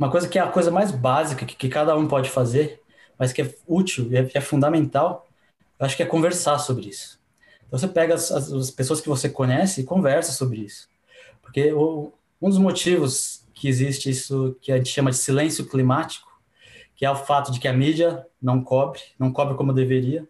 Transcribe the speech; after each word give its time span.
uma 0.00 0.10
coisa 0.10 0.26
que 0.26 0.38
é 0.38 0.42
a 0.42 0.48
coisa 0.48 0.70
mais 0.70 0.90
básica 0.90 1.44
que, 1.44 1.54
que 1.54 1.68
cada 1.68 1.94
um 1.94 2.08
pode 2.08 2.30
fazer, 2.30 2.80
mas 3.18 3.34
que 3.34 3.42
é 3.42 3.54
útil 3.66 4.10
e 4.10 4.16
é, 4.16 4.30
é, 4.32 4.40
fundamental, 4.40 5.28
eu 5.78 5.84
acho 5.84 5.94
que 5.94 6.02
é 6.02 6.06
conversar 6.06 6.58
sobre 6.58 6.88
isso. 6.88 7.20
Então 7.66 7.78
você 7.78 7.86
pega 7.86 8.14
as, 8.14 8.30
as 8.30 8.70
pessoas 8.70 9.02
que 9.02 9.08
você 9.10 9.28
conhece 9.28 9.82
e 9.82 9.84
conversa 9.84 10.32
sobre 10.32 10.60
isso. 10.60 10.88
Porque 11.42 11.70
o, 11.74 12.14
um 12.40 12.48
dos 12.48 12.56
motivos 12.56 13.44
que 13.52 13.68
existe 13.68 14.08
isso 14.08 14.56
que 14.62 14.72
a 14.72 14.78
gente 14.78 14.88
chama 14.88 15.10
de 15.10 15.18
silêncio 15.18 15.66
climático, 15.66 16.30
que 16.96 17.04
é 17.04 17.10
o 17.10 17.16
fato 17.16 17.52
de 17.52 17.60
que 17.60 17.68
a 17.68 17.72
mídia 17.72 18.26
não 18.40 18.64
cobre, 18.64 19.00
não 19.18 19.30
cobre 19.30 19.54
como 19.54 19.70
deveria, 19.70 20.26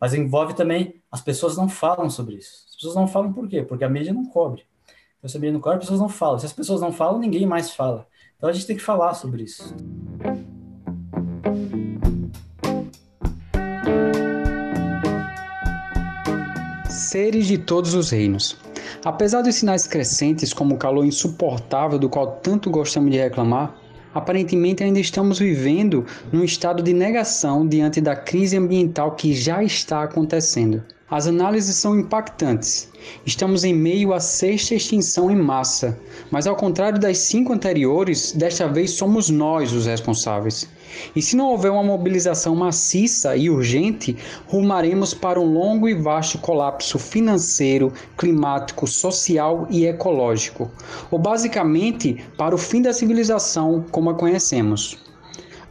mas 0.00 0.14
envolve 0.14 0.54
também 0.54 1.02
as 1.10 1.20
pessoas 1.20 1.56
não 1.56 1.68
falam 1.68 2.08
sobre 2.08 2.36
isso. 2.36 2.64
As 2.68 2.76
pessoas 2.76 2.94
não 2.94 3.08
falam 3.08 3.32
por 3.32 3.48
quê? 3.48 3.62
Porque 3.64 3.82
a 3.82 3.88
mídia 3.88 4.14
não 4.14 4.24
cobre. 4.26 4.62
Então, 5.18 5.28
se 5.28 5.36
a 5.36 5.40
mídia 5.40 5.52
não 5.52 5.60
cobre, 5.60 5.78
as 5.78 5.84
pessoas 5.84 6.00
não 6.00 6.08
falam. 6.08 6.38
Se 6.38 6.46
as 6.46 6.52
pessoas 6.52 6.80
não 6.80 6.92
falam, 6.92 7.18
ninguém 7.18 7.44
mais 7.44 7.72
fala. 7.72 8.06
Então 8.40 8.48
a 8.48 8.54
gente 8.54 8.66
tem 8.66 8.76
que 8.76 8.82
falar 8.82 9.12
sobre 9.12 9.42
isso. 9.42 9.76
Seres 16.88 17.46
de 17.46 17.58
todos 17.58 17.92
os 17.92 18.08
reinos. 18.08 18.56
Apesar 19.04 19.42
dos 19.42 19.56
sinais 19.56 19.86
crescentes, 19.86 20.54
como 20.54 20.74
o 20.74 20.78
calor 20.78 21.04
insuportável 21.04 21.98
do 21.98 22.08
qual 22.08 22.38
tanto 22.42 22.70
gostamos 22.70 23.10
de 23.10 23.18
reclamar, 23.18 23.76
aparentemente 24.14 24.82
ainda 24.82 25.00
estamos 25.00 25.38
vivendo 25.38 26.06
num 26.32 26.42
estado 26.42 26.82
de 26.82 26.94
negação 26.94 27.68
diante 27.68 28.00
da 28.00 28.16
crise 28.16 28.56
ambiental 28.56 29.16
que 29.16 29.34
já 29.34 29.62
está 29.62 30.02
acontecendo. 30.02 30.82
As 31.10 31.26
análises 31.26 31.74
são 31.74 31.98
impactantes. 31.98 32.88
Estamos 33.26 33.64
em 33.64 33.74
meio 33.74 34.12
à 34.12 34.20
sexta 34.20 34.76
extinção 34.76 35.28
em 35.28 35.34
massa, 35.34 35.98
mas 36.30 36.46
ao 36.46 36.54
contrário 36.54 37.00
das 37.00 37.18
cinco 37.18 37.52
anteriores, 37.52 38.30
desta 38.30 38.68
vez 38.68 38.92
somos 38.92 39.28
nós 39.28 39.72
os 39.72 39.86
responsáveis. 39.86 40.68
E 41.16 41.20
se 41.20 41.34
não 41.34 41.48
houver 41.48 41.72
uma 41.72 41.82
mobilização 41.82 42.54
maciça 42.54 43.36
e 43.36 43.50
urgente, 43.50 44.16
rumaremos 44.46 45.12
para 45.12 45.40
um 45.40 45.52
longo 45.52 45.88
e 45.88 45.94
vasto 45.94 46.38
colapso 46.38 46.96
financeiro, 46.96 47.92
climático, 48.16 48.86
social 48.86 49.66
e 49.68 49.86
ecológico, 49.86 50.70
ou 51.10 51.18
basicamente 51.18 52.24
para 52.38 52.54
o 52.54 52.58
fim 52.58 52.82
da 52.82 52.92
civilização 52.92 53.84
como 53.90 54.10
a 54.10 54.14
conhecemos. 54.14 54.96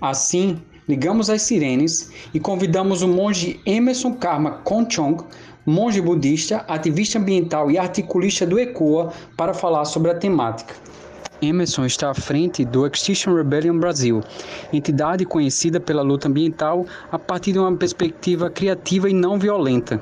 Assim, 0.01 0.61
ligamos 0.89 1.29
as 1.29 1.43
sirenes 1.43 2.09
e 2.33 2.39
convidamos 2.39 3.03
o 3.03 3.07
monge 3.07 3.59
Emerson 3.63 4.15
Karma 4.15 4.53
Konchong, 4.63 5.23
monge 5.63 6.01
budista, 6.01 6.65
ativista 6.67 7.19
ambiental 7.19 7.69
e 7.69 7.77
articulista 7.77 8.43
do 8.43 8.57
ECOA, 8.57 9.13
para 9.37 9.53
falar 9.53 9.85
sobre 9.85 10.09
a 10.09 10.15
temática. 10.15 10.73
Emerson 11.43 11.85
está 11.85 12.09
à 12.09 12.13
frente 12.15 12.65
do 12.65 12.87
Extinction 12.87 13.35
Rebellion 13.35 13.77
Brasil, 13.77 14.21
entidade 14.73 15.25
conhecida 15.25 15.79
pela 15.79 16.01
luta 16.01 16.27
ambiental 16.27 16.87
a 17.11 17.19
partir 17.19 17.53
de 17.53 17.59
uma 17.59 17.77
perspectiva 17.77 18.49
criativa 18.49 19.07
e 19.07 19.13
não 19.13 19.37
violenta. 19.37 20.01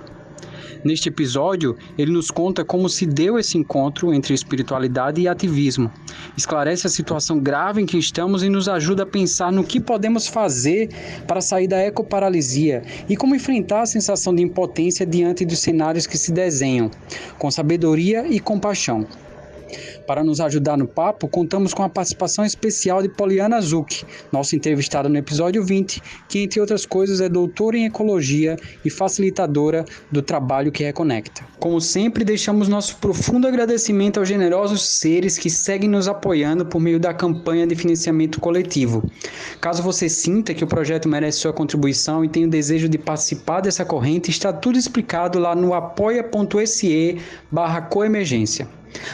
Neste 0.87 1.09
episódio, 1.09 1.75
ele 1.97 2.13
nos 2.13 2.31
conta 2.31 2.63
como 2.63 2.87
se 2.87 3.05
deu 3.05 3.37
esse 3.37 3.57
encontro 3.57 4.13
entre 4.13 4.33
espiritualidade 4.33 5.19
e 5.19 5.27
ativismo. 5.27 5.91
Esclarece 6.37 6.87
a 6.87 6.89
situação 6.89 7.41
grave 7.41 7.81
em 7.81 7.85
que 7.85 7.97
estamos 7.97 8.41
e 8.41 8.47
nos 8.47 8.69
ajuda 8.69 9.03
a 9.03 9.05
pensar 9.05 9.51
no 9.51 9.65
que 9.65 9.81
podemos 9.81 10.27
fazer 10.27 10.87
para 11.27 11.41
sair 11.41 11.67
da 11.67 11.83
ecoparalisia 11.83 12.83
e 13.09 13.17
como 13.17 13.35
enfrentar 13.35 13.81
a 13.81 13.85
sensação 13.85 14.33
de 14.33 14.41
impotência 14.41 15.05
diante 15.05 15.43
dos 15.43 15.59
cenários 15.59 16.07
que 16.07 16.17
se 16.17 16.31
desenham, 16.31 16.89
com 17.37 17.51
sabedoria 17.51 18.25
e 18.25 18.39
compaixão. 18.39 19.05
Para 20.07 20.23
nos 20.23 20.39
ajudar 20.39 20.77
no 20.77 20.87
papo, 20.87 21.27
contamos 21.27 21.73
com 21.73 21.83
a 21.83 21.89
participação 21.89 22.45
especial 22.45 23.01
de 23.01 23.09
Poliana 23.09 23.59
Zuc, 23.59 24.05
nossa 24.31 24.55
entrevistada 24.55 25.09
no 25.09 25.17
episódio 25.17 25.61
20, 25.61 26.01
que, 26.29 26.39
entre 26.39 26.61
outras 26.61 26.85
coisas, 26.85 27.19
é 27.19 27.27
doutora 27.27 27.77
em 27.77 27.87
ecologia 27.87 28.55
e 28.85 28.89
facilitadora 28.89 29.83
do 30.09 30.21
trabalho 30.21 30.71
que 30.71 30.81
reconecta. 30.81 31.45
Como 31.59 31.81
sempre, 31.81 32.23
deixamos 32.23 32.69
nosso 32.69 32.95
profundo 32.97 33.49
agradecimento 33.49 34.17
aos 34.17 34.29
generosos 34.29 34.81
seres 34.81 35.37
que 35.37 35.49
seguem 35.49 35.89
nos 35.89 36.07
apoiando 36.07 36.65
por 36.65 36.79
meio 36.79 37.01
da 37.01 37.13
campanha 37.13 37.67
de 37.67 37.75
financiamento 37.75 38.39
coletivo. 38.39 39.03
Caso 39.59 39.83
você 39.83 40.07
sinta 40.07 40.53
que 40.53 40.63
o 40.63 40.67
projeto 40.67 41.09
merece 41.09 41.39
sua 41.39 41.51
contribuição 41.51 42.23
e 42.23 42.29
tenha 42.29 42.47
o 42.47 42.49
desejo 42.49 42.87
de 42.87 42.97
participar 42.97 43.59
dessa 43.59 43.83
corrente, 43.83 44.31
está 44.31 44.53
tudo 44.53 44.77
explicado 44.77 45.37
lá 45.37 45.53
no 45.53 45.73
apoia.se 45.73 47.17
barra 47.51 47.81
coemergência. 47.81 48.69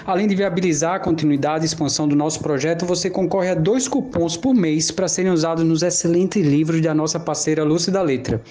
Além 0.05 0.27
de 0.27 0.35
viabilizar 0.35 0.95
a 0.95 0.99
continuidade 0.99 1.63
e 1.63 1.67
expansão 1.67 2.07
do 2.07 2.15
nosso 2.15 2.39
projeto, 2.41 2.85
você 2.85 3.09
concorre 3.09 3.49
a 3.49 3.55
dois 3.55 3.87
cupons 3.87 4.35
por 4.35 4.53
mês 4.53 4.91
para 4.91 5.07
serem 5.07 5.31
usados 5.31 5.63
nos 5.63 5.81
excelentes 5.81 6.45
livros 6.45 6.81
da 6.81 6.93
nossa 6.93 7.19
parceira 7.19 7.63
Lúcia 7.63 7.91
da 7.91 8.01
Letra. 8.01 8.41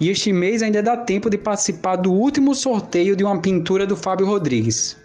E 0.00 0.10
este 0.10 0.32
mês 0.32 0.62
ainda 0.62 0.82
dá 0.82 0.96
tempo 0.96 1.30
de 1.30 1.38
participar 1.38 1.96
do 1.96 2.12
último 2.12 2.54
sorteio 2.54 3.14
de 3.14 3.24
uma 3.24 3.40
pintura 3.40 3.86
do 3.86 3.96
Fábio 3.96 4.26
Rodrigues. 4.26 4.96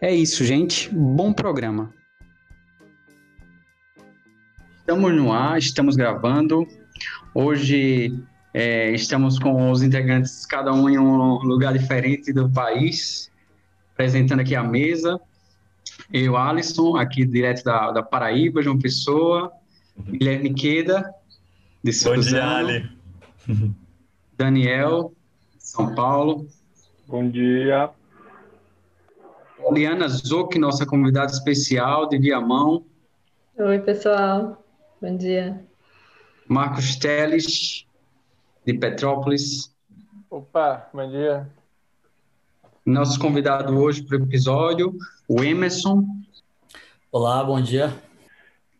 É 0.00 0.14
isso, 0.14 0.44
gente. 0.44 0.92
Bom 0.92 1.32
programa. 1.32 1.92
Estamos 4.80 5.14
no 5.14 5.32
ar, 5.32 5.58
estamos 5.58 5.96
gravando. 5.96 6.66
Hoje 7.34 8.12
é, 8.52 8.90
estamos 8.92 9.38
com 9.38 9.70
os 9.70 9.82
integrantes, 9.82 10.44
cada 10.44 10.72
um 10.72 10.88
em 10.88 10.98
um 10.98 11.38
lugar 11.38 11.72
diferente 11.72 12.32
do 12.32 12.50
país 12.50 13.31
apresentando 13.92 14.40
aqui 14.40 14.54
a 14.54 14.62
mesa. 14.62 15.20
Eu, 16.12 16.36
Alisson, 16.36 16.96
aqui 16.96 17.24
direto 17.24 17.64
da, 17.64 17.90
da 17.90 18.02
Paraíba, 18.02 18.62
João 18.62 18.78
Pessoa, 18.78 19.52
Guilherme 19.98 20.54
Queda, 20.54 21.12
de 21.82 21.92
Bom 22.04 22.16
dia, 22.18 22.48
Ali. 22.48 22.90
Daniel, 24.36 25.12
São 25.58 25.94
Paulo. 25.94 26.46
Bom 27.06 27.28
dia. 27.28 27.90
Poliana 29.58 30.08
Zoc, 30.08 30.56
nossa 30.56 30.84
convidada 30.84 31.30
especial 31.30 32.08
de 32.08 32.18
Viamão. 32.18 32.84
Oi, 33.56 33.78
pessoal. 33.80 34.64
Bom 35.00 35.16
dia. 35.16 35.64
Marcos 36.48 36.96
Teles, 36.96 37.86
de 38.64 38.74
Petrópolis. 38.74 39.72
Opa, 40.30 40.88
bom 40.92 41.08
dia. 41.08 41.48
Nosso 42.84 43.20
convidado 43.20 43.78
hoje 43.78 44.02
para 44.02 44.18
o 44.18 44.24
episódio, 44.24 44.92
o 45.28 45.44
Emerson. 45.44 46.02
Olá, 47.12 47.44
bom 47.44 47.60
dia. 47.60 47.90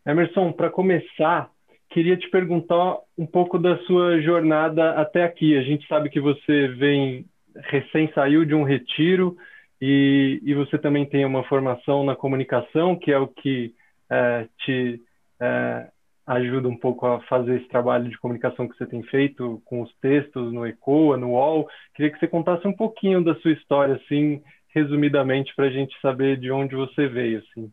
Emerson, 0.04 0.50
para 0.50 0.68
começar, 0.68 1.48
queria 1.88 2.16
te 2.16 2.28
perguntar 2.28 2.96
um 3.16 3.24
pouco 3.24 3.60
da 3.60 3.78
sua 3.84 4.20
jornada 4.20 4.92
até 5.00 5.22
aqui. 5.22 5.56
A 5.56 5.62
gente 5.62 5.86
sabe 5.86 6.10
que 6.10 6.20
você 6.20 6.66
vem 6.68 7.26
recém 7.70 8.10
saiu 8.12 8.44
de 8.44 8.56
um 8.56 8.64
retiro 8.64 9.36
e, 9.80 10.40
e 10.42 10.52
você 10.52 10.76
também 10.78 11.06
tem 11.06 11.24
uma 11.24 11.44
formação 11.44 12.02
na 12.02 12.16
comunicação, 12.16 12.96
que 12.96 13.12
é 13.12 13.18
o 13.18 13.28
que 13.28 13.72
é, 14.10 14.48
te 14.64 15.00
é, 15.40 15.86
ajuda 16.26 16.68
um 16.68 16.76
pouco 16.76 17.06
a 17.06 17.20
fazer 17.22 17.56
esse 17.56 17.68
trabalho 17.68 18.08
de 18.08 18.18
comunicação 18.18 18.68
que 18.68 18.76
você 18.76 18.86
tem 18.86 19.02
feito 19.04 19.60
com 19.64 19.82
os 19.82 19.92
textos 20.00 20.52
no 20.52 20.66
ECOA, 20.66 21.16
no 21.16 21.30
UOL. 21.30 21.68
Queria 21.94 22.12
que 22.12 22.18
você 22.18 22.28
contasse 22.28 22.66
um 22.66 22.72
pouquinho 22.72 23.24
da 23.24 23.34
sua 23.40 23.52
história, 23.52 23.96
assim, 23.96 24.42
resumidamente, 24.68 25.54
para 25.54 25.66
a 25.66 25.70
gente 25.70 25.94
saber 26.00 26.38
de 26.38 26.50
onde 26.50 26.76
você 26.76 27.08
veio, 27.08 27.40
assim. 27.40 27.72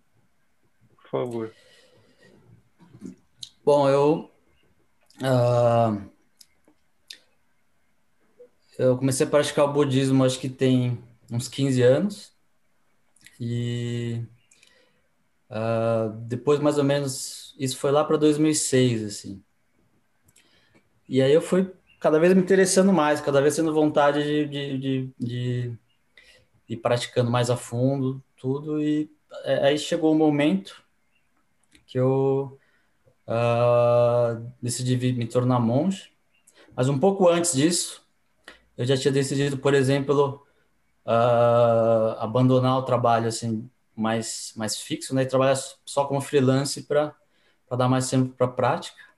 Por 0.98 1.10
favor. 1.10 1.52
Bom, 3.64 3.88
eu... 3.88 4.32
Uh, 5.22 6.10
eu 8.78 8.98
comecei 8.98 9.28
a 9.28 9.30
praticar 9.30 9.66
o 9.66 9.74
budismo, 9.74 10.24
acho 10.24 10.40
que 10.40 10.50
tem 10.50 10.98
uns 11.32 11.48
15 11.48 11.82
anos. 11.84 12.34
E... 13.40 14.22
Uh, 15.50 16.12
depois, 16.28 16.60
mais 16.60 16.78
ou 16.78 16.84
menos 16.84 17.56
isso 17.58 17.78
foi 17.78 17.92
lá 17.92 18.04
para 18.04 18.18
2006, 18.18 19.04
assim. 19.04 19.44
E 21.08 21.22
aí 21.22 21.34
eu 21.34 21.42
fui 21.42 21.72
cada 22.00 22.20
vez 22.20 22.34
me 22.34 22.42
interessando 22.42 22.94
mais, 22.94 23.20
cada 23.20 23.42
vez 23.42 23.56
tendo 23.56 23.74
vontade 23.74 24.24
de, 24.24 24.46
de, 24.46 24.78
de, 24.78 25.12
de 25.20 25.78
ir 26.70 26.78
praticando 26.78 27.30
mais 27.32 27.50
a 27.50 27.58
fundo 27.58 28.24
tudo. 28.38 28.82
E 28.82 29.10
é, 29.44 29.68
aí 29.68 29.78
chegou 29.78 30.12
o 30.12 30.16
um 30.16 30.18
momento 30.18 30.82
que 31.86 32.00
eu 32.00 32.60
uh, 33.28 34.52
decidi 34.62 34.96
me 35.14 35.28
tornar 35.28 35.60
monge. 35.60 36.12
Mas 36.76 36.88
um 36.88 37.00
pouco 37.00 37.28
antes 37.28 37.54
disso, 37.54 38.02
eu 38.78 38.86
já 38.86 38.96
tinha 38.96 39.12
decidido, 39.12 39.58
por 39.58 39.74
exemplo, 39.74 40.46
uh, 41.06 42.20
abandonar 42.20 42.78
o 42.78 42.84
trabalho 42.84 43.28
assim 43.28 43.70
mais 44.00 44.54
mais 44.56 44.78
fixo, 44.78 45.14
né, 45.14 45.24
e 45.24 45.28
trabalhar 45.28 45.58
só 45.86 46.06
como 46.06 46.22
freelance 46.22 46.84
para 46.84 47.16
dar 47.78 47.90
mais 47.90 48.10
tempo 48.10 48.34
para 48.36 48.48
a 48.48 48.52
prática. 48.52 49.10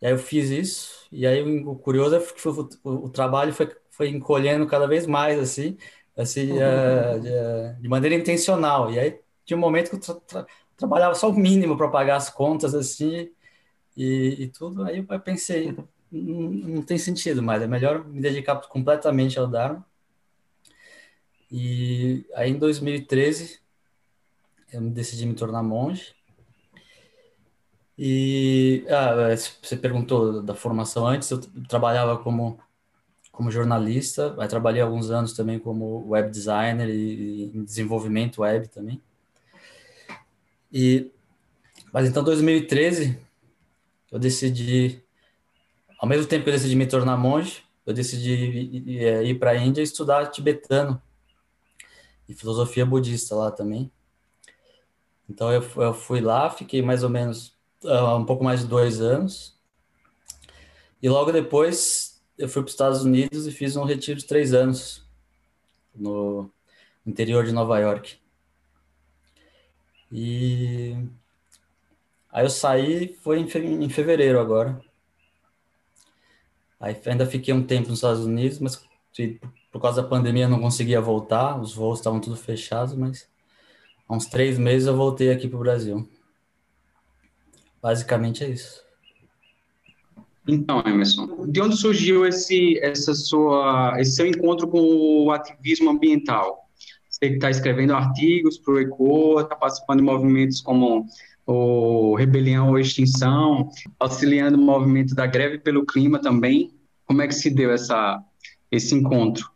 E 0.00 0.06
aí 0.06 0.12
eu 0.12 0.18
fiz 0.18 0.48
isso, 0.50 1.06
e 1.12 1.26
aí 1.26 1.42
o 1.42 1.74
curioso 1.76 2.16
é 2.16 2.20
que 2.20 2.48
o, 2.48 2.68
o, 2.84 2.90
o 3.06 3.08
trabalho 3.10 3.52
foi, 3.52 3.70
foi 3.90 4.08
encolhendo 4.08 4.66
cada 4.66 4.86
vez 4.86 5.06
mais, 5.06 5.38
assim, 5.38 5.76
assim 6.16 6.52
uhum. 6.52 6.58
uh, 6.58 7.20
de, 7.20 7.82
de, 7.82 7.88
maneira 7.88 8.14
intencional. 8.14 8.90
E 8.90 8.98
aí 8.98 9.20
tinha 9.44 9.56
um 9.56 9.60
momento 9.60 9.90
que 9.90 9.96
o 9.96 10.00
tra 10.00 10.14
tra 10.14 10.46
trabalhava 10.76 11.14
só 11.14 11.28
o 11.28 11.34
mínimo 11.34 11.76
para 11.76 11.88
pagar 11.88 12.16
as 12.16 12.30
contas, 12.30 12.74
assim, 12.74 13.30
e, 13.96 14.44
e, 14.44 14.48
tudo. 14.48 14.84
Aí 14.84 15.04
eu 15.06 15.20
pensei, 15.20 15.76
não, 16.10 16.50
não 16.50 16.82
tem 16.82 16.98
sentido 16.98 17.42
mais, 17.42 17.62
é 17.62 17.66
melhor 17.66 18.04
me 18.06 18.20
dedicar 18.20 18.56
completamente 18.68 19.38
ao 19.38 19.46
Dharma. 19.46 19.84
E 21.50 22.24
aí 22.34 22.50
em 22.50 22.58
2013 22.58 23.60
eu 24.72 24.80
decidi 24.90 25.26
me 25.26 25.34
tornar 25.34 25.62
monge. 25.62 26.14
E 27.98 28.84
ah, 28.88 29.34
você 29.62 29.76
perguntou 29.76 30.42
da 30.42 30.54
formação 30.54 31.06
antes, 31.06 31.30
eu 31.30 31.40
trabalhava 31.68 32.16
como 32.18 32.58
como 33.30 33.50
jornalista, 33.50 34.34
aí 34.38 34.48
trabalhei 34.48 34.82
alguns 34.82 35.10
anos 35.10 35.32
também 35.32 35.58
como 35.58 36.06
web 36.08 36.30
designer 36.30 36.90
e, 36.90 36.92
e 36.92 37.56
em 37.56 37.64
desenvolvimento 37.64 38.42
web 38.42 38.68
também. 38.68 39.00
E 40.72 41.10
mas 41.92 42.08
então 42.08 42.22
2013 42.22 43.18
eu 44.12 44.18
decidi 44.18 45.02
ao 45.98 46.08
mesmo 46.08 46.26
tempo 46.26 46.44
que 46.44 46.50
eu 46.50 46.54
decidi 46.54 46.76
me 46.76 46.86
tornar 46.86 47.16
monge, 47.16 47.62
eu 47.86 47.92
decidi 47.92 48.30
ir, 48.32 48.88
ir, 48.88 49.24
ir 49.24 49.38
para 49.38 49.50
a 49.50 49.56
Índia 49.56 49.82
estudar 49.82 50.26
tibetano 50.30 51.00
e 52.28 52.34
filosofia 52.34 52.86
budista 52.86 53.34
lá 53.34 53.50
também. 53.50 53.90
Então 55.30 55.52
eu, 55.52 55.62
eu 55.76 55.94
fui 55.94 56.20
lá, 56.20 56.50
fiquei 56.50 56.82
mais 56.82 57.04
ou 57.04 57.08
menos 57.08 57.56
uh, 57.84 58.16
um 58.16 58.26
pouco 58.26 58.42
mais 58.42 58.62
de 58.62 58.66
dois 58.66 59.00
anos. 59.00 59.56
E 61.00 61.08
logo 61.08 61.30
depois 61.30 62.20
eu 62.36 62.48
fui 62.48 62.62
para 62.62 62.66
os 62.66 62.72
Estados 62.72 63.04
Unidos 63.04 63.46
e 63.46 63.52
fiz 63.52 63.76
um 63.76 63.84
retiro 63.84 64.18
de 64.18 64.26
três 64.26 64.52
anos 64.52 65.06
no 65.94 66.50
interior 67.06 67.44
de 67.44 67.52
Nova 67.52 67.78
York. 67.78 68.18
E 70.10 70.96
aí 72.32 72.44
eu 72.44 72.50
saí, 72.50 73.14
foi 73.22 73.38
em 73.38 73.88
fevereiro 73.88 74.40
agora. 74.40 74.80
Aí 76.80 77.00
ainda 77.06 77.24
fiquei 77.24 77.54
um 77.54 77.64
tempo 77.64 77.88
nos 77.88 77.98
Estados 77.98 78.24
Unidos, 78.24 78.58
mas 78.58 78.84
por 79.70 79.80
causa 79.80 80.02
da 80.02 80.08
pandemia 80.08 80.48
não 80.48 80.60
conseguia 80.60 81.00
voltar, 81.00 81.60
os 81.60 81.72
voos 81.72 82.00
estavam 82.00 82.20
tudo 82.20 82.36
fechados, 82.36 82.94
mas 82.94 83.29
há 84.10 84.16
uns 84.16 84.26
três 84.26 84.58
meses 84.58 84.88
eu 84.88 84.96
voltei 84.96 85.30
aqui 85.30 85.46
para 85.46 85.56
o 85.56 85.60
Brasil. 85.60 86.08
Basicamente 87.80 88.42
é 88.42 88.48
isso. 88.48 88.82
Então, 90.48 90.82
Emerson, 90.84 91.46
de 91.46 91.60
onde 91.60 91.76
surgiu 91.76 92.26
esse, 92.26 92.78
essa 92.82 93.14
sua, 93.14 93.94
esse 94.00 94.16
seu 94.16 94.26
encontro 94.26 94.66
com 94.66 94.80
o 94.80 95.30
ativismo 95.30 95.90
ambiental? 95.90 96.68
Você 97.08 97.26
está 97.26 97.50
escrevendo 97.50 97.94
artigos 97.94 98.58
para 98.58 98.74
o 98.74 98.80
ECOA, 98.80 99.42
está 99.42 99.54
participando 99.54 99.98
de 99.98 100.04
movimentos 100.04 100.60
como 100.60 101.06
o 101.46 102.16
Rebelião 102.16 102.70
ou 102.70 102.78
Extinção, 102.78 103.70
auxiliando 103.98 104.58
o 104.58 104.60
movimento 104.60 105.14
da 105.14 105.26
greve 105.26 105.58
pelo 105.58 105.86
clima 105.86 106.20
também. 106.20 106.74
Como 107.06 107.22
é 107.22 107.28
que 107.28 107.34
se 107.34 107.50
deu 107.50 107.70
essa, 107.70 108.20
esse 108.72 108.94
encontro? 108.94 109.48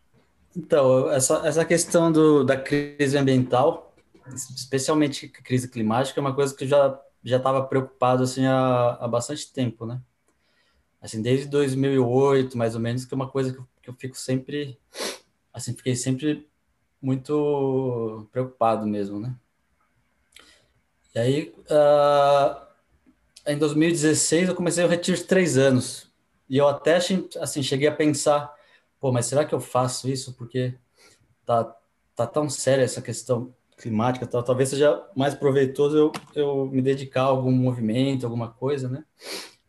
Então, 0.57 1.11
essa, 1.11 1.43
essa 1.45 1.65
questão 1.65 2.13
do, 2.13 2.45
da 2.45 2.57
crise 2.57 3.19
ambiental, 3.19 3.94
especialmente 4.33 5.29
crise 5.29 5.69
climática, 5.69 6.19
é 6.19 6.23
uma 6.23 6.35
coisa 6.35 6.55
que 6.55 6.67
já 6.67 7.01
já 7.25 7.39
estava 7.39 7.65
preocupado 7.65 8.23
assim 8.23 8.45
há, 8.45 8.99
há 9.01 9.09
bastante 9.09 9.51
tempo, 9.51 9.87
né? 9.87 10.01
Assim, 11.01 11.23
desde 11.23 11.47
2008, 11.49 12.57
mais 12.57 12.75
ou 12.75 12.81
menos, 12.81 13.05
que 13.05 13.15
é 13.15 13.17
uma 13.17 13.29
coisa 13.29 13.53
que 13.53 13.59
eu, 13.59 13.69
que 13.83 13.91
eu 13.91 13.95
fico 13.95 14.17
sempre, 14.17 14.79
assim, 15.53 15.75
fiquei 15.75 15.97
sempre 15.97 16.49
muito 17.01 18.29
preocupado 18.33 18.87
mesmo, 18.87 19.21
né? 19.21 19.35
E 21.15 21.19
aí, 21.19 21.55
uh, 21.71 22.67
em 23.47 23.59
2016, 23.59 24.49
eu 24.49 24.55
comecei 24.55 24.85
o 24.85 24.89
retiro 24.89 25.17
de 25.17 25.25
três 25.25 25.57
anos. 25.57 26.11
E 26.49 26.57
eu 26.57 26.67
até, 26.67 26.97
assim, 26.97 27.63
cheguei 27.63 27.89
a 27.89 27.95
pensar, 27.95 28.55
pô, 28.99 29.13
mas 29.13 29.27
será 29.27 29.45
que 29.45 29.55
eu 29.55 29.61
faço 29.61 30.09
isso? 30.09 30.35
Porque 30.35 30.75
tá, 31.45 31.77
tá 32.17 32.27
tão 32.27 32.49
séria 32.49 32.83
essa 32.83 33.03
questão 33.03 33.55
climática, 33.77 34.27
tal, 34.27 34.43
talvez 34.43 34.69
seja 34.69 35.05
mais 35.17 35.35
proveitoso 35.35 35.97
eu, 35.97 36.13
eu 36.35 36.67
me 36.67 36.81
dedicar 36.81 37.23
a 37.23 37.27
algum 37.27 37.53
movimento, 37.53 38.25
alguma 38.25 38.49
coisa, 38.49 38.89
né? 38.89 39.05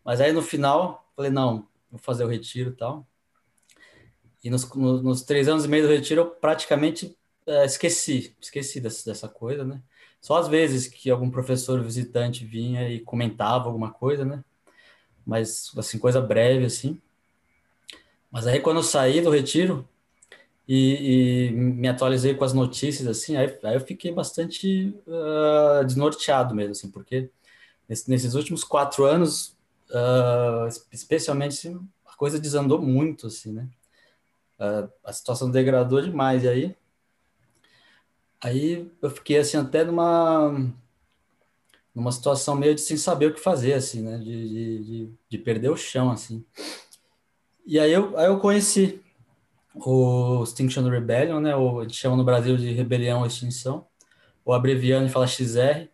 Mas 0.03 0.21
aí 0.21 0.31
no 0.31 0.41
final, 0.41 1.09
falei, 1.15 1.31
não, 1.31 1.67
vou 1.89 1.99
fazer 1.99 2.23
o 2.23 2.27
retiro 2.27 2.71
e 2.71 2.75
tal. 2.75 3.07
E 4.43 4.49
nos, 4.49 4.71
nos, 4.75 5.01
nos, 5.01 5.21
três 5.23 5.47
anos 5.47 5.65
e 5.65 5.67
meio 5.67 5.87
do 5.87 5.93
retiro, 5.93 6.21
eu 6.21 6.25
praticamente 6.27 7.17
é, 7.47 7.65
esqueci, 7.65 8.35
esqueci 8.39 8.79
dessa, 8.79 9.09
dessa 9.09 9.27
coisa, 9.27 9.63
né? 9.63 9.81
Só 10.21 10.37
às 10.37 10.47
vezes 10.47 10.87
que 10.87 11.09
algum 11.09 11.29
professor 11.29 11.81
visitante 11.81 12.45
vinha 12.45 12.89
e 12.89 12.99
comentava 12.99 13.65
alguma 13.65 13.91
coisa, 13.91 14.23
né? 14.23 14.43
Mas, 15.25 15.71
assim, 15.77 15.97
coisa 15.97 16.21
breve, 16.21 16.65
assim. 16.65 17.01
Mas 18.31 18.45
aí, 18.45 18.59
quando 18.59 18.77
eu 18.77 18.83
saí 18.83 19.21
do 19.21 19.31
retiro, 19.31 19.87
e, 20.67 21.47
e, 21.47 21.51
me 21.51 21.87
atualizei 21.87 22.33
com 22.33 22.43
as 22.43 22.53
notícias, 22.53 23.07
assim, 23.07 23.35
aí, 23.35 23.57
aí 23.63 23.75
eu 23.75 23.81
fiquei 23.81 24.11
bastante 24.11 24.95
uh, 25.05 25.85
desnorteado 25.85 26.55
mesmo, 26.55 26.71
assim, 26.71 26.89
porque 26.89 27.29
nesse, 27.87 28.09
nesses 28.09 28.33
últimos 28.33 28.63
quatro 28.63 29.05
anos, 29.05 29.55
uh, 29.91 30.67
especialmente, 30.91 31.53
assim, 31.53 31.79
a 32.05 32.15
coisa 32.15 32.39
desandou 32.39 32.81
muito, 32.81 33.27
assim, 33.27 33.53
né? 33.53 33.67
Uh, 34.59 34.89
a 35.03 35.13
situação 35.13 35.51
degradou 35.51 36.01
demais, 36.01 36.43
e 36.43 36.47
aí, 36.47 36.75
aí 38.41 38.91
eu 39.01 39.09
fiquei, 39.11 39.37
assim, 39.37 39.57
até 39.57 39.83
numa, 39.83 40.73
numa 41.93 42.11
situação 42.11 42.55
meio 42.55 42.73
de 42.73 42.81
sem 42.81 42.97
saber 42.97 43.27
o 43.27 43.33
que 43.35 43.39
fazer, 43.39 43.73
assim, 43.73 44.01
né? 44.01 44.17
De, 44.17 44.49
de, 44.49 44.83
de, 44.83 45.13
de 45.29 45.37
perder 45.37 45.69
o 45.69 45.77
chão, 45.77 46.09
assim. 46.09 46.43
E 47.67 47.79
aí 47.79 47.91
eu, 47.91 48.17
aí 48.17 48.25
eu 48.25 48.39
conheci 48.39 49.04
o 49.75 50.43
Extinction 50.43 50.87
Rebellion, 50.87 51.39
né? 51.39 51.55
Ou 51.55 51.81
a 51.81 51.83
gente 51.83 51.95
chama 51.95 52.15
no 52.15 52.23
Brasil 52.23 52.55
de 52.55 52.71
Rebelião 52.71 53.19
ou 53.19 53.25
Extinção, 53.25 53.85
ou 54.43 54.53
abreviando 54.53 55.07
e 55.07 55.09
fala 55.09 55.27
XR. 55.27 55.89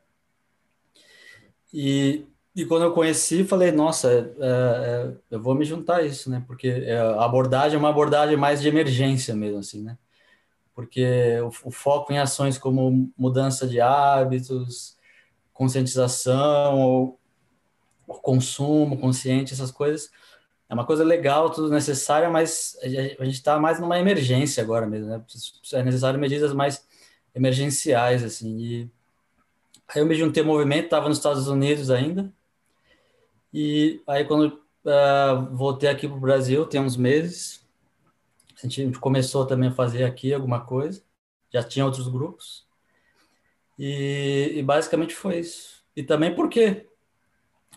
E, 1.73 2.25
e 2.55 2.65
quando 2.65 2.83
eu 2.83 2.93
conheci, 2.93 3.43
falei, 3.43 3.71
nossa, 3.71 4.11
é, 4.11 4.19
é, 4.39 5.13
eu 5.31 5.41
vou 5.41 5.55
me 5.55 5.65
juntar 5.65 5.97
a 5.97 6.03
isso, 6.03 6.29
né? 6.29 6.43
Porque 6.45 6.67
é, 6.67 6.97
a 6.97 7.25
abordagem 7.25 7.75
é 7.75 7.79
uma 7.79 7.89
abordagem 7.89 8.37
mais 8.37 8.61
de 8.61 8.67
emergência 8.67 9.35
mesmo, 9.35 9.59
assim, 9.59 9.81
né? 9.81 9.97
Porque 10.75 11.39
o, 11.41 11.69
o 11.69 11.71
foco 11.71 12.13
em 12.13 12.19
ações 12.19 12.57
como 12.57 13.11
mudança 13.17 13.67
de 13.67 13.81
hábitos, 13.81 14.97
conscientização, 15.53 16.79
ou, 16.79 17.19
ou 18.07 18.19
consumo 18.19 18.97
consciente, 18.97 19.53
essas 19.53 19.71
coisas, 19.71 20.09
é 20.71 20.73
uma 20.73 20.85
coisa 20.85 21.03
legal, 21.03 21.49
tudo 21.49 21.69
necessária, 21.69 22.29
mas 22.29 22.77
a 22.81 22.87
gente 22.87 23.31
está 23.31 23.59
mais 23.59 23.77
numa 23.77 23.99
emergência 23.99 24.63
agora 24.63 24.87
mesmo, 24.87 25.09
né? 25.09 25.21
É 25.73 25.83
necessário 25.83 26.17
medidas 26.17 26.53
mais 26.53 26.87
emergenciais, 27.35 28.23
assim. 28.23 28.57
E 28.57 28.91
aí 29.89 30.01
eu 30.01 30.05
me 30.05 30.15
juntei 30.15 30.41
ao 30.41 30.47
movimento, 30.47 30.85
estava 30.85 31.09
nos 31.09 31.17
Estados 31.17 31.49
Unidos 31.49 31.91
ainda, 31.91 32.31
e 33.53 34.01
aí 34.07 34.23
quando 34.23 34.61
uh, 34.85 35.53
voltei 35.53 35.89
aqui 35.89 36.07
para 36.07 36.15
o 36.15 36.21
Brasil, 36.21 36.65
tem 36.65 36.79
uns 36.79 36.95
meses, 36.95 37.67
a 38.63 38.65
gente 38.65 38.97
começou 38.97 39.45
também 39.45 39.67
a 39.67 39.73
fazer 39.73 40.05
aqui 40.05 40.33
alguma 40.33 40.61
coisa, 40.61 41.03
já 41.53 41.61
tinha 41.61 41.83
outros 41.83 42.07
grupos, 42.07 42.65
e, 43.77 44.53
e 44.55 44.63
basicamente 44.63 45.13
foi 45.13 45.39
isso. 45.39 45.83
E 45.97 46.01
também 46.01 46.33
porque 46.33 46.87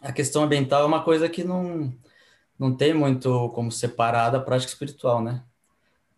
a 0.01 0.13
questão 0.13 0.45
ambiental 0.45 0.83
é 0.83 0.87
uma 0.87 1.03
coisa 1.03 1.29
que 1.29 1.43
não 1.43 1.93
não 2.59 2.77
tem 2.77 2.95
muito 2.95 3.51
como 3.51 3.71
separar 3.71 4.31
da 4.31 4.41
prática 4.41 4.73
espiritual, 4.73 5.23
né? 5.23 5.43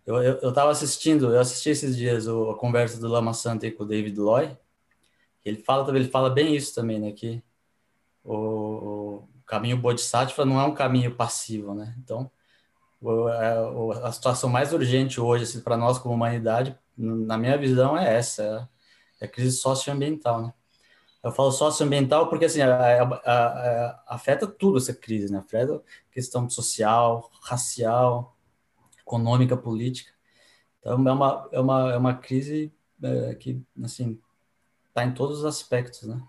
Eu, 0.07 0.23
eu, 0.23 0.39
eu 0.41 0.53
tava 0.53 0.71
assistindo, 0.71 1.33
eu 1.35 1.41
assisti 1.41 1.71
esses 1.71 1.97
dias 1.97 2.27
o, 2.29 2.51
a 2.51 2.59
conversa 2.59 3.01
do 3.01 3.09
Lama 3.09 3.35
Santa 3.35 3.71
com 3.73 3.83
o 3.83 3.87
David 3.87 4.19
Loy, 4.19 4.57
ele 5.45 5.59
fala 5.59 5.97
ele 5.97 6.09
fala 6.09 6.31
bem 6.31 6.55
isso 6.55 6.75
também, 6.75 6.99
né? 7.01 7.13
Que 7.13 7.43
o, 8.25 8.35
o 8.35 9.29
caminho 9.47 9.77
Bodhisattva 9.77 10.45
não 10.45 10.61
é 10.61 10.65
um 10.65 10.75
caminho 10.75 11.15
passivo, 11.15 11.75
né? 11.75 11.95
Então, 11.99 12.31
o, 13.01 13.27
a, 13.29 13.45
é, 13.45 14.09
a 14.09 14.13
situação 14.13 14.51
mais 14.51 14.73
urgente 14.73 15.21
hoje 15.21 15.45
assim, 15.45 15.61
para 15.61 15.77
nós 15.77 15.99
como 15.99 16.15
humanidade, 16.15 16.77
na 16.97 17.37
minha 17.37 17.57
visão, 17.59 17.97
é 17.97 18.17
essa, 18.17 18.69
é 19.21 19.27
a 19.27 19.29
crise 19.29 19.57
socioambiental, 19.57 20.43
né? 20.43 20.55
Eu 21.27 21.33
falo 21.33 21.51
socioambiental 21.51 22.29
porque 22.29 22.45
assim, 22.45 22.61
a, 22.61 23.03
a, 23.03 23.03
a, 23.03 24.03
afeta 24.07 24.47
tudo 24.47 24.79
essa 24.79 24.95
crise, 24.95 25.33
né? 25.33 25.39
Afeta 25.39 25.83
questão 26.13 26.49
social, 26.49 27.33
racial, 27.43 28.37
econômica, 29.01 29.57
política. 29.57 30.13
Então 30.79 30.93
é 30.93 31.13
uma, 31.13 31.49
é 31.51 31.61
uma, 31.61 31.93
é 31.95 31.97
uma 31.97 32.15
crise 32.15 32.73
é, 33.03 33.35
que 33.35 33.61
assim 33.83 34.21
está 34.87 35.05
em 35.05 35.13
todos 35.13 35.41
os 35.41 35.45
aspectos, 35.45 36.05
né? 36.05 36.23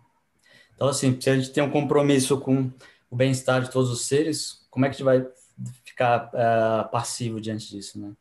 Então 0.73 0.87
assim, 0.87 1.21
se 1.21 1.29
a 1.29 1.35
gente 1.35 1.51
tem 1.51 1.61
um 1.61 1.69
compromisso 1.69 2.39
com 2.39 2.71
o 3.07 3.15
bem-estar 3.15 3.61
de 3.61 3.69
todos 3.69 3.91
os 3.91 4.07
seres, 4.07 4.65
como 4.71 4.87
é 4.87 4.89
que 4.89 4.95
a 4.95 4.97
gente 4.97 5.05
vai 5.05 5.27
ficar 5.85 6.31
é, 6.33 6.83
passivo 6.85 7.39
diante 7.39 7.69
disso, 7.69 7.99
né? 7.99 8.13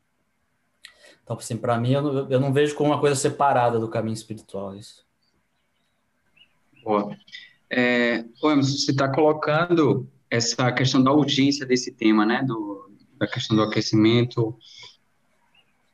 Então, 1.24 1.38
assim, 1.38 1.56
para 1.56 1.80
mim, 1.80 1.92
eu 1.92 2.02
não, 2.02 2.30
eu 2.30 2.38
não 2.38 2.52
vejo 2.52 2.74
como 2.76 2.90
uma 2.90 3.00
coisa 3.00 3.16
separada 3.16 3.80
do 3.80 3.88
caminho 3.88 4.12
espiritual 4.12 4.76
isso. 4.76 5.05
Boa. 6.86 7.16
É, 7.68 8.24
você 8.40 8.92
está 8.92 9.08
colocando 9.08 10.08
essa 10.30 10.70
questão 10.70 11.02
da 11.02 11.10
urgência 11.10 11.66
desse 11.66 11.90
tema, 11.90 12.24
né, 12.24 12.44
do, 12.44 12.88
da 13.18 13.26
questão 13.26 13.56
do 13.56 13.62
aquecimento, 13.64 14.56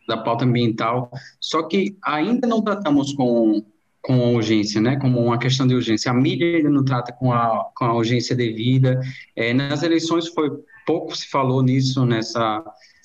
da 0.06 0.18
pauta 0.18 0.44
ambiental, 0.44 1.10
só 1.40 1.62
que 1.62 1.96
ainda 2.04 2.46
não 2.46 2.60
tratamos 2.60 3.14
com, 3.14 3.64
com 4.02 4.34
urgência, 4.34 4.82
né, 4.82 4.98
como 4.98 5.18
uma 5.18 5.38
questão 5.38 5.66
de 5.66 5.74
urgência. 5.74 6.10
A 6.10 6.14
mídia 6.14 6.58
ainda 6.58 6.68
não 6.68 6.84
trata 6.84 7.10
com 7.10 7.32
a, 7.32 7.70
com 7.74 7.86
a 7.86 7.94
urgência 7.94 8.36
devida. 8.36 9.00
É, 9.34 9.54
nas 9.54 9.82
eleições 9.82 10.28
foi 10.28 10.50
pouco 10.86 11.16
se 11.16 11.26
falou 11.30 11.62
nisso, 11.62 12.04
nessa, 12.04 12.62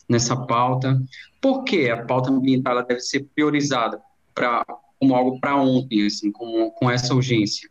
nessa 0.09 0.35
pauta. 0.35 1.01
Por 1.39 1.63
que 1.63 1.89
a 1.89 2.03
pauta 2.05 2.31
ambiental 2.31 2.85
deve 2.85 2.99
ser 2.99 3.23
priorizada 3.33 4.01
para 4.35 4.65
como 4.99 5.15
algo 5.15 5.39
para 5.39 5.55
ontem, 5.55 6.05
assim, 6.05 6.33
com, 6.33 6.69
com 6.71 6.91
essa 6.91 7.15
urgência? 7.15 7.69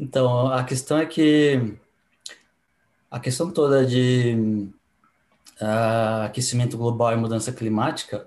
Então, 0.00 0.50
a 0.50 0.64
questão 0.64 0.96
é 0.96 1.04
que 1.04 1.76
a 3.10 3.20
questão 3.20 3.50
toda 3.50 3.84
de 3.84 4.34
uh, 5.60 6.24
aquecimento 6.24 6.78
global 6.78 7.12
e 7.12 7.16
mudança 7.16 7.52
climática, 7.52 8.26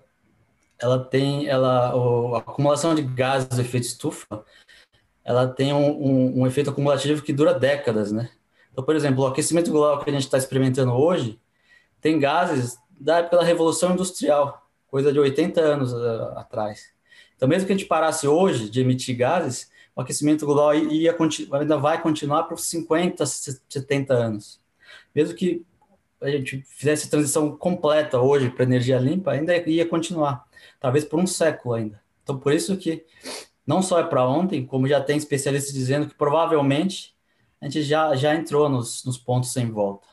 ela 0.77 1.03
tem, 1.03 1.47
ela, 1.47 1.95
o, 1.95 2.35
a 2.35 2.39
acumulação 2.39 2.93
de 2.93 3.01
gases 3.01 3.49
de 3.49 3.59
efeito 3.59 3.87
estufa, 3.87 4.45
ela 5.25 5.47
tem 5.47 5.73
um, 5.73 5.89
um, 5.89 6.41
um, 6.41 6.47
efeito 6.47 6.69
acumulativo 6.69 7.23
que 7.23 7.33
dura 7.33 7.55
décadas, 7.55 8.11
né? 8.11 8.29
Então, 8.71 8.83
por 8.83 8.95
exemplo, 8.95 9.23
o 9.23 9.27
aquecimento 9.27 9.71
global 9.71 10.03
que 10.03 10.11
a 10.11 10.13
gente 10.13 10.25
está 10.25 10.37
experimentando 10.37 10.91
hoje 10.91 11.41
tem 11.99 12.19
gases 12.19 12.77
da 12.99 13.17
época 13.17 13.37
da 13.37 13.43
Revolução 13.43 13.93
Industrial, 13.93 14.63
coisa 14.85 15.11
de 15.11 15.17
80 15.17 15.59
anos 15.59 15.91
uh, 15.91 16.37
atrás. 16.37 16.93
Então, 17.35 17.49
mesmo 17.49 17.65
que 17.65 17.73
a 17.73 17.75
gente 17.75 17.87
parasse 17.87 18.27
hoje 18.27 18.69
de 18.69 18.79
emitir 18.79 19.17
gases, 19.17 19.72
o 19.95 20.01
aquecimento 20.01 20.45
global 20.45 20.73
ia, 20.75 21.15
ainda 21.53 21.77
vai 21.77 22.01
continuar 22.01 22.43
por 22.43 22.59
50, 22.59 23.25
70 23.25 24.13
anos. 24.13 24.59
Mesmo 25.13 25.35
que 25.35 25.65
a 26.21 26.29
gente 26.29 26.63
fizesse 26.67 27.07
a 27.07 27.09
transição 27.09 27.55
completa 27.55 28.19
hoje 28.19 28.49
para 28.49 28.63
energia 28.63 28.97
limpa, 28.97 29.31
ainda 29.31 29.55
ia 29.69 29.87
continuar, 29.87 30.45
talvez 30.79 31.03
por 31.03 31.19
um 31.19 31.27
século 31.27 31.75
ainda. 31.75 32.01
Então, 32.23 32.39
por 32.39 32.53
isso 32.53 32.77
que 32.77 33.05
não 33.67 33.81
só 33.81 33.99
é 33.99 34.03
para 34.03 34.27
ontem, 34.27 34.65
como 34.65 34.87
já 34.87 35.01
tem 35.01 35.17
especialistas 35.17 35.73
dizendo 35.73 36.07
que 36.07 36.15
provavelmente 36.15 37.13
a 37.61 37.65
gente 37.65 37.83
já, 37.83 38.15
já 38.15 38.35
entrou 38.35 38.67
nos, 38.69 39.03
nos 39.05 39.17
pontos 39.17 39.51
sem 39.51 39.69
volta, 39.69 40.07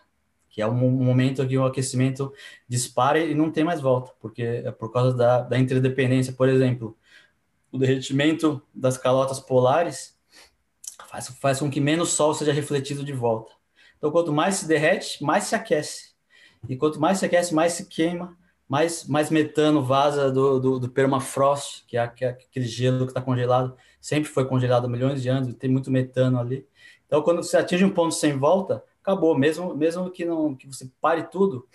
que 0.48 0.60
é 0.60 0.66
um 0.66 0.90
momento 0.90 1.46
que 1.46 1.56
o 1.56 1.64
aquecimento 1.64 2.32
dispara 2.68 3.18
e 3.18 3.34
não 3.34 3.50
tem 3.50 3.64
mais 3.64 3.80
volta, 3.80 4.12
porque 4.20 4.42
é 4.42 4.70
por 4.70 4.92
causa 4.92 5.16
da, 5.16 5.40
da 5.42 5.58
interdependência, 5.58 6.32
por 6.32 6.48
exemplo, 6.48 6.96
o 7.72 7.78
derretimento 7.78 8.62
das 8.74 8.96
calotas 8.98 9.40
polares 9.40 10.18
faz, 11.08 11.28
faz 11.28 11.58
com 11.60 11.70
que 11.70 11.80
menos 11.80 12.10
sol 12.10 12.34
seja 12.34 12.52
refletido 12.52 13.04
de 13.04 13.12
volta. 13.12 13.52
Então, 13.98 14.10
quanto 14.10 14.32
mais 14.32 14.56
se 14.56 14.66
derrete, 14.66 15.22
mais 15.22 15.44
se 15.44 15.54
aquece. 15.54 16.10
E 16.68 16.76
quanto 16.76 17.00
mais 17.00 17.18
se 17.18 17.26
aquece, 17.26 17.54
mais 17.54 17.72
se 17.74 17.86
queima, 17.86 18.36
mais, 18.68 19.06
mais 19.06 19.30
metano 19.30 19.82
vaza 19.82 20.30
do, 20.30 20.60
do, 20.60 20.78
do 20.78 20.88
permafrost, 20.88 21.84
que 21.86 21.96
é, 21.96 22.06
que 22.08 22.24
é 22.24 22.28
aquele 22.28 22.66
gelo 22.66 23.04
que 23.04 23.10
está 23.10 23.20
congelado, 23.20 23.76
sempre 24.00 24.30
foi 24.30 24.44
congelado 24.46 24.86
há 24.86 24.88
milhões 24.88 25.22
de 25.22 25.28
anos, 25.28 25.52
tem 25.54 25.68
muito 25.68 25.90
metano 25.90 26.38
ali. 26.38 26.66
Então, 27.06 27.22
quando 27.22 27.42
você 27.42 27.56
atinge 27.56 27.84
um 27.84 27.90
ponto 27.90 28.14
sem 28.14 28.38
volta, 28.38 28.84
acabou. 29.02 29.36
Mesmo, 29.36 29.74
mesmo 29.74 30.08
que, 30.10 30.24
não, 30.24 30.54
que 30.54 30.66
você 30.66 30.88
pare 31.00 31.24
tudo, 31.24 31.66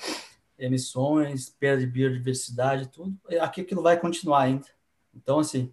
emissões, 0.57 1.49
perda 1.49 1.81
de 1.81 1.87
biodiversidade, 1.87 2.87
tudo, 2.87 3.13
aquilo 3.41 3.81
vai 3.81 3.99
continuar 3.99 4.43
ainda. 4.43 4.67
Então, 5.15 5.39
assim, 5.39 5.71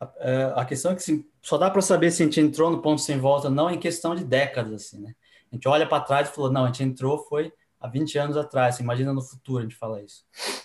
a, 0.00 0.12
é, 0.18 0.52
a 0.56 0.64
questão 0.64 0.92
é 0.92 0.94
que 0.94 1.00
assim, 1.00 1.26
só 1.42 1.58
dá 1.58 1.70
para 1.70 1.82
saber 1.82 2.10
se 2.10 2.22
a 2.22 2.26
gente 2.26 2.40
entrou 2.40 2.70
no 2.70 2.80
ponto 2.80 3.00
sem 3.00 3.18
volta, 3.18 3.50
não 3.50 3.70
em 3.70 3.78
questão 3.78 4.14
de 4.14 4.24
décadas, 4.24 4.72
assim, 4.72 5.00
né? 5.00 5.14
A 5.50 5.54
gente 5.54 5.66
olha 5.66 5.86
para 5.86 6.02
trás 6.02 6.28
e 6.28 6.32
falou, 6.32 6.52
não, 6.52 6.64
a 6.64 6.66
gente 6.66 6.82
entrou 6.82 7.18
foi 7.18 7.52
há 7.80 7.88
20 7.88 8.18
anos 8.18 8.36
atrás, 8.36 8.74
assim, 8.74 8.84
imagina 8.84 9.12
no 9.12 9.22
futuro 9.22 9.60
a 9.60 9.62
gente 9.62 9.76
fala 9.76 10.02
isso. 10.02 10.24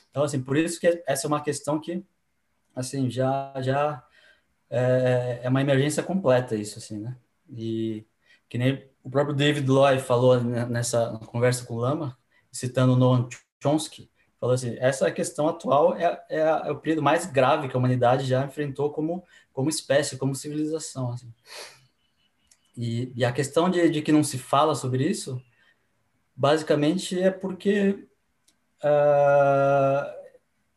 Então, 0.09 0.23
assim, 0.23 0.41
por 0.41 0.57
isso 0.57 0.79
que 0.79 1.03
essa 1.07 1.25
é 1.25 1.29
uma 1.29 1.41
questão 1.41 1.79
que, 1.79 2.03
assim, 2.75 3.09
já, 3.09 3.53
já 3.61 4.03
é, 4.69 5.39
é 5.43 5.49
uma 5.49 5.61
emergência 5.61 6.03
completa 6.03 6.55
isso, 6.55 6.79
assim, 6.79 6.99
né? 6.99 7.15
E 7.49 8.05
que 8.49 8.57
nem 8.57 8.87
o 9.03 9.09
próprio 9.09 9.35
David 9.35 9.67
Loy 9.69 9.99
falou 9.99 10.39
nessa 10.41 11.19
conversa 11.25 11.65
com 11.65 11.75
o 11.75 11.79
Lama, 11.79 12.17
citando 12.51 12.95
Noam 12.95 13.27
Chomsky, 13.61 14.09
falou 14.43 14.55
assim, 14.55 14.75
essa 14.77 15.09
questão 15.09 15.47
atual 15.47 15.95
é, 15.95 16.21
é, 16.29 16.39
é, 16.39 16.69
o 16.69 16.75
período 16.75 17.01
mais 17.01 17.25
grave 17.25 17.69
que 17.69 17.77
a 17.77 17.79
humanidade 17.79 18.25
já 18.25 18.43
enfrentou 18.43 18.91
como, 18.91 19.23
como 19.53 19.69
espécie, 19.69 20.17
como 20.17 20.35
civilização. 20.35 21.13
Assim. 21.13 21.33
E, 22.75 23.09
e, 23.15 23.23
a 23.23 23.31
questão 23.31 23.69
de, 23.69 23.89
de, 23.89 24.01
que 24.01 24.11
não 24.11 24.21
se 24.21 24.37
fala 24.37 24.75
sobre 24.75 25.07
isso, 25.07 25.41
basicamente 26.35 27.17
é 27.17 27.31
porque 27.31 28.05
uh, 28.83 30.13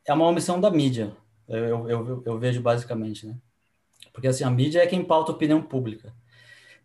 é 0.04 0.14
uma 0.14 0.28
omissão 0.28 0.61
da 0.61 0.70
mídia, 0.70 1.16
eu, 1.49 1.90
eu, 1.90 2.23
eu, 2.25 2.38
vejo 2.38 2.61
basicamente, 2.61 3.26
né? 3.26 3.37
Porque 4.12 4.28
assim, 4.28 4.44
a 4.44 4.50
mídia 4.50 4.80
é 4.80 4.87
quem 4.87 5.04
pauta 5.04 5.32
a 5.32 5.35
opinião 5.35 5.61
pública. 5.61 6.14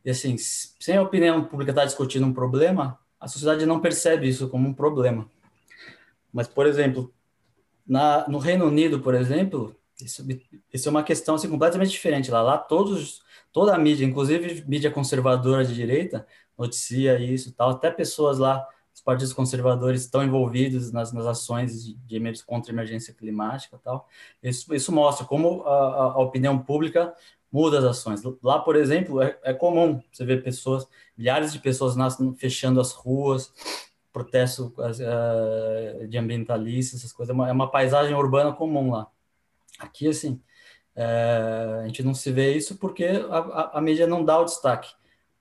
E 0.03 0.09
assim, 0.09 0.35
sem 0.35 0.97
a 0.97 1.03
opinião 1.03 1.43
pública 1.43 1.71
estar 1.71 1.81
tá 1.81 1.87
discutindo 1.87 2.25
um 2.25 2.33
problema, 2.33 2.99
a 3.19 3.27
sociedade 3.27 3.67
não 3.67 3.79
percebe 3.79 4.27
isso 4.27 4.49
como 4.49 4.67
um 4.67 4.73
problema. 4.73 5.29
Mas, 6.31 6.47
por 6.47 6.65
exemplo, 6.65 7.13
na, 7.85 8.27
no 8.27 8.37
Reino 8.37 8.65
Unido, 8.65 8.99
por 9.01 9.13
exemplo, 9.13 9.75
isso, 10.01 10.25
isso 10.73 10.87
é 10.87 10.91
uma 10.91 11.03
questão 11.03 11.35
assim, 11.35 11.49
completamente 11.49 11.91
diferente. 11.91 12.31
Lá, 12.31 12.41
lá 12.41 12.57
todos, 12.57 13.21
toda 13.51 13.75
a 13.75 13.77
mídia, 13.77 14.05
inclusive 14.05 14.63
mídia 14.67 14.91
conservadora 14.91 15.65
de 15.65 15.73
direita, 15.73 16.25
noticia 16.57 17.19
isso 17.19 17.53
tal. 17.53 17.71
Até 17.71 17.91
pessoas 17.91 18.37
lá, 18.37 18.65
os 18.93 19.01
partidos 19.01 19.33
conservadores 19.33 20.01
estão 20.01 20.23
envolvidos 20.23 20.91
nas, 20.91 21.11
nas 21.13 21.25
ações 21.25 21.83
de, 21.83 21.95
de 21.95 22.45
contra 22.45 22.71
a 22.71 22.73
emergência 22.73 23.13
climática 23.13 23.79
tal. 23.83 24.07
Isso, 24.43 24.73
isso 24.73 24.91
mostra 24.91 25.25
como 25.25 25.63
a, 25.63 26.13
a, 26.13 26.19
opinião 26.19 26.57
pública 26.59 27.13
muda 27.51 27.79
as 27.79 27.85
ações. 27.85 28.21
Lá, 28.41 28.59
por 28.59 28.75
exemplo, 28.75 29.21
é, 29.21 29.37
é 29.43 29.53
comum 29.53 30.01
você 30.11 30.25
ver 30.25 30.43
pessoas, 30.43 30.87
milhares 31.17 31.51
de 31.51 31.59
pessoas 31.59 31.95
nas, 31.95 32.17
fechando 32.37 32.79
as 32.79 32.91
ruas, 32.91 33.51
protesto 34.11 34.73
uh, 34.77 36.07
de 36.07 36.17
ambientalistas, 36.17 36.99
essas 36.99 37.13
coisas, 37.13 37.31
é 37.31 37.33
uma, 37.33 37.49
é 37.49 37.51
uma, 37.51 37.69
paisagem 37.69 38.13
urbana 38.15 38.51
comum 38.51 38.91
lá. 38.91 39.07
Aqui, 39.79 40.07
assim, 40.07 40.41
uh, 40.95 41.81
a 41.83 41.87
gente 41.87 42.03
não 42.03 42.13
se 42.13 42.31
vê 42.31 42.55
isso 42.55 42.77
porque 42.77 43.05
a, 43.05 43.37
a, 43.37 43.77
a, 43.77 43.81
mídia 43.81 44.05
não 44.05 44.23
dá 44.23 44.39
o 44.39 44.45
destaque. 44.45 44.93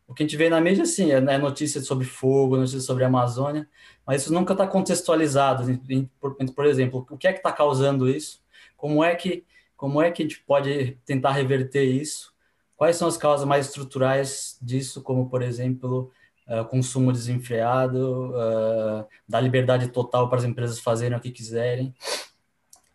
O 0.06 0.14
que 0.14 0.22
a 0.22 0.26
gente 0.26 0.36
vê 0.36 0.48
na 0.48 0.60
mídia, 0.60 0.86
sim, 0.86 1.12
é, 1.12 1.16
é 1.16 1.38
notícia 1.38 1.80
sobre 1.80 2.04
fogo, 2.04 2.56
notícia 2.56 2.80
sobre 2.80 3.04
a 3.04 3.06
Amazônia, 3.06 3.68
mas 4.06 4.22
isso 4.22 4.32
nunca 4.32 4.52
está 4.52 4.66
contextualizado. 4.66 5.80
Por, 6.20 6.34
por, 6.34 6.66
exemplo, 6.66 7.06
o 7.10 7.16
que 7.16 7.28
é 7.28 7.32
que 7.32 7.38
está 7.38 7.52
causando 7.52 8.08
isso? 8.08 8.42
Como 8.76 9.04
é 9.04 9.14
que 9.14 9.44
como 9.80 10.02
é 10.02 10.10
que 10.10 10.22
a 10.22 10.26
gente 10.26 10.42
pode 10.42 10.98
tentar 11.06 11.30
reverter 11.30 11.84
isso? 11.84 12.34
Quais 12.76 12.96
são 12.96 13.08
as 13.08 13.16
causas 13.16 13.46
mais 13.46 13.64
estruturais 13.64 14.58
disso, 14.60 15.00
como, 15.00 15.30
por 15.30 15.40
exemplo, 15.40 16.12
uh, 16.50 16.64
consumo 16.66 17.12
desenfreado, 17.12 18.30
uh, 18.30 19.06
dar 19.28 19.40
liberdade 19.40 19.88
total 19.88 20.28
para 20.28 20.38
as 20.38 20.44
empresas 20.44 20.80
fazerem 20.80 21.16
o 21.16 21.20
que 21.20 21.30
quiserem. 21.30 21.94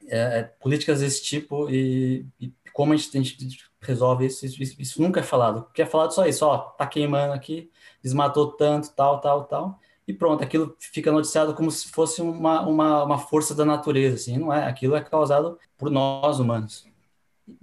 É, 0.08 0.40
é, 0.40 0.44
políticas 0.44 1.00
desse 1.00 1.24
tipo 1.24 1.68
e, 1.68 2.28
e 2.40 2.54
como 2.72 2.94
a 2.94 2.96
gente, 2.96 3.18
a 3.18 3.24
gente 3.24 3.66
resolve 3.82 4.28
isso, 4.28 4.46
isso, 4.46 4.76
isso, 4.80 5.02
nunca 5.02 5.22
é 5.22 5.24
falado. 5.24 5.60
O 5.62 5.74
que 5.74 5.82
é 5.82 5.86
falado 5.86 6.14
só 6.14 6.28
isso, 6.28 6.46
ó, 6.46 6.58
tá 6.58 6.86
queimando 6.86 7.34
aqui, 7.34 7.72
desmatou 8.04 8.52
tanto, 8.52 8.94
tal, 8.94 9.20
tal, 9.20 9.46
tal, 9.46 9.80
e 10.08 10.14
pronto, 10.14 10.44
aquilo 10.44 10.76
fica 10.80 11.12
noticiado 11.12 11.56
como 11.56 11.72
se 11.72 11.88
fosse 11.88 12.22
uma, 12.22 12.62
uma, 12.62 13.04
uma 13.04 13.18
força 13.18 13.56
da 13.56 13.66
natureza, 13.66 14.16
assim, 14.16 14.38
não 14.38 14.54
é, 14.54 14.68
aquilo 14.68 14.96
é 14.96 15.02
causado 15.02 15.58
por 15.78 15.90
nós 15.90 16.40
humanos. 16.40 16.86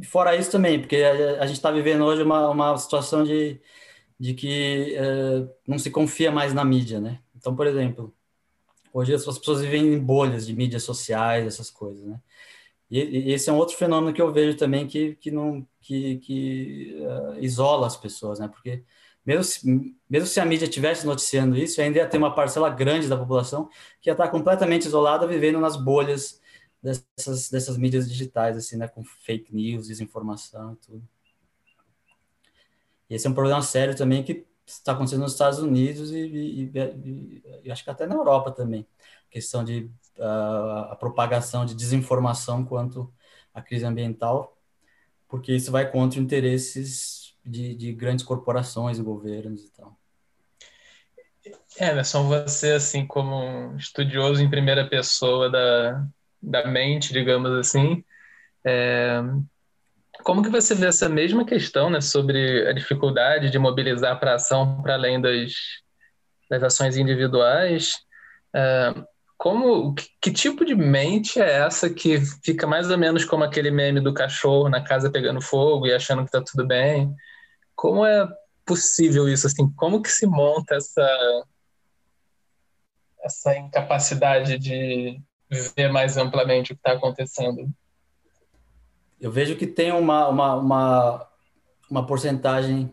E 0.00 0.04
fora 0.04 0.34
isso 0.34 0.50
também, 0.50 0.80
porque 0.80 0.96
a, 0.96 1.42
a 1.42 1.46
gente 1.46 1.56
está 1.56 1.70
vivendo 1.70 2.04
hoje 2.04 2.22
uma, 2.22 2.48
uma 2.48 2.76
situação 2.76 3.22
de 3.22 3.60
de 4.22 4.34
que 4.34 4.96
uh, 5.00 5.52
não 5.66 5.80
se 5.80 5.90
confia 5.90 6.30
mais 6.30 6.54
na 6.54 6.64
mídia, 6.64 7.00
né? 7.00 7.20
Então, 7.34 7.56
por 7.56 7.66
exemplo, 7.66 8.14
hoje 8.92 9.12
as 9.12 9.24
pessoas 9.24 9.62
vivem 9.62 9.94
em 9.94 9.98
bolhas 9.98 10.46
de 10.46 10.54
mídias 10.54 10.84
sociais, 10.84 11.44
essas 11.44 11.70
coisas, 11.72 12.04
né? 12.04 12.20
E, 12.88 13.00
e 13.00 13.32
esse 13.32 13.50
é 13.50 13.52
um 13.52 13.56
outro 13.56 13.76
fenômeno 13.76 14.14
que 14.14 14.22
eu 14.22 14.32
vejo 14.32 14.56
também 14.56 14.86
que, 14.86 15.16
que 15.16 15.32
não 15.32 15.66
que, 15.80 16.18
que 16.18 16.96
uh, 17.00 17.40
isola 17.40 17.88
as 17.88 17.96
pessoas, 17.96 18.38
né? 18.38 18.46
Porque 18.46 18.84
mesmo 19.26 19.42
se, 19.42 19.96
mesmo 20.08 20.28
se 20.28 20.38
a 20.38 20.44
mídia 20.44 20.68
tivesse 20.68 21.04
noticiando 21.04 21.56
isso, 21.58 21.80
ainda 21.80 21.98
ia 21.98 22.08
ter 22.08 22.18
uma 22.18 22.32
parcela 22.34 22.70
grande 22.70 23.08
da 23.08 23.16
população 23.16 23.68
que 24.00 24.08
ia 24.08 24.12
estar 24.12 24.28
completamente 24.28 24.86
isolada, 24.86 25.26
vivendo 25.26 25.58
nas 25.58 25.76
bolhas 25.76 26.40
dessas, 26.82 27.50
dessas 27.50 27.76
mídias 27.76 28.08
digitais, 28.08 28.56
assim, 28.56 28.76
né? 28.76 28.86
Com 28.86 29.02
fake 29.02 29.52
news, 29.54 29.88
desinformação 29.88 30.74
e 30.74 30.76
tudo. 30.76 31.11
Esse 33.14 33.26
é 33.26 33.30
um 33.30 33.34
problema 33.34 33.62
sério 33.62 33.96
também 33.96 34.22
que 34.22 34.46
está 34.66 34.92
acontecendo 34.92 35.20
nos 35.20 35.32
Estados 35.32 35.58
Unidos 35.58 36.10
e, 36.10 36.18
e, 36.18 36.70
e, 36.74 37.42
e 37.64 37.70
acho 37.72 37.84
que 37.84 37.90
até 37.90 38.06
na 38.06 38.14
Europa 38.14 38.50
também. 38.50 38.86
A 39.28 39.32
questão 39.32 39.64
de 39.64 39.90
uh, 40.18 40.90
a 40.90 40.96
propagação 40.96 41.64
de 41.64 41.74
desinformação 41.74 42.64
quanto 42.64 43.12
à 43.52 43.60
crise 43.60 43.84
ambiental, 43.84 44.56
porque 45.28 45.52
isso 45.52 45.72
vai 45.72 45.90
contra 45.90 46.20
interesses 46.20 47.34
de, 47.44 47.74
de 47.74 47.92
grandes 47.92 48.24
corporações, 48.24 48.98
governos 49.00 49.64
e 49.64 49.70
tal. 49.72 49.96
Emerson, 51.78 52.28
você, 52.28 52.72
assim, 52.72 53.06
como 53.06 53.34
um 53.34 53.76
estudioso 53.76 54.42
em 54.42 54.50
primeira 54.50 54.88
pessoa 54.88 55.50
da, 55.50 56.06
da 56.40 56.66
mente, 56.66 57.12
digamos 57.12 57.50
assim, 57.52 58.04
é, 58.64 59.20
como 60.22 60.42
que 60.42 60.48
você 60.48 60.74
vê 60.74 60.86
essa 60.86 61.08
mesma 61.08 61.44
questão, 61.44 61.90
né, 61.90 62.00
sobre 62.00 62.68
a 62.68 62.72
dificuldade 62.72 63.50
de 63.50 63.58
mobilizar 63.58 64.18
para 64.18 64.34
ação 64.34 64.82
para 64.82 64.94
além 64.94 65.20
das, 65.20 65.52
das 66.48 66.62
ações 66.62 66.96
individuais? 66.96 67.94
É, 68.54 68.94
como 69.36 69.94
que, 70.20 70.30
tipo 70.30 70.64
de 70.64 70.74
mente 70.74 71.40
é 71.40 71.64
essa 71.64 71.90
que 71.90 72.20
fica 72.44 72.66
mais 72.66 72.90
ou 72.90 72.96
menos 72.96 73.24
como 73.24 73.42
aquele 73.42 73.70
meme 73.70 74.00
do 74.00 74.14
cachorro 74.14 74.68
na 74.68 74.80
casa 74.80 75.10
pegando 75.10 75.40
fogo 75.40 75.86
e 75.86 75.92
achando 75.92 76.20
que 76.22 76.28
está 76.28 76.40
tudo 76.40 76.66
bem? 76.66 77.12
Como 77.74 78.06
é 78.06 78.28
possível 78.64 79.28
isso 79.28 79.46
assim? 79.46 79.68
Como 79.74 80.00
que 80.00 80.10
se 80.10 80.26
monta 80.26 80.76
essa 80.76 81.44
essa 83.24 83.56
incapacidade 83.56 84.58
de 84.58 85.20
ver 85.76 85.90
mais 85.90 86.16
amplamente 86.16 86.72
o 86.72 86.76
que 86.76 86.80
está 86.80 86.92
acontecendo? 86.92 87.68
Eu 89.22 89.30
vejo 89.30 89.54
que 89.54 89.68
tem 89.68 89.92
uma, 89.92 90.26
uma, 90.26 90.56
uma, 90.56 91.28
uma 91.88 92.04
porcentagem 92.04 92.92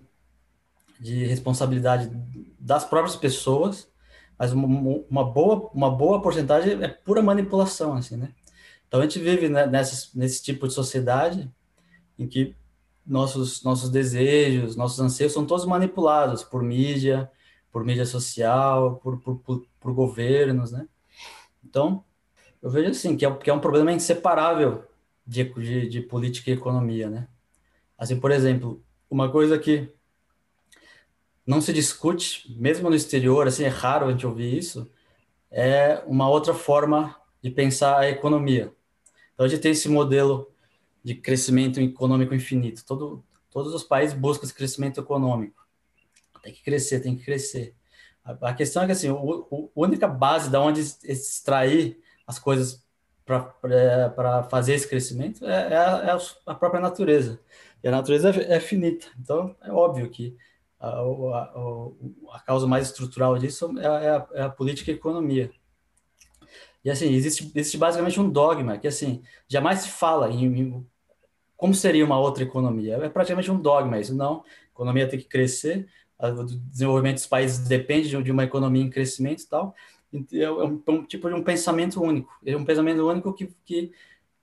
de 0.99 1.25
responsabilidade 1.25 2.11
das 2.59 2.85
próprias 2.85 3.15
pessoas, 3.15 3.91
mas 4.37 4.53
uma, 4.53 4.67
uma, 5.09 5.25
boa, 5.25 5.71
uma 5.73 5.89
boa 5.89 6.21
porcentagem 6.21 6.83
é 6.83 6.87
pura 6.87 7.23
manipulação, 7.23 7.95
assim, 7.95 8.15
né? 8.15 8.29
Então 8.87 8.99
a 8.99 9.03
gente 9.03 9.17
vive 9.17 9.49
né, 9.49 9.65
nessa, 9.65 10.07
nesse 10.13 10.43
tipo 10.43 10.67
de 10.67 10.73
sociedade 10.75 11.51
em 12.17 12.27
que 12.27 12.55
nossos, 13.03 13.63
nossos 13.63 13.89
desejos, 13.89 14.75
nossos 14.75 14.99
anseios 14.99 15.33
são 15.33 15.47
todos 15.47 15.65
manipulados 15.65 16.43
por 16.43 16.61
mídia, 16.61 17.31
por 17.71 17.83
mídia 17.83 18.05
social, 18.05 18.97
por, 18.97 19.19
por, 19.19 19.39
por, 19.39 19.65
por 19.79 19.93
governos, 19.93 20.71
né? 20.71 20.87
Então, 21.63 22.03
eu 22.61 22.69
vejo 22.69 22.91
assim, 22.91 23.17
que 23.17 23.25
é, 23.25 23.35
que 23.35 23.49
é 23.49 23.53
um 23.53 23.59
problema 23.59 23.91
inseparável 23.91 24.87
de, 25.29 25.43
de, 25.43 25.87
de 25.87 26.01
política 26.01 26.49
e 26.49 26.53
economia, 26.53 27.07
né? 27.07 27.27
Assim, 27.95 28.19
por 28.19 28.31
exemplo, 28.31 28.83
uma 29.07 29.31
coisa 29.31 29.59
que 29.59 29.87
não 31.45 31.61
se 31.61 31.71
discute, 31.71 32.51
mesmo 32.57 32.89
no 32.89 32.95
exterior, 32.95 33.47
assim, 33.47 33.63
é 33.63 33.67
raro 33.67 34.07
a 34.07 34.11
gente 34.11 34.25
ouvir 34.25 34.57
isso, 34.57 34.89
é 35.51 36.01
uma 36.07 36.27
outra 36.27 36.53
forma 36.53 37.15
de 37.43 37.51
pensar 37.51 37.99
a 37.99 38.09
economia. 38.09 38.73
Então, 39.33 39.45
a 39.45 39.49
gente 39.49 39.61
tem 39.61 39.71
esse 39.71 39.87
modelo 39.87 40.51
de 41.03 41.13
crescimento 41.13 41.79
econômico 41.79 42.33
infinito. 42.33 42.83
Todo, 42.83 43.23
todos 43.51 43.73
os 43.73 43.83
países 43.83 44.17
buscam 44.17 44.45
esse 44.45 44.53
crescimento 44.53 44.99
econômico. 44.99 45.63
Tem 46.41 46.53
que 46.53 46.63
crescer, 46.63 47.01
tem 47.01 47.15
que 47.15 47.23
crescer. 47.23 47.75
A, 48.23 48.49
a 48.49 48.53
questão 48.53 48.81
é 48.81 48.87
que, 48.87 48.93
assim, 48.93 49.09
a 49.09 49.15
única 49.75 50.07
base 50.07 50.49
da 50.49 50.59
onde 50.59 50.81
extrair 51.03 51.99
as 52.25 52.39
coisas 52.39 52.83
para 53.29 54.43
fazer 54.43 54.73
esse 54.73 54.87
crescimento 54.87 55.45
é, 55.45 55.73
é, 55.73 55.77
a, 55.77 56.17
é, 56.17 56.17
a, 56.47 56.55
própria 56.55 56.81
natureza. 56.81 57.39
E 57.83 57.87
a 57.87 57.91
natureza 57.91 58.31
é, 58.31 58.55
é 58.55 58.59
finita. 58.59 59.07
Então, 59.19 59.55
é 59.61 59.71
óbvio 59.71 60.09
que 60.09 60.35
a, 60.79 60.87
a, 60.87 61.91
a 62.33 62.39
causa 62.39 62.65
mais 62.65 62.87
estrutural 62.87 63.37
disso 63.37 63.71
é, 63.77 63.85
é 63.85 64.09
a, 64.09 64.27
é 64.33 64.41
a 64.43 64.49
política 64.49 64.89
e 64.89 64.93
a 64.95 64.97
economia. 64.97 65.51
E 66.83 66.89
assim, 66.89 67.13
existe, 67.13 67.51
existe 67.53 67.77
basicamente 67.77 68.19
um 68.19 68.29
dogma 68.29 68.77
que 68.77 68.87
assim, 68.87 69.21
jamais 69.47 69.81
se 69.81 69.89
fala 69.89 70.31
em, 70.31 70.45
em, 70.45 70.87
como 71.55 71.75
seria 71.75 72.05
uma 72.05 72.17
outra 72.17 72.43
economia. 72.43 72.95
É 72.95 73.09
praticamente 73.09 73.51
um 73.51 73.61
dogma 73.61 73.99
isso. 73.99 74.15
Não, 74.15 74.37
a 74.39 74.71
economia 74.73 75.07
tem 75.07 75.19
que 75.19 75.25
crescer, 75.25 75.87
o 76.17 76.43
desenvolvimento 76.43 77.15
dos 77.15 77.27
países 77.27 77.59
depende 77.59 78.09
de 78.09 78.31
uma 78.31 78.43
economia 78.43 78.83
em 78.83 78.89
crescimento 78.89 79.43
e 79.43 79.47
tal. 79.47 79.75
É 80.33 80.51
um, 80.51 80.81
um 80.87 81.05
tipo 81.05 81.29
de 81.29 81.35
um 81.35 81.43
pensamento 81.43 82.01
único. 82.01 82.31
É 82.45 82.55
um 82.55 82.65
pensamento 82.65 83.07
único 83.07 83.33
que, 83.33 83.53
que 83.65 83.91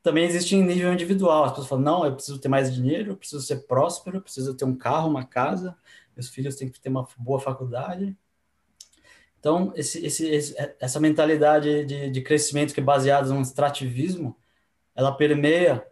também 0.02 0.24
existe 0.24 0.54
em 0.54 0.64
nível 0.64 0.92
individual. 0.92 1.44
As 1.44 1.50
pessoas 1.50 1.68
falam, 1.68 1.84
não, 1.84 2.06
eu 2.06 2.14
preciso 2.14 2.38
ter 2.38 2.48
mais 2.48 2.72
dinheiro, 2.72 3.12
eu 3.12 3.16
preciso 3.16 3.42
ser 3.42 3.66
próspero, 3.66 4.18
eu 4.18 4.22
preciso 4.22 4.54
ter 4.54 4.64
um 4.64 4.76
carro, 4.76 5.08
uma 5.08 5.24
casa, 5.24 5.76
meus 6.14 6.28
filhos 6.28 6.56
têm 6.56 6.68
que 6.68 6.80
ter 6.80 6.88
uma 6.88 7.06
boa 7.18 7.40
faculdade. 7.40 8.16
Então, 9.38 9.72
esse, 9.76 10.04
esse, 10.04 10.26
esse, 10.26 10.56
essa 10.80 10.98
mentalidade 10.98 11.84
de, 11.84 12.10
de 12.10 12.20
crescimento 12.20 12.72
que 12.72 12.80
é 12.80 12.82
baseada 12.82 13.28
no 13.32 13.40
extrativismo, 13.40 14.36
ela 14.94 15.12
permeia 15.12 15.86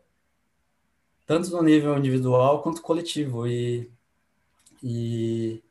tanto 1.26 1.50
no 1.50 1.62
nível 1.62 1.96
individual 1.96 2.62
quanto 2.62 2.82
coletivo. 2.82 3.46
E, 3.46 3.90
e 4.82 5.62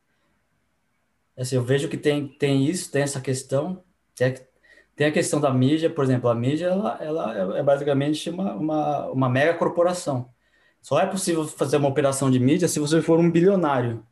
assim, 1.38 1.56
eu 1.56 1.64
vejo 1.64 1.90
que 1.90 1.98
tem, 1.98 2.28
tem 2.28 2.66
isso, 2.66 2.92
tem 2.92 3.02
essa 3.02 3.20
questão, 3.20 3.83
tem, 4.16 4.36
tem 4.96 5.08
a 5.08 5.12
questão 5.12 5.40
da 5.40 5.52
mídia, 5.52 5.90
por 5.90 6.04
exemplo, 6.04 6.30
a 6.30 6.36
mídia 6.36 6.68
ela, 6.68 6.98
ela 7.02 7.58
é 7.58 7.64
basicamente 7.64 8.30
uma, 8.30 8.54
uma, 8.54 9.08
uma 9.08 9.30
mega 9.30 9.54
corporação. 9.56 10.30
Só 10.82 11.00
é 11.00 11.06
possível 11.06 11.48
fazer 11.48 11.78
uma 11.78 11.88
operação 11.88 12.30
de 12.30 12.40
mídia 12.40 12.68
se 12.68 12.80
você 12.80 13.02
for 13.02 13.20
um 13.20 13.32
bilionário. 13.32 14.06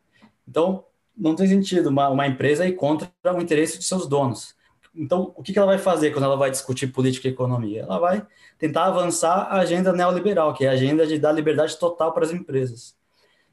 Então, 0.47 0.85
não 1.15 1.35
tem 1.35 1.47
sentido 1.47 1.89
uma, 1.89 2.09
uma 2.09 2.27
empresa 2.27 2.65
ir 2.65 2.73
contra 2.73 3.11
o 3.25 3.41
interesse 3.41 3.77
de 3.77 3.83
seus 3.83 4.07
donos. 4.07 4.55
Então, 4.95 5.33
o 5.35 5.43
que, 5.43 5.53
que 5.53 5.59
ela 5.59 5.67
vai 5.67 5.77
fazer 5.77 6.11
quando 6.11 6.25
ela 6.25 6.35
vai 6.35 6.51
discutir 6.51 6.87
política 6.87 7.27
e 7.27 7.31
economia? 7.31 7.81
Ela 7.81 7.99
vai 7.99 8.25
tentar 8.57 8.85
avançar 8.85 9.47
a 9.49 9.59
agenda 9.59 9.93
neoliberal, 9.93 10.53
que 10.53 10.65
é 10.65 10.69
a 10.69 10.73
agenda 10.73 11.07
de 11.07 11.17
dar 11.17 11.31
liberdade 11.31 11.77
total 11.77 12.11
para 12.13 12.25
as 12.25 12.31
empresas. 12.31 12.95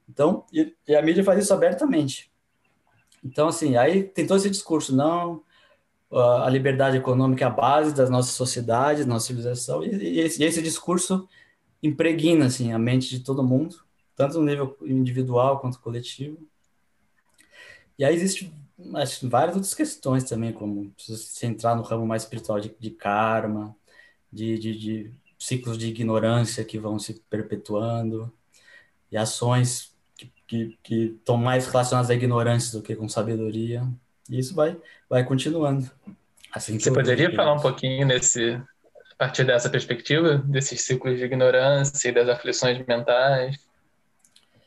Então, 0.08 0.44
e, 0.52 0.74
e 0.86 0.96
a 0.96 1.02
mídia 1.02 1.22
faz 1.22 1.42
isso 1.44 1.52
abertamente. 1.52 2.30
Então, 3.24 3.48
assim, 3.48 3.76
aí 3.76 4.02
tem 4.02 4.26
todo 4.26 4.38
esse 4.38 4.50
discurso, 4.50 4.94
não, 4.94 5.42
a 6.10 6.48
liberdade 6.48 6.96
econômica 6.96 7.44
é 7.44 7.46
a 7.46 7.50
base 7.50 7.94
das 7.94 8.08
nossas 8.08 8.32
sociedades, 8.32 9.04
nossa 9.06 9.26
civilização, 9.26 9.84
e, 9.84 10.20
esse, 10.20 10.42
esse 10.42 10.62
discurso 10.62 11.28
impregna, 11.82 12.46
assim, 12.46 12.72
a 12.72 12.78
mente 12.78 13.08
de 13.10 13.20
todo 13.20 13.42
mundo, 13.42 13.76
tanto 14.16 14.38
no 14.38 14.44
nível 14.44 14.76
individual 14.82 15.60
quanto 15.60 15.78
coletivo. 15.80 16.38
E 17.98 18.04
aí 18.04 18.14
existe 18.14 18.52
acho, 18.94 19.28
várias 19.28 19.56
outras 19.56 19.74
questões 19.74 20.24
também, 20.24 20.52
como 20.52 20.92
se 20.96 21.46
entrar 21.46 21.74
no 21.74 21.82
ramo 21.82 22.06
mais 22.06 22.22
espiritual 22.22 22.60
de, 22.60 22.74
de 22.78 22.90
karma, 22.90 23.76
de, 24.32 24.58
de, 24.58 24.78
de 24.78 25.12
ciclos 25.38 25.78
de 25.78 25.88
ignorância 25.88 26.64
que 26.64 26.78
vão 26.78 26.98
se 26.98 27.14
perpetuando, 27.28 28.32
e 29.10 29.16
ações 29.16 29.94
que, 30.46 30.78
que 30.82 30.94
estão 31.18 31.36
mais 31.36 31.66
relacionadas 31.66 32.10
à 32.10 32.14
ignorância 32.14 32.78
do 32.78 32.82
que 32.82 32.96
com 32.96 33.08
sabedoria. 33.08 33.86
E 34.28 34.38
isso 34.38 34.54
vai, 34.54 34.76
vai 35.08 35.24
continuando. 35.24 35.90
Assim 36.52 36.78
Você 36.78 36.92
poderia 36.92 37.34
falar 37.34 37.54
um 37.54 37.60
pouquinho 37.60 38.06
nesse, 38.06 38.52
a 39.12 39.14
partir 39.16 39.44
dessa 39.44 39.68
perspectiva, 39.68 40.38
desses 40.38 40.82
ciclos 40.82 41.18
de 41.18 41.24
ignorância 41.24 42.08
e 42.08 42.12
das 42.12 42.28
aflições 42.28 42.84
mentais? 42.86 43.58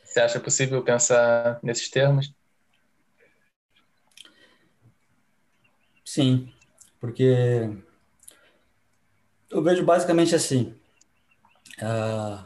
Você 0.03 0.19
acha 0.19 0.39
possível 0.39 0.83
pensar 0.83 1.59
nesses 1.63 1.89
termos? 1.89 2.33
Sim, 6.03 6.51
porque 6.99 7.69
eu 9.49 9.63
vejo 9.63 9.85
basicamente 9.85 10.35
assim. 10.35 10.75
Uh, 11.77 12.45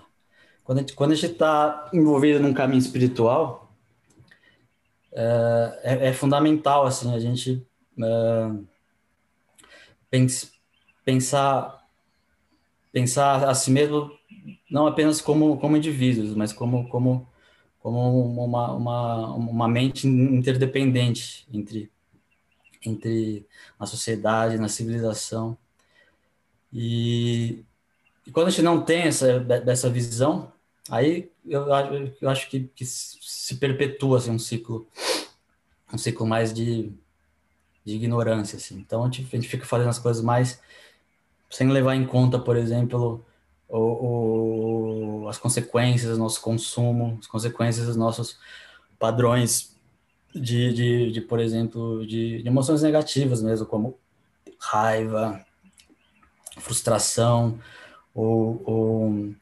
quando 0.63 0.77
a 0.77 0.81
gente 0.81 0.93
quando 0.93 1.11
a 1.11 1.15
gente 1.15 1.31
está 1.31 1.89
envolvido 1.91 2.39
num 2.39 2.53
caminho 2.53 2.79
espiritual 2.79 3.64
é, 5.15 6.09
é, 6.09 6.13
fundamental 6.13 6.85
assim 6.85 7.13
a 7.13 7.19
gente 7.19 7.65
é, 8.01 8.51
pens, 10.09 10.51
pensar 11.03 11.83
pensar 12.91 13.47
a 13.47 13.53
si 13.53 13.71
mesmo 13.71 14.11
não 14.69 14.87
apenas 14.87 15.21
como 15.21 15.57
como 15.57 15.77
indivíduos 15.77 16.35
mas 16.35 16.53
como 16.53 16.89
como 16.89 17.27
como 17.79 18.43
uma, 18.43 18.71
uma, 18.73 19.33
uma 19.35 19.67
mente 19.67 20.07
interdependente 20.07 21.47
entre 21.53 21.91
entre 22.89 23.45
a 23.79 23.85
sociedade 23.85 24.57
na 24.57 24.69
civilização. 24.69 25.57
E, 26.71 27.63
e 28.25 28.31
quando 28.31 28.47
a 28.47 28.49
gente 28.49 28.61
não 28.61 28.81
tem 28.81 29.03
essa, 29.03 29.39
dessa 29.39 29.89
visão, 29.89 30.51
Aí 30.89 31.31
eu, 31.45 31.65
eu 32.21 32.29
acho 32.29 32.49
que, 32.49 32.69
que 32.75 32.85
se 32.85 33.55
perpetua 33.57 34.17
assim, 34.17 34.31
um 34.31 34.39
ciclo, 34.39 34.87
um 35.91 35.97
ciclo 35.97 36.27
mais 36.27 36.53
de, 36.53 36.91
de 37.83 37.95
ignorância. 37.95 38.57
Assim. 38.57 38.77
Então 38.77 39.03
a 39.03 39.05
gente, 39.09 39.27
a 39.31 39.35
gente 39.35 39.49
fica 39.49 39.65
fazendo 39.65 39.89
as 39.89 39.99
coisas 39.99 40.23
mais 40.23 40.61
sem 41.49 41.69
levar 41.69 41.95
em 41.95 42.05
conta, 42.05 42.37
por 42.37 42.57
exemplo, 42.57 43.25
o, 43.67 45.23
o, 45.23 45.29
as 45.29 45.37
consequências 45.37 46.11
do 46.11 46.17
nosso 46.17 46.41
consumo, 46.41 47.17
as 47.19 47.27
consequências 47.27 47.87
dos 47.87 47.95
nossos 47.95 48.37
padrões 48.99 49.75
de, 50.33 50.73
de, 50.73 51.11
de 51.11 51.21
por 51.21 51.39
exemplo, 51.39 52.05
de, 52.05 52.41
de, 52.41 52.47
emoções 52.47 52.81
negativas 52.81 53.41
mesmo, 53.41 53.65
como 53.65 53.97
raiva, 54.59 55.45
frustração, 56.59 57.59
ou, 58.13 58.61
ou 58.65 59.35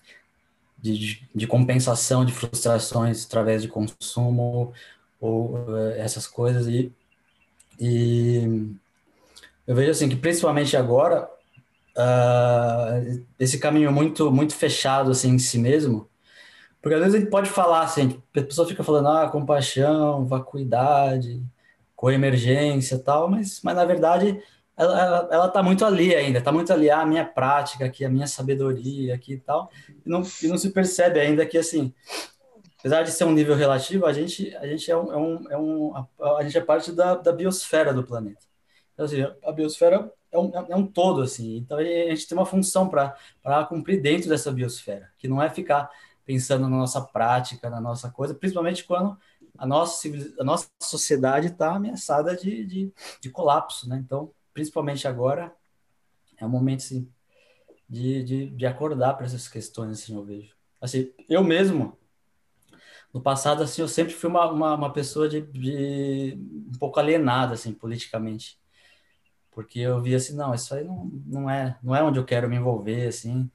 de, 0.83 1.21
de 1.33 1.47
compensação 1.47 2.25
de 2.25 2.33
frustrações 2.33 3.25
através 3.25 3.61
de 3.61 3.69
consumo 3.69 4.73
ou 5.19 5.79
eh, 5.79 5.99
essas 6.01 6.27
coisas. 6.27 6.67
E, 6.67 6.91
e 7.79 8.69
eu 9.65 9.75
vejo 9.75 9.91
assim 9.91 10.09
que 10.09 10.17
principalmente 10.17 10.75
agora 10.75 11.29
uh, 11.97 13.23
esse 13.39 13.57
caminho 13.59 13.91
muito 13.93 14.29
muito 14.31 14.53
fechado 14.53 15.11
assim 15.11 15.31
em 15.31 15.39
si 15.39 15.57
mesmo 15.57 16.09
porque 16.81 16.95
às 16.95 17.01
vezes 17.01 17.15
a 17.15 17.19
gente 17.19 17.29
pode 17.29 17.49
falar 17.49 17.83
assim 17.83 18.21
a 18.35 18.41
pessoa 18.41 18.67
fica 18.67 18.83
falando 18.83 19.07
ah 19.07 19.29
compaixão 19.29 20.25
vacuidade 20.25 21.41
coemergência 21.95 22.99
tal 22.99 23.29
mas 23.29 23.61
mas 23.63 23.75
na 23.75 23.85
verdade 23.85 24.41
ela, 24.75 25.27
ela, 25.31 25.49
tá 25.49 25.61
muito 25.61 25.85
ali 25.85 26.15
ainda, 26.15 26.41
tá 26.41 26.51
muito 26.51 26.73
ali, 26.73 26.89
ah, 26.89 27.01
a 27.01 27.05
minha 27.05 27.25
prática 27.25 27.85
aqui, 27.85 28.03
a 28.03 28.09
minha 28.09 28.27
sabedoria 28.27 29.13
aqui 29.13 29.33
e 29.33 29.39
tal, 29.39 29.69
e 30.05 30.09
não, 30.09 30.23
e 30.41 30.47
não 30.47 30.57
se 30.57 30.71
percebe 30.71 31.19
ainda 31.19 31.45
que, 31.45 31.57
assim, 31.57 31.93
apesar 32.79 33.03
de 33.03 33.11
ser 33.11 33.25
um 33.25 33.31
nível 33.31 33.55
relativo, 33.55 34.05
a 34.05 34.13
gente, 34.13 34.55
a 34.57 34.65
gente 34.65 34.89
é 34.89 34.97
um, 34.97 35.13
é 35.13 35.17
um, 35.17 35.51
é 35.51 35.57
um 35.57 35.95
a, 35.95 36.37
a, 36.37 36.43
gente 36.43 36.57
é 36.57 36.61
parte 36.61 36.91
da, 36.91 37.15
da 37.15 37.31
biosfera 37.31 37.93
do 37.93 38.03
planeta. 38.03 38.45
Então, 38.93 39.05
assim, 39.05 39.21
a 39.43 39.51
biosfera 39.51 40.11
é 40.31 40.37
um, 40.37 40.51
é 40.69 40.75
um 40.75 40.85
todo, 40.87 41.21
assim, 41.21 41.57
então 41.57 41.77
a 41.77 41.83
gente 41.83 42.27
tem 42.27 42.37
uma 42.37 42.45
função 42.45 42.89
para 42.89 43.15
cumprir 43.69 44.01
dentro 44.01 44.27
dessa 44.29 44.51
biosfera, 44.51 45.09
que 45.17 45.27
não 45.27 45.41
é 45.41 45.49
ficar 45.49 45.89
pensando 46.25 46.63
na 46.63 46.77
nossa 46.77 47.01
prática, 47.01 47.69
na 47.69 47.79
nossa 47.79 48.09
coisa, 48.09 48.33
principalmente 48.33 48.83
quando 48.83 49.17
a 49.57 49.65
nossa, 49.67 50.07
a 50.39 50.43
nossa 50.43 50.67
sociedade 50.81 51.47
está 51.47 51.75
ameaçada 51.75 52.35
de, 52.35 52.65
de, 52.65 52.93
de 53.21 53.29
colapso, 53.29 53.87
né? 53.87 54.01
Então, 54.03 54.31
principalmente 54.53 55.07
agora, 55.07 55.53
é 56.37 56.45
um 56.45 56.49
momento 56.49 56.79
assim, 56.79 57.09
de, 57.89 58.23
de, 58.23 58.49
de 58.49 58.65
acordar 58.65 59.13
para 59.15 59.25
essas 59.25 59.47
questões, 59.47 59.91
assim, 59.91 60.15
eu 60.15 60.23
vejo. 60.23 60.55
Assim, 60.81 61.11
eu 61.29 61.43
mesmo, 61.43 61.97
no 63.13 63.21
passado, 63.21 63.63
assim, 63.63 63.81
eu 63.81 63.87
sempre 63.87 64.13
fui 64.13 64.29
uma, 64.29 64.49
uma, 64.51 64.75
uma 64.75 64.93
pessoa 64.93 65.29
de, 65.29 65.41
de, 65.41 66.37
um 66.37 66.77
pouco 66.79 66.99
alienada, 66.99 67.53
assim, 67.53 67.73
politicamente. 67.73 68.59
Porque 69.51 69.79
eu 69.79 70.01
via 70.01 70.17
assim, 70.17 70.35
não, 70.35 70.53
isso 70.53 70.73
aí 70.73 70.83
não, 70.83 71.11
não, 71.25 71.49
é, 71.49 71.77
não 71.83 71.95
é 71.95 72.03
onde 72.03 72.19
eu 72.19 72.25
quero 72.25 72.49
me 72.49 72.55
envolver, 72.55 73.07
assim, 73.07 73.49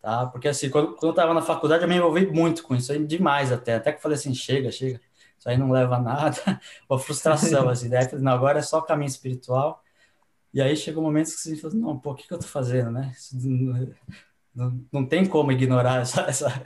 tá? 0.00 0.26
Porque, 0.26 0.48
assim, 0.48 0.68
quando, 0.68 0.94
quando 0.94 1.04
eu 1.04 1.10
estava 1.10 1.32
na 1.32 1.42
faculdade, 1.42 1.84
eu 1.84 1.88
me 1.88 1.96
envolvi 1.96 2.26
muito 2.26 2.62
com 2.62 2.74
isso 2.74 2.92
aí, 2.92 3.04
demais 3.06 3.52
até. 3.52 3.76
Até 3.76 3.92
que 3.92 3.98
eu 3.98 4.02
falei 4.02 4.18
assim, 4.18 4.34
chega, 4.34 4.72
chega, 4.72 5.00
isso 5.38 5.48
aí 5.48 5.56
não 5.56 5.70
leva 5.70 5.96
a 5.96 6.02
nada. 6.02 6.60
Uma 6.90 6.98
frustração, 6.98 7.68
assim. 7.70 7.88
Daí, 7.88 8.08
não, 8.14 8.32
agora 8.32 8.58
é 8.58 8.62
só 8.62 8.80
caminho 8.80 9.08
espiritual 9.08 9.82
e 10.52 10.60
aí 10.60 10.76
chegou 10.76 11.02
um 11.02 11.06
momento 11.06 11.26
que 11.26 11.32
você 11.32 11.56
fala, 11.56 11.74
não, 11.74 11.98
pô, 11.98 12.12
o 12.12 12.14
que, 12.14 12.26
que 12.26 12.32
eu 12.32 12.38
tô 12.38 12.46
fazendo, 12.46 12.90
né? 12.90 13.12
Não, 13.32 13.94
não, 14.54 14.84
não, 14.92 15.06
tem 15.06 15.26
como 15.26 15.52
ignorar 15.52 16.00
essa, 16.00 16.22
essa, 16.22 16.62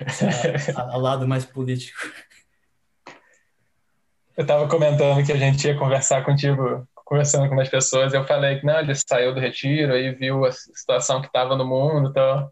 essa 0.00 0.80
a, 0.80 0.94
a 0.94 0.96
lado 0.96 1.26
mais 1.26 1.44
político. 1.44 1.98
Eu 4.36 4.42
estava 4.42 4.68
comentando 4.68 5.24
que 5.26 5.32
a 5.32 5.36
gente 5.36 5.66
ia 5.66 5.76
conversar 5.76 6.24
contigo, 6.24 6.86
conversando 6.94 7.48
com 7.48 7.54
umas 7.54 7.68
pessoas, 7.68 8.14
eu 8.14 8.24
falei 8.24 8.60
que 8.60 8.66
não, 8.66 8.78
ele 8.78 8.94
saiu 8.94 9.34
do 9.34 9.40
retiro, 9.40 9.92
aí 9.92 10.14
viu 10.14 10.44
a 10.44 10.52
situação 10.52 11.20
que 11.20 11.26
estava 11.26 11.56
no 11.56 11.66
mundo, 11.66 12.10
então 12.10 12.50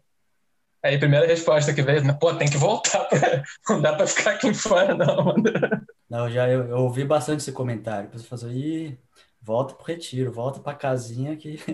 Aí 0.83 0.95
a 0.95 0.99
primeira 0.99 1.25
resposta 1.25 1.73
que 1.73 1.81
veio, 1.81 2.17
pô, 2.19 2.33
tem 2.35 2.49
que 2.49 2.57
voltar, 2.57 3.03
pra... 3.05 3.43
não 3.67 3.81
dá 3.81 3.93
para 3.93 4.07
ficar 4.07 4.31
aqui 4.31 4.53
fora, 4.53 4.93
não. 4.93 5.35
Não, 6.09 6.29
já 6.29 6.47
eu, 6.47 6.65
eu 6.69 6.77
ouvi 6.77 7.03
bastante 7.03 7.39
esse 7.39 7.51
comentário. 7.51 8.07
A 8.07 8.11
pessoa 8.11 8.39
falou 8.39 8.53
assim, 8.53 8.97
volta 9.47 9.73
pro 9.73 9.85
retiro, 9.85 10.29
volta 10.29 10.59
pra 10.59 10.73
casinha 10.73 11.37
que. 11.37 11.57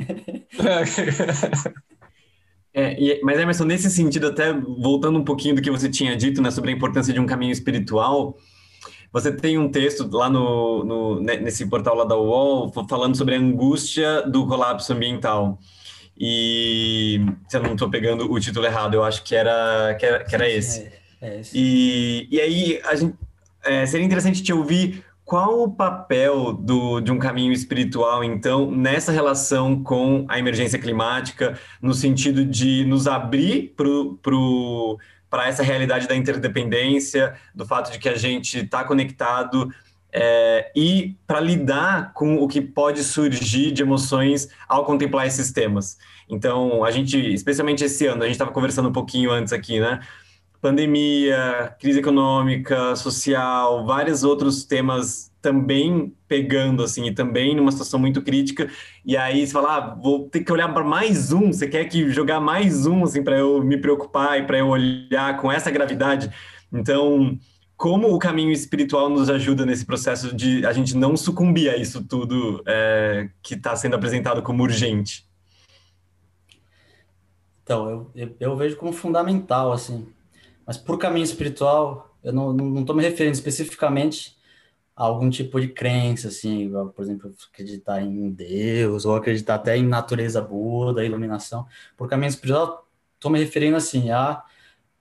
é, 2.71 3.01
e, 3.01 3.19
mas 3.23 3.39
Emerson, 3.39 3.65
nesse 3.65 3.89
sentido, 3.89 4.27
até 4.27 4.53
voltando 4.53 5.17
um 5.17 5.23
pouquinho 5.23 5.55
do 5.55 5.61
que 5.61 5.71
você 5.71 5.89
tinha 5.89 6.15
dito 6.15 6.39
né, 6.39 6.51
sobre 6.51 6.69
a 6.69 6.73
importância 6.73 7.11
de 7.11 7.19
um 7.19 7.25
caminho 7.25 7.51
espiritual, 7.51 8.37
você 9.11 9.35
tem 9.35 9.57
um 9.57 9.71
texto 9.71 10.07
lá 10.15 10.29
no, 10.29 10.83
no 10.83 11.19
nesse 11.19 11.65
portal 11.65 11.95
lá 11.95 12.05
da 12.05 12.15
UOL 12.15 12.71
falando 12.87 13.17
sobre 13.17 13.33
a 13.33 13.39
angústia 13.39 14.21
do 14.21 14.45
colapso 14.45 14.93
ambiental. 14.93 15.57
E 16.15 17.25
se 17.49 17.57
eu 17.57 17.63
não 17.63 17.73
estou 17.73 17.89
pegando 17.89 18.31
o 18.31 18.39
título 18.39 18.67
errado, 18.67 18.93
eu 18.93 19.03
acho 19.03 19.23
que 19.23 19.35
era, 19.35 19.95
que 19.95 20.05
era, 20.05 20.23
que 20.23 20.35
era 20.35 20.47
esse. 20.47 20.91
É, 21.19 21.29
é 21.29 21.39
esse. 21.39 21.57
E, 21.57 22.27
e 22.29 22.39
aí 22.39 22.79
a 22.85 22.93
gente, 22.93 23.15
é, 23.63 23.83
seria 23.87 24.05
interessante 24.05 24.43
te 24.43 24.53
ouvir 24.53 25.03
qual 25.25 25.63
o 25.63 25.71
papel 25.71 26.53
do, 26.53 26.99
de 26.99 27.11
um 27.11 27.17
caminho 27.17 27.53
espiritual, 27.53 28.23
então, 28.23 28.69
nessa 28.69 29.11
relação 29.11 29.81
com 29.81 30.25
a 30.27 30.37
emergência 30.37 30.77
climática, 30.77 31.57
no 31.81 31.93
sentido 31.93 32.43
de 32.43 32.85
nos 32.85 33.07
abrir 33.07 33.73
para 35.29 35.47
essa 35.47 35.63
realidade 35.63 36.07
da 36.07 36.15
interdependência, 36.15 37.35
do 37.55 37.65
fato 37.65 37.91
de 37.91 37.99
que 37.99 38.09
a 38.09 38.15
gente 38.15 38.59
está 38.59 38.83
conectado 38.83 39.69
é, 40.11 40.71
e 40.75 41.17
para 41.25 41.39
lidar 41.39 42.13
com 42.13 42.35
o 42.35 42.47
que 42.47 42.61
pode 42.61 43.03
surgir 43.03 43.71
de 43.71 43.81
emoções 43.81 44.47
ao 44.67 44.85
contemplar 44.85 45.25
esses 45.25 45.51
temas. 45.51 45.97
Então, 46.29 46.83
a 46.83 46.91
gente, 46.91 47.17
especialmente 47.33 47.83
esse 47.83 48.05
ano, 48.05 48.21
a 48.21 48.25
gente 48.25 48.35
estava 48.35 48.51
conversando 48.51 48.89
um 48.89 48.93
pouquinho 48.93 49.31
antes 49.31 49.51
aqui, 49.51 49.79
né? 49.79 50.01
Pandemia, 50.63 51.75
crise 51.77 51.99
econômica, 51.99 52.95
social, 52.95 53.85
vários 53.85 54.23
outros 54.23 54.63
temas 54.63 55.29
também 55.41 56.15
pegando 56.25 56.81
assim 56.81 57.05
e 57.05 57.13
também 57.13 57.53
numa 57.53 57.69
situação 57.69 57.99
muito 57.99 58.21
crítica. 58.21 58.71
E 59.05 59.17
aí 59.17 59.45
você 59.45 59.51
fala, 59.51 59.75
ah, 59.75 59.95
vou 60.01 60.29
ter 60.29 60.39
que 60.39 60.53
olhar 60.53 60.73
para 60.73 60.85
mais 60.85 61.33
um. 61.33 61.51
Você 61.51 61.67
quer 61.67 61.83
que 61.89 62.09
jogar 62.09 62.39
mais 62.39 62.85
um 62.85 63.03
assim 63.03 63.21
para 63.21 63.37
eu 63.37 63.61
me 63.61 63.75
preocupar 63.77 64.39
e 64.39 64.47
para 64.47 64.57
eu 64.57 64.69
olhar 64.69 65.35
com 65.35 65.51
essa 65.51 65.69
gravidade? 65.69 66.31
Então, 66.71 67.37
como 67.75 68.13
o 68.13 68.17
caminho 68.17 68.53
espiritual 68.53 69.09
nos 69.09 69.29
ajuda 69.29 69.65
nesse 69.65 69.85
processo 69.85 70.33
de 70.33 70.65
a 70.65 70.71
gente 70.71 70.95
não 70.95 71.17
sucumbir 71.17 71.71
a 71.71 71.75
isso 71.75 72.01
tudo 72.05 72.63
é, 72.65 73.27
que 73.41 73.55
está 73.55 73.75
sendo 73.75 73.97
apresentado 73.97 74.41
como 74.41 74.63
urgente? 74.63 75.27
Então, 77.63 77.89
eu, 77.89 78.11
eu, 78.15 78.35
eu 78.39 78.55
vejo 78.55 78.77
como 78.77 78.93
fundamental, 78.93 79.73
assim, 79.73 80.07
mas 80.65 80.77
por 80.77 80.97
caminho 80.97 81.23
espiritual, 81.23 82.17
eu 82.23 82.31
não 82.31 82.81
estou 82.81 82.95
me 82.95 83.03
referindo 83.03 83.35
especificamente 83.35 84.37
a 84.95 85.03
algum 85.03 85.29
tipo 85.29 85.59
de 85.59 85.69
crença, 85.69 86.27
assim, 86.27 86.71
por 86.95 87.03
exemplo, 87.03 87.33
acreditar 87.51 88.01
em 88.01 88.29
Deus, 88.29 89.05
ou 89.05 89.15
acreditar 89.15 89.55
até 89.55 89.75
em 89.75 89.85
natureza 89.85 90.41
Buda, 90.41 91.03
iluminação. 91.03 91.65
Por 91.97 92.07
caminho 92.07 92.29
espiritual, 92.29 92.87
estou 93.15 93.31
me 93.31 93.39
referindo, 93.39 93.75
assim, 93.75 94.11
a 94.11 94.43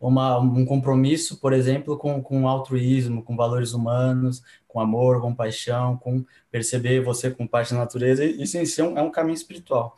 uma, 0.01 0.38
um 0.38 0.64
compromisso, 0.64 1.38
por 1.38 1.53
exemplo, 1.53 1.96
com, 1.96 2.20
com 2.22 2.48
altruísmo, 2.48 3.22
com 3.22 3.37
valores 3.37 3.72
humanos, 3.72 4.42
com 4.66 4.81
amor, 4.81 5.20
com 5.20 5.35
paixão, 5.35 5.96
com 5.96 6.25
perceber 6.51 7.01
você 7.01 7.31
como 7.31 7.48
parte 7.48 7.72
da 7.72 7.79
natureza. 7.81 8.25
Isso 8.25 8.59
em 8.59 8.64
si 8.64 8.81
é 8.81 8.85
um, 8.85 8.98
é 8.98 9.03
um 9.03 9.11
caminho 9.11 9.37
espiritual, 9.37 9.94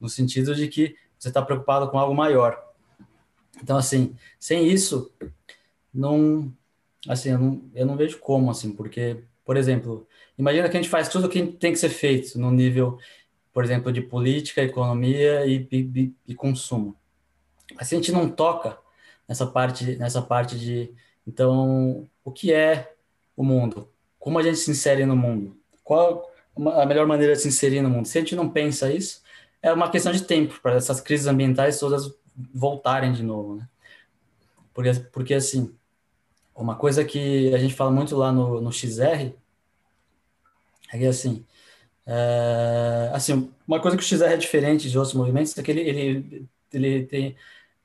no 0.00 0.08
sentido 0.08 0.54
de 0.54 0.68
que 0.68 0.94
você 1.18 1.28
está 1.28 1.42
preocupado 1.42 1.90
com 1.90 1.98
algo 1.98 2.14
maior. 2.14 2.67
Então, 3.62 3.76
assim, 3.76 4.16
sem 4.38 4.66
isso, 4.66 5.12
não, 5.92 6.52
assim, 7.08 7.30
eu 7.30 7.38
não, 7.38 7.62
eu 7.74 7.86
não 7.86 7.96
vejo 7.96 8.18
como, 8.18 8.50
assim, 8.50 8.72
porque, 8.72 9.22
por 9.44 9.56
exemplo, 9.56 10.06
imagina 10.38 10.68
que 10.68 10.76
a 10.76 10.80
gente 10.80 10.90
faz 10.90 11.08
tudo 11.08 11.26
o 11.26 11.28
que 11.28 11.44
tem 11.46 11.72
que 11.72 11.78
ser 11.78 11.88
feito 11.90 12.38
no 12.38 12.50
nível, 12.50 12.98
por 13.52 13.64
exemplo, 13.64 13.92
de 13.92 14.00
política, 14.00 14.62
economia 14.62 15.46
e, 15.46 15.66
e, 15.70 16.14
e 16.28 16.34
consumo. 16.34 16.96
Mas 17.74 17.88
se 17.88 17.94
a 17.94 17.98
gente 17.98 18.12
não 18.12 18.28
toca 18.28 18.78
nessa 19.26 19.46
parte, 19.46 19.96
nessa 19.96 20.22
parte 20.22 20.58
de, 20.58 20.90
então, 21.26 22.08
o 22.24 22.30
que 22.30 22.52
é 22.52 22.94
o 23.36 23.44
mundo? 23.44 23.88
Como 24.18 24.38
a 24.38 24.42
gente 24.42 24.58
se 24.58 24.70
insere 24.70 25.04
no 25.04 25.16
mundo? 25.16 25.56
Qual 25.84 26.30
a 26.56 26.86
melhor 26.86 27.06
maneira 27.06 27.34
de 27.34 27.40
se 27.40 27.48
inserir 27.48 27.82
no 27.82 27.90
mundo? 27.90 28.06
Se 28.06 28.18
a 28.18 28.20
gente 28.20 28.34
não 28.34 28.48
pensa 28.48 28.92
isso, 28.92 29.22
é 29.62 29.72
uma 29.72 29.90
questão 29.90 30.12
de 30.12 30.22
tempo 30.22 30.58
para 30.60 30.76
essas 30.76 31.00
crises 31.00 31.26
ambientais 31.26 31.78
todas 31.78 32.17
voltarem 32.54 33.12
de 33.12 33.22
novo, 33.22 33.56
né? 33.56 33.68
Porque, 34.74 34.92
porque 35.12 35.34
assim, 35.34 35.74
uma 36.54 36.76
coisa 36.76 37.04
que 37.04 37.52
a 37.54 37.58
gente 37.58 37.74
fala 37.74 37.90
muito 37.90 38.16
lá 38.16 38.32
no, 38.32 38.60
no 38.60 38.72
XR 38.72 39.32
é 40.90 40.98
que, 40.98 41.06
assim, 41.06 41.44
é, 42.06 43.10
assim, 43.12 43.52
uma 43.66 43.80
coisa 43.80 43.96
que 43.96 44.02
o 44.02 44.06
XR 44.06 44.24
é 44.24 44.36
diferente 44.36 44.90
de 44.90 44.98
outros 44.98 45.14
movimentos 45.14 45.56
é 45.56 45.62
que 45.62 45.70
ele, 45.70 45.80
ele, 45.80 46.48
ele 46.72 47.06
tem... 47.06 47.36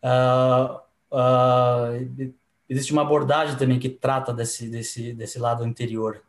Uh, 0.02 0.80
uh, 1.12 2.34
existe 2.70 2.92
uma 2.94 3.02
abordagem 3.02 3.58
também 3.58 3.80
que 3.80 3.90
trata 3.90 4.34
desse, 4.34 4.70
desse, 4.70 5.14
desse 5.14 5.38
lado 5.40 5.64
anterior 5.64 6.22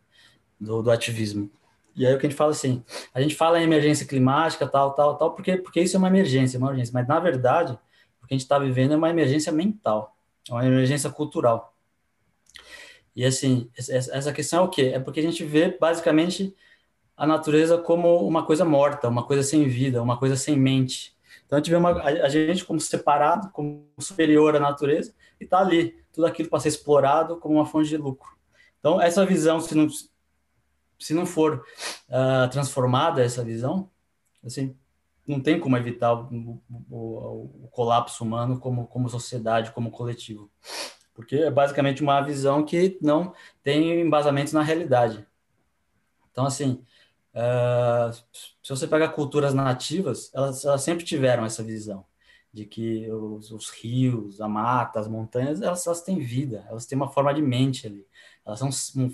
do, 0.61 0.83
do 0.83 0.91
ativismo. 0.91 1.51
E 1.97 2.05
aí 2.07 2.15
o 2.15 2.19
que 2.19 2.27
a 2.27 2.29
gente 2.29 2.37
fala 2.37 2.51
assim, 2.51 2.83
a 3.15 3.21
gente 3.21 3.37
fala 3.37 3.61
em 3.61 3.65
emergência 3.65 4.07
climática, 4.07 4.67
tal, 4.67 4.93
tal, 4.93 5.17
tal, 5.17 5.33
porque, 5.33 5.57
porque 5.57 5.81
isso 5.81 5.97
é 5.97 5.99
uma 5.99 6.09
emergência, 6.09 6.59
uma 6.59 6.71
urgência, 6.71 6.93
mas 6.93 7.07
na 7.07 7.21
verdade 7.21 7.79
o 8.25 8.27
que 8.27 8.35
a 8.35 8.37
gente 8.37 8.45
está 8.45 8.59
vivendo 8.59 8.95
é 8.95 8.97
uma 8.97 9.11
emergência 9.11 9.53
mental, 9.53 10.17
é 10.49 10.53
uma 10.53 10.67
emergência 10.67 11.11
cultural. 11.11 11.75
E 13.15 13.25
assim, 13.25 13.71
essa 13.77 14.33
questão 14.33 14.61
é 14.61 14.63
o 14.63 14.69
quê? 14.69 14.93
É 14.95 14.99
porque 14.99 15.21
a 15.21 15.23
gente 15.23 15.45
vê 15.45 15.77
basicamente 15.79 16.55
a 17.17 17.27
natureza 17.27 17.79
como 17.79 18.27
uma 18.27 18.45
coisa 18.45 18.65
morta, 18.65 19.09
uma 19.09 19.25
coisa 19.25 19.43
sem 19.43 19.69
vida, 19.69 20.03
uma 20.03 20.19
coisa 20.19 20.37
sem 20.37 20.57
mente. 20.57 21.15
Então 21.47 21.57
a 21.57 21.61
gente 21.61 21.71
vê 21.71 21.77
uma, 21.77 22.03
a, 22.03 22.29
gente 22.29 22.65
como 22.65 22.81
separado, 22.81 23.51
como 23.51 23.87
superior 24.01 24.57
à 24.57 24.59
natureza, 24.59 25.15
e 25.41 25.45
está 25.45 25.59
ali, 25.59 25.97
tudo 26.13 26.27
aquilo 26.27 26.49
para 26.49 26.61
ser 26.61 26.69
explorado 26.69 27.37
como 27.37 27.57
uma 27.57 27.67
fonte 27.67 27.89
de 27.89 27.97
lucro. 27.97 28.33
Então 28.81 29.01
essa 29.01 29.25
visão, 29.25 29.61
se 29.61 29.75
não, 29.75 29.87
se 30.99 31.15
não 31.15 31.27
for 31.27 31.65
uh, 32.09 32.51
transformada 32.51 33.23
essa 33.23 33.45
visão, 33.45 33.89
assim, 34.45 34.77
não 35.27 35.41
tem 35.41 35.59
como 35.59 35.77
evitar 35.77 36.13
o, 36.13 36.61
o, 36.91 37.65
o, 37.65 37.69
colapso 37.71 38.23
humano 38.23 38.59
como, 38.59 38.87
como 38.87 39.09
sociedade, 39.09 39.73
como 39.73 39.91
coletivo. 39.91 40.51
Porque 41.15 41.37
é 41.37 41.51
basicamente 41.51 42.03
uma 42.03 42.21
visão 42.21 42.65
que 42.65 42.99
não 43.01 43.33
tem 43.63 44.01
embasamento 44.01 44.53
na 44.55 44.63
realidade. 44.63 45.27
Então, 46.31 46.45
assim, 46.45 46.85
uh, 47.35 48.13
se 48.63 48.69
você 48.69 48.87
pegar 48.87 49.11
culturas 49.11 49.55
nativas, 49.55 50.31
elas, 50.35 50.65
elas, 50.65 50.83
sempre 50.83 51.05
tiveram 51.05 51.45
essa 51.45 51.63
visão 51.63 52.05
de 52.53 52.67
que 52.67 53.11
os, 53.11 53.51
os 53.51 53.71
rios, 53.71 54.41
a 54.41 54.49
mata, 54.49 55.01
as 55.01 55.09
montanhas, 55.09 55.63
elas, 55.63 55.87
elas, 55.87 56.03
têm 56.03 56.19
vida, 56.19 56.65
elas 56.69 56.87
têm 56.87 56.97
uma 56.97 57.11
forma 57.11 57.33
de 57.33 57.43
mente 57.43 57.87
ali, 57.87 58.07
elas 58.45 58.59
são 58.59 58.71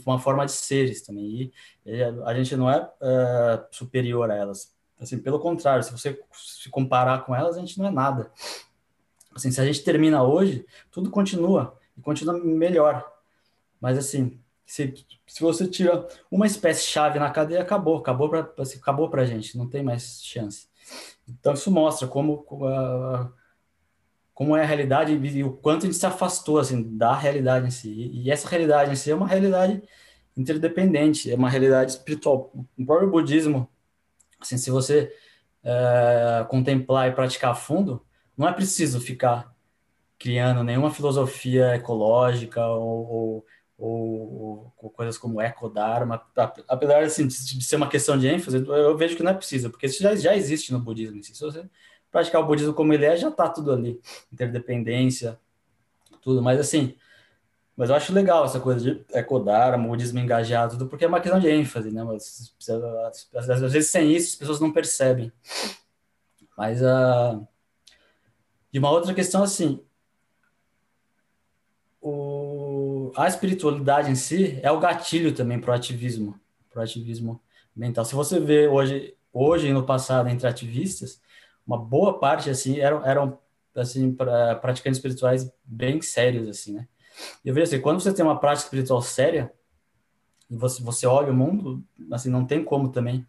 uma 0.06 0.18
forma 0.18 0.44
de 0.44 0.52
seres 0.52 1.02
também. 1.02 1.24
E, 1.24 1.52
e 1.86 2.02
a 2.02 2.34
gente 2.34 2.56
não 2.56 2.70
é 2.70 2.80
uh, 2.82 3.66
superior 3.70 4.30
a 4.30 4.36
elas 4.36 4.74
Assim, 5.00 5.18
pelo 5.18 5.40
contrário, 5.40 5.82
se 5.82 5.90
você 5.90 6.20
se 6.32 6.68
comparar 6.68 7.24
com 7.24 7.34
elas, 7.34 7.56
a 7.56 7.60
gente 7.60 7.78
não 7.78 7.86
é 7.86 7.90
nada. 7.90 8.30
Assim, 9.34 9.50
se 9.50 9.60
a 9.60 9.64
gente 9.64 9.82
termina 9.82 10.22
hoje, 10.22 10.66
tudo 10.90 11.10
continua 11.10 11.78
e 11.96 12.02
continua 12.02 12.38
melhor. 12.38 13.10
Mas 13.80 13.96
assim, 13.96 14.38
se, 14.66 14.92
se 15.26 15.40
você 15.40 15.66
tira 15.66 16.06
uma 16.30 16.46
espécie-chave 16.46 17.18
na 17.18 17.30
cadeia, 17.30 17.62
acabou, 17.62 17.96
acabou 17.96 18.28
para 18.28 18.52
assim, 18.58 18.78
acabou 18.78 19.08
para 19.08 19.22
a 19.22 19.24
gente, 19.24 19.56
não 19.56 19.68
tem 19.68 19.82
mais 19.82 20.22
chance. 20.22 20.68
Então 21.26 21.54
isso 21.54 21.70
mostra 21.70 22.06
como 22.06 22.44
uh, 22.50 23.32
como 24.34 24.56
é 24.56 24.62
a 24.62 24.66
realidade 24.66 25.12
e 25.12 25.44
o 25.44 25.52
quanto 25.52 25.84
a 25.84 25.86
gente 25.86 25.98
se 25.98 26.06
afastou 26.06 26.58
assim 26.58 26.96
da 26.96 27.14
realidade 27.14 27.66
em 27.66 27.70
si. 27.70 27.90
E, 27.90 28.24
e 28.24 28.30
essa 28.30 28.48
realidade 28.48 28.92
em 28.92 28.96
si 28.96 29.10
é 29.10 29.14
uma 29.14 29.26
realidade 29.26 29.82
interdependente, 30.36 31.30
é 31.30 31.34
uma 31.34 31.48
realidade 31.48 31.92
espiritual. 31.92 32.52
O 32.78 32.84
próprio 32.84 33.10
budismo 33.10 33.68
Assim, 34.40 34.56
se 34.56 34.70
você 34.70 35.12
é, 35.62 36.46
contemplar 36.48 37.08
e 37.08 37.12
praticar 37.12 37.52
a 37.52 37.54
fundo, 37.54 38.04
não 38.36 38.48
é 38.48 38.52
preciso 38.52 39.00
ficar 39.00 39.54
criando 40.18 40.62
nenhuma 40.62 40.90
filosofia 40.90 41.74
ecológica 41.74 42.66
ou, 42.66 43.44
ou, 43.78 44.72
ou 44.76 44.90
coisas 44.90 45.16
como 45.16 45.40
ecodharma, 45.40 46.22
apesar 46.68 47.02
assim, 47.02 47.26
de 47.26 47.64
ser 47.64 47.76
uma 47.76 47.88
questão 47.88 48.18
de 48.18 48.28
ênfase, 48.28 48.64
eu 48.66 48.96
vejo 48.96 49.16
que 49.16 49.22
não 49.22 49.30
é 49.30 49.34
preciso, 49.34 49.70
porque 49.70 49.86
isso 49.86 50.02
já, 50.02 50.14
já 50.14 50.36
existe 50.36 50.72
no 50.72 50.78
budismo. 50.78 51.22
Se 51.22 51.40
você 51.40 51.64
praticar 52.10 52.42
o 52.42 52.46
budismo 52.46 52.74
como 52.74 52.92
ele 52.92 53.06
é, 53.06 53.16
já 53.16 53.28
está 53.28 53.48
tudo 53.48 53.72
ali, 53.72 54.00
interdependência, 54.32 55.38
tudo. 56.20 56.42
Mas 56.42 56.60
assim, 56.60 56.94
mas 57.80 57.88
eu 57.88 57.96
acho 57.96 58.12
legal 58.12 58.44
essa 58.44 58.60
coisa 58.60 58.78
de 58.78 59.02
ecodharma, 59.14 59.88
budismo 59.88 60.18
engajado, 60.18 60.76
tudo, 60.76 60.86
porque 60.86 61.02
é 61.02 61.08
uma 61.08 61.18
questão 61.18 61.40
de 61.40 61.48
ênfase, 61.48 61.90
né? 61.90 62.04
Mas, 62.04 62.54
às 63.34 63.72
vezes 63.72 63.90
sem 63.90 64.12
isso 64.12 64.32
as 64.32 64.34
pessoas 64.34 64.60
não 64.60 64.70
percebem. 64.70 65.32
Mas 66.58 66.82
uh, 66.82 67.48
de 68.70 68.78
uma 68.78 68.90
outra 68.90 69.14
questão 69.14 69.42
assim, 69.42 69.82
o, 72.02 73.12
a 73.16 73.26
espiritualidade 73.26 74.10
em 74.10 74.14
si 74.14 74.60
é 74.62 74.70
o 74.70 74.78
gatilho 74.78 75.34
também 75.34 75.58
para 75.58 75.70
o 75.70 75.74
ativismo, 75.74 76.38
para 76.68 76.80
o 76.80 76.82
ativismo 76.82 77.40
mental. 77.74 78.04
Se 78.04 78.14
você 78.14 78.38
vê 78.38 78.68
hoje, 78.68 79.16
hoje 79.32 79.68
e 79.68 79.72
no 79.72 79.86
passado 79.86 80.28
entre 80.28 80.46
ativistas, 80.46 81.18
uma 81.66 81.78
boa 81.78 82.18
parte 82.18 82.50
assim 82.50 82.78
eram, 82.78 83.06
eram 83.06 83.38
assim 83.74 84.12
pra, 84.12 84.54
praticantes 84.56 84.98
espirituais 84.98 85.50
bem 85.64 86.02
sérios 86.02 86.46
assim, 86.46 86.74
né? 86.74 86.86
Eu 87.44 87.54
vejo 87.54 87.68
assim, 87.68 87.80
quando 87.80 88.00
você 88.00 88.12
tem 88.12 88.24
uma 88.24 88.38
prática 88.38 88.64
espiritual 88.66 89.02
séria, 89.02 89.52
e 90.50 90.56
você, 90.56 90.82
você 90.82 91.06
olha 91.06 91.32
o 91.32 91.36
mundo, 91.36 91.82
assim, 92.10 92.28
não 92.28 92.44
tem 92.44 92.64
como 92.64 92.90
também 92.90 93.24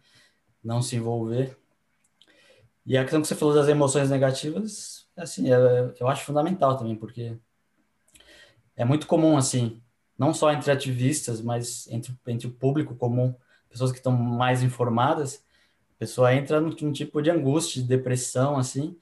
não 0.62 0.82
se 0.82 0.96
envolver. 0.96 1.56
E 2.84 2.98
a 2.98 3.02
questão 3.02 3.22
que 3.22 3.28
você 3.28 3.36
falou 3.36 3.54
das 3.54 3.68
emoções 3.68 4.10
negativas, 4.10 5.06
assim, 5.16 5.52
é, 5.52 5.56
eu 6.00 6.08
acho 6.08 6.24
fundamental 6.24 6.76
também, 6.76 6.96
porque 6.96 7.36
é 8.76 8.84
muito 8.84 9.06
comum, 9.06 9.36
assim, 9.36 9.80
não 10.18 10.34
só 10.34 10.52
entre 10.52 10.70
ativistas, 10.70 11.40
mas 11.40 11.86
entre, 11.88 12.12
entre 12.26 12.48
o 12.48 12.52
público 12.52 12.96
comum, 12.96 13.34
pessoas 13.68 13.92
que 13.92 13.98
estão 13.98 14.12
mais 14.12 14.62
informadas, 14.62 15.44
a 15.96 15.98
pessoa 16.00 16.34
entra 16.34 16.60
num, 16.60 16.74
num 16.80 16.92
tipo 16.92 17.22
de 17.22 17.30
angústia, 17.30 17.80
de 17.80 17.88
depressão, 17.88 18.58
assim, 18.58 18.96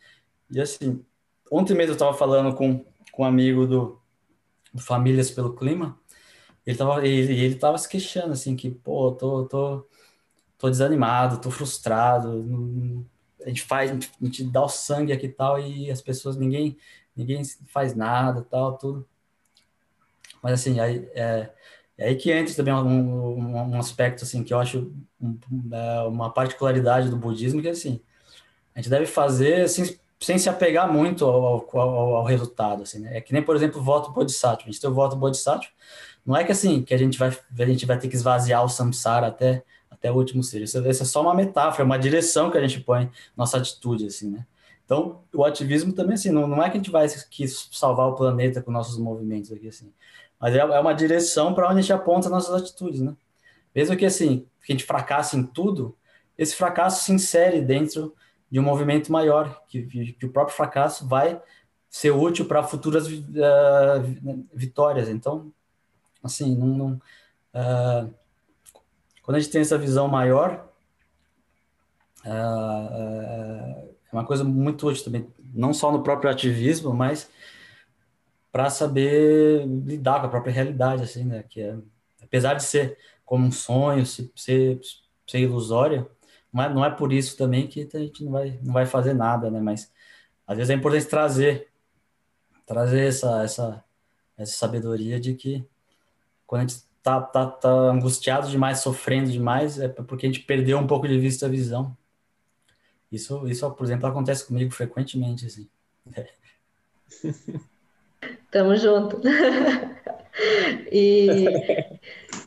e 0.50 0.60
assim, 0.60 1.04
ontem 1.50 1.74
mesmo 1.74 1.92
eu 1.92 1.94
estava 1.94 2.12
falando 2.12 2.54
com, 2.54 2.84
com 3.12 3.22
um 3.22 3.26
amigo 3.26 3.66
do, 3.66 3.99
Famílias 4.78 5.30
pelo 5.30 5.54
Clima, 5.54 5.98
ele 6.66 6.76
tava, 6.76 7.06
ele, 7.06 7.32
ele 7.32 7.54
tava 7.56 7.78
se 7.78 7.88
queixando, 7.88 8.32
assim, 8.32 8.54
que, 8.56 8.70
pô, 8.70 9.12
tô, 9.12 9.46
tô, 9.46 9.88
tô 10.58 10.70
desanimado, 10.70 11.40
tô 11.40 11.50
frustrado, 11.50 13.06
a 13.44 13.48
gente 13.48 13.62
faz, 13.62 13.90
a 13.90 14.24
gente 14.24 14.44
dá 14.44 14.62
o 14.62 14.68
sangue 14.68 15.12
aqui 15.12 15.26
e 15.26 15.32
tal, 15.32 15.58
e 15.58 15.90
as 15.90 16.02
pessoas, 16.02 16.36
ninguém, 16.36 16.76
ninguém 17.16 17.42
faz 17.66 17.94
nada 17.94 18.42
tal, 18.42 18.76
tudo. 18.78 19.08
Mas, 20.42 20.54
assim, 20.54 20.80
aí, 20.80 21.08
é, 21.14 21.50
é 21.98 22.08
aí 22.08 22.16
que 22.16 22.30
entra 22.30 22.54
também 22.54 22.72
um, 22.74 23.38
um, 23.38 23.56
um 23.72 23.78
aspecto, 23.78 24.24
assim, 24.24 24.42
que 24.44 24.52
eu 24.52 24.58
acho 24.58 24.92
um, 25.20 25.38
é, 25.72 26.02
uma 26.02 26.32
particularidade 26.32 27.10
do 27.10 27.16
budismo, 27.16 27.62
que, 27.62 27.68
assim, 27.68 28.00
a 28.74 28.80
gente 28.80 28.90
deve 28.90 29.06
fazer, 29.06 29.62
assim, 29.62 29.98
sem 30.20 30.38
se 30.38 30.48
apegar 30.48 30.92
muito 30.92 31.24
ao, 31.24 31.66
ao, 31.72 32.14
ao, 32.16 32.24
resultado, 32.24 32.82
assim, 32.82 32.98
né? 32.98 33.16
É 33.16 33.20
que 33.20 33.32
nem, 33.32 33.42
por 33.42 33.56
exemplo, 33.56 33.80
o 33.80 33.82
voto 33.82 34.12
Bodhisattva. 34.12 34.68
A 34.68 34.70
gente 34.70 34.80
tem 34.80 34.90
o 34.90 34.94
voto 34.94 35.16
Bodhisattva, 35.16 35.72
não 36.24 36.36
é 36.36 36.44
que 36.44 36.52
assim, 36.52 36.82
que 36.82 36.92
a 36.92 36.98
gente 36.98 37.18
vai, 37.18 37.30
a 37.30 37.66
gente 37.66 37.86
vai 37.86 37.98
ter 37.98 38.08
que 38.08 38.16
esvaziar 38.16 38.62
o 38.62 38.68
samsara 38.68 39.28
até, 39.28 39.64
até 39.90 40.12
o 40.12 40.14
último 40.14 40.42
ser. 40.42 40.60
Isso, 40.62 40.78
isso 40.86 41.02
é 41.02 41.06
só 41.06 41.22
uma 41.22 41.34
metáfora, 41.34 41.84
uma 41.84 41.98
direção 41.98 42.50
que 42.50 42.58
a 42.58 42.60
gente 42.60 42.80
põe 42.80 43.10
nossa 43.34 43.56
atitude, 43.56 44.06
assim, 44.06 44.30
né? 44.30 44.46
Então, 44.84 45.22
o 45.32 45.44
ativismo 45.44 45.92
também, 45.92 46.14
assim, 46.14 46.30
não, 46.30 46.46
não 46.46 46.62
é 46.62 46.68
que 46.68 46.76
a 46.76 46.80
gente 46.80 46.90
vai 46.90 47.08
que 47.30 47.46
salvar 47.48 48.08
o 48.08 48.14
planeta 48.14 48.60
com 48.60 48.70
nossos 48.70 48.98
movimentos 48.98 49.50
aqui, 49.52 49.68
assim, 49.68 49.92
mas 50.38 50.54
é, 50.54 50.58
é 50.58 50.80
uma 50.80 50.92
direção 50.92 51.54
para 51.54 51.66
onde 51.66 51.78
a 51.78 51.82
gente 51.82 51.92
aponta 51.92 52.28
nossas 52.28 52.54
atitudes, 52.54 53.00
né? 53.00 53.14
Mesmo 53.74 53.96
que, 53.96 54.04
assim, 54.04 54.46
que 54.64 54.72
a 54.72 54.74
gente 54.74 54.84
fracasse 54.84 55.36
em 55.36 55.44
tudo, 55.44 55.96
esse 56.36 56.56
fracasso 56.56 57.04
se 57.04 57.12
insere 57.12 57.60
dentro 57.60 58.14
de 58.50 58.58
um 58.58 58.62
movimento 58.62 59.12
maior, 59.12 59.62
que, 59.68 59.82
que 60.12 60.26
o 60.26 60.32
próprio 60.32 60.56
fracasso 60.56 61.06
vai 61.06 61.40
ser 61.88 62.10
útil 62.10 62.44
para 62.46 62.62
futuras 62.62 63.06
uh, 63.06 64.48
vitórias. 64.52 65.08
Então, 65.08 65.52
assim, 66.22 66.56
não, 66.56 66.66
não 66.66 66.92
uh, 67.54 68.14
quando 69.22 69.36
a 69.36 69.40
gente 69.40 69.52
tem 69.52 69.60
essa 69.60 69.78
visão 69.78 70.08
maior, 70.08 70.68
uh, 72.24 73.90
é 74.12 74.12
uma 74.12 74.24
coisa 74.24 74.42
muito 74.42 74.88
útil 74.88 75.04
também, 75.04 75.28
não 75.54 75.72
só 75.72 75.92
no 75.92 76.02
próprio 76.02 76.30
ativismo, 76.30 76.92
mas 76.92 77.30
para 78.50 78.68
saber 78.68 79.64
lidar 79.66 80.20
com 80.20 80.26
a 80.26 80.30
própria 80.30 80.52
realidade, 80.52 81.04
assim, 81.04 81.24
né? 81.24 81.44
Que 81.48 81.60
é, 81.60 81.76
apesar 82.22 82.54
de 82.54 82.64
ser 82.64 82.98
como 83.24 83.46
um 83.46 83.52
sonho, 83.52 84.04
ser, 84.04 84.30
ser, 84.34 84.80
ser 85.26 85.38
ilusória, 85.38 86.08
é, 86.54 86.68
não 86.68 86.84
é 86.84 86.90
por 86.90 87.12
isso 87.12 87.36
também 87.36 87.66
que 87.66 87.88
a 87.94 87.98
gente 87.98 88.24
não 88.24 88.32
vai, 88.32 88.58
não 88.62 88.72
vai 88.72 88.86
fazer 88.86 89.14
nada, 89.14 89.50
né? 89.50 89.60
Mas 89.60 89.92
às 90.46 90.56
vezes 90.56 90.70
é 90.70 90.74
importante 90.74 91.06
trazer, 91.06 91.68
trazer 92.66 93.06
essa, 93.06 93.42
essa, 93.42 93.84
essa 94.36 94.52
sabedoria 94.52 95.20
de 95.20 95.34
que 95.34 95.64
quando 96.46 96.62
a 96.62 96.66
gente 96.66 96.82
tá, 97.02 97.20
tá, 97.20 97.46
tá 97.46 97.68
angustiado 97.68 98.48
demais, 98.48 98.80
sofrendo 98.80 99.30
demais, 99.30 99.78
é 99.78 99.88
porque 99.88 100.26
a 100.26 100.28
gente 100.28 100.44
perdeu 100.44 100.78
um 100.78 100.86
pouco 100.86 101.06
de 101.06 101.18
vista 101.18 101.46
a 101.46 101.48
visão. 101.48 101.96
Isso, 103.10 103.46
isso, 103.48 103.70
por 103.72 103.84
exemplo, 103.84 104.06
acontece 104.08 104.46
comigo 104.46 104.72
frequentemente, 104.72 105.46
assim. 105.46 105.68
Tamo 108.50 108.76
junto. 108.76 109.20
e 110.90 111.44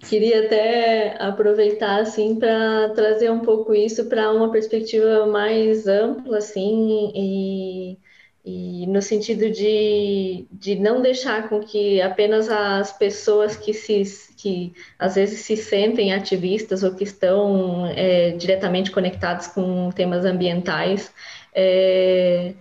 queria 0.08 0.46
até 0.46 1.16
aproveitar 1.20 2.02
assim 2.02 2.36
para 2.36 2.90
trazer 2.90 3.32
um 3.32 3.40
pouco 3.40 3.74
isso 3.74 4.06
para 4.06 4.32
uma 4.32 4.52
perspectiva 4.52 5.26
mais 5.26 5.88
ampla 5.88 6.38
assim 6.38 7.12
e, 7.16 7.98
e 8.46 8.88
no 8.88 9.02
sentido 9.02 9.50
de, 9.50 10.46
de 10.52 10.76
não 10.76 11.02
deixar 11.02 11.50
com 11.50 11.60
que 11.62 12.02
apenas 12.02 12.50
as 12.50 12.92
pessoas 12.98 13.56
que 13.56 13.74
se 13.74 14.04
que 14.38 14.74
às 15.00 15.16
vezes 15.16 15.40
se 15.40 15.56
sentem 15.56 16.14
ativistas 16.14 16.84
ou 16.84 16.94
que 16.94 17.06
estão 17.06 17.86
é, 17.96 18.32
diretamente 18.32 18.92
conectadas 18.92 19.48
com 19.48 19.90
temas 19.92 20.26
ambientais 20.26 21.14
é, 21.56 22.54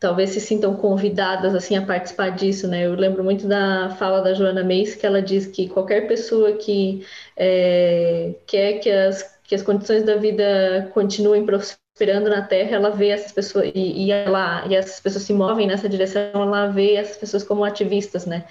talvez 0.00 0.30
se 0.30 0.40
sintam 0.40 0.76
convidadas 0.76 1.54
assim 1.54 1.76
a 1.76 1.84
participar 1.84 2.30
disso, 2.30 2.68
né? 2.68 2.86
Eu 2.86 2.94
lembro 2.94 3.24
muito 3.24 3.46
da 3.48 3.90
fala 3.98 4.20
da 4.20 4.34
Joana 4.34 4.62
Meis 4.62 4.94
que 4.94 5.06
ela 5.06 5.20
diz 5.20 5.46
que 5.46 5.68
qualquer 5.68 6.06
pessoa 6.06 6.52
que 6.52 7.04
é, 7.36 8.34
quer 8.46 8.78
que 8.78 8.90
as, 8.90 9.22
que 9.44 9.54
as 9.54 9.62
condições 9.62 10.04
da 10.04 10.16
vida 10.16 10.90
continuem 10.94 11.44
prosperando 11.44 12.30
na 12.30 12.42
Terra, 12.42 12.76
ela 12.76 12.90
vê 12.90 13.08
essas 13.08 13.32
pessoas 13.32 13.70
e, 13.74 14.06
e 14.06 14.12
ela 14.12 14.66
e 14.68 14.74
essas 14.74 15.00
pessoas 15.00 15.24
se 15.24 15.32
movem 15.32 15.66
nessa 15.66 15.88
direção, 15.88 16.30
ela 16.34 16.68
vê 16.68 16.94
essas 16.94 17.16
pessoas 17.16 17.42
como 17.44 17.64
ativistas, 17.64 18.24
né? 18.26 18.44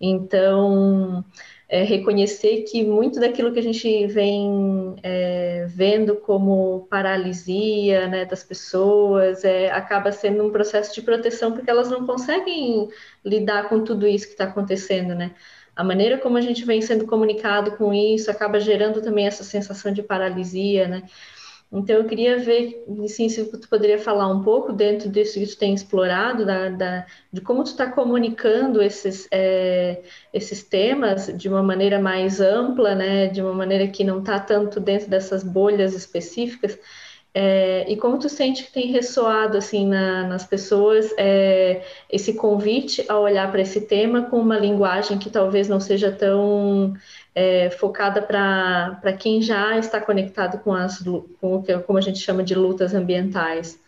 Então, 0.00 1.24
é, 1.72 1.82
reconhecer 1.84 2.64
que 2.64 2.84
muito 2.84 3.18
daquilo 3.18 3.50
que 3.50 3.58
a 3.58 3.62
gente 3.62 4.06
vem 4.08 4.94
é, 5.02 5.64
vendo 5.70 6.16
como 6.16 6.86
paralisia 6.90 8.06
né, 8.08 8.26
das 8.26 8.44
pessoas 8.44 9.42
é, 9.42 9.70
acaba 9.70 10.12
sendo 10.12 10.44
um 10.44 10.52
processo 10.52 10.94
de 10.94 11.00
proteção 11.00 11.52
porque 11.52 11.70
elas 11.70 11.88
não 11.88 12.06
conseguem 12.06 12.90
lidar 13.24 13.70
com 13.70 13.82
tudo 13.82 14.06
isso 14.06 14.26
que 14.26 14.32
está 14.32 14.44
acontecendo, 14.44 15.14
né? 15.14 15.34
A 15.74 15.82
maneira 15.82 16.18
como 16.18 16.36
a 16.36 16.42
gente 16.42 16.62
vem 16.66 16.82
sendo 16.82 17.06
comunicado 17.06 17.74
com 17.78 17.94
isso 17.94 18.30
acaba 18.30 18.60
gerando 18.60 19.00
também 19.00 19.26
essa 19.26 19.42
sensação 19.42 19.90
de 19.94 20.02
paralisia, 20.02 20.86
né? 20.86 21.04
Então, 21.72 21.96
eu 21.96 22.04
queria 22.04 22.38
ver 22.38 22.84
assim, 23.02 23.30
se 23.30 23.42
tu 23.46 23.66
poderia 23.66 23.98
falar 23.98 24.28
um 24.28 24.42
pouco 24.42 24.74
dentro 24.74 25.08
disso 25.08 25.40
que 25.40 25.46
tu 25.46 25.56
tem 25.56 25.72
explorado, 25.72 26.44
da, 26.44 26.68
da 26.68 27.06
de 27.32 27.40
como 27.40 27.64
tu 27.64 27.68
está 27.68 27.90
comunicando 27.90 28.82
esses, 28.82 29.26
é, 29.30 30.02
esses 30.34 30.62
temas 30.62 31.34
de 31.34 31.48
uma 31.48 31.62
maneira 31.62 31.98
mais 31.98 32.40
ampla, 32.42 32.94
né, 32.94 33.28
de 33.28 33.40
uma 33.40 33.54
maneira 33.54 33.88
que 33.88 34.04
não 34.04 34.18
está 34.18 34.38
tanto 34.38 34.78
dentro 34.78 35.08
dessas 35.08 35.42
bolhas 35.42 35.94
específicas, 35.94 36.78
é, 37.34 37.90
e 37.90 37.96
como 37.96 38.18
tu 38.18 38.28
sente 38.28 38.64
que 38.64 38.72
tem 38.72 38.92
ressoado 38.92 39.56
assim 39.56 39.86
na, 39.86 40.26
nas 40.26 40.44
pessoas 40.44 41.14
é, 41.16 41.82
esse 42.10 42.34
convite 42.34 43.04
a 43.08 43.18
olhar 43.18 43.50
para 43.50 43.62
esse 43.62 43.80
tema 43.82 44.22
com 44.22 44.38
uma 44.38 44.58
linguagem 44.58 45.18
que 45.18 45.30
talvez 45.30 45.66
não 45.66 45.80
seja 45.80 46.12
tão 46.12 46.94
é, 47.34 47.70
focada 47.70 48.20
para 48.20 49.12
quem 49.18 49.40
já 49.40 49.78
está 49.78 49.98
conectado 49.98 50.58
com 50.62 50.74
as 50.74 50.98
com 51.40 51.56
o 51.56 51.62
que 51.62 51.78
como 51.78 51.98
a 51.98 52.02
gente 52.02 52.18
chama 52.18 52.42
de 52.42 52.54
lutas 52.54 52.94
ambientais. 52.94 53.80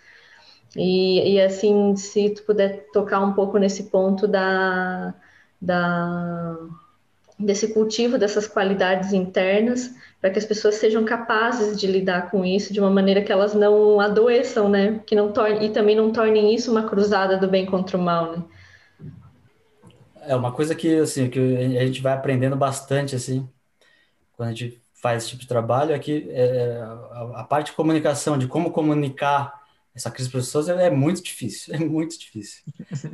E, 0.76 1.34
e 1.34 1.40
assim, 1.40 1.94
se 1.96 2.30
tu 2.30 2.42
puder 2.44 2.86
tocar 2.92 3.20
um 3.20 3.32
pouco 3.32 3.58
nesse 3.58 3.84
ponto 3.84 4.26
da, 4.26 5.14
da 5.60 6.56
desse 7.38 7.72
cultivo 7.74 8.18
dessas 8.18 8.46
qualidades 8.46 9.12
internas, 9.12 9.94
para 10.24 10.30
que 10.30 10.38
as 10.38 10.46
pessoas 10.46 10.76
sejam 10.76 11.04
capazes 11.04 11.78
de 11.78 11.86
lidar 11.86 12.30
com 12.30 12.46
isso 12.46 12.72
de 12.72 12.80
uma 12.80 12.88
maneira 12.88 13.20
que 13.20 13.30
elas 13.30 13.52
não 13.52 14.00
adoeçam, 14.00 14.70
né? 14.70 15.02
Que 15.04 15.14
não 15.14 15.30
torne, 15.30 15.66
e 15.66 15.68
também 15.68 15.94
não 15.94 16.10
tornem 16.10 16.54
isso 16.54 16.70
uma 16.70 16.88
cruzada 16.88 17.36
do 17.36 17.46
bem 17.46 17.66
contra 17.66 17.98
o 17.98 18.00
mal, 18.00 18.32
né? 18.32 18.42
É 20.22 20.34
uma 20.34 20.50
coisa 20.50 20.74
que 20.74 20.96
assim 20.96 21.28
que 21.28 21.38
a 21.38 21.84
gente 21.84 22.00
vai 22.00 22.14
aprendendo 22.14 22.56
bastante 22.56 23.14
assim 23.14 23.46
quando 24.34 24.48
a 24.48 24.52
gente 24.52 24.80
faz 24.94 25.22
esse 25.24 25.32
tipo 25.32 25.42
de 25.42 25.46
trabalho 25.48 25.94
é 25.94 25.98
que 25.98 26.26
é, 26.30 26.80
a, 26.80 27.40
a, 27.40 27.44
parte 27.44 27.66
de 27.66 27.76
comunicação, 27.76 28.38
de 28.38 28.46
como 28.46 28.70
comunicar 28.70 29.52
essa 29.94 30.10
crise 30.10 30.30
para 30.30 30.40
as 30.40 30.46
pessoas 30.46 30.70
é, 30.70 30.86
é, 30.86 30.90
muito 30.90 31.22
difícil, 31.22 31.74
é 31.76 31.78
muito 31.78 32.18
difícil. 32.18 32.64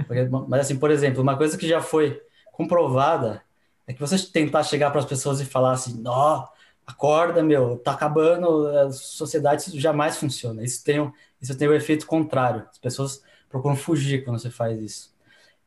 Porque, 0.07 0.29
mas 0.47 0.61
assim, 0.61 0.79
por 0.79 0.93
exemplo, 0.93 1.21
uma 1.21 1.37
coisa 1.37 1.59
que 1.59 1.67
já 1.67 1.83
foi 1.83 2.23
comprovada 2.53 3.43
é 3.85 3.93
que 3.93 3.99
você 3.99 4.17
tentar 4.17 4.63
chegar 4.63 4.93
para 4.93 5.01
as 5.01 5.07
pessoas 5.07 5.41
e 5.41 5.45
falar 5.45 5.73
assim, 5.73 6.01
ó, 6.07 6.47
acorda, 6.91 7.43
meu, 7.43 7.79
tá 7.79 7.93
acabando, 7.93 8.67
a 8.69 8.91
sociedade 8.93 9.63
isso 9.63 9.81
jamais 9.81 10.17
funciona. 10.17 10.63
Isso 10.63 10.85
tem, 10.85 11.13
isso 11.41 11.57
tem 11.57 11.69
o 11.69 11.75
efeito 11.75 12.07
contrário. 12.07 12.67
As 12.71 12.79
pessoas 12.79 13.23
procuram 13.49 13.77
fugir 13.77 14.25
quando 14.25 14.39
você 14.39 14.51
faz 14.51 14.81
isso. 14.81 15.15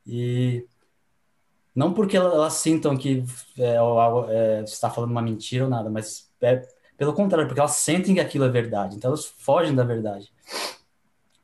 E 0.06 0.66
não 1.76 1.94
porque 1.94 2.18
elas, 2.18 2.34
elas 2.34 2.54
sintam 2.54 2.96
que 2.96 3.24
é, 3.58 3.76
é, 3.76 4.62
você 4.62 4.74
está 4.74 4.90
falando 4.90 5.12
uma 5.12 5.22
mentira 5.22 5.64
ou 5.64 5.70
nada, 5.70 5.90
mas 5.90 6.32
é, 6.42 6.68
pelo 6.98 7.14
contrário, 7.14 7.48
porque 7.48 7.60
elas 7.60 7.74
sentem 7.74 8.16
que 8.16 8.22
aquilo 8.22 8.46
é 8.46 8.50
verdade. 8.50 8.96
Então 8.96 9.10
elas 9.10 9.26
fogem 9.26 9.76
da 9.76 9.84
verdade. 9.84 10.32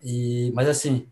E, 0.01 0.51
mas 0.55 0.69
assim, 0.69 1.07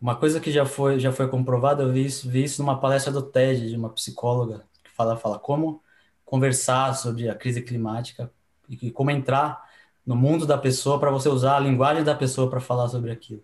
uma 0.00 0.16
coisa 0.16 0.40
que 0.40 0.50
já 0.50 0.66
foi 0.66 0.98
já 1.00 1.12
foi 1.12 1.28
comprovada, 1.28 1.82
eu 1.82 1.92
vi 1.92 2.04
isso, 2.06 2.28
vi 2.28 2.44
isso 2.44 2.62
numa 2.62 2.78
palestra 2.78 3.12
do 3.12 3.22
TED 3.22 3.70
de 3.70 3.76
uma 3.76 3.90
psicóloga 3.90 4.64
que 4.84 4.90
fala 4.90 5.16
fala 5.16 5.38
como 5.38 5.82
conversar 6.32 6.94
sobre 6.94 7.28
a 7.28 7.34
crise 7.34 7.60
climática 7.60 8.32
e 8.66 8.90
como 8.90 9.10
entrar 9.10 9.68
no 10.04 10.16
mundo 10.16 10.46
da 10.46 10.56
pessoa 10.56 10.98
para 10.98 11.10
você 11.10 11.28
usar 11.28 11.56
a 11.56 11.60
linguagem 11.60 12.02
da 12.02 12.14
pessoa 12.14 12.48
para 12.48 12.58
falar 12.58 12.88
sobre 12.88 13.10
aquilo. 13.10 13.42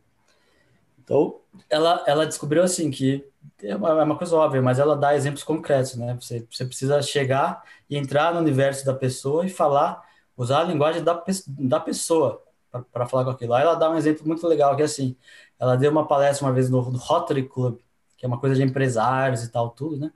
Então, 0.99 1.39
ela, 1.69 2.03
ela 2.07 2.27
descobriu 2.27 2.63
assim 2.63 2.91
que 2.91 3.29
é 3.63 3.77
uma, 3.77 3.91
é 3.91 4.03
uma, 4.03 4.17
coisa 4.17 4.35
óbvia, 4.35 4.63
mas 4.63 4.79
ela 4.79 4.97
dá 4.97 5.15
exemplos 5.15 5.45
concretos, 5.45 5.97
né? 5.97 6.15
Você, 6.19 6.47
você 6.51 6.65
precisa 6.65 7.03
chegar 7.03 7.63
e 7.91 7.97
entrar 7.99 8.33
no 8.33 8.41
universo 8.41 8.87
da 8.87 8.95
pessoa 8.95 9.45
e 9.45 9.51
falar, 9.51 10.03
usar 10.35 10.61
a 10.61 10.65
linguagem 10.65 11.05
da, 11.05 11.23
da 11.47 11.81
pessoa 11.81 12.43
para 12.91 13.07
falar 13.07 13.25
com 13.25 13.31
aquilo. 13.33 13.53
Aí 13.53 13.65
ela 13.65 13.75
dá 13.75 13.91
um 13.91 13.99
exemplo 13.99 14.27
muito 14.27 14.47
legal, 14.47 14.75
que 14.75 14.81
é 14.81 14.87
assim, 14.87 15.15
ela 15.59 15.77
deu 15.77 15.91
uma 15.91 16.09
palestra 16.09 16.47
uma 16.47 16.55
vez 16.55 16.71
no, 16.71 16.91
no 16.91 16.97
Rotary 16.97 17.47
Club, 17.47 17.81
que 18.17 18.25
é 18.25 18.29
uma 18.29 18.41
coisa 18.41 18.57
de 18.57 18.63
empresários 18.63 19.45
e 19.45 19.51
tal, 19.51 19.69
tudo, 19.69 19.99
né? 19.99 20.11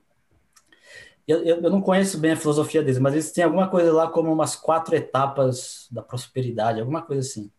Eu, 1.26 1.44
eu, 1.44 1.70
não 1.70 1.80
conheço 1.80 2.18
bem 2.18 2.32
a 2.32 2.37
filosofia 2.37 2.82
deles, 2.82 2.98
mas 2.98 3.14
eles 3.14 3.32
têm 3.32 3.44
alguma 3.44 3.68
coisa 3.68 3.92
lá 3.92 4.08
como 4.08 4.32
umas 4.32 4.56
quatro 4.56 4.94
etapas 4.96 5.87
da 5.90 6.02
prosperidade, 6.02 6.80
alguma 6.80 7.02
coisa 7.02 7.20
assim. 7.20 7.50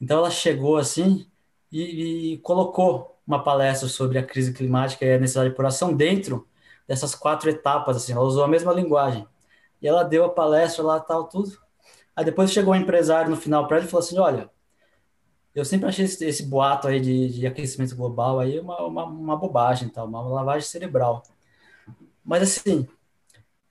Então 0.00 0.18
ela 0.18 0.30
chegou 0.30 0.76
assim 0.76 1.26
e, 1.72 2.34
e 2.34 2.38
colocou 2.38 3.18
uma 3.26 3.42
palestra 3.42 3.88
sobre 3.88 4.18
a 4.18 4.22
crise 4.24 4.52
climática 4.52 5.04
e 5.04 5.14
a 5.14 5.18
necessidade 5.18 5.54
por 5.54 5.66
ação 5.66 5.92
dentro 5.94 6.48
dessas 6.86 7.14
quatro 7.14 7.50
etapas, 7.50 7.96
assim, 7.96 8.12
ela 8.12 8.22
usou 8.22 8.44
a 8.44 8.48
mesma 8.48 8.72
linguagem. 8.72 9.26
E 9.82 9.86
ela 9.86 10.02
deu 10.02 10.24
a 10.24 10.30
palestra 10.30 10.82
lá, 10.82 10.98
tal, 10.98 11.24
tudo. 11.28 11.58
Aí 12.16 12.24
depois 12.24 12.50
chegou 12.50 12.72
um 12.72 12.76
empresário 12.76 13.30
no 13.30 13.36
final 13.36 13.68
para 13.68 13.78
ele 13.78 13.86
e 13.86 13.90
falou 13.90 14.04
assim, 14.04 14.18
olha, 14.18 14.50
eu 15.54 15.64
sempre 15.64 15.88
achei 15.88 16.04
esse, 16.04 16.24
esse 16.24 16.42
boato 16.44 16.88
aí 16.88 17.00
de, 17.00 17.28
de, 17.28 17.46
aquecimento 17.46 17.94
global 17.96 18.40
aí 18.40 18.58
uma, 18.60 18.80
uma, 18.86 19.04
uma 19.04 19.36
bobagem, 19.36 19.88
tal, 19.88 20.06
uma 20.06 20.22
lavagem 20.22 20.68
cerebral. 20.68 21.22
Mas 22.28 22.42
assim, 22.42 22.86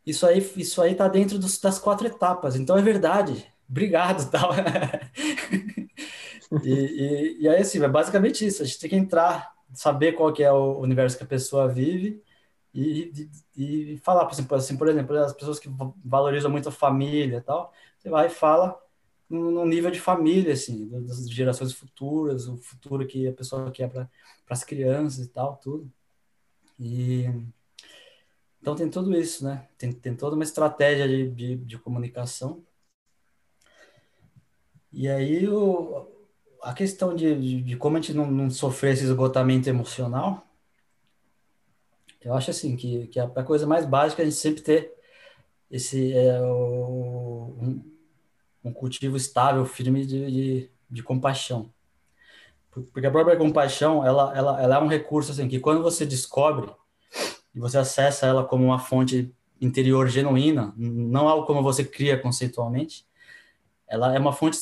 isso 0.03 0.25
aí, 0.25 0.39
isso 0.57 0.81
aí 0.81 0.95
tá 0.95 1.07
dentro 1.07 1.37
dos, 1.37 1.59
das 1.59 1.77
quatro 1.77 2.07
etapas, 2.07 2.55
então 2.55 2.77
é 2.77 2.81
verdade. 2.81 3.45
Obrigado, 3.69 4.29
tal. 4.31 4.51
e, 6.63 6.71
e, 6.71 7.41
e 7.41 7.49
aí, 7.49 7.61
assim, 7.61 7.83
é 7.83 7.87
basicamente 7.87 8.45
isso. 8.45 8.63
A 8.63 8.65
gente 8.65 8.79
tem 8.79 8.89
que 8.89 8.95
entrar, 8.95 9.53
saber 9.73 10.13
qual 10.13 10.33
que 10.33 10.43
é 10.43 10.51
o 10.51 10.79
universo 10.79 11.17
que 11.17 11.23
a 11.23 11.27
pessoa 11.27 11.67
vive 11.67 12.23
e, 12.73 13.29
e, 13.55 13.93
e 13.93 13.97
falar, 13.99 14.25
por 14.25 14.33
exemplo, 14.33 14.57
assim, 14.57 14.77
por 14.77 14.87
exemplo, 14.87 15.17
as 15.17 15.33
pessoas 15.33 15.59
que 15.59 15.69
valorizam 16.03 16.49
muito 16.49 16.69
a 16.69 16.71
família 16.71 17.41
tal, 17.41 17.71
você 17.99 18.09
vai 18.09 18.27
e 18.27 18.29
fala 18.29 18.79
no, 19.29 19.65
nível 19.65 19.91
de 19.91 19.99
família, 19.99 20.53
assim, 20.53 20.87
das 21.05 21.29
gerações 21.29 21.73
futuras, 21.73 22.47
o 22.47 22.57
futuro 22.57 23.05
que 23.05 23.27
a 23.27 23.33
pessoa 23.33 23.69
quer 23.71 23.89
para 23.89 24.09
as 24.49 24.63
crianças 24.63 25.25
e 25.25 25.29
tal, 25.29 25.57
tudo. 25.57 25.91
E 26.79 27.25
então 28.67 28.75
tem 28.75 28.89
tudo 28.89 29.17
isso, 29.17 29.45
né? 29.45 29.65
Tem, 29.77 29.93
tem 29.93 30.13
toda 30.13 30.35
uma 30.35 30.43
estratégia 30.43 31.07
de, 31.07 31.29
de, 31.29 31.55
de 31.55 31.77
comunicação. 31.79 32.61
E 34.91 35.07
aí 35.07 35.47
o, 35.47 36.05
a 36.61 36.73
questão 36.73 37.15
de, 37.15 37.33
de, 37.39 37.61
de 37.61 37.77
como 37.77 37.95
a 37.95 38.01
gente 38.01 38.13
não, 38.13 38.29
não 38.29 38.49
sofrer 38.49 38.91
esse 38.91 39.05
esgotamento 39.05 39.69
emocional, 39.69 40.45
eu 42.21 42.33
acho 42.33 42.51
assim 42.51 42.75
que, 42.75 43.07
que 43.07 43.17
a, 43.21 43.29
coisa 43.41 43.65
mais 43.65 43.85
básica 43.85 44.21
é 44.21 44.25
a 44.25 44.29
gente 44.29 44.37
sempre 44.37 44.61
ter 44.61 44.93
esse 45.71 46.11
é, 46.11 46.41
o, 46.41 47.55
um, 47.61 47.91
um, 48.65 48.73
cultivo 48.73 49.15
estável, 49.15 49.65
firme 49.65 50.05
de, 50.05 50.29
de, 50.29 50.71
de, 50.89 51.03
compaixão. 51.03 51.73
Porque 52.69 53.07
a 53.07 53.11
própria 53.11 53.37
compaixão, 53.37 54.05
ela, 54.05 54.37
ela, 54.37 54.61
ela 54.61 54.75
é 54.75 54.79
um 54.79 54.87
recurso 54.87 55.31
assim 55.31 55.47
que 55.47 55.57
quando 55.57 55.81
você 55.81 56.05
descobre 56.05 56.69
e 57.53 57.59
você 57.59 57.77
acessa 57.77 58.25
ela 58.25 58.43
como 58.45 58.65
uma 58.65 58.79
fonte 58.79 59.33
interior 59.59 60.07
genuína, 60.07 60.73
não 60.77 61.27
algo 61.27 61.45
como 61.45 61.63
você 61.63 61.83
cria 61.83 62.17
conceitualmente, 62.17 63.05
ela 63.87 64.13
é 64.13 64.19
uma 64.19 64.33
fonte 64.33 64.57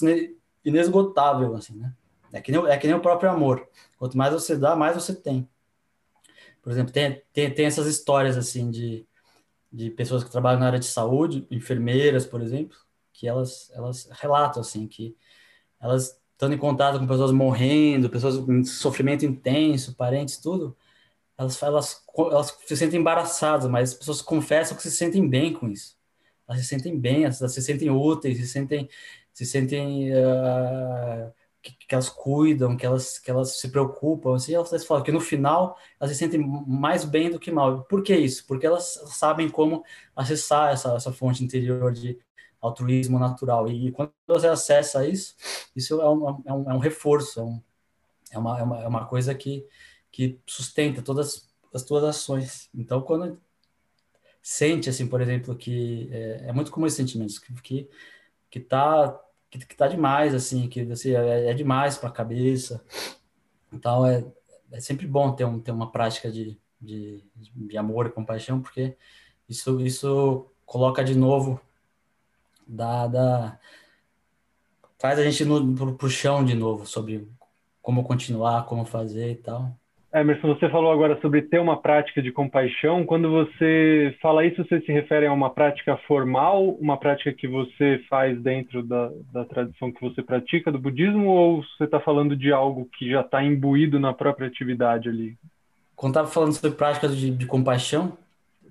inesgotável, 0.64 1.56
assim, 1.56 1.76
né? 1.76 1.94
É 2.32 2.42
que, 2.42 2.52
nem, 2.52 2.66
é 2.66 2.78
que 2.78 2.88
nem 2.88 2.96
o 2.96 3.02
próprio 3.02 3.30
amor. 3.30 3.68
Quanto 3.98 4.18
mais 4.18 4.34
você 4.34 4.58
dá, 4.58 4.76
mais 4.76 4.96
você 4.96 5.16
tem. 5.16 5.48
Por 6.62 6.72
exemplo, 6.72 6.92
tem, 6.92 7.22
tem, 7.32 7.54
tem 7.54 7.66
essas 7.66 7.88
histórias, 7.88 8.38
assim, 8.38 8.70
de, 8.70 9.08
de 9.72 9.90
pessoas 9.90 10.24
que 10.24 10.32
trabalham 10.32 10.60
na 10.60 10.68
área 10.68 10.80
de 10.80 10.86
saúde, 10.86 11.48
enfermeiras, 11.50 12.26
por 12.26 12.42
exemplo, 12.42 12.78
que 13.14 13.28
elas, 13.28 13.72
elas 13.74 14.10
relatam, 14.12 14.62
assim, 14.62 14.88
que 14.88 15.16
elas 15.80 16.20
estando 16.34 16.54
em 16.54 16.58
contato 16.58 17.00
com 17.00 17.08
pessoas 17.08 17.32
morrendo, 17.32 18.10
pessoas 18.10 18.36
em 18.36 18.64
sofrimento 18.66 19.26
intenso, 19.26 19.96
parentes, 19.96 20.38
tudo, 20.38 20.76
elas, 21.38 21.62
elas, 21.62 22.04
elas 22.18 22.58
se 22.66 22.78
sentem 22.78 23.00
embaraçadas, 23.00 23.70
mas 23.70 23.92
as 23.92 23.98
pessoas 23.98 24.22
confessam 24.22 24.76
que 24.76 24.84
se 24.84 24.92
sentem 24.92 25.28
bem 25.28 25.54
com 25.54 25.68
isso. 25.68 25.98
Elas 26.48 26.62
se 26.62 26.68
sentem 26.68 26.98
bem, 26.98 27.24
elas 27.24 27.38
se 27.38 27.62
sentem 27.62 27.90
úteis, 27.90 28.38
se 28.38 28.48
sentem, 28.48 28.90
se 29.34 29.46
sentem 29.46 30.12
uh, 30.14 31.34
que, 31.62 31.74
que, 31.88 31.96
elas 31.96 32.10
cuidam, 32.10 32.78
que 32.78 32.86
elas, 32.86 33.18
que 33.20 33.32
elas 33.32 33.60
se 33.60 33.70
preocupam, 33.70 34.36
assim, 34.36 34.54
elas 34.54 34.86
falam 34.86 35.04
que 35.04 35.12
no 35.12 35.20
final 35.20 35.78
elas 36.00 36.14
se 36.14 36.20
sentem 36.20 36.40
mais 36.68 37.04
bem 37.04 37.30
do 37.32 37.40
que 37.40 37.52
mal. 37.52 37.84
Por 37.86 38.04
que 38.04 38.16
isso? 38.16 38.46
Porque 38.48 38.66
elas 38.66 38.94
sabem 39.08 39.50
como 39.50 39.84
acessar 40.16 40.72
essa, 40.72 40.96
essa 40.96 41.12
fonte 41.12 41.44
interior 41.44 41.92
de 41.92 42.20
altruísmo 42.62 43.20
natural. 43.20 43.68
E 43.70 43.92
quando 43.92 44.12
você 44.28 44.48
acessa 44.48 45.08
isso, 45.08 45.36
isso 45.76 46.02
é 46.02 46.10
um, 46.10 46.30
é 46.46 46.54
um, 46.54 46.72
é 46.72 46.74
um 46.74 46.80
reforço, 46.80 47.40
é, 47.40 47.44
um, 47.44 47.62
é, 48.32 48.40
uma, 48.40 48.60
é, 48.60 48.64
uma, 48.64 48.84
é 48.84 48.88
uma 48.88 49.06
coisa 49.06 49.34
que, 49.36 49.66
que 50.16 50.40
sustenta 50.48 51.02
todas 51.02 51.46
as 51.74 51.84
tuas 51.84 52.02
ações. 52.06 52.70
Então, 52.74 53.02
quando 53.02 53.38
sente, 54.42 54.90
assim, 54.90 55.06
por 55.06 55.20
exemplo, 55.20 55.54
que 55.58 56.08
é, 56.10 56.46
é 56.48 56.54
muito 56.54 56.72
comum 56.72 56.88
esse 56.88 56.96
sentimento, 56.96 57.42
que, 57.42 57.54
que, 57.62 57.90
que 58.50 58.60
tá 58.62 59.22
que, 59.50 59.60
que 59.60 59.76
tá 59.76 59.90
demais, 59.90 60.34
assim, 60.34 60.70
que 60.70 60.90
assim, 60.90 61.14
é, 61.14 61.50
é 61.50 61.54
demais 61.54 61.98
para 61.98 62.08
a 62.08 62.14
cabeça. 62.14 62.82
Então, 63.74 64.06
é, 64.06 64.26
é 64.72 64.80
sempre 64.80 65.06
bom 65.06 65.34
ter, 65.34 65.44
um, 65.44 65.60
ter 65.60 65.72
uma 65.72 65.92
prática 65.92 66.32
de, 66.32 66.58
de, 66.80 67.22
de 67.36 67.78
amor 67.78 68.06
e 68.06 68.12
compaixão, 68.12 68.62
porque 68.62 68.96
isso, 69.50 69.82
isso 69.82 70.50
coloca 70.66 71.04
de 71.04 71.14
novo, 71.14 71.60
da 72.66 73.08
da 73.08 73.60
traz 74.98 75.20
a 75.20 75.24
gente 75.24 75.44
no, 75.44 75.76
pro, 75.76 75.96
pro 75.96 76.10
chão 76.10 76.46
de 76.46 76.56
novo, 76.56 76.86
sobre 76.86 77.28
como 77.82 78.02
continuar, 78.06 78.66
como 78.66 78.86
fazer 78.86 79.32
e 79.32 79.36
tal. 79.36 79.78
Emerson, 80.16 80.56
você 80.56 80.70
falou 80.70 80.94
agora 80.94 81.20
sobre 81.20 81.42
ter 81.42 81.60
uma 81.60 81.82
prática 81.82 82.22
de 82.22 82.32
compaixão. 82.32 83.06
Quando 83.06 83.30
você 83.30 84.16
fala 84.22 84.46
isso, 84.46 84.64
você 84.64 84.80
se 84.80 84.90
refere 84.90 85.26
a 85.26 85.34
uma 85.34 85.50
prática 85.50 85.98
formal, 86.08 86.70
uma 86.80 86.98
prática 86.98 87.34
que 87.34 87.46
você 87.46 88.02
faz 88.10 88.42
dentro 88.42 88.82
da, 88.82 89.12
da 89.34 89.44
tradição 89.44 89.92
que 89.92 90.00
você 90.00 90.24
pratica, 90.24 90.72
do 90.72 90.80
budismo, 90.80 91.28
ou 91.28 91.62
você 91.64 91.84
está 91.84 92.00
falando 92.00 92.34
de 92.34 92.50
algo 92.54 92.90
que 92.98 93.12
já 93.12 93.20
está 93.20 93.44
imbuído 93.44 94.00
na 94.00 94.14
própria 94.14 94.48
atividade 94.48 95.10
ali? 95.10 95.38
Quando 95.98 96.12
estava 96.12 96.30
falando 96.30 96.54
sobre 96.54 96.78
prática 96.78 97.10
de, 97.10 97.32
de, 97.32 97.46
compaixão, 97.46 98.18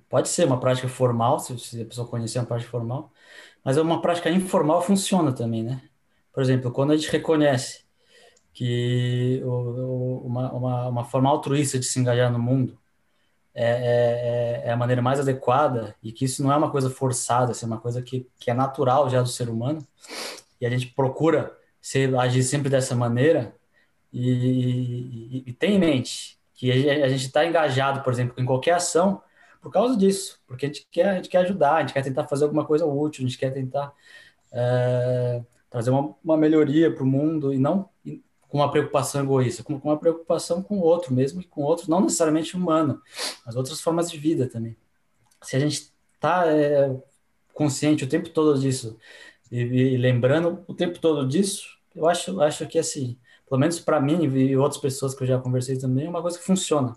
pode 0.09 0.31
ser 0.31 0.47
uma 0.47 0.59
prática 0.59 0.89
formal, 0.89 1.39
se, 1.41 1.59
se 1.59 1.83
a 1.83 1.85
pessoa 1.85 2.09
conhecer 2.09 2.39
uma 2.39 2.47
prática 2.47 2.71
formal, 2.71 3.13
mas 3.63 3.77
é 3.77 3.83
uma 3.83 4.01
prática 4.01 4.31
informal 4.31 4.81
funciona 4.81 5.31
também, 5.31 5.63
né? 5.63 5.83
Por 6.33 6.43
exemplo, 6.43 6.71
quando 6.71 6.93
a 6.93 6.97
gente 6.97 7.13
reconhece 7.13 7.84
que 8.55 9.43
uma, 9.45 10.53
uma, 10.53 10.89
uma, 10.89 11.05
forma 11.05 11.29
altruísta 11.29 11.77
de 11.79 11.85
se 11.85 11.99
engajar 11.99 12.33
no 12.33 12.39
mundo 12.39 12.79
é, 13.53 14.63
é, 14.63 14.69
é, 14.69 14.73
a 14.73 14.77
maneira 14.77 15.03
mais 15.03 15.19
adequada 15.19 15.97
e 16.01 16.13
que 16.13 16.25
isso 16.25 16.43
não 16.43 16.53
é 16.53 16.57
uma 16.57 16.71
coisa 16.71 16.89
forçada, 16.89 17.51
assim, 17.51 17.67
é 17.67 17.69
uma 17.69 17.81
coisa 17.81 18.01
que, 18.01 18.29
que 18.39 18.51
é 18.51 18.55
natural 18.55 19.11
já 19.11 19.21
do 19.21 19.29
ser 19.29 19.49
humano. 19.51 19.85
E 20.61 20.65
a 20.67 20.71
gente 20.71 20.87
procura 20.87 21.57
ser, 21.83 22.15
agir 22.17 22.45
sempre 22.45 22.71
dessa 22.71 22.95
maneira 22.95 23.55
e, 24.13 24.31
e, 24.31 25.45
e 25.47 25.53
tem 25.53 25.75
em 25.75 25.79
mente 25.79 26.39
que 26.55 26.71
a 26.71 27.09
gente 27.09 27.27
está 27.27 27.45
engajado, 27.45 28.03
por 28.03 28.13
exemplo, 28.13 28.35
em 28.39 28.45
qualquer 28.45 28.75
ação 28.75 29.21
por 29.61 29.73
causa 29.73 29.97
disso, 29.97 30.41
porque 30.47 30.67
a 30.67 30.69
gente 30.69 30.87
quer, 30.91 31.09
a 31.09 31.15
gente 31.17 31.29
quer 31.29 31.39
ajudar, 31.39 31.77
a 31.77 31.81
gente 31.81 31.93
quer 31.93 32.03
tentar 32.03 32.29
fazer 32.29 32.45
alguma 32.45 32.65
coisa 32.65 32.87
útil, 32.87 33.25
a 33.25 33.29
gente 33.29 33.39
quer 33.39 33.51
tentar 33.51 33.93
é, 34.53 35.43
trazer 35.69 35.91
uma, 35.91 36.15
uma 36.23 36.37
melhoria 36.37 36.95
para 36.95 37.03
o 37.03 37.07
mundo 37.07 37.53
e 37.53 37.59
não 37.59 37.89
com 38.55 38.59
uma 38.59 38.71
preocupação 38.71 39.21
egoísta, 39.21 39.65
com, 39.65 39.81
com 39.81 39.89
uma 39.89 39.99
preocupação 39.99 40.63
com 40.63 40.79
o 40.79 40.81
outro 40.81 41.13
mesmo 41.13 41.41
e 41.41 41.45
com 41.45 41.63
outros, 41.63 41.89
não 41.89 42.01
necessariamente 42.01 42.57
humano, 42.57 43.03
mas 43.45 43.57
outras 43.57 43.81
formas 43.81 44.09
de 44.09 44.17
vida 44.17 44.49
também. 44.49 44.77
Se 45.43 45.57
a 45.57 45.59
gente 45.59 45.93
está 46.15 46.47
é, 46.47 46.97
consciente 47.53 48.05
o 48.05 48.09
tempo 48.09 48.31
todo 48.31 48.57
disso 48.57 48.97
e, 49.51 49.59
e, 49.59 49.97
lembrando 49.97 50.65
o 50.69 50.73
tempo 50.73 51.01
todo 51.01 51.27
disso, 51.27 51.67
eu 51.97 52.09
acho, 52.09 52.41
acho 52.41 52.65
que 52.69 52.79
assim, 52.79 53.19
pelo 53.49 53.61
menos 53.61 53.81
para 53.81 54.01
mim 54.01 54.23
e 54.23 54.57
outras 54.57 54.81
pessoas 54.81 55.17
que 55.17 55.25
eu 55.25 55.27
já 55.27 55.37
conversei 55.41 55.77
também, 55.77 56.07
é 56.07 56.09
uma 56.09 56.23
coisa 56.23 56.39
que 56.39 56.45
funciona. 56.45 56.95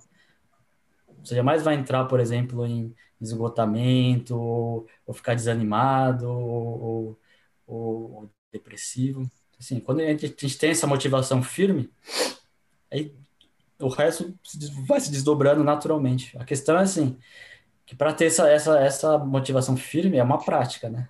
Você 1.24 1.34
jamais 1.34 1.64
vai 1.64 1.74
entrar, 1.74 2.06
por 2.06 2.20
exemplo, 2.20 2.68
em 2.68 2.94
esgotamento, 3.20 4.40
ou, 4.40 4.88
ou 5.08 5.14
ficar 5.16 5.34
desanimado, 5.34 6.30
ou, 6.30 6.80
ou, 6.80 7.20
ou 7.66 8.32
depressivo. 8.54 9.28
Assim, 9.60 9.80
quando 9.80 10.02
a 10.02 10.06
gente, 10.06 10.26
a 10.26 10.28
gente 10.28 10.58
tem 10.58 10.70
essa 10.70 10.86
motivação 10.86 11.42
firme, 11.42 11.90
aí 12.92 13.14
o 13.80 13.90
resto 13.90 14.34
vai 14.88 15.00
se 15.00 15.12
desdobrando 15.12 15.64
naturalmente. 15.64 16.38
A 16.38 16.46
questão 16.46 16.78
é 16.78 16.82
assim, 16.82 17.18
que 17.86 17.96
para 17.96 18.14
ter 18.14 18.26
essa, 18.26 18.50
essa, 18.50 18.80
essa 18.80 19.18
motivação 19.18 19.78
firme 19.78 20.18
é 20.18 20.24
uma 20.24 20.44
prática, 20.44 20.90
né? 20.90 21.10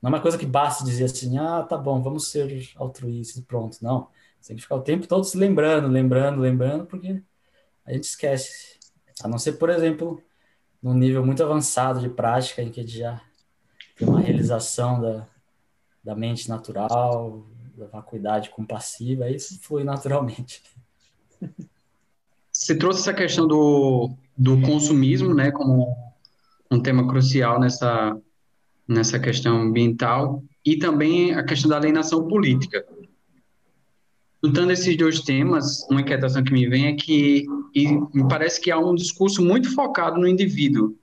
Não 0.00 0.08
é 0.08 0.14
uma 0.14 0.20
coisa 0.20 0.36
que 0.36 0.46
basta 0.46 0.84
dizer 0.84 1.04
assim, 1.04 1.38
ah, 1.38 1.62
tá 1.62 1.78
bom, 1.78 2.02
vamos 2.02 2.28
ser 2.28 2.70
altruístas, 2.76 3.42
pronto. 3.44 3.78
Não, 3.82 4.08
você 4.40 4.48
tem 4.48 4.56
que 4.56 4.62
ficar 4.62 4.76
o 4.76 4.82
tempo 4.82 5.06
todo 5.06 5.24
se 5.24 5.36
lembrando, 5.36 5.88
lembrando, 5.88 6.40
lembrando, 6.40 6.86
porque 6.86 7.22
a 7.84 7.92
gente 7.92 8.04
esquece. 8.04 8.78
A 9.22 9.28
não 9.28 9.38
ser, 9.38 9.54
por 9.54 9.70
exemplo, 9.70 10.22
num 10.82 10.94
nível 10.94 11.24
muito 11.24 11.42
avançado 11.42 12.00
de 12.00 12.08
prática, 12.10 12.62
em 12.62 12.70
que 12.70 12.86
já 12.86 13.20
tem 13.96 14.06
uma 14.06 14.20
realização 14.20 15.00
da, 15.00 15.26
da 16.04 16.14
mente 16.14 16.48
natural, 16.48 17.46
da 17.76 17.86
vacuidade 17.86 18.50
compassiva, 18.50 19.30
isso 19.30 19.58
flui 19.60 19.82
naturalmente. 19.82 20.62
Você 22.52 22.76
trouxe 22.76 23.00
essa 23.00 23.14
questão 23.14 23.48
do, 23.48 24.10
do 24.36 24.60
consumismo, 24.60 25.34
né, 25.34 25.50
como 25.50 25.96
um 26.70 26.80
tema 26.80 27.08
crucial 27.08 27.58
nessa, 27.58 28.16
nessa 28.86 29.18
questão 29.18 29.62
ambiental, 29.62 30.42
e 30.64 30.76
também 30.76 31.34
a 31.34 31.42
questão 31.42 31.68
da 31.68 31.76
alienação 31.76 32.28
política. 32.28 32.84
Juntando 34.42 34.72
esses 34.72 34.96
dois 34.96 35.20
temas, 35.20 35.86
uma 35.90 36.02
inquietação 36.02 36.44
que 36.44 36.52
me 36.52 36.68
vem 36.68 36.86
é 36.86 36.94
que 36.94 37.46
me 38.12 38.28
parece 38.28 38.60
que 38.60 38.70
há 38.70 38.78
um 38.78 38.94
discurso 38.94 39.42
muito 39.42 39.74
focado 39.74 40.20
no 40.20 40.28
indivíduo, 40.28 40.96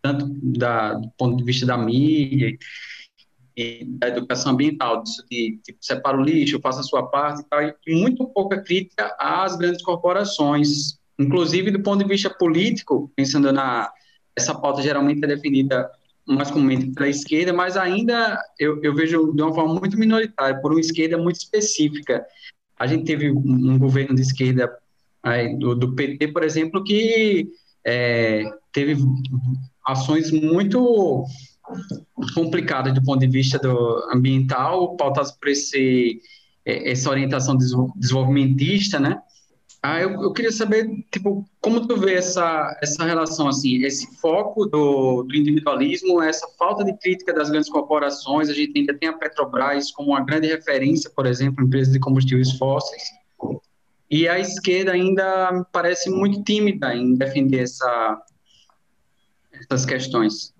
tanto 0.00 0.26
da, 0.40 0.94
do 0.94 1.10
ponto 1.10 1.36
de 1.36 1.44
vista 1.44 1.66
da 1.66 1.76
mídia 1.76 2.56
da 3.98 4.08
educação 4.08 4.52
ambiental, 4.52 5.02
disso 5.02 5.24
de 5.30 5.58
tipo, 5.64 5.78
separa 5.80 6.16
o 6.16 6.22
lixo, 6.22 6.60
faça 6.60 6.80
a 6.80 6.84
sua 6.84 7.06
parte 7.06 7.40
e 7.40 7.44
tal, 7.44 7.60
e 7.62 7.94
muito 7.94 8.26
pouca 8.28 8.60
crítica 8.62 9.14
às 9.18 9.56
grandes 9.56 9.82
corporações, 9.82 10.98
inclusive 11.18 11.70
do 11.70 11.82
ponto 11.82 12.02
de 12.02 12.08
vista 12.08 12.28
político, 12.28 13.10
pensando 13.16 13.50
na 13.52 13.90
essa 14.36 14.54
pauta 14.54 14.82
geralmente 14.82 15.24
é 15.24 15.28
definida 15.28 15.90
mais 16.26 16.50
comumente 16.50 16.90
pela 16.90 17.08
esquerda, 17.08 17.52
mas 17.52 17.76
ainda 17.76 18.38
eu, 18.58 18.82
eu 18.82 18.94
vejo 18.94 19.32
de 19.32 19.40
uma 19.40 19.54
forma 19.54 19.74
muito 19.74 19.98
minoritária, 19.98 20.60
por 20.60 20.72
uma 20.72 20.80
esquerda 20.80 21.16
muito 21.16 21.36
específica. 21.36 22.26
A 22.78 22.86
gente 22.86 23.04
teve 23.04 23.30
um 23.30 23.78
governo 23.78 24.14
de 24.14 24.20
esquerda 24.20 24.76
aí, 25.22 25.56
do, 25.56 25.74
do 25.74 25.94
PT, 25.94 26.28
por 26.28 26.42
exemplo, 26.42 26.84
que 26.84 27.48
é, 27.86 28.44
teve 28.72 28.96
ações 29.86 30.30
muito 30.30 31.24
complicada 32.34 32.92
do 32.92 33.02
ponto 33.02 33.20
de 33.20 33.26
vista 33.26 33.58
do 33.58 34.08
ambiental, 34.12 34.96
pautadas 34.96 35.32
por 35.32 35.48
esse, 35.48 36.20
é, 36.64 36.90
essa 36.90 37.10
orientação 37.10 37.56
desenvolvimentista, 37.56 38.98
né? 38.98 39.20
Ah, 39.82 40.00
eu, 40.00 40.20
eu, 40.20 40.32
queria 40.32 40.50
saber, 40.50 40.88
tipo, 41.12 41.48
como 41.60 41.86
tu 41.86 41.96
vê 41.96 42.14
essa, 42.14 42.76
essa 42.82 43.04
relação, 43.04 43.46
assim, 43.46 43.84
esse 43.84 44.18
foco 44.20 44.66
do, 44.66 45.22
do 45.22 45.36
individualismo, 45.36 46.20
essa 46.20 46.44
falta 46.58 46.82
de 46.82 46.92
crítica 46.98 47.32
das 47.32 47.50
grandes 47.50 47.70
corporações, 47.70 48.48
a 48.48 48.52
gente 48.52 48.76
ainda 48.76 48.98
tem 48.98 49.08
a 49.08 49.12
Petrobras 49.12 49.92
como 49.92 50.10
uma 50.10 50.24
grande 50.24 50.48
referência, 50.48 51.08
por 51.10 51.24
exemplo, 51.24 51.64
empresa 51.64 51.92
de 51.92 52.00
combustíveis 52.00 52.50
fósseis, 52.58 53.02
e 54.10 54.26
a 54.26 54.40
esquerda 54.40 54.92
ainda 54.92 55.64
parece 55.72 56.10
muito 56.10 56.42
tímida 56.42 56.92
em 56.92 57.14
defender 57.14 57.60
essa, 57.60 58.22
essas 59.52 59.84
questões. 59.84 60.52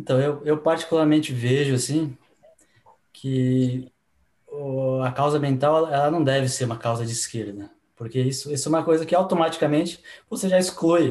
Então, 0.00 0.18
eu, 0.18 0.40
eu 0.46 0.56
particularmente 0.56 1.30
vejo, 1.30 1.74
assim, 1.74 2.16
que 3.12 3.92
a 5.04 5.12
causa 5.12 5.36
ambiental, 5.36 5.92
ela 5.92 6.10
não 6.10 6.24
deve 6.24 6.48
ser 6.48 6.64
uma 6.64 6.78
causa 6.78 7.04
de 7.04 7.12
esquerda, 7.12 7.70
porque 7.94 8.18
isso, 8.18 8.50
isso 8.50 8.66
é 8.66 8.70
uma 8.70 8.82
coisa 8.82 9.04
que 9.04 9.14
automaticamente 9.14 10.02
você 10.28 10.48
já 10.48 10.58
exclui 10.58 11.10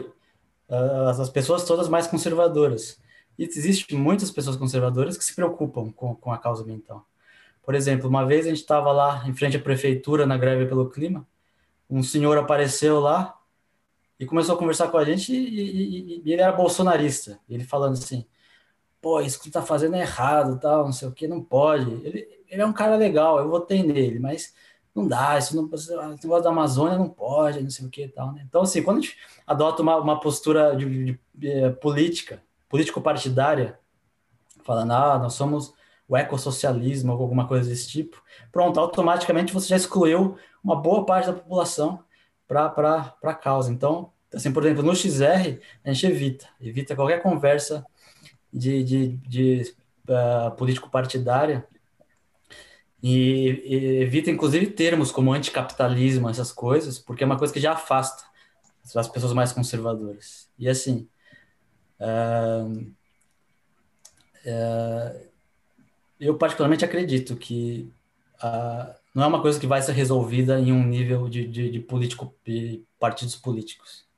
uh, 0.67 1.07
as 1.07 1.29
pessoas 1.29 1.63
todas 1.63 1.87
mais 1.87 2.07
conservadoras. 2.07 2.99
E 3.37 3.43
existem 3.43 3.95
muitas 3.95 4.31
pessoas 4.31 4.55
conservadoras 4.55 5.15
que 5.15 5.23
se 5.23 5.35
preocupam 5.35 5.91
com, 5.91 6.15
com 6.15 6.33
a 6.33 6.39
causa 6.39 6.63
ambiental. 6.63 7.05
Por 7.61 7.75
exemplo, 7.75 8.09
uma 8.09 8.25
vez 8.25 8.47
a 8.47 8.49
gente 8.49 8.61
estava 8.61 8.91
lá 8.91 9.23
em 9.27 9.35
frente 9.35 9.55
à 9.55 9.59
prefeitura 9.59 10.25
na 10.25 10.35
greve 10.35 10.65
pelo 10.65 10.89
clima, 10.89 11.27
um 11.87 12.01
senhor 12.01 12.39
apareceu 12.39 12.99
lá 12.99 13.37
e 14.19 14.25
começou 14.25 14.55
a 14.55 14.57
conversar 14.57 14.87
com 14.87 14.97
a 14.97 15.05
gente 15.05 15.31
e, 15.31 15.37
e, 15.37 16.21
e 16.25 16.33
ele 16.33 16.41
era 16.41 16.51
bolsonarista. 16.51 17.39
Ele 17.47 17.63
falando 17.63 17.93
assim, 17.93 18.25
pô, 19.01 19.21
isso 19.21 19.39
que 19.39 19.49
tu 19.49 19.53
tá 19.53 19.61
fazendo 19.61 19.95
é 19.95 20.01
errado, 20.01 20.59
tal, 20.59 20.85
não 20.85 20.91
sei 20.91 21.07
o 21.07 21.11
que, 21.11 21.27
não 21.27 21.41
pode. 21.41 21.89
Ele, 22.05 22.27
ele 22.47 22.61
é 22.61 22.65
um 22.65 22.73
cara 22.73 22.95
legal, 22.95 23.39
eu 23.39 23.49
votei 23.49 23.83
nele, 23.83 24.19
mas 24.19 24.53
não 24.93 25.07
dá, 25.07 25.37
isso 25.37 25.55
não, 25.55 25.69
esse 25.73 25.91
negócio 25.91 26.43
da 26.43 26.49
Amazônia 26.49 26.97
não 26.97 27.09
pode, 27.09 27.61
não 27.61 27.69
sei 27.69 27.85
o 27.85 27.89
que 27.89 28.03
e 28.03 28.09
tal, 28.09 28.33
né? 28.33 28.43
Então, 28.47 28.61
assim, 28.61 28.83
quando 28.83 28.97
a 28.97 29.01
gente 29.01 29.17
adota 29.45 29.81
uma, 29.81 29.97
uma 29.97 30.19
postura 30.19 30.75
de, 30.75 30.85
de, 30.85 31.19
de, 31.33 31.69
política, 31.81 32.41
político-partidária, 32.67 33.79
falando, 34.63 34.91
ah, 34.91 35.17
nós 35.19 35.33
somos 35.33 35.73
o 36.07 36.17
ecossocialismo 36.17 37.13
ou 37.13 37.21
alguma 37.21 37.47
coisa 37.47 37.69
desse 37.69 37.87
tipo, 37.87 38.21
pronto, 38.51 38.79
automaticamente 38.79 39.53
você 39.53 39.67
já 39.67 39.75
excluiu 39.75 40.37
uma 40.63 40.75
boa 40.75 41.05
parte 41.05 41.27
da 41.27 41.33
população 41.33 42.03
para 42.47 43.15
a 43.23 43.33
causa. 43.33 43.71
Então, 43.71 44.11
assim, 44.33 44.51
por 44.51 44.65
exemplo, 44.65 44.83
no 44.83 44.95
XR, 44.95 45.59
a 45.83 45.93
gente 45.93 46.07
evita, 46.07 46.47
evita 46.59 46.95
qualquer 46.95 47.21
conversa 47.21 47.85
de, 48.51 48.83
de, 48.83 49.07
de 49.17 49.75
uh, 50.07 50.51
político-partidária 50.55 51.67
e, 53.01 53.63
e, 53.65 54.01
evita, 54.01 54.29
inclusive, 54.29 54.67
termos 54.67 55.11
como 55.11 55.33
anticapitalismo, 55.33 56.29
essas 56.29 56.51
coisas, 56.51 56.99
porque 56.99 57.23
é 57.23 57.25
uma 57.25 57.37
coisa 57.37 57.53
que 57.53 57.59
já 57.59 57.71
afasta 57.71 58.23
as 58.95 59.07
pessoas 59.07 59.33
mais 59.33 59.53
conservadoras. 59.53 60.49
E, 60.57 60.67
assim, 60.67 61.07
uh, 61.99 62.93
uh, 64.45 65.29
eu 66.19 66.37
particularmente 66.37 66.83
acredito 66.83 67.37
que 67.37 67.89
uh, 68.43 68.93
não 69.13 69.23
é 69.23 69.27
uma 69.27 69.41
coisa 69.41 69.59
que 69.59 69.67
vai 69.67 69.81
ser 69.81 69.93
resolvida 69.93 70.59
em 70.59 70.73
um 70.73 70.83
nível 70.83 71.29
de, 71.29 71.47
de, 71.47 71.71
de 71.71 71.79
político, 71.79 72.35
de 72.45 72.83
partidos 72.99 73.35
políticos. 73.35 74.08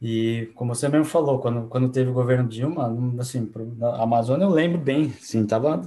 E 0.00 0.50
como 0.54 0.74
você 0.74 0.88
mesmo 0.88 1.06
falou, 1.06 1.38
quando, 1.38 1.68
quando 1.68 1.88
teve 1.90 2.10
o 2.10 2.14
governo 2.14 2.48
Dilma, 2.48 2.94
assim, 3.18 3.50
na 3.76 4.02
Amazônia 4.02 4.44
eu 4.44 4.50
lembro 4.50 4.78
bem, 4.78 5.06
assim, 5.18 5.46
tava 5.46 5.80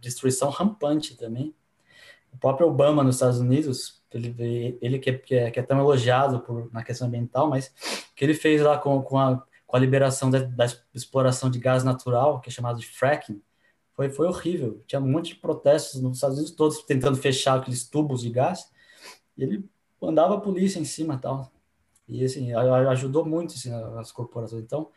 destruição 0.00 0.50
rampante 0.50 1.16
também. 1.16 1.54
O 2.32 2.38
próprio 2.38 2.68
Obama 2.68 3.02
nos 3.02 3.16
Estados 3.16 3.40
Unidos, 3.40 4.02
ele, 4.12 4.78
ele 4.80 4.98
que, 4.98 5.10
é, 5.10 5.18
que, 5.18 5.34
é, 5.34 5.50
que 5.50 5.60
é 5.60 5.62
tão 5.62 5.78
elogiado 5.78 6.40
por, 6.40 6.72
na 6.72 6.84
questão 6.84 7.08
ambiental, 7.08 7.48
mas 7.48 7.72
que 8.14 8.24
ele 8.24 8.34
fez 8.34 8.62
lá 8.62 8.78
com, 8.78 9.02
com, 9.02 9.18
a, 9.18 9.42
com 9.66 9.76
a 9.76 9.80
liberação 9.80 10.30
da, 10.30 10.40
da 10.40 10.66
exploração 10.94 11.50
de 11.50 11.58
gás 11.58 11.82
natural, 11.82 12.40
que 12.40 12.48
é 12.48 12.52
chamado 12.52 12.78
de 12.78 12.86
fracking, 12.86 13.40
foi, 13.94 14.10
foi 14.10 14.26
horrível. 14.26 14.82
Tinha 14.86 15.00
um 15.00 15.08
monte 15.08 15.34
de 15.34 15.40
protestos 15.40 16.00
nos 16.00 16.16
Estados 16.16 16.36
Unidos, 16.36 16.54
todos 16.54 16.82
tentando 16.82 17.16
fechar 17.16 17.58
aqueles 17.58 17.88
tubos 17.88 18.22
de 18.22 18.30
gás. 18.30 18.68
E 19.36 19.42
ele 19.42 19.64
mandava 20.00 20.34
a 20.34 20.40
polícia 20.40 20.80
em 20.80 20.84
cima 20.84 21.16
tal. 21.16 21.53
E 22.08 22.24
assim, 22.24 22.52
ajudou 22.54 23.24
muito 23.24 23.54
assim, 23.54 23.72
as 23.98 24.12
corporações. 24.12 24.62
Então, 24.62 24.90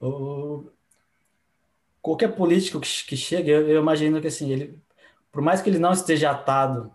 o, 0.00 0.70
qualquer 2.00 2.34
político 2.34 2.80
que, 2.80 2.88
que 3.06 3.16
chegue, 3.16 3.50
eu, 3.50 3.68
eu, 3.68 3.80
imagino 3.80 4.20
que 4.20 4.28
assim, 4.28 4.50
ele, 4.50 4.78
por 5.32 5.42
mais 5.42 5.60
que 5.60 5.68
ele 5.68 5.78
não 5.78 5.92
esteja 5.92 6.30
atado, 6.30 6.94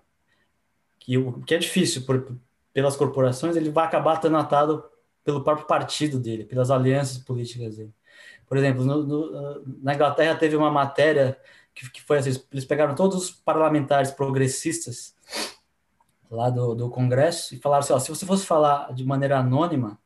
que, 0.99 1.15
que 1.45 1.55
é 1.55 1.57
difícil 1.57 2.05
por, 2.05 2.35
pelas 2.73 2.95
corporações, 2.95 3.55
ele 3.55 3.69
vai 3.69 3.85
acabar 3.85 4.15
estando 4.15 4.37
atado 4.37 4.83
pelo 5.23 5.43
próprio 5.43 5.67
partido 5.67 6.19
dele, 6.19 6.45
pelas 6.45 6.71
alianças 6.71 7.17
políticas 7.17 7.77
dele. 7.77 7.93
Por 8.47 8.57
exemplo, 8.57 8.83
no, 8.83 9.03
no, 9.03 9.63
na 9.81 9.93
Inglaterra 9.95 10.35
teve 10.35 10.55
uma 10.55 10.71
matéria 10.71 11.37
que, 11.73 11.89
que 11.89 12.01
foi 12.01 12.19
assim, 12.19 12.41
eles 12.51 12.65
pegaram 12.65 12.95
todos 12.95 13.17
os 13.17 13.31
parlamentares 13.31 14.11
progressistas 14.11 15.15
lá 16.35 16.49
do, 16.49 16.75
do 16.75 16.89
Congresso 16.89 17.55
e 17.55 17.59
falaram 17.59 17.83
assim, 17.83 17.93
ó, 17.93 17.99
se 17.99 18.09
você 18.09 18.25
fosse 18.25 18.45
falar 18.45 18.93
de 18.93 19.05
maneira 19.05 19.39
anônima, 19.39 19.99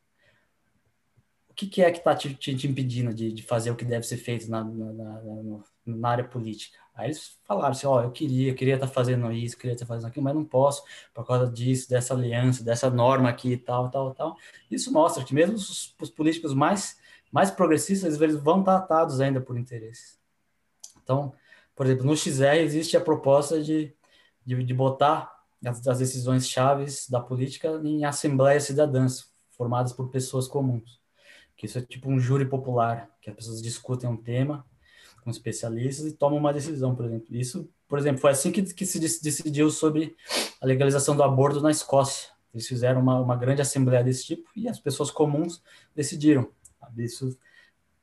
o 1.49 1.53
que, 1.53 1.67
que 1.67 1.81
é 1.81 1.91
que 1.91 1.97
está 1.97 2.15
te, 2.15 2.33
te, 2.35 2.55
te, 2.55 2.67
impedindo 2.67 3.13
de, 3.13 3.31
de 3.31 3.41
fazer 3.41 3.71
o 3.71 3.75
que 3.75 3.85
deve 3.85 4.05
ser 4.05 4.17
feito 4.17 4.49
na, 4.49 4.63
na, 4.63 4.93
na, 4.93 5.63
na 5.85 6.09
área 6.09 6.23
política? 6.23 6.77
Aí 6.93 7.07
eles 7.07 7.37
falaram 7.43 7.71
assim, 7.71 7.87
ó, 7.87 8.03
eu 8.03 8.11
queria, 8.11 8.53
queria 8.53 8.75
estar 8.75 8.87
tá 8.87 8.93
fazendo 8.93 9.31
isso, 9.31 9.57
queria 9.57 9.73
estar 9.73 9.85
tá 9.85 9.87
fazendo 9.87 10.07
aquilo, 10.07 10.23
mas 10.23 10.35
não 10.35 10.45
posso 10.45 10.83
por 11.13 11.25
causa 11.25 11.51
disso, 11.51 11.89
dessa 11.89 12.13
aliança, 12.13 12.63
dessa 12.63 12.89
norma 12.89 13.29
aqui 13.29 13.53
e 13.53 13.57
tal, 13.57 13.89
tal, 13.89 14.13
tal. 14.13 14.35
Isso 14.69 14.91
mostra 14.91 15.23
que 15.23 15.33
mesmo 15.33 15.55
os, 15.55 15.95
os 15.99 16.09
políticos 16.09 16.53
mais 16.53 16.97
mais 17.31 17.51
progressistas, 17.51 18.19
eles 18.19 18.35
vão 18.35 18.61
estar 18.61 18.77
atados 18.77 19.19
ainda 19.19 19.41
por 19.41 19.57
interesses. 19.57 20.19
Então, 21.03 21.33
por 21.75 21.85
exemplo, 21.85 22.05
no 22.05 22.15
XR 22.15 22.57
existe 22.57 22.97
a 22.97 23.01
proposta 23.01 23.61
de, 23.61 23.93
de, 24.45 24.63
de 24.63 24.73
botar 24.73 25.36
as, 25.65 25.85
as 25.87 25.99
decisões 25.99 26.47
chaves 26.47 27.09
da 27.09 27.19
política 27.19 27.81
em 27.83 28.05
assembleias 28.05 28.63
cidadãs, 28.63 29.25
formadas 29.51 29.93
por 29.93 30.09
pessoas 30.09 30.47
comuns. 30.47 30.99
Que 31.55 31.65
isso 31.65 31.79
é 31.79 31.81
tipo 31.81 32.09
um 32.09 32.19
júri 32.19 32.45
popular, 32.45 33.09
que 33.21 33.29
as 33.29 33.35
pessoas 33.35 33.61
discutem 33.61 34.09
um 34.09 34.17
tema 34.17 34.65
com 35.23 35.31
especialistas 35.31 36.05
e 36.05 36.13
tomam 36.13 36.39
uma 36.39 36.53
decisão, 36.53 36.95
por 36.95 37.05
exemplo. 37.05 37.35
Isso, 37.35 37.69
por 37.87 37.97
exemplo, 37.97 38.21
foi 38.21 38.31
assim 38.31 38.51
que, 38.51 38.61
que 38.61 38.85
se 38.85 38.99
decidiu 38.99 39.69
sobre 39.69 40.15
a 40.61 40.65
legalização 40.65 41.15
do 41.15 41.23
aborto 41.23 41.59
na 41.59 41.71
Escócia. 41.71 42.29
Eles 42.53 42.67
fizeram 42.67 43.01
uma, 43.01 43.19
uma 43.19 43.35
grande 43.35 43.61
assembleia 43.61 44.03
desse 44.03 44.25
tipo 44.25 44.49
e 44.55 44.69
as 44.69 44.79
pessoas 44.79 45.11
comuns 45.11 45.61
decidiram. 45.95 46.49
Isso 46.95 47.37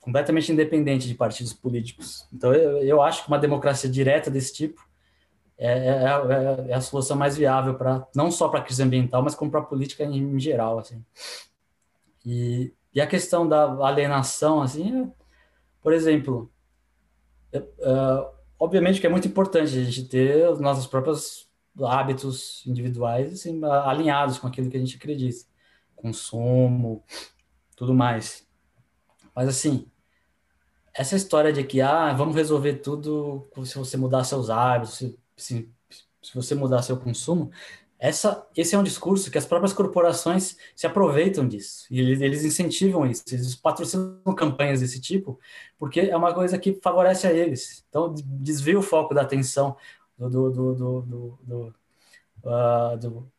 completamente 0.01 0.53
independente 0.53 1.09
de 1.09 1.15
partidos 1.15 1.55
políticos. 1.55 2.29
Então, 2.31 2.53
eu, 2.53 2.79
eu 2.83 3.01
acho 3.01 3.23
que 3.23 3.29
uma 3.29 3.39
democracia 3.39 3.89
direta 3.89 4.31
desse 4.31 4.53
tipo 4.53 4.87
é, 5.57 5.69
é, 5.69 6.71
é 6.71 6.75
a 6.75 6.81
solução 6.81 7.17
mais 7.17 7.37
viável 7.37 7.75
para 7.75 8.07
não 8.15 8.31
só 8.31 8.49
para 8.49 8.61
a 8.61 8.63
crise 8.63 8.83
ambiental, 8.83 9.23
mas 9.23 9.35
como 9.35 9.51
para 9.51 9.61
a 9.61 9.65
política 9.65 10.05
em, 10.05 10.19
em, 10.19 10.39
geral, 10.39 10.79
assim. 10.79 11.05
E, 12.25 12.73
e 12.93 13.01
a 13.01 13.07
questão 13.07 13.49
da 13.49 13.65
alienação, 13.87 14.63
assim, 14.63 15.03
é, 15.03 15.09
por 15.81 15.93
exemplo, 15.93 16.51
é, 17.53 17.59
é, 17.59 17.65
obviamente 18.59 19.01
que 19.01 19.07
é 19.07 19.11
muito 19.11 19.29
importante 19.29 19.79
a 19.79 19.85
gente 19.85 20.05
ter 20.09 20.49
os 20.49 20.61
nossos 20.61 20.87
próprios 20.87 21.49
hábitos 21.83 22.65
individuais 22.67 23.33
assim, 23.33 23.61
alinhados 23.65 24.39
com 24.39 24.47
aquilo 24.47 24.71
que 24.71 24.77
a 24.77 24.81
gente 24.81 24.97
acredita, 24.97 25.45
consumo, 25.97 27.05
tudo 27.77 27.95
mais. 27.95 28.47
Mas 29.35 29.49
assim, 29.49 29.87
essa 30.93 31.17
história 31.17 31.53
de 31.53 31.65
que 31.65 31.81
ah, 31.81 32.13
vamos 32.13 32.37
resolver 32.37 32.75
tudo 32.75 33.49
se 33.65 33.77
você 33.77 33.97
mudar 33.97 34.23
seus 34.25 34.49
hábitos, 34.49 35.03
se, 35.37 35.71
se 36.23 36.35
você 36.35 36.55
mudar 36.55 36.83
seu 36.83 36.97
consumo, 36.97 37.51
essa, 37.99 38.47
esse 38.57 38.75
é 38.75 38.79
um 38.79 38.83
discurso 38.83 39.31
que 39.31 39.39
as 39.39 39.47
próprias 39.47 39.73
corporações 39.73 40.57
se 40.77 40.87
aproveitam 40.87 41.47
disso 41.49 41.87
e 41.91 42.01
eles, 42.01 42.45
incentivam 42.45 43.07
isso, 43.07 43.23
eles 43.33 43.55
patrocinam 43.55 44.35
campanhas 44.37 44.81
desse 44.81 45.01
tipo, 45.01 45.39
porque 45.79 46.01
é 46.01 46.17
uma 46.17 46.35
coisa 46.35 46.59
que 46.59 46.79
favorece 46.83 47.27
a 47.27 47.33
eles. 47.33 47.85
Então, 47.89 48.15
desvia 48.15 48.79
o 48.79 48.83
foco 48.83 49.15
da 49.15 49.23
atenção 49.23 49.77
do, 50.19 50.29
do, 50.29 50.51
do, 50.51 50.75
do, 50.75 51.39
do, 51.43 51.75
uh, 52.45 52.99
do 52.99 53.33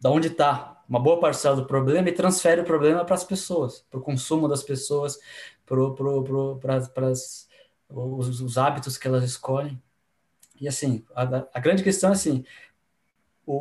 da 0.00 0.10
onde 0.10 0.28
está 0.28 0.82
uma 0.86 1.00
boa 1.00 1.18
parcela 1.18 1.56
do 1.56 1.66
problema 1.66 2.08
e 2.08 2.12
transfere 2.12 2.60
o 2.60 2.64
problema 2.64 3.04
para 3.04 3.14
as 3.14 3.24
pessoas, 3.24 3.86
para 3.90 3.98
o 3.98 4.02
consumo 4.02 4.46
das 4.46 4.62
pessoas, 4.62 5.18
para 5.64 5.80
os, 7.88 8.40
os 8.40 8.58
hábitos 8.58 8.98
que 8.98 9.08
elas 9.08 9.24
escolhem. 9.24 9.80
E 10.60 10.68
assim, 10.68 11.04
a, 11.14 11.46
a 11.52 11.60
grande 11.60 11.82
questão 11.82 12.10
é 12.10 12.12
assim, 12.12 12.44
o, 13.46 13.54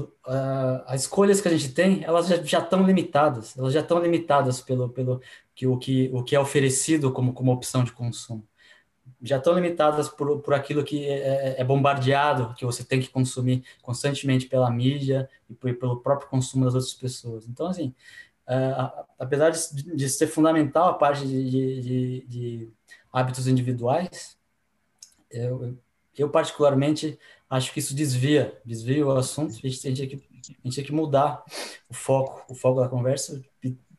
o, 0.00 0.12
a, 0.26 0.94
as 0.94 1.02
escolhas 1.02 1.40
que 1.40 1.48
a 1.48 1.50
gente 1.50 1.72
tem, 1.72 2.04
elas 2.04 2.28
já, 2.28 2.58
estão 2.58 2.84
limitadas, 2.84 3.56
elas 3.56 3.72
já 3.72 3.80
estão 3.80 4.00
limitadas 4.00 4.60
pelo, 4.60 4.88
pelo 4.88 5.20
que, 5.54 5.66
o, 5.66 5.78
que, 5.78 6.10
o 6.12 6.22
que 6.22 6.34
é 6.34 6.40
oferecido 6.40 7.12
como, 7.12 7.32
como 7.32 7.52
opção 7.52 7.84
de 7.84 7.92
consumo 7.92 8.46
já 9.20 9.36
estão 9.38 9.54
limitadas 9.54 10.08
por, 10.08 10.40
por 10.40 10.54
aquilo 10.54 10.84
que 10.84 11.06
é, 11.06 11.56
é, 11.56 11.60
é, 11.60 11.64
bombardeado, 11.64 12.54
que 12.54 12.64
você 12.64 12.84
tem 12.84 13.00
que 13.00 13.08
consumir 13.08 13.64
constantemente 13.82 14.46
pela 14.46 14.70
mídia 14.70 15.28
e 15.48 15.54
por, 15.54 15.74
pelo 15.74 16.00
próprio 16.00 16.28
consumo 16.28 16.64
das 16.64 16.74
outras 16.74 16.94
pessoas. 16.94 17.46
Então, 17.48 17.66
assim, 17.66 17.94
apesar 19.18 19.50
de, 19.50 19.96
de, 19.96 20.08
ser 20.08 20.26
fundamental 20.26 20.88
a 20.88 20.94
parte 20.94 21.26
de, 21.26 21.50
de, 21.80 22.26
de 22.26 22.72
hábitos 23.12 23.46
individuais, 23.46 24.38
eu, 25.30 25.76
eu, 26.22 26.30
particularmente 26.30 27.18
acho 27.48 27.72
que 27.72 27.80
isso 27.80 27.94
desvia, 27.94 28.60
desvia 28.64 29.06
o 29.06 29.12
assunto, 29.12 29.50
a 29.50 29.68
gente, 29.68 29.80
tem 29.80 29.94
que, 29.94 30.02
a 30.04 30.68
gente 30.68 30.74
tem 30.74 30.84
que 30.84 30.92
mudar 30.92 31.42
o 31.88 31.94
foco, 31.94 32.44
o 32.52 32.54
foco 32.54 32.80
da 32.80 32.88
conversa, 32.88 33.42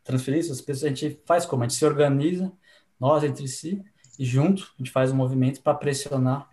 transferir 0.03 0.39
isso, 0.39 0.51
as 0.51 0.61
pessoas, 0.61 0.85
a 0.85 0.95
gente 0.95 1.19
faz 1.25 1.45
como? 1.45 1.63
A 1.63 1.67
gente 1.67 1.77
se 1.77 1.85
organiza, 1.85 2.51
nós 2.99 3.23
entre 3.23 3.47
si, 3.47 3.83
e 4.17 4.25
junto 4.25 4.63
a 4.63 4.77
gente 4.79 4.91
faz 4.91 5.11
um 5.11 5.15
movimento 5.15 5.61
para 5.61 5.73
pressionar 5.73 6.49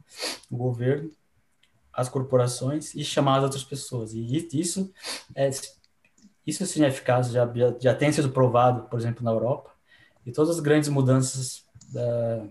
o 0.50 0.56
governo, 0.56 1.10
as 1.92 2.08
corporações 2.08 2.94
e 2.94 3.02
chamar 3.02 3.38
as 3.38 3.44
outras 3.44 3.64
pessoas. 3.64 4.12
E 4.12 4.36
isso 4.52 4.92
é 5.34 5.50
isso 6.46 6.84
é 6.84 6.86
eficaz, 6.86 7.30
já, 7.32 7.44
já, 7.52 7.74
já 7.80 7.94
tem 7.94 8.12
sido 8.12 8.30
provado, 8.30 8.88
por 8.88 8.98
exemplo, 8.98 9.24
na 9.24 9.32
Europa. 9.32 9.72
E 10.24 10.30
todas 10.30 10.50
as 10.50 10.60
grandes 10.60 10.88
mudanças, 10.88 11.64
da, 11.92 12.46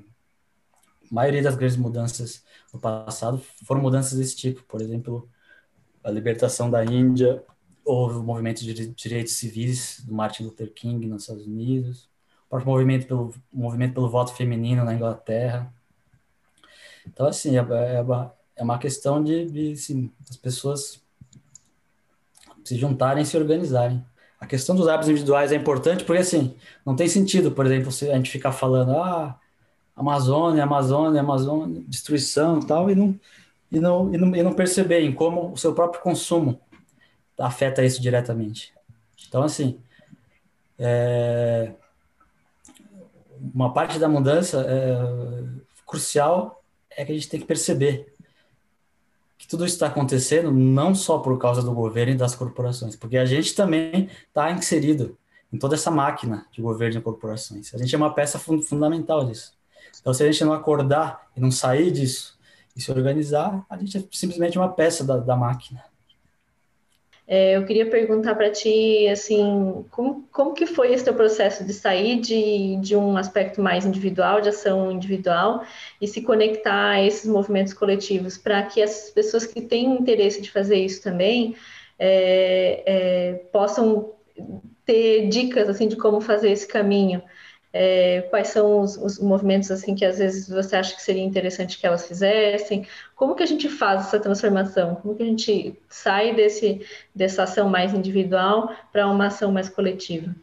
maioria 1.12 1.42
das 1.42 1.56
grandes 1.56 1.78
mudanças 1.78 2.44
no 2.74 2.80
passado 2.80 3.42
foram 3.66 3.82
mudanças 3.82 4.18
desse 4.18 4.36
tipo. 4.36 4.64
Por 4.64 4.82
exemplo, 4.82 5.30
a 6.04 6.12
libertação 6.12 6.70
da 6.70 6.84
Índia, 6.86 7.44
houve 7.86 8.18
o 8.18 8.24
movimento 8.24 8.64
de 8.64 8.88
direitos 8.88 9.34
civis 9.34 10.02
do 10.06 10.14
Martin 10.14 10.44
Luther 10.44 10.74
King 10.74 11.06
nos 11.08 11.24
Estados 11.24 11.46
Unidos, 11.46 12.10
o 12.48 12.50
próprio 12.50 12.72
movimento 12.72 13.08
pelo, 13.08 13.34
movimento 13.54 13.94
pelo 13.94 14.10
voto 14.10 14.34
feminino 14.34 14.84
na 14.84 14.94
Inglaterra. 14.94 15.72
Então, 17.08 17.28
assim, 17.28 17.58
é, 17.58 17.60
é, 17.60 18.02
uma, 18.02 18.34
é 18.56 18.64
uma 18.64 18.80
questão 18.80 19.24
de, 19.24 19.46
de 19.46 19.72
assim, 19.74 20.12
as 20.30 20.36
pessoas 20.36 21.00
se 22.64 22.76
juntarem 22.76 23.22
e 23.22 23.26
se 23.26 23.38
organizarem. 23.38 24.04
A 24.40 24.48
questão 24.48 24.76
dos 24.76 24.88
hábitos 24.88 25.10
individuais 25.10 25.52
é 25.52 25.56
importante 25.56 26.04
porque, 26.04 26.22
assim, 26.22 26.56
não 26.86 26.96
tem 26.96 27.08
sentido, 27.08 27.52
por 27.52 27.66
exemplo, 27.66 27.92
se 27.92 28.10
a 28.10 28.16
gente 28.16 28.32
ficar 28.32 28.52
falando, 28.52 28.92
ah, 28.92 29.40
Amazônia, 29.96 30.64
Amazônia, 30.64 31.22
Amazônia, 31.22 31.84
destruição 31.88 32.60
e 32.60 32.66
tal, 32.66 32.90
e 32.90 32.96
não, 32.96 33.20
e 33.72 33.80
não, 33.80 34.14
e 34.14 34.18
não, 34.18 34.36
e 34.36 34.44
não 34.44 34.54
perceber 34.54 35.02
em 35.02 35.14
como 35.14 35.52
o 35.52 35.58
seu 35.58 35.74
próprio 35.74 36.02
consumo 36.02 36.60
afeta 37.38 37.84
isso 37.84 38.02
diretamente. 38.02 38.74
Então, 39.28 39.44
assim, 39.44 39.80
é, 40.78 41.72
uma 43.54 43.74
parte 43.74 43.98
da 43.98 44.08
mudança 44.08 44.66
é, 44.68 45.66
crucial 45.86 46.62
é 46.90 47.06
que 47.06 47.12
a 47.12 47.16
gente 47.16 47.30
tem 47.30 47.40
que 47.40 47.46
perceber 47.46 48.14
que 49.38 49.48
tudo 49.48 49.66
isso 49.66 49.76
está 49.76 49.88
acontecendo 49.88 50.52
não 50.52 50.96
só 50.96 51.20
por 51.20 51.38
causa 51.38 51.62
do 51.62 51.74
governo 51.74 52.14
e 52.14 52.18
das 52.18 52.36
corporações, 52.36 52.96
porque 52.96 53.18
a 53.18 53.26
gente 53.26 53.54
também 53.54 54.10
está 54.28 54.52
inserido 54.52 55.18
em 55.52 55.58
toda 55.58 55.76
essa 55.76 55.92
máquina 55.92 56.46
de 56.52 56.62
governo 56.62 57.00
e 57.00 57.02
corporações. 57.02 57.74
A 57.74 57.78
gente 57.78 57.94
é 57.94 57.98
uma 57.98 58.14
peça 58.14 58.40
fundamental 58.40 59.26
disso. 59.26 59.55
Então, 60.00 60.14
se 60.14 60.24
a 60.24 60.32
gente 60.32 60.44
não 60.44 60.54
acordar 60.54 61.28
e 61.36 61.40
não 61.40 61.52
sair 61.52 61.92
disso 61.92 62.38
e 62.76 62.82
se 62.82 62.92
organizar, 62.92 63.66
a 63.70 63.78
gente 63.78 63.98
é 63.98 64.04
simplesmente 64.12 64.58
uma 64.58 64.72
peça 64.72 65.04
da, 65.04 65.18
da 65.18 65.36
máquina. 65.36 65.84
É, 67.28 67.58
eu 67.58 67.66
queria 67.66 67.90
perguntar 67.90 68.36
para 68.36 68.52
ti, 68.52 69.08
assim, 69.08 69.84
como, 69.90 70.28
como 70.32 70.54
que 70.54 70.68
foi 70.68 70.94
esse 70.94 71.04
teu 71.04 71.14
processo 71.16 71.66
de 71.66 71.74
sair 71.74 72.20
de, 72.20 72.76
de 72.76 72.96
um 72.96 73.18
aspecto 73.18 73.60
mais 73.60 73.84
individual, 73.84 74.42
de 74.42 74.50
ação 74.50 74.92
individual, 74.92 75.64
e 76.00 76.08
se 76.08 76.22
conectar 76.22 76.92
a 76.92 77.02
esses 77.02 77.28
movimentos 77.28 77.74
coletivos, 77.74 78.38
para 78.38 78.62
que 78.64 78.82
as 78.82 79.10
pessoas 79.10 79.46
que 79.48 79.60
têm 79.60 79.98
interesse 79.98 80.40
de 80.40 80.52
fazer 80.52 80.78
isso 80.78 81.02
também 81.02 81.56
é, 81.98 82.84
é, 82.86 83.34
possam 83.52 84.12
ter 84.86 85.28
dicas, 85.28 85.68
assim, 85.68 85.88
de 85.88 85.96
como 85.96 86.22
fazer 86.22 86.52
esse 86.52 86.68
caminho 86.68 87.24
é, 87.78 88.22
quais 88.30 88.48
são 88.48 88.80
os, 88.80 88.96
os, 88.96 89.20
movimentos 89.20 89.70
assim 89.70 89.96
que 89.96 90.06
às 90.06 90.18
vezes 90.18 90.48
você 90.48 90.78
acha 90.78 90.96
que 90.96 91.02
seria 91.02 91.22
interessante 91.22 91.78
que 91.78 91.86
elas 91.86 92.08
fizessem? 92.08 92.88
Como 93.18 93.36
que 93.36 93.44
a 93.44 93.46
gente 93.46 93.68
faz 93.68 94.08
essa 94.08 94.18
transformação? 94.18 94.96
Como 94.96 95.14
que 95.14 95.24
a 95.24 95.26
gente 95.26 95.78
sai 95.90 96.34
desse, 96.34 96.88
dessa 97.14 97.44
ação 97.44 97.70
mais 97.70 97.94
individual 97.94 98.74
para 98.94 99.06
uma 99.10 99.26
ação 99.28 99.52
mais 99.52 99.68
coletiva? 99.68 100.34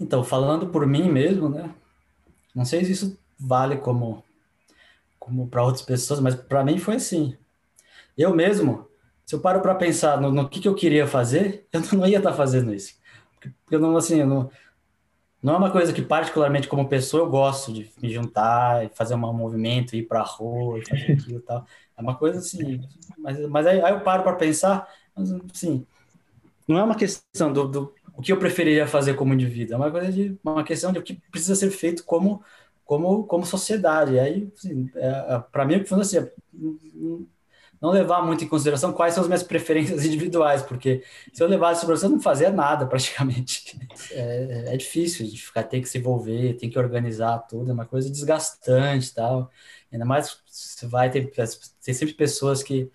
Então, 0.00 0.24
falando 0.24 0.68
por 0.68 0.86
mim 0.86 1.10
mesmo, 1.10 1.50
né? 1.50 1.68
Não 2.54 2.64
sei 2.64 2.86
se 2.86 2.92
isso 2.92 3.18
vale 3.38 3.76
como 3.76 4.24
como 5.18 5.48
para 5.48 5.62
outras 5.62 5.82
pessoas, 5.82 6.20
mas 6.20 6.34
para 6.34 6.64
mim 6.64 6.78
foi 6.78 6.94
assim. 6.94 7.36
Eu 8.16 8.34
mesmo, 8.34 8.86
se 9.26 9.34
eu 9.34 9.40
paro 9.40 9.60
para 9.60 9.74
pensar 9.74 10.18
no, 10.22 10.32
no 10.32 10.48
que, 10.48 10.60
que 10.60 10.68
eu 10.68 10.74
queria 10.74 11.06
fazer, 11.06 11.66
eu 11.70 11.82
não 11.92 12.06
ia 12.06 12.16
estar 12.16 12.30
tá 12.30 12.36
fazendo 12.36 12.72
isso. 12.72 12.94
Porque 13.38 13.74
eu 13.74 13.80
não 13.80 13.94
assim, 13.94 14.20
eu 14.20 14.26
não, 14.26 14.50
não 15.46 15.54
é 15.54 15.58
uma 15.58 15.70
coisa 15.70 15.92
que, 15.92 16.02
particularmente 16.02 16.66
como 16.66 16.88
pessoa, 16.88 17.22
eu 17.22 17.30
gosto 17.30 17.72
de 17.72 17.88
me 18.02 18.12
juntar 18.12 18.84
e 18.84 18.88
fazer 18.88 19.14
um 19.14 19.32
movimento, 19.32 19.94
ir 19.94 20.02
para 20.02 20.18
a 20.18 20.24
rua 20.24 20.80
e 20.80 20.84
fazer 20.84 21.12
aquilo 21.14 21.38
e 21.38 21.42
tal. 21.42 21.64
É 21.96 22.02
uma 22.02 22.16
coisa 22.16 22.40
assim. 22.40 22.80
Mas, 23.16 23.38
mas 23.48 23.64
aí, 23.64 23.80
aí 23.80 23.92
eu 23.92 24.00
paro 24.00 24.24
para 24.24 24.34
pensar, 24.34 24.92
assim, 25.54 25.86
não 26.66 26.76
é 26.76 26.82
uma 26.82 26.96
questão 26.96 27.52
do, 27.52 27.68
do 27.68 27.94
o 28.16 28.20
que 28.22 28.32
eu 28.32 28.40
preferiria 28.40 28.88
fazer 28.88 29.14
como 29.14 29.34
indivíduo, 29.34 29.74
é 29.74 29.76
uma 29.76 29.90
coisa 29.92 30.10
de 30.10 30.36
uma 30.42 30.64
questão 30.64 30.90
de 30.92 30.98
o 30.98 31.02
que 31.02 31.14
precisa 31.30 31.54
ser 31.54 31.70
feito 31.70 32.02
como 32.02 32.42
como 32.84 33.22
como 33.24 33.46
sociedade. 33.46 34.14
E 34.14 34.18
aí, 34.18 34.52
assim, 34.52 34.90
é, 34.96 35.36
é 35.36 35.38
para 35.52 35.64
mim, 35.64 35.78
funciona 35.78 36.02
assim, 36.02 36.18
é, 36.18 36.32
não 37.80 37.90
levar 37.90 38.22
muito 38.22 38.44
em 38.44 38.48
consideração 38.48 38.92
quais 38.92 39.14
são 39.14 39.22
as 39.22 39.28
minhas 39.28 39.42
preferências 39.42 40.04
individuais, 40.06 40.62
porque 40.62 41.02
se 41.32 41.42
eu 41.42 41.48
levasse 41.48 41.78
isso 41.78 41.86
para 41.86 41.96
você, 41.96 42.06
eu 42.06 42.10
não 42.10 42.20
fazia 42.20 42.50
nada 42.50 42.86
praticamente. 42.86 43.78
É, 44.12 44.74
é 44.74 44.76
difícil 44.76 45.26
de 45.26 45.40
ficar, 45.40 45.62
tem 45.64 45.80
que 45.80 45.88
se 45.88 45.98
envolver, 45.98 46.54
tem 46.54 46.70
que 46.70 46.78
organizar 46.78 47.38
tudo, 47.40 47.70
é 47.70 47.74
uma 47.74 47.86
coisa 47.86 48.10
desgastante 48.10 49.12
tal. 49.14 49.50
Ainda 49.92 50.04
mais 50.04 50.38
você 50.46 50.86
vai 50.86 51.10
ter, 51.10 51.30
tem 51.82 51.94
sempre 51.94 52.14
pessoas 52.14 52.62
que 52.62 52.90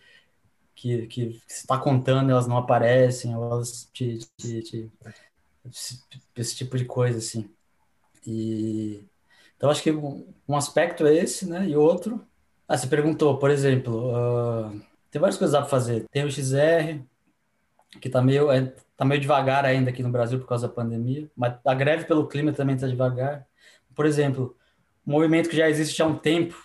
que, 0.81 1.05
que 1.07 1.41
está 1.47 1.77
contando 1.77 2.31
elas 2.31 2.47
não 2.47 2.57
aparecem, 2.57 3.33
elas 3.33 3.87
te, 3.93 4.17
te, 4.35 4.63
te, 4.63 4.91
esse, 5.69 6.03
esse 6.35 6.55
tipo 6.55 6.75
de 6.75 6.85
coisa 6.85 7.19
assim. 7.19 7.47
E 8.25 9.05
então 9.55 9.69
acho 9.69 9.83
que 9.83 9.91
um 9.91 10.55
aspecto 10.55 11.05
é 11.05 11.15
esse, 11.15 11.47
né? 11.47 11.67
E 11.69 11.75
outro 11.75 12.25
ah, 12.71 12.77
você 12.77 12.87
perguntou, 12.87 13.37
por 13.37 13.51
exemplo, 13.51 14.11
uh, 14.11 14.81
tem 15.09 15.19
várias 15.19 15.37
coisas 15.37 15.59
para 15.59 15.67
fazer. 15.67 16.07
Tem 16.09 16.23
o 16.23 16.31
XR, 16.31 17.01
que 17.99 18.07
está 18.07 18.21
meio, 18.21 18.49
é, 18.49 18.73
tá 18.95 19.03
meio 19.03 19.19
devagar 19.19 19.65
ainda 19.65 19.89
aqui 19.89 20.01
no 20.01 20.09
Brasil 20.09 20.39
por 20.39 20.47
causa 20.47 20.69
da 20.69 20.73
pandemia, 20.73 21.29
mas 21.35 21.55
a 21.65 21.73
greve 21.73 22.05
pelo 22.05 22.29
clima 22.29 22.53
também 22.53 22.75
está 22.75 22.87
devagar. 22.87 23.45
Por 23.93 24.05
exemplo, 24.05 24.55
um 25.05 25.11
movimento 25.11 25.49
que 25.49 25.57
já 25.57 25.69
existe 25.69 26.01
há 26.01 26.05
um 26.05 26.17
tempo, 26.17 26.55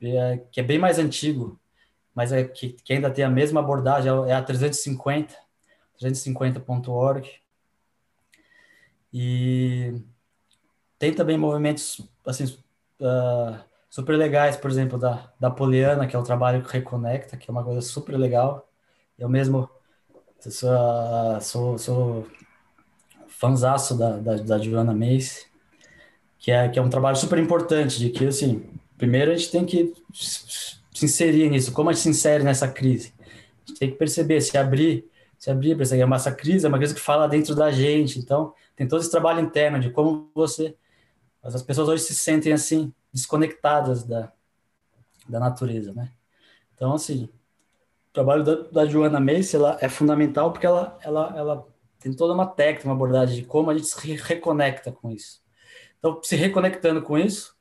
é, 0.00 0.40
que 0.50 0.58
é 0.58 0.62
bem 0.62 0.78
mais 0.78 0.98
antigo, 0.98 1.60
mas 2.14 2.32
é, 2.32 2.44
que, 2.44 2.70
que 2.82 2.94
ainda 2.94 3.10
tem 3.10 3.22
a 3.22 3.28
mesma 3.28 3.60
abordagem, 3.60 4.10
é 4.26 4.32
a 4.32 4.42
350, 4.42 5.36
350.org. 6.00 7.28
E 9.12 10.00
tem 10.98 11.12
também 11.12 11.36
movimentos 11.36 12.00
assim, 12.24 12.44
uh, 13.00 13.69
super 13.90 14.16
legais, 14.16 14.56
por 14.56 14.70
exemplo, 14.70 14.96
da, 14.96 15.32
da 15.38 15.50
Poliana, 15.50 16.06
que 16.06 16.14
é 16.14 16.18
o 16.18 16.22
trabalho 16.22 16.62
que 16.62 16.72
reconecta, 16.72 17.36
que 17.36 17.50
é 17.50 17.52
uma 17.52 17.64
coisa 17.64 17.80
super 17.80 18.16
legal. 18.16 18.70
Eu 19.18 19.28
mesmo 19.28 19.68
sou, 20.38 21.76
sou, 21.76 21.78
sou 21.78 22.26
da, 23.98 24.16
da, 24.18 24.36
da 24.36 24.58
Joanna 24.58 24.94
Mace, 24.94 25.46
que 26.38 26.52
é, 26.52 26.68
que 26.68 26.78
é 26.78 26.82
um 26.82 26.88
trabalho 26.88 27.16
super 27.16 27.38
importante, 27.38 27.98
de 27.98 28.10
que, 28.10 28.26
assim, 28.26 28.64
primeiro 28.96 29.32
a 29.32 29.36
gente 29.36 29.50
tem 29.50 29.66
que 29.66 29.92
se 30.12 31.04
inserir 31.04 31.50
nisso, 31.50 31.72
como 31.72 31.90
a 31.90 31.92
gente 31.92 32.02
se 32.02 32.08
insere 32.10 32.44
nessa 32.44 32.68
crise. 32.68 33.12
A 33.20 33.66
gente 33.66 33.78
tem 33.80 33.90
que 33.90 33.96
perceber, 33.96 34.40
se 34.40 34.56
abrir, 34.56 35.04
se 35.36 35.50
abrir 35.50 35.74
para 35.74 36.14
essa 36.14 36.32
crise, 36.32 36.64
é 36.64 36.68
uma 36.68 36.78
coisa 36.78 36.94
que 36.94 37.00
fala 37.00 37.28
dentro 37.28 37.56
da 37.56 37.72
gente, 37.72 38.20
então 38.20 38.54
tem 38.76 38.86
todo 38.86 39.00
esse 39.00 39.10
trabalho 39.10 39.40
interno 39.40 39.80
de 39.80 39.90
como 39.90 40.30
você... 40.32 40.76
As 41.42 41.62
pessoas 41.62 41.88
hoje 41.88 42.02
se 42.02 42.14
sentem 42.14 42.52
assim, 42.52 42.92
desconectadas 43.12 44.04
da, 44.04 44.32
da 45.28 45.40
natureza, 45.40 45.92
né? 45.92 46.12
Então, 46.74 46.94
assim, 46.94 47.24
o 48.10 48.12
trabalho 48.12 48.42
da, 48.42 48.54
da 48.70 48.86
Joana 48.86 49.20
Macy 49.20 49.56
ela 49.56 49.78
é 49.80 49.88
fundamental 49.88 50.52
porque 50.52 50.66
ela, 50.66 50.98
ela, 51.02 51.34
ela 51.36 51.68
tem 51.98 52.12
toda 52.12 52.32
uma 52.32 52.46
técnica, 52.46 52.88
uma 52.88 52.94
abordagem 52.94 53.36
de 53.36 53.44
como 53.44 53.70
a 53.70 53.74
gente 53.74 53.86
se 53.86 54.16
reconecta 54.16 54.90
com 54.90 55.10
isso. 55.10 55.42
Então, 55.98 56.20
se 56.22 56.34
reconectando 56.34 57.02
com 57.02 57.18
isso, 57.18 57.54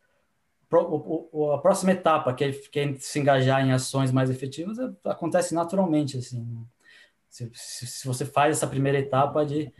a 0.71 1.57
próxima 1.57 1.91
etapa, 1.91 2.33
que 2.33 2.43
é, 2.43 2.51
que 2.51 2.79
é 2.79 2.95
se 2.95 3.19
engajar 3.19 3.65
em 3.65 3.71
ações 3.71 4.11
mais 4.11 4.29
efetivas, 4.29 4.77
é, 4.79 4.89
acontece 5.05 5.53
naturalmente, 5.53 6.17
assim. 6.17 6.65
Se, 7.29 7.51
se, 7.53 8.07
você 8.07 8.25
faz 8.25 8.57
essa 8.57 8.67
primeira 8.67 8.97
etapa 8.97 9.45
de 9.45 9.71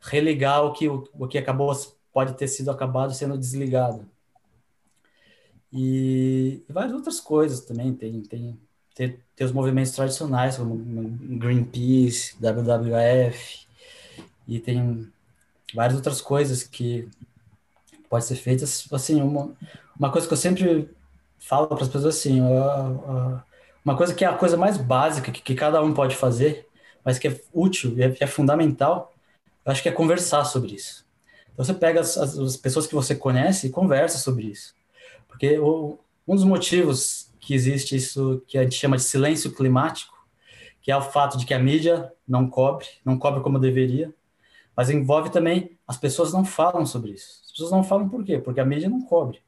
religar 0.00 0.64
o 0.64 0.72
que, 0.72 0.88
o, 0.88 1.04
o 1.14 1.26
que 1.26 1.38
acabou, 1.38 1.72
pode 2.12 2.34
ter 2.34 2.48
sido 2.48 2.70
acabado 2.70 3.14
sendo 3.14 3.38
desligado. 3.38 4.08
E, 5.72 6.62
e 6.68 6.72
várias 6.72 6.94
outras 6.94 7.20
coisas 7.20 7.60
também. 7.60 7.94
Tem, 7.94 8.20
tem, 8.22 8.58
tem, 8.94 9.18
tem, 9.36 9.46
os 9.46 9.52
movimentos 9.52 9.92
tradicionais, 9.92 10.56
como 10.56 10.76
Greenpeace, 11.38 12.36
WWF, 12.40 13.66
e 14.46 14.58
tem 14.58 15.10
várias 15.74 15.96
outras 15.96 16.20
coisas 16.20 16.62
que 16.62 17.08
pode 18.08 18.24
ser 18.24 18.36
feitas. 18.36 18.86
Assim, 18.92 19.22
uma, 19.22 19.52
uma 19.98 20.10
coisa 20.10 20.26
que 20.26 20.32
eu 20.32 20.38
sempre 20.38 20.90
falo 21.38 21.68
para 21.68 21.82
as 21.82 21.88
pessoas 21.88 22.16
assim, 22.16 22.40
uma 23.84 23.96
coisa 23.96 24.14
que 24.14 24.24
é 24.24 24.28
a 24.28 24.36
coisa 24.36 24.56
mais 24.56 24.76
básica 24.76 25.32
que, 25.32 25.40
que 25.40 25.54
cada 25.54 25.82
um 25.82 25.94
pode 25.94 26.16
fazer, 26.16 26.68
mas 27.04 27.18
que 27.18 27.28
é 27.28 27.40
útil 27.52 27.96
e 27.96 28.02
é, 28.02 28.16
é 28.20 28.26
fundamental, 28.26 29.14
eu 29.64 29.72
acho 29.72 29.82
que 29.82 29.88
é 29.88 29.92
conversar 29.92 30.44
sobre 30.44 30.74
isso. 30.74 31.06
Então 31.52 31.64
você 31.64 31.72
pega 31.72 32.00
as, 32.00 32.16
as 32.16 32.56
pessoas 32.56 32.86
que 32.86 32.94
você 32.94 33.14
conhece 33.14 33.66
e 33.66 33.70
conversa 33.70 34.18
sobre 34.18 34.44
isso. 34.46 34.74
Porque 35.30 35.58
o, 35.58 35.98
um 36.28 36.34
dos 36.34 36.44
motivos 36.44 37.32
que 37.40 37.54
existe 37.54 37.96
isso 37.96 38.42
que 38.46 38.58
a 38.58 38.62
gente 38.62 38.76
chama 38.76 38.96
de 38.96 39.02
silêncio 39.02 39.52
climático, 39.52 40.14
que 40.82 40.90
é 40.90 40.96
o 40.96 41.00
fato 41.02 41.38
de 41.38 41.46
que 41.46 41.54
a 41.54 41.58
mídia 41.58 42.12
não 42.28 42.48
cobre, 42.48 42.86
não 43.04 43.18
cobre 43.18 43.40
como 43.40 43.58
deveria, 43.58 44.14
mas 44.76 44.90
envolve 44.90 45.30
também 45.30 45.78
as 45.86 45.96
pessoas 45.96 46.32
não 46.32 46.44
falam 46.44 46.84
sobre 46.84 47.12
isso. 47.12 47.40
As 47.44 47.50
pessoas 47.52 47.70
não 47.70 47.82
falam 47.82 48.08
por 48.08 48.24
quê? 48.24 48.38
Porque 48.38 48.60
a 48.60 48.64
mídia 48.64 48.88
não 48.88 49.02
cobre. 49.02 49.40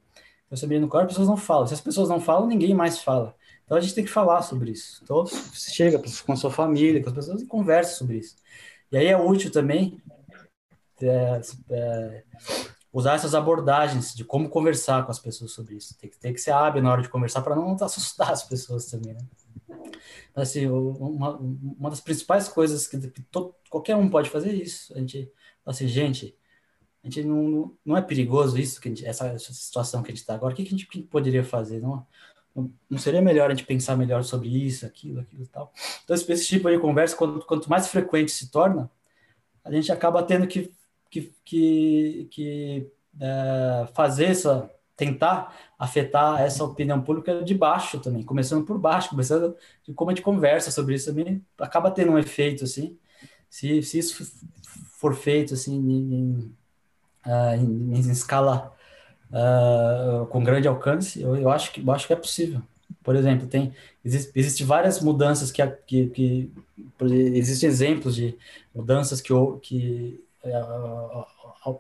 Então, 0.47 0.57
se 0.57 0.65
a 0.65 0.69
mídia 0.69 0.81
não 0.81 0.89
cobre, 0.89 1.07
as 1.07 1.13
pessoas 1.13 1.29
não 1.29 1.37
falam. 1.37 1.67
Se 1.67 1.75
as 1.75 1.81
pessoas 1.81 2.09
não 2.09 2.21
falam, 2.21 2.47
ninguém 2.47 2.75
mais 2.75 2.99
fala. 2.99 3.35
Então 3.65 3.77
a 3.77 3.81
gente 3.81 3.95
tem 3.95 4.05
que 4.05 4.11
falar 4.11 4.43
sobre 4.43 4.73
isso. 4.73 5.01
Então 5.03 5.25
você 5.25 5.71
chega 5.71 5.99
com 6.27 6.33
a 6.33 6.37
sua 6.37 6.51
família, 6.51 7.03
com 7.03 7.09
as 7.09 7.15
pessoas 7.15 7.41
e 7.43 7.47
conversa 7.47 7.97
sobre 7.97 8.19
isso. 8.19 8.37
E 8.91 8.97
aí 8.99 9.07
é 9.07 9.17
útil 9.17 9.51
também 9.51 9.99
é, 11.01 11.41
é, 11.71 12.25
usar 12.93 13.15
essas 13.15 13.35
abordagens 13.35 14.15
de 14.15 14.25
como 14.25 14.49
conversar 14.49 15.05
com 15.05 15.11
as 15.11 15.19
pessoas 15.19 15.53
sobre 15.53 15.77
isso. 15.77 15.97
Tem 15.99 16.11
que, 16.11 16.19
tem 16.19 16.33
que 16.33 16.41
ser 16.41 16.51
hábil 16.51 16.83
na 16.83 16.93
hora 16.93 17.03
de 17.03 17.09
conversar 17.09 17.43
para 17.43 17.57
não 17.57 17.75
assustar 17.81 18.31
as 18.31 18.43
pessoas 18.43 18.87
também, 18.87 19.15
né? 19.15 19.21
Assim, 20.35 20.67
uma, 20.67 21.37
uma 21.39 21.91
das 21.91 22.01
principais 22.01 22.49
coisas 22.49 22.87
que, 22.87 22.99
todo, 23.31 23.55
qualquer 23.69 23.97
um 23.97 24.09
pode 24.09 24.31
fazer 24.31 24.51
é 24.51 24.55
isso. 24.55 24.93
A 24.95 24.99
gente, 24.99 25.31
assim, 25.65 25.87
gente, 25.87 26.37
a 27.03 27.09
gente 27.09 27.25
não, 27.25 27.77
não 27.85 27.97
é 27.97 28.03
perigoso 28.03 28.59
isso, 28.59 28.81
que 28.81 28.89
gente, 28.89 29.05
essa, 29.05 29.27
essa, 29.29 29.53
situação 29.53 30.03
que 30.03 30.11
a 30.11 30.15
gente 30.15 30.21
está 30.21 30.35
agora? 30.35 30.53
O 30.53 30.57
que, 30.57 30.65
que 30.65 30.75
a 30.75 30.79
gente 30.79 31.03
poderia 31.03 31.45
fazer? 31.45 31.81
Não, 31.81 32.07
não 32.89 32.99
seria 32.99 33.21
melhor 33.21 33.51
a 33.51 33.55
gente 33.55 33.67
pensar 33.67 33.97
melhor 33.97 34.25
sobre 34.25 34.49
isso, 34.49 34.87
aquilo, 34.87 35.21
aquilo 35.21 35.43
e 35.43 35.47
tal? 35.47 35.73
Então, 36.05 36.15
esse 36.15 36.47
tipo 36.47 36.71
de 36.71 36.79
conversa, 36.79 37.17
quanto, 37.17 37.45
quanto 37.47 37.69
mais 37.69 37.89
frequente 37.89 38.31
se 38.31 38.51
torna, 38.51 38.91
a 39.65 39.73
gente 39.73 39.91
acaba 39.93 40.23
tendo 40.23 40.47
que, 40.47 40.73
que, 41.13 41.31
que, 41.45 42.29
que 42.31 42.91
é, 43.21 43.87
fazer 43.93 44.25
essa, 44.25 44.71
tentar 44.97 45.55
afetar 45.79 46.41
essa 46.41 46.65
opinião 46.65 47.03
pública 47.03 47.43
de 47.43 47.55
baixo 47.55 48.01
também, 48.01 48.23
começando 48.23 48.65
por 48.65 48.79
baixo, 48.79 49.11
começando 49.11 49.55
de 49.85 49.93
como 49.93 50.11
a 50.11 50.15
gente 50.15 50.25
conversa 50.25 50.71
sobre 50.71 50.95
isso 50.95 51.11
também, 51.11 51.45
acaba 51.59 51.91
tendo 51.91 52.13
um 52.13 52.19
efeito, 52.19 52.65
assim, 52.65 52.99
se, 53.51 53.83
se 53.83 53.99
isso 53.99 54.25
for 54.99 55.15
feito, 55.15 55.53
assim, 55.53 55.77
em, 55.77 56.15
em, 56.15 56.57
em, 57.59 57.97
em 57.99 58.11
escala 58.11 58.75
uh, 59.31 60.25
com 60.27 60.43
grande 60.43 60.67
alcance, 60.67 61.21
eu, 61.21 61.37
eu, 61.37 61.51
acho 61.51 61.73
que, 61.73 61.83
eu 61.83 61.93
acho 61.93 62.07
que 62.07 62.13
é 62.15 62.17
possível. 62.17 62.63
Por 63.03 63.17
exemplo, 63.17 63.47
tem 63.47 63.75
existe, 64.05 64.33
existe 64.35 64.65
várias 64.65 65.01
mudanças 65.01 65.51
que, 65.51 65.67
que, 65.87 66.07
que 66.09 66.53
existem 67.11 67.69
exemplos 67.69 68.15
de 68.15 68.37
mudanças 68.75 69.21
que, 69.21 69.33
que 69.63 70.25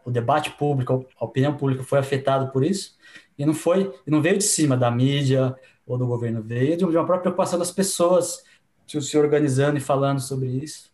o 0.04 0.10
debate 0.10 0.50
público, 0.52 1.06
a 1.18 1.24
opinião 1.24 1.56
pública 1.56 1.82
foi 1.82 1.98
afetado 1.98 2.52
por 2.52 2.64
isso 2.64 2.96
e 3.36 3.44
não 3.44 3.54
foi, 3.54 3.92
não 4.06 4.22
veio 4.22 4.38
de 4.38 4.44
cima 4.44 4.76
da 4.76 4.90
mídia 4.90 5.56
ou 5.86 5.98
do 5.98 6.06
governo, 6.06 6.42
veio 6.42 6.76
de 6.76 6.84
uma 6.84 7.04
própria 7.04 7.20
preocupação 7.20 7.58
das 7.58 7.70
pessoas 7.70 8.44
se 8.86 9.18
organizando 9.18 9.78
e 9.78 9.80
falando 9.80 10.20
sobre 10.20 10.48
isso. 10.48 10.92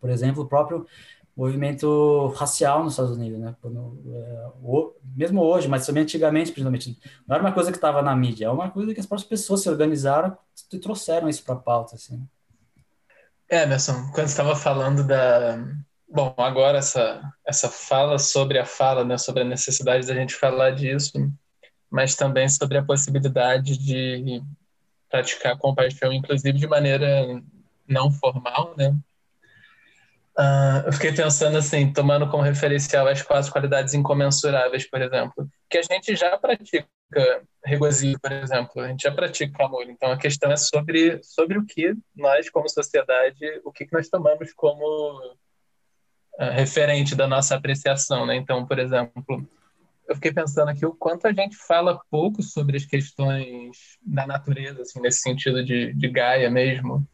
Por 0.00 0.10
exemplo, 0.10 0.42
o 0.42 0.46
próprio 0.46 0.86
movimento 1.36 2.26
racial 2.36 2.82
nos 2.82 2.94
Estados 2.94 3.16
Unidos, 3.16 3.38
né? 3.38 3.54
É, 4.12 4.48
mesmo 5.16 5.42
hoje, 5.42 5.68
mas 5.68 5.86
também 5.86 6.02
antigamente, 6.02 6.52
principalmente, 6.52 6.98
não 7.26 7.36
era 7.36 7.44
uma 7.44 7.52
coisa 7.52 7.70
que 7.70 7.78
estava 7.78 8.02
na 8.02 8.14
mídia, 8.14 8.46
é 8.46 8.50
uma 8.50 8.70
coisa 8.70 8.92
que 8.92 9.00
as 9.00 9.06
próprias 9.06 9.28
pessoas 9.28 9.62
se 9.62 9.68
organizaram 9.68 10.36
e 10.72 10.78
trouxeram 10.78 11.28
isso 11.28 11.44
para 11.44 11.54
a 11.54 11.58
pauta, 11.58 11.94
assim. 11.94 12.26
É, 13.48 13.62
Emerson, 13.62 14.10
quando 14.12 14.26
estava 14.26 14.54
falando 14.54 15.04
da, 15.04 15.58
bom, 16.10 16.34
agora 16.38 16.78
essa 16.78 17.22
essa 17.46 17.68
fala 17.68 18.18
sobre 18.18 18.58
a 18.58 18.66
fala, 18.66 19.04
né, 19.04 19.16
sobre 19.16 19.42
a 19.42 19.46
necessidade 19.46 20.06
da 20.06 20.14
gente 20.14 20.34
falar 20.34 20.70
disso, 20.70 21.12
mas 21.90 22.14
também 22.14 22.48
sobre 22.48 22.78
a 22.78 22.84
possibilidade 22.84 23.78
de 23.78 24.42
praticar 25.08 25.58
compaixão, 25.58 26.12
inclusive 26.12 26.58
de 26.58 26.66
maneira 26.66 27.42
não 27.86 28.10
formal, 28.10 28.74
né? 28.76 28.96
Uh, 30.38 30.86
eu 30.86 30.92
fiquei 30.92 31.12
pensando 31.12 31.58
assim, 31.58 31.92
tomando 31.92 32.28
como 32.30 32.42
referencial 32.42 33.06
as 33.06 33.20
quatro 33.20 33.52
qualidades 33.52 33.92
incomensuráveis, 33.92 34.88
por 34.88 35.02
exemplo, 35.02 35.48
que 35.68 35.76
a 35.76 35.82
gente 35.82 36.14
já 36.14 36.38
pratica 36.38 36.86
regozijo, 37.64 38.18
por 38.20 38.30
exemplo, 38.32 38.80
a 38.80 38.88
gente 38.88 39.02
já 39.02 39.12
pratica 39.12 39.64
amor. 39.64 39.84
Então 39.90 40.10
a 40.10 40.16
questão 40.16 40.50
é 40.50 40.56
sobre 40.56 41.20
sobre 41.22 41.58
o 41.58 41.66
que 41.66 41.92
nós, 42.14 42.48
como 42.48 42.68
sociedade, 42.68 43.60
o 43.64 43.72
que 43.72 43.86
nós 43.92 44.08
tomamos 44.08 44.52
como 44.54 45.36
uh, 46.40 46.50
referente 46.52 47.14
da 47.14 47.26
nossa 47.28 47.54
apreciação, 47.54 48.24
né? 48.24 48.36
Então, 48.36 48.66
por 48.66 48.78
exemplo, 48.78 49.46
eu 50.08 50.14
fiquei 50.14 50.32
pensando 50.32 50.70
aqui 50.70 50.84
o 50.86 50.94
quanto 50.94 51.26
a 51.26 51.32
gente 51.32 51.56
fala 51.56 52.00
pouco 52.10 52.42
sobre 52.42 52.76
as 52.76 52.84
questões 52.84 53.98
da 54.02 54.26
natureza, 54.26 54.82
assim, 54.82 55.00
nesse 55.00 55.20
sentido 55.20 55.64
de, 55.64 55.92
de 55.92 56.08
Gaia 56.08 56.50
mesmo 56.50 57.06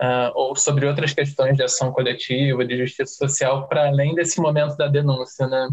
uh, 0.00 0.32
ou 0.34 0.56
sobre 0.56 0.86
outras 0.86 1.12
questões 1.12 1.56
de 1.56 1.62
ação 1.62 1.92
coletiva, 1.92 2.64
de 2.64 2.76
justiça 2.76 3.14
social, 3.14 3.68
para 3.68 3.88
além 3.88 4.14
desse 4.14 4.40
momento 4.40 4.76
da 4.76 4.88
denúncia, 4.88 5.46
né? 5.46 5.68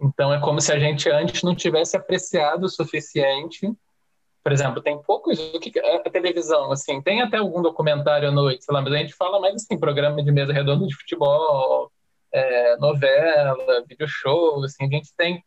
Então 0.00 0.32
é 0.32 0.40
como 0.40 0.60
se 0.60 0.72
a 0.72 0.78
gente 0.78 1.08
antes 1.10 1.42
não 1.42 1.54
tivesse 1.54 1.96
apreciado 1.96 2.64
o 2.64 2.68
suficiente. 2.68 3.70
Por 4.42 4.52
exemplo, 4.52 4.80
tem 4.80 5.00
poucos 5.02 5.38
o 5.38 5.60
que 5.60 5.78
a 5.78 6.10
televisão, 6.10 6.72
assim, 6.72 7.02
tem 7.02 7.20
até 7.20 7.36
algum 7.36 7.60
documentário 7.60 8.28
à 8.28 8.32
noite, 8.32 8.64
sei 8.64 8.74
lá, 8.74 8.80
mas 8.80 8.92
a 8.92 8.96
gente 8.96 9.12
fala 9.12 9.38
mais 9.38 9.54
assim, 9.54 9.78
programa 9.78 10.22
de 10.22 10.32
mesa 10.32 10.50
redonda 10.50 10.86
de 10.86 10.96
futebol, 10.96 11.92
é, 12.32 12.76
novela, 12.76 13.84
video 13.88 14.08
show, 14.08 14.62
assim, 14.64 14.84
a 14.84 14.88
gente 14.88 15.12
tem 15.16 15.42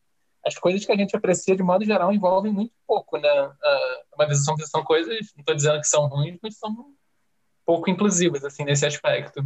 as 0.45 0.55
coisas 0.55 0.85
que 0.85 0.91
a 0.91 0.95
gente 0.95 1.15
aprecia 1.15 1.55
de 1.55 1.63
modo 1.63 1.85
geral 1.85 2.11
envolvem 2.11 2.51
muito 2.51 2.73
pouco, 2.85 3.17
né? 3.17 3.29
Uh, 3.29 4.15
uma 4.15 4.27
visão 4.27 4.55
que 4.55 4.65
são 4.65 4.83
coisas, 4.83 5.31
não 5.35 5.41
estou 5.41 5.55
dizendo 5.55 5.79
que 5.79 5.87
são 5.87 6.07
ruins, 6.07 6.37
mas 6.43 6.57
são 6.57 6.93
pouco 7.65 7.89
inclusivas, 7.89 8.43
assim, 8.43 8.65
nesse 8.65 8.85
aspecto. 8.85 9.41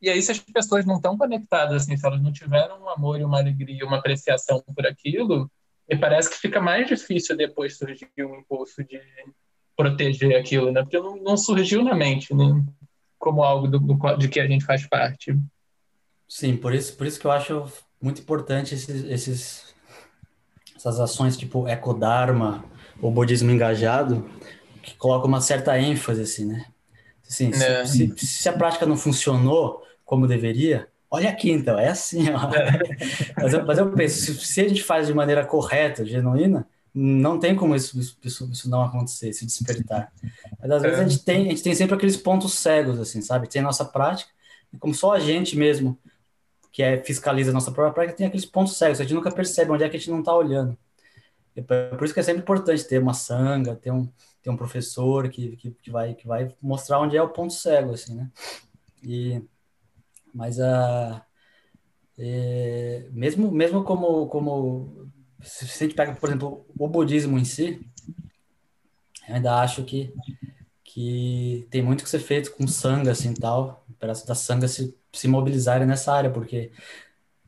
E 0.00 0.08
aí, 0.08 0.20
se 0.22 0.32
as 0.32 0.38
pessoas 0.38 0.86
não 0.86 0.96
estão 0.96 1.18
conectadas, 1.18 1.82
assim, 1.82 1.94
se 1.94 2.06
elas 2.06 2.22
não 2.22 2.32
tiveram 2.32 2.82
um 2.82 2.88
amor 2.88 3.20
e 3.20 3.24
uma 3.24 3.38
alegria, 3.38 3.84
uma 3.84 3.98
apreciação 3.98 4.62
por 4.74 4.86
aquilo, 4.86 5.50
me 5.86 5.98
parece 5.98 6.30
que 6.30 6.36
fica 6.36 6.58
mais 6.58 6.86
difícil 6.88 7.36
depois 7.36 7.76
surgir 7.76 8.10
um 8.20 8.36
impulso 8.36 8.82
de 8.82 8.98
proteger 9.76 10.36
aquilo, 10.36 10.72
né? 10.72 10.82
Porque 10.82 10.98
não, 10.98 11.16
não 11.16 11.36
surgiu 11.36 11.84
na 11.84 11.94
mente, 11.94 12.34
né? 12.34 12.44
Como 13.18 13.42
algo 13.42 13.68
do, 13.68 13.78
do, 13.78 14.16
de 14.16 14.28
que 14.28 14.40
a 14.40 14.46
gente 14.46 14.64
faz 14.64 14.86
parte. 14.86 15.36
Sim, 16.30 16.56
por 16.56 16.72
isso, 16.72 16.94
por 16.96 17.08
isso 17.08 17.18
que 17.18 17.26
eu 17.26 17.32
acho 17.32 17.66
muito 18.00 18.20
importante 18.20 18.72
esses, 18.72 19.04
esses 19.06 19.74
essas 20.76 21.00
ações 21.00 21.36
tipo 21.36 21.66
ecodharma 21.66 22.64
ou 23.02 23.10
budismo 23.10 23.50
engajado, 23.50 24.30
que 24.80 24.94
colocam 24.94 25.26
uma 25.26 25.40
certa 25.40 25.76
ênfase, 25.76 26.22
assim, 26.22 26.44
né? 26.44 26.66
Assim, 27.28 27.50
é. 27.52 27.84
se, 27.84 28.14
se, 28.16 28.26
se, 28.26 28.48
a 28.48 28.52
prática 28.52 28.86
não 28.86 28.96
funcionou 28.96 29.82
como 30.04 30.28
deveria, 30.28 30.86
olha 31.10 31.28
aqui 31.28 31.50
então, 31.50 31.76
é 31.76 31.88
assim. 31.88 32.30
Ó. 32.30 32.54
É. 32.54 32.78
Mas, 33.36 33.52
eu, 33.52 33.66
mas, 33.66 33.78
eu, 33.78 33.90
penso, 33.90 34.34
se, 34.34 34.60
a 34.60 34.68
gente 34.68 34.84
faz 34.84 35.08
de 35.08 35.14
maneira 35.14 35.44
correta, 35.44 36.04
genuína, 36.04 36.64
não 36.94 37.40
tem 37.40 37.56
como 37.56 37.74
isso, 37.74 37.98
isso, 38.22 38.48
isso 38.52 38.70
não 38.70 38.84
acontecer, 38.84 39.32
se 39.32 39.44
despertar. 39.44 40.12
Mas 40.60 40.70
às 40.70 40.82
vezes 40.82 40.98
a 40.98 41.08
gente, 41.08 41.24
tem, 41.24 41.46
a 41.46 41.50
gente 41.50 41.62
tem 41.62 41.74
sempre 41.74 41.96
aqueles 41.96 42.16
pontos 42.16 42.54
cegos, 42.54 43.00
assim, 43.00 43.20
sabe? 43.20 43.48
Tem 43.48 43.60
a 43.60 43.64
nossa 43.64 43.84
prática, 43.84 44.30
e 44.72 44.78
como 44.78 44.94
só 44.94 45.12
a 45.12 45.18
gente 45.18 45.56
mesmo, 45.56 45.98
que 46.72 46.82
é, 46.82 47.02
fiscaliza 47.02 47.50
a 47.50 47.54
nossa 47.54 47.72
própria 47.72 47.92
prática, 47.92 48.16
tem 48.16 48.26
aqueles 48.26 48.46
pontos 48.46 48.76
cegos, 48.76 49.00
a 49.00 49.02
gente 49.02 49.14
nunca 49.14 49.32
percebe 49.32 49.70
onde 49.70 49.84
é 49.84 49.88
que 49.88 49.96
a 49.96 49.98
gente 49.98 50.10
não 50.10 50.20
está 50.20 50.34
olhando. 50.34 50.76
Por 51.98 52.04
isso 52.04 52.14
que 52.14 52.20
é 52.20 52.22
sempre 52.22 52.42
importante 52.42 52.86
ter 52.86 53.02
uma 53.02 53.12
sanga, 53.12 53.74
ter 53.76 53.90
um, 53.90 54.08
tem 54.42 54.52
um 54.52 54.56
professor 54.56 55.28
que, 55.28 55.56
que, 55.56 55.70
que, 55.72 55.90
vai, 55.90 56.14
que 56.14 56.26
vai 56.26 56.54
mostrar 56.62 57.00
onde 57.00 57.16
é 57.16 57.22
o 57.22 57.28
ponto 57.28 57.52
cego, 57.52 57.92
assim, 57.92 58.14
né? 58.14 58.30
E, 59.02 59.42
mas 60.32 60.60
a 60.60 61.24
é, 62.18 63.08
mesmo 63.12 63.50
mesmo 63.50 63.82
como 63.82 64.26
como 64.26 65.10
se 65.42 65.64
a 65.64 65.86
gente 65.86 65.94
pega 65.94 66.14
por 66.14 66.28
exemplo 66.28 66.66
o 66.78 66.86
budismo 66.86 67.38
em 67.38 67.46
si 67.46 67.80
eu 69.26 69.36
ainda 69.36 69.58
acho 69.60 69.84
que 69.84 70.12
que 70.84 71.66
tem 71.70 71.80
muito 71.82 72.04
que 72.04 72.10
ser 72.10 72.18
feito 72.18 72.54
com 72.54 72.66
sanga 72.68 73.10
assim 73.12 73.32
tal 73.32 73.86
para 73.98 74.12
da 74.12 74.34
sanga 74.34 74.68
se, 74.68 74.94
se 75.12 75.28
mobilizarem 75.28 75.86
nessa 75.86 76.12
área 76.12 76.30
porque 76.30 76.70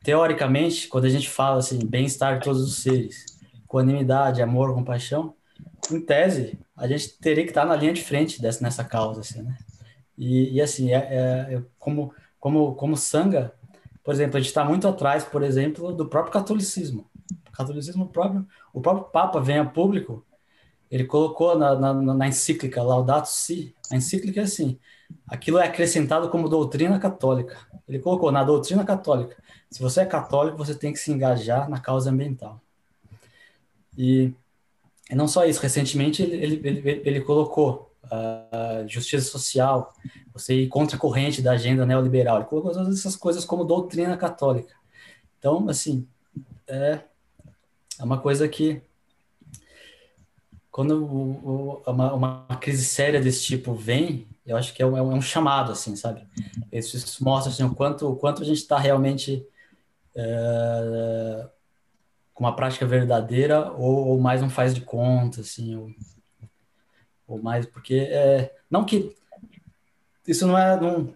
teoricamente 0.03 0.89
quando 0.89 1.05
a 1.05 1.11
gente 1.11 1.29
fala 1.29 1.59
assim 1.59 1.85
bem-estar 1.87 2.39
de 2.39 2.45
todos 2.45 2.63
os 2.63 2.83
seres 2.83 3.25
equanimidade 3.65 4.43
amor 4.43 4.75
compaixão 4.75 5.35
em 5.91 6.01
tese, 6.01 6.59
a 6.77 6.87
gente 6.87 7.19
teria 7.19 7.45
que 7.45 7.51
estar 7.51 7.65
na 7.65 7.75
linha 7.75 7.93
de 7.93 8.03
frente 8.03 8.41
dessa, 8.41 8.63
nessa 8.63 8.85
causa, 8.85 9.21
assim, 9.21 9.43
né? 9.43 9.57
E, 10.17 10.55
e 10.55 10.61
assim, 10.61 10.93
é, 10.93 10.97
é, 10.97 11.55
é, 11.55 11.63
como, 11.79 12.15
como, 12.39 12.75
como 12.75 12.97
sanga, 12.97 13.53
por 14.05 14.13
exemplo, 14.15 14.37
a 14.37 14.41
gente 14.41 14.49
está 14.49 14.65
muito 14.65 14.87
atrás, 14.87 15.25
por 15.25 15.43
exemplo, 15.43 15.93
do 15.93 16.07
próprio 16.07 16.33
catolicismo. 16.33 17.11
O 17.49 17.53
catolicismo 17.53 18.09
próprio, 18.09 18.47
o 18.73 18.81
próprio 18.81 19.07
Papa 19.11 19.41
vem 19.41 19.59
a 19.59 19.65
público, 19.65 20.25
ele 20.91 21.05
colocou 21.05 21.59
na, 21.59 21.75
na, 21.75 21.95
na 21.95 22.29
encíclica 22.29 22.83
Laudato 22.83 23.29
Si, 23.29 23.75
a 23.91 23.97
encíclica 23.97 24.41
é 24.41 24.45
assim, 24.45 24.79
aquilo 25.27 25.59
é 25.59 25.67
acrescentado 25.67 26.29
como 26.31 26.49
doutrina 26.49 26.99
católica. 26.99 27.59
Ele 27.89 27.99
colocou 27.99 28.31
na 28.33 28.45
doutrina 28.45 28.85
católica, 28.85 29.37
se 29.71 29.81
você 29.81 30.01
é 30.01 30.07
católico, 30.07 30.59
você 30.59 30.75
tem 30.75 30.93
que 30.93 30.99
se 30.99 31.11
engajar 31.11 31.69
na 31.69 31.81
causa 31.81 32.11
ambiental. 32.11 32.61
E 33.97 34.33
e 35.13 35.15
não 35.15 35.29
só 35.29 35.45
isso, 35.45 35.61
recentemente 35.61 36.23
ele, 36.23 36.37
ele, 36.37 36.69
ele, 36.69 37.03
ele 37.05 37.21
colocou 37.21 37.93
uh, 38.05 38.89
justiça 38.89 39.31
social, 39.31 39.93
você 40.33 40.55
ir 40.55 40.69
contra 40.69 40.97
a 40.97 40.99
corrente 40.99 41.43
da 41.43 41.53
agenda 41.53 41.85
neoliberal, 41.85 42.39
ele 42.39 42.47
colocou 42.47 42.73
todas 42.73 42.99
essas 42.99 43.15
coisas 43.15 43.45
como 43.45 43.63
doutrina 43.63 44.17
católica. 44.17 44.75
Então, 45.39 45.69
assim, 45.69 46.09
é, 46.67 47.01
é 47.99 48.03
uma 48.03 48.19
coisa 48.19 48.49
que 48.49 48.81
quando 50.71 51.05
uma, 51.05 52.15
uma, 52.15 52.59
crise 52.59 52.87
séria 52.87 53.21
desse 53.21 53.43
tipo 53.43 53.75
vem, 53.75 54.27
eu 54.45 54.57
acho 54.57 54.74
que 54.74 54.82
é 54.82 54.86
um, 54.86 54.97
é 54.97 55.03
um 55.03 55.20
chamado, 55.20 55.72
assim, 55.72 55.95
sabe? 55.97 56.26
Isso, 56.70 56.97
isso 56.97 57.22
mostra 57.24 57.53
assim, 57.53 57.64
o, 57.64 57.74
quanto, 57.74 58.09
o 58.11 58.16
quanto 58.16 58.43
a 58.43 58.45
gente 58.45 58.59
está 58.59 58.78
realmente 58.78 59.47
é, 60.14 61.49
com 62.34 62.45
uma 62.45 62.57
prática 62.57 62.86
verdadeira 62.86 63.70
ou, 63.72 64.09
ou, 64.09 64.20
mais 64.20 64.43
um 64.43 64.51
faz 64.51 64.74
de 64.74 64.80
conta, 64.80 65.43
assim, 65.43 65.76
ou, 65.76 65.90
ou 67.26 67.43
mais 67.43 67.66
porque 67.66 68.09
é, 68.11 68.55
não 68.70 68.84
que 68.84 69.14
isso 70.26 70.47
não 70.47 70.57
é 70.57 70.78
não 70.80 71.14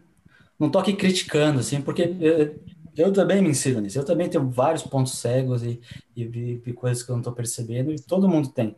não 0.58 0.70
tô 0.70 0.78
aqui 0.78 0.94
criticando 0.94 1.60
assim, 1.60 1.82
porque 1.82 2.02
é, 2.02 2.54
eu 2.96 3.12
também 3.12 3.42
me 3.42 3.50
ensino 3.50 3.80
nisso. 3.80 3.98
Eu 3.98 4.04
também 4.04 4.28
tenho 4.28 4.48
vários 4.48 4.82
pontos 4.82 5.18
cegos 5.18 5.62
e, 5.62 5.80
e, 6.16 6.62
e 6.64 6.72
coisas 6.72 7.02
que 7.02 7.10
eu 7.10 7.14
não 7.14 7.20
estou 7.20 7.34
percebendo, 7.34 7.92
e 7.92 8.00
todo 8.00 8.28
mundo 8.28 8.48
tem. 8.48 8.74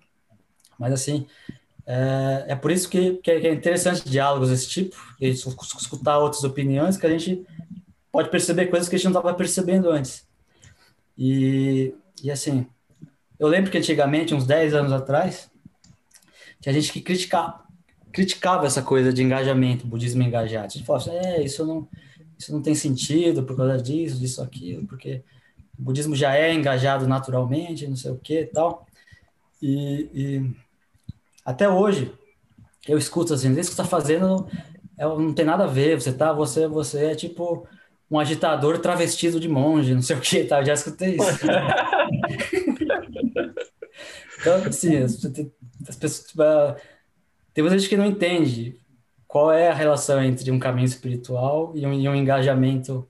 Mas, 0.78 0.92
assim, 0.92 1.26
é, 1.90 2.44
é 2.48 2.54
por 2.54 2.70
isso 2.70 2.86
que, 2.86 3.14
que 3.14 3.30
é 3.30 3.50
interessante 3.50 4.06
diálogos 4.06 4.50
desse 4.50 4.68
tipo, 4.68 4.94
e 5.18 5.30
escutar 5.30 6.18
outras 6.18 6.44
opiniões, 6.44 6.98
que 6.98 7.06
a 7.06 7.10
gente 7.10 7.46
pode 8.12 8.30
perceber 8.30 8.66
coisas 8.66 8.90
que 8.90 8.94
a 8.94 8.98
gente 8.98 9.10
não 9.10 9.18
estava 9.18 9.34
percebendo 9.34 9.88
antes. 9.88 10.28
E, 11.16 11.94
e, 12.22 12.30
assim, 12.30 12.66
eu 13.38 13.48
lembro 13.48 13.70
que 13.70 13.78
antigamente, 13.78 14.34
uns 14.34 14.46
10 14.46 14.74
anos 14.74 14.92
atrás, 14.92 15.50
tinha 16.60 16.74
gente 16.74 16.92
que 16.92 17.00
criticava, 17.00 17.64
criticava 18.12 18.66
essa 18.66 18.82
coisa 18.82 19.10
de 19.10 19.22
engajamento, 19.22 19.86
budismo 19.86 20.22
engajado. 20.22 20.66
A 20.66 20.68
gente 20.68 20.84
falava 20.84 21.08
assim, 21.08 21.16
é, 21.16 21.42
isso 21.42 21.64
não 21.64 21.88
isso 22.38 22.52
não 22.52 22.62
tem 22.62 22.74
sentido 22.74 23.42
por 23.42 23.56
causa 23.56 23.82
disso, 23.82 24.20
disso, 24.20 24.40
aquilo, 24.40 24.86
porque 24.86 25.22
o 25.76 25.82
budismo 25.82 26.14
já 26.14 26.36
é 26.36 26.54
engajado 26.54 27.04
naturalmente, 27.08 27.88
não 27.88 27.96
sei 27.96 28.12
o 28.12 28.16
que 28.16 28.42
e 28.42 28.46
tal. 28.46 28.86
E, 29.60 30.52
até 31.48 31.66
hoje 31.66 32.12
eu 32.86 32.98
escuto 32.98 33.32
assim, 33.32 33.48
isso 33.52 33.70
que 33.70 33.76
você 33.76 33.80
está 33.80 33.84
fazendo 33.84 34.46
é, 34.98 35.04
não 35.04 35.32
tem 35.32 35.46
nada 35.46 35.64
a 35.64 35.66
ver, 35.66 35.98
você 35.98 36.12
tá, 36.12 36.30
você, 36.30 36.68
você 36.68 37.06
é 37.06 37.14
tipo 37.14 37.66
um 38.10 38.18
agitador 38.18 38.78
travestido 38.80 39.40
de 39.40 39.48
monge, 39.48 39.94
não 39.94 40.02
sei 40.02 40.16
o 40.16 40.20
que, 40.20 40.44
tá? 40.44 40.60
Eu 40.60 40.66
já 40.66 40.74
escutei 40.74 41.16
isso. 41.16 41.46
então, 44.40 44.56
assim, 44.66 44.98
as, 44.98 45.24
as 45.88 45.96
pessoas, 45.96 46.26
tipo, 46.26 46.42
tem 47.54 47.64
muita 47.64 47.78
gente 47.78 47.88
que 47.88 47.96
não 47.96 48.04
entende 48.04 48.78
qual 49.26 49.50
é 49.50 49.70
a 49.70 49.74
relação 49.74 50.22
entre 50.22 50.50
um 50.50 50.58
caminho 50.58 50.84
espiritual 50.84 51.72
e 51.74 51.86
um, 51.86 51.94
e 51.94 52.06
um 52.06 52.14
engajamento 52.14 53.08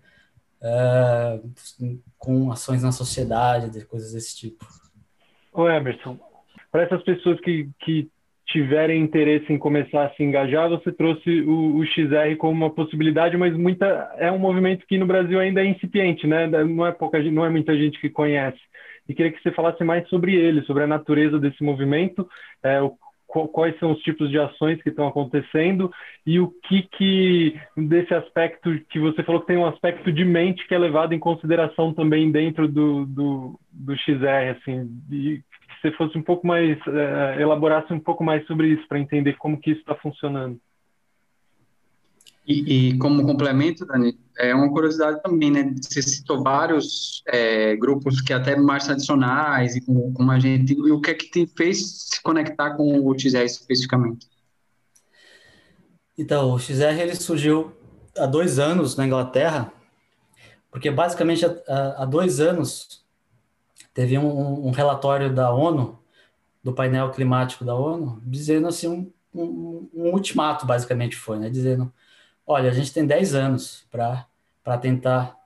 uh, 0.62 1.50
com 2.16 2.52
ações 2.52 2.84
na 2.84 2.92
sociedade, 2.92 3.84
coisas 3.86 4.12
desse 4.12 4.36
tipo. 4.36 4.64
Ô 5.52 5.68
Emerson, 5.68 6.16
para 6.70 6.84
essas 6.84 7.02
pessoas 7.02 7.40
que, 7.40 7.68
que 7.80 8.08
tiverem 8.48 9.02
interesse 9.02 9.52
em 9.52 9.58
começar 9.58 10.06
a 10.06 10.10
se 10.10 10.22
engajar, 10.22 10.68
você 10.68 10.90
trouxe 10.90 11.42
o, 11.42 11.76
o, 11.76 11.84
XR 11.84 12.36
como 12.38 12.52
uma 12.52 12.70
possibilidade, 12.70 13.36
mas 13.36 13.54
muita 13.56 13.86
é 14.16 14.32
um 14.32 14.38
movimento 14.38 14.86
que 14.86 14.98
no 14.98 15.06
Brasil 15.06 15.38
ainda 15.38 15.62
é 15.62 15.66
incipiente, 15.66 16.26
né? 16.26 16.46
Não 16.46 16.86
é 16.86 16.92
pouca, 16.92 17.22
não 17.22 17.44
é 17.44 17.50
muita 17.50 17.76
gente 17.76 18.00
que 18.00 18.08
conhece. 18.08 18.58
E 19.08 19.14
queria 19.14 19.32
que 19.32 19.42
você 19.42 19.52
falasse 19.52 19.84
mais 19.84 20.08
sobre 20.08 20.34
ele, 20.34 20.62
sobre 20.62 20.82
a 20.84 20.86
natureza 20.86 21.38
desse 21.38 21.62
movimento, 21.62 22.28
é, 22.62 22.80
o, 22.80 22.96
quais 23.26 23.78
são 23.78 23.92
os 23.92 24.00
tipos 24.00 24.30
de 24.30 24.38
ações 24.38 24.82
que 24.82 24.88
estão 24.88 25.06
acontecendo 25.06 25.92
e 26.26 26.40
o 26.40 26.50
que 26.66 26.82
que 26.82 27.60
desse 27.76 28.14
aspecto 28.14 28.70
que 28.88 28.98
você 28.98 29.22
falou 29.22 29.42
que 29.42 29.46
tem 29.46 29.58
um 29.58 29.66
aspecto 29.66 30.10
de 30.10 30.24
mente 30.24 30.66
que 30.66 30.74
é 30.74 30.78
levado 30.78 31.12
em 31.12 31.18
consideração 31.18 31.92
também 31.92 32.30
dentro 32.32 32.66
do, 32.66 33.04
do, 33.04 33.60
do 33.70 33.96
XR, 33.96 34.56
assim, 34.58 34.90
e 35.12 35.42
você 35.80 35.92
fosse 35.92 36.16
um 36.18 36.22
pouco 36.22 36.46
mais, 36.46 36.78
é, 36.86 37.40
elaborasse 37.40 37.92
um 37.92 38.00
pouco 38.00 38.24
mais 38.24 38.46
sobre 38.46 38.68
isso 38.68 38.86
para 38.88 38.98
entender 38.98 39.36
como 39.36 39.58
que 39.58 39.70
isso 39.70 39.80
está 39.80 39.94
funcionando. 39.94 40.60
E, 42.46 42.92
e, 42.92 42.98
como 42.98 43.26
complemento, 43.26 43.84
Dani, 43.84 44.18
é 44.38 44.54
uma 44.54 44.70
curiosidade 44.70 45.22
também, 45.22 45.50
né? 45.50 45.74
Você 45.82 46.00
citou 46.00 46.42
vários 46.42 47.22
é, 47.26 47.76
grupos 47.76 48.22
que 48.22 48.32
até 48.32 48.56
mais 48.56 48.86
tradicionais 48.86 49.76
e 49.76 49.82
com, 49.82 50.14
com 50.14 50.30
a 50.30 50.40
gente. 50.40 50.72
E 50.72 50.90
o 50.90 50.98
que 50.98 51.10
é 51.10 51.14
que 51.14 51.30
te 51.30 51.46
fez 51.54 52.06
se 52.08 52.22
conectar 52.22 52.70
com 52.70 53.06
o 53.06 53.18
XR 53.18 53.44
especificamente? 53.44 54.26
Então, 56.16 56.54
o 56.54 56.58
XR 56.58 56.98
ele 56.98 57.14
surgiu 57.14 57.70
há 58.16 58.24
dois 58.24 58.58
anos 58.58 58.96
na 58.96 59.06
Inglaterra, 59.06 59.70
porque 60.70 60.90
basicamente 60.90 61.44
há, 61.44 62.02
há 62.02 62.04
dois 62.06 62.40
anos 62.40 63.04
teve 63.98 64.16
um, 64.16 64.68
um, 64.68 64.70
relatório 64.70 65.34
da 65.34 65.50
ONU, 65.50 65.98
do 66.62 66.72
painel 66.72 67.10
climático 67.10 67.64
da 67.64 67.74
ONU, 67.74 68.22
dizendo 68.24 68.68
assim 68.68 68.86
um, 68.86 69.12
um, 69.34 69.90
um 69.92 70.12
ultimato, 70.12 70.64
basicamente 70.64 71.16
foi, 71.16 71.36
né? 71.36 71.50
Dizendo 71.50 71.92
olha, 72.46 72.70
a 72.70 72.72
gente 72.72 72.92
tem 72.92 73.04
10 73.04 73.34
anos 73.34 73.84
para 73.90 74.78
tentar 74.80 75.36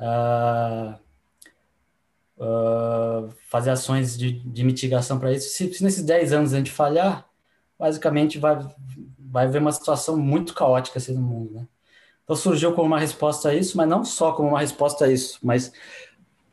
uh, 0.00 0.98
uh, 2.42 3.30
fazer 3.50 3.72
ações 3.72 4.16
de, 4.16 4.32
de 4.32 4.64
mitigação 4.64 5.18
para 5.18 5.30
isso. 5.30 5.50
Se, 5.50 5.70
se, 5.74 5.84
nesses 5.84 6.02
10 6.02 6.32
anos 6.32 6.54
a 6.54 6.56
gente 6.56 6.70
falhar, 6.70 7.28
basicamente 7.78 8.38
vai, 8.38 8.58
vai 9.18 9.44
haver 9.44 9.60
uma 9.60 9.70
situação 9.70 10.16
muito 10.16 10.54
caótica 10.54 10.98
assim 10.98 11.12
no 11.12 11.20
mundo. 11.20 11.52
Né? 11.52 11.68
Então 12.24 12.34
surgiu 12.34 12.72
como 12.72 12.86
uma 12.86 12.98
resposta 12.98 13.50
a 13.50 13.54
isso, 13.54 13.76
mas 13.76 13.86
não 13.86 14.02
só 14.02 14.32
como 14.32 14.48
uma 14.48 14.60
resposta 14.60 15.04
a 15.04 15.12
isso, 15.12 15.38
mas 15.42 15.70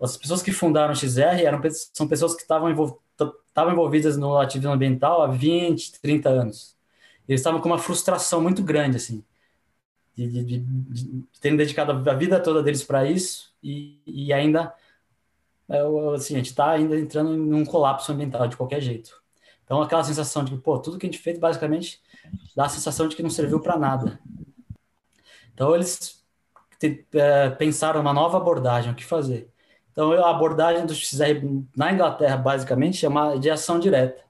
as 0.01 0.17
pessoas 0.17 0.41
que 0.41 0.51
fundaram 0.51 0.93
o 0.93 0.95
XR 0.95 1.43
eram, 1.45 1.61
são 1.93 2.07
pessoas 2.07 2.35
que 2.35 2.41
estavam 2.41 2.69
estavam 3.47 3.71
envolvidas 3.71 4.17
no 4.17 4.37
ativismo 4.37 4.73
ambiental 4.73 5.21
há 5.21 5.27
20, 5.27 5.99
30 6.01 6.29
anos. 6.29 6.75
Eles 7.27 7.41
estavam 7.41 7.61
com 7.61 7.69
uma 7.69 7.79
frustração 7.79 8.41
muito 8.41 8.61
grande, 8.61 8.97
assim 8.97 9.23
de, 10.15 10.27
de, 10.29 10.43
de, 10.43 10.59
de 10.59 11.23
terem 11.41 11.57
dedicado 11.57 11.91
a 12.09 12.13
vida 12.13 12.39
toda 12.39 12.63
deles 12.63 12.83
para 12.83 13.05
isso 13.05 13.53
e, 13.61 14.01
e 14.07 14.31
ainda 14.31 14.73
é, 15.69 15.79
assim, 16.15 16.35
a 16.35 16.37
gente 16.37 16.51
está 16.51 16.71
ainda 16.71 16.97
entrando 16.97 17.33
em 17.33 17.53
um 17.53 17.65
colapso 17.65 18.11
ambiental 18.11 18.47
de 18.47 18.55
qualquer 18.55 18.79
jeito. 18.81 19.21
Então, 19.63 19.81
aquela 19.81 20.03
sensação 20.03 20.43
de 20.43 20.51
que, 20.51 20.57
pô, 20.57 20.77
tudo 20.79 20.97
que 20.97 21.07
a 21.07 21.09
gente 21.09 21.21
fez 21.21 21.39
basicamente 21.39 22.01
dá 22.55 22.65
a 22.65 22.69
sensação 22.69 23.07
de 23.07 23.15
que 23.15 23.23
não 23.23 23.31
serviu 23.31 23.59
para 23.59 23.77
nada. 23.77 24.19
Então, 25.53 25.73
eles 25.73 26.23
te, 26.79 27.05
é, 27.13 27.49
pensaram 27.49 27.99
uma 27.99 28.13
nova 28.13 28.37
abordagem, 28.37 28.91
o 28.91 28.95
que 28.95 29.03
fazer. 29.03 29.49
Então, 29.95 30.11
a 30.11 30.29
abordagem 30.29 30.85
do 30.85 30.93
XR 30.93 31.41
na 31.73 31.93
Inglaterra, 31.93 32.35
basicamente, 32.35 32.97
chama 32.97 33.39
de 33.39 33.49
ação 33.49 33.79
direta. 33.79 34.21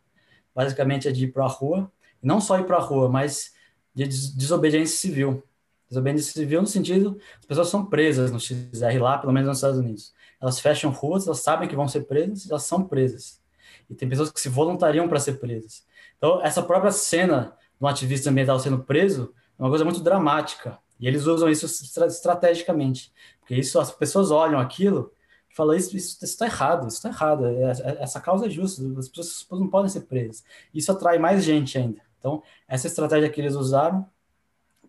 Basicamente, 0.53 1.07
é 1.07 1.11
de 1.11 1.23
ir 1.23 1.31
para 1.31 1.43
a 1.43 1.47
rua, 1.47 1.91
não 2.21 2.39
só 2.39 2.59
ir 2.59 2.65
para 2.65 2.77
a 2.77 2.79
rua, 2.79 3.09
mas 3.09 3.51
de 3.91 4.05
desobediência 4.05 4.95
civil. 4.95 5.43
Desobediência 5.89 6.33
civil 6.33 6.61
no 6.61 6.67
sentido, 6.67 7.17
as 7.39 7.45
pessoas 7.47 7.69
são 7.69 7.83
presas 7.83 8.31
no 8.31 8.39
XR 8.39 9.01
lá, 9.01 9.17
pelo 9.17 9.33
menos 9.33 9.47
nos 9.47 9.57
Estados 9.57 9.79
Unidos. 9.79 10.13
Elas 10.39 10.59
fecham 10.59 10.91
ruas, 10.91 11.25
elas 11.25 11.39
sabem 11.39 11.67
que 11.67 11.75
vão 11.75 11.87
ser 11.87 12.01
presas, 12.01 12.47
elas 12.47 12.63
são 12.63 12.83
presas. 12.83 13.41
E 13.89 13.95
tem 13.95 14.07
pessoas 14.07 14.29
que 14.29 14.39
se 14.39 14.49
voluntariam 14.49 15.07
para 15.09 15.19
ser 15.19 15.39
presas. 15.39 15.83
Então, 16.19 16.45
essa 16.45 16.61
própria 16.61 16.91
cena 16.91 17.55
de 17.79 17.83
um 17.83 17.87
ativista 17.87 18.29
ambiental 18.29 18.59
sendo 18.59 18.83
preso 18.83 19.33
é 19.57 19.63
uma 19.63 19.69
coisa 19.69 19.83
muito 19.83 20.01
dramática. 20.01 20.77
E 20.99 21.07
eles 21.07 21.25
usam 21.25 21.49
isso 21.49 21.65
estrategicamente. 21.65 23.11
Porque 23.39 23.55
isso, 23.55 23.79
as 23.79 23.89
pessoas 23.89 24.29
olham 24.29 24.59
aquilo 24.59 25.11
e 25.55 25.57
falam: 25.57 25.75
Isso 25.75 25.97
está 26.21 26.45
errado, 26.45 26.87
isso 26.87 26.97
está 26.97 27.09
errado. 27.09 27.45
É, 27.45 27.71
é, 27.71 28.03
essa 28.03 28.19
causa 28.19 28.45
é 28.45 28.49
justa, 28.49 28.83
as 28.99 29.07
pessoas 29.07 29.47
não 29.59 29.69
podem 29.69 29.89
ser 29.89 30.01
presas. 30.01 30.43
Isso 30.73 30.91
atrai 30.91 31.17
mais 31.17 31.43
gente 31.43 31.77
ainda. 31.77 32.01
Então, 32.19 32.43
essa 32.67 32.87
estratégia 32.87 33.29
que 33.29 33.39
eles 33.39 33.55
usaram 33.55 34.05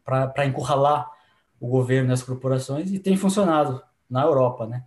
para 0.04 0.46
encurralar 0.46 1.10
o 1.60 1.68
governo 1.68 2.10
e 2.10 2.12
as 2.12 2.22
corporações 2.22 2.92
e 2.92 2.98
tem 2.98 3.16
funcionado 3.16 3.82
na 4.08 4.22
Europa, 4.22 4.66
né? 4.66 4.84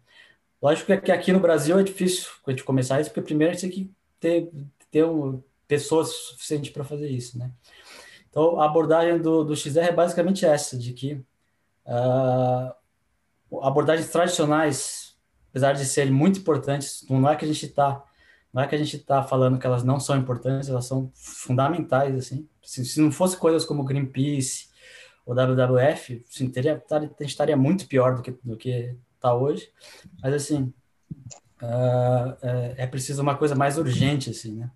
Lógico 0.62 0.98
que 1.02 1.12
aqui 1.12 1.32
no 1.32 1.40
Brasil 1.40 1.80
é 1.80 1.84
difícil 1.84 2.30
a 2.46 2.52
gente 2.52 2.64
começar 2.64 3.00
isso, 3.00 3.10
porque 3.10 3.22
primeiro 3.22 3.52
a 3.52 3.56
gente 3.56 3.70
tem 3.70 3.72
que 3.72 3.92
ter, 4.20 4.52
ter 4.92 5.06
um, 5.06 5.42
pessoas 5.68 6.10
suficientes 6.10 6.72
para 6.72 6.84
fazer 6.84 7.08
isso, 7.10 7.38
né? 7.38 7.52
Então, 8.30 8.60
a 8.60 8.66
abordagem 8.66 9.20
do, 9.22 9.44
do 9.44 9.56
XR 9.56 9.80
é 9.80 9.92
basicamente 9.92 10.46
essa, 10.46 10.78
de 10.78 10.94
que 10.94 11.14
uh, 11.86 13.60
abordagens 13.62 14.10
tradicionais, 14.10 15.09
apesar 15.50 15.74
de 15.74 15.86
serem 15.86 16.14
muito 16.14 16.40
importantes, 16.40 17.06
não 17.10 17.30
é 17.30 17.36
que 17.36 17.46
a 17.46 17.48
gente 17.48 17.66
está 17.66 18.04
não 18.52 18.64
é 18.64 18.68
que 18.68 18.74
a 18.74 18.78
gente 18.80 18.96
está 18.96 19.22
falando 19.22 19.60
que 19.60 19.68
elas 19.68 19.84
não 19.84 20.00
são 20.00 20.18
importantes, 20.18 20.70
elas 20.70 20.86
são 20.86 21.12
fundamentais, 21.14 22.16
assim. 22.16 22.50
Se, 22.64 22.84
se 22.84 23.00
não 23.00 23.12
fosse 23.12 23.38
coisas 23.38 23.64
como 23.64 23.84
Greenpeace, 23.84 24.70
o 25.24 25.34
WWF, 25.36 26.26
assim, 26.28 26.50
teria, 26.50 26.84
estaria 27.20 27.56
muito 27.56 27.88
pior 27.88 28.16
do 28.16 28.24
que 28.24 28.32
do 28.44 28.58
que 28.58 28.96
está 29.20 29.36
hoje. 29.36 29.70
Mas 30.22 30.34
assim, 30.34 30.74
uh, 31.62 32.38
é, 32.42 32.76
é, 32.78 32.88
preciso 32.88 33.22
uma 33.22 33.38
coisa 33.38 33.54
mais 33.54 33.78
urgente, 33.78 34.32
assim, 34.32 34.56
né? 34.56 34.72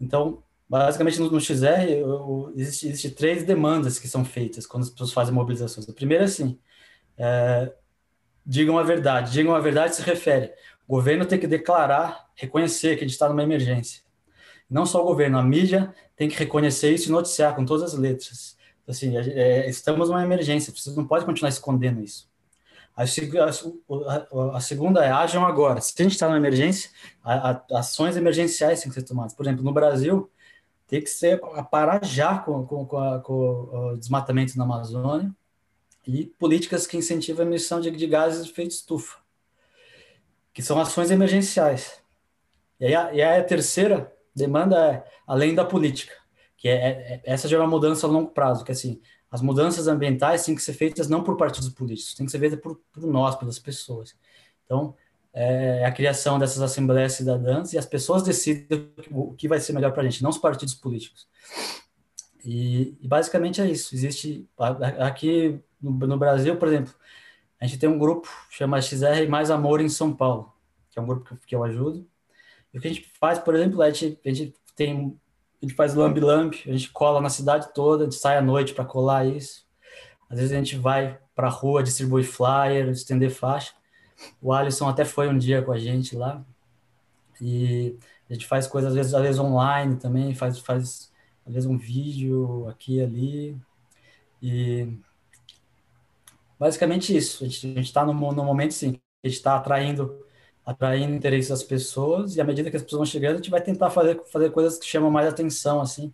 Então, 0.00 0.42
basicamente 0.68 1.20
no, 1.20 1.30
no 1.30 1.40
XR 1.40 1.88
eu, 1.88 2.52
existe, 2.56 2.88
existe 2.88 3.10
três 3.10 3.44
demandas 3.44 3.98
que 3.98 4.08
são 4.08 4.24
feitas 4.24 4.66
quando 4.66 4.82
as 4.82 4.90
pessoas 4.90 5.12
fazem 5.12 5.32
mobilizações. 5.32 5.88
A 5.88 5.92
primeira 5.92 6.24
assim, 6.24 6.58
é, 7.16 7.72
digam 8.46 8.78
a 8.78 8.82
verdade. 8.82 9.32
Digam 9.32 9.54
a 9.54 9.60
verdade 9.60 9.96
se 9.96 10.02
refere. 10.02 10.52
O 10.86 10.94
governo 10.94 11.26
tem 11.26 11.38
que 11.38 11.46
declarar, 11.46 12.26
reconhecer 12.34 12.96
que 12.96 13.04
a 13.04 13.06
gente 13.06 13.14
está 13.14 13.28
numa 13.28 13.42
emergência. 13.42 14.02
Não 14.70 14.86
só 14.86 15.02
o 15.02 15.06
governo, 15.06 15.38
a 15.38 15.42
mídia 15.42 15.92
tem 16.14 16.28
que 16.28 16.36
reconhecer 16.36 16.92
isso 16.92 17.08
e 17.08 17.12
noticiar 17.12 17.54
com 17.56 17.64
todas 17.64 17.92
as 17.92 17.98
letras. 17.98 18.56
Assim, 18.86 19.16
é, 19.16 19.68
estamos 19.68 20.08
numa 20.08 20.22
emergência, 20.22 20.72
você 20.72 20.90
não 20.92 21.06
pode 21.06 21.24
continuar 21.24 21.48
escondendo 21.48 22.00
isso. 22.00 22.28
A, 22.96 23.02
a, 23.02 24.56
a 24.56 24.60
segunda 24.60 25.04
é 25.04 25.10
ajam 25.10 25.44
agora. 25.44 25.80
Se 25.80 25.92
a 25.98 26.02
gente 26.02 26.12
está 26.12 26.26
numa 26.26 26.38
emergência, 26.38 26.90
a, 27.22 27.60
ações 27.72 28.16
emergenciais 28.16 28.80
têm 28.80 28.88
que 28.88 28.94
ser 28.94 29.02
tomadas. 29.02 29.34
Por 29.34 29.44
exemplo, 29.44 29.64
no 29.64 29.72
Brasil, 29.72 30.30
tem 30.86 31.02
que 31.02 31.10
ser 31.10 31.40
parar 31.70 32.04
já 32.04 32.38
com, 32.38 32.64
com, 32.64 32.86
com, 32.86 33.20
com 33.20 33.32
o 33.32 33.96
desmatamento 33.98 34.56
na 34.56 34.64
Amazônia 34.64 35.34
e 36.06 36.26
políticas 36.26 36.86
que 36.86 36.96
incentivam 36.96 37.44
a 37.44 37.48
emissão 37.48 37.80
de, 37.80 37.90
de 37.90 38.06
gases 38.06 38.44
de 38.44 38.52
efeito 38.52 38.70
estufa, 38.70 39.18
que 40.54 40.62
são 40.62 40.78
ações 40.80 41.10
emergenciais. 41.10 42.00
E 42.78 42.86
aí 42.86 42.94
a, 42.94 43.12
e 43.12 43.22
aí 43.22 43.40
a 43.40 43.44
terceira 43.44 44.12
demanda 44.34 44.76
é, 44.76 45.04
além 45.26 45.54
da 45.54 45.64
política, 45.64 46.14
que 46.56 46.68
é, 46.68 46.74
é, 46.74 46.88
é, 46.88 47.22
essa 47.24 47.48
já 47.48 47.56
é 47.56 47.60
uma 47.60 47.66
mudança 47.66 48.06
a 48.06 48.10
longo 48.10 48.30
prazo, 48.30 48.64
que 48.64 48.72
assim, 48.72 49.00
as 49.30 49.40
mudanças 49.42 49.88
ambientais 49.88 50.44
têm 50.44 50.54
que 50.54 50.62
ser 50.62 50.74
feitas 50.74 51.08
não 51.08 51.24
por 51.24 51.36
partidos 51.36 51.68
políticos, 51.70 52.14
têm 52.14 52.26
que 52.26 52.32
ser 52.32 52.38
feitas 52.38 52.60
por, 52.60 52.80
por 52.92 53.06
nós, 53.06 53.34
pelas 53.34 53.58
pessoas. 53.58 54.14
Então, 54.64 54.94
é 55.38 55.84
a 55.84 55.92
criação 55.92 56.38
dessas 56.38 56.62
assembleias 56.62 57.12
cidadãs 57.12 57.74
e 57.74 57.78
as 57.78 57.84
pessoas 57.84 58.22
decidem 58.22 58.90
o 59.10 59.34
que 59.34 59.46
vai 59.46 59.60
ser 59.60 59.74
melhor 59.74 59.92
para 59.92 60.02
a 60.02 60.04
gente, 60.04 60.22
não 60.22 60.30
os 60.30 60.38
partidos 60.38 60.74
políticos. 60.74 61.28
E, 62.42 62.96
e, 63.00 63.08
basicamente 63.08 63.60
é 63.60 63.68
isso. 63.68 63.94
Existe 63.94 64.48
aqui 64.98 65.60
no, 65.80 65.90
no, 65.92 66.18
Brasil, 66.18 66.56
por 66.56 66.68
exemplo, 66.68 66.94
a 67.60 67.66
gente 67.66 67.78
tem 67.78 67.88
um 67.88 67.98
grupo 67.98 68.28
chama 68.50 68.80
XR 68.80 69.28
Mais 69.28 69.50
Amor 69.50 69.80
em 69.80 69.88
São 69.88 70.14
Paulo, 70.14 70.52
que 70.90 70.98
é 70.98 71.02
um 71.02 71.06
grupo 71.06 71.24
que, 71.24 71.46
que 71.46 71.54
eu 71.54 71.64
ajudo. 71.64 72.06
E 72.72 72.78
o 72.78 72.80
que 72.80 72.88
a 72.88 72.92
gente 72.92 73.10
faz, 73.18 73.38
por 73.38 73.54
exemplo, 73.54 73.82
é 73.82 73.88
a 73.88 73.90
gente, 73.90 74.20
a 74.24 74.28
gente 74.32 74.54
tem 74.74 75.18
a 75.62 75.66
gente 75.66 75.74
faz 75.74 75.94
lambe-lambe, 75.94 76.62
a 76.66 76.72
gente 76.72 76.90
cola 76.90 77.20
na 77.20 77.30
cidade 77.30 77.72
toda, 77.74 78.02
a 78.02 78.04
gente 78.04 78.18
sai 78.18 78.36
à 78.36 78.42
noite 78.42 78.74
para 78.74 78.84
colar 78.84 79.26
isso. 79.26 79.66
Às 80.28 80.38
vezes 80.38 80.52
a 80.52 80.56
gente 80.56 80.76
vai 80.76 81.18
para 81.34 81.46
a 81.46 81.50
rua, 81.50 81.82
distribui 81.82 82.22
flyer, 82.22 82.88
estender 82.90 83.30
faixa. 83.30 83.72
O 84.40 84.52
Alisson 84.52 84.88
até 84.88 85.04
foi 85.04 85.28
um 85.28 85.38
dia 85.38 85.62
com 85.62 85.72
a 85.72 85.78
gente 85.78 86.16
lá. 86.16 86.44
E 87.40 87.96
a 88.28 88.32
gente 88.34 88.46
faz 88.46 88.66
coisas, 88.66 88.90
às 88.90 88.96
vezes, 88.96 89.14
às 89.14 89.22
vezes 89.22 89.40
online 89.40 89.96
também, 89.96 90.34
faz, 90.34 90.58
faz 90.58 91.12
às 91.46 91.54
vezes 91.54 91.68
um 91.68 91.78
vídeo 91.78 92.66
aqui 92.68 92.96
e 92.96 93.02
ali. 93.02 93.56
E 94.42 94.98
basicamente 96.58 97.16
isso. 97.16 97.44
A 97.44 97.48
gente 97.48 97.80
está 97.80 98.04
no, 98.04 98.12
no 98.12 98.44
momento, 98.44 98.72
sim, 98.74 99.00
a 99.24 99.28
gente 99.28 99.36
está 99.36 99.56
atraindo 99.56 100.24
atraindo 100.64 101.14
interesse 101.14 101.50
das 101.50 101.62
pessoas 101.62 102.34
e 102.34 102.40
à 102.40 102.44
medida 102.44 102.68
que 102.70 102.76
as 102.76 102.82
pessoas 102.82 102.98
vão 102.98 103.06
chegando 103.06 103.34
a 103.34 103.36
gente 103.36 103.50
vai 103.50 103.60
tentar 103.60 103.88
fazer 103.88 104.20
fazer 104.26 104.50
coisas 104.50 104.78
que 104.78 104.84
chamam 104.84 105.12
mais 105.12 105.28
atenção 105.28 105.80
assim 105.80 106.12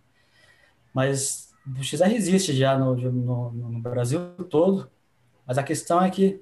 mas 0.93 1.51
o 1.65 1.83
XR 1.83 2.13
existe 2.13 2.53
já 2.53 2.77
no, 2.77 2.95
no, 2.95 3.51
no 3.51 3.79
Brasil 3.81 4.19
todo 4.51 4.91
mas 5.47 5.57
a 5.57 5.63
questão 5.63 5.99
é 6.03 6.09
que 6.11 6.39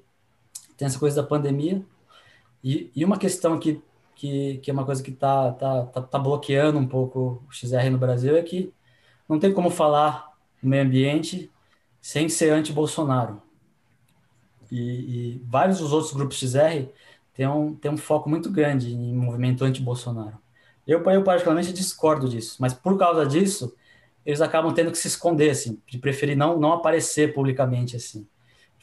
tem 0.76 0.86
essa 0.86 0.98
coisa 0.98 1.22
da 1.22 1.26
pandemia 1.26 1.82
e, 2.62 2.90
e 2.94 3.02
uma 3.02 3.18
questão 3.18 3.58
que, 3.58 3.82
que, 4.14 4.58
que 4.58 4.70
é 4.70 4.74
uma 4.74 4.84
coisa 4.84 5.02
que 5.02 5.10
está 5.10 5.52
tá, 5.52 5.86
tá, 5.86 6.02
tá 6.02 6.18
bloqueando 6.18 6.78
um 6.78 6.86
pouco 6.86 7.42
o 7.48 7.50
XR 7.50 7.88
no 7.90 7.98
Brasil 7.98 8.36
é 8.36 8.42
que 8.42 8.74
não 9.28 9.38
tem 9.38 9.52
como 9.52 9.70
falar 9.70 10.32
no 10.62 10.68
meio 10.68 10.84
ambiente 10.84 11.50
sem 12.00 12.28
ser 12.28 12.50
anti-Bolsonaro. 12.50 13.40
E, 14.72 15.36
e, 15.36 15.42
vários 15.44 15.78
dos 15.78 15.92
outros 15.92 16.12
grupos 16.12 16.38
XR 16.38 16.88
têm 17.34 17.46
um, 17.46 17.74
têm 17.74 17.90
um 17.90 17.96
foco 17.96 18.28
muito 18.28 18.50
grande 18.50 18.92
em 18.92 19.14
movimento 19.14 19.64
anti-Bolsonaro. 19.64 20.38
Eu, 20.86 21.02
eu, 21.10 21.22
particularmente, 21.22 21.72
discordo 21.72 22.28
disso, 22.28 22.56
mas 22.58 22.74
por 22.74 22.98
causa 22.98 23.26
disso, 23.26 23.74
eles 24.24 24.40
acabam 24.40 24.72
tendo 24.72 24.90
que 24.90 24.98
se 24.98 25.08
esconder, 25.08 25.50
assim, 25.50 25.80
de 25.86 25.98
preferir 25.98 26.36
não, 26.36 26.58
não 26.58 26.72
aparecer 26.72 27.34
publicamente, 27.34 27.96
assim 27.96 28.26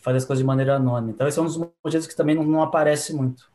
fazer 0.02 0.18
as 0.18 0.26
coisas 0.26 0.42
de 0.42 0.46
maneira 0.48 0.76
anônima. 0.76 1.12
Então, 1.12 1.28
esse 1.28 1.38
é 1.38 1.42
um 1.42 1.46
dos 1.46 1.58
motivos 1.58 2.08
que 2.08 2.16
também 2.16 2.36
não, 2.36 2.44
não 2.44 2.62
aparece 2.62 3.14
muito. 3.14 3.52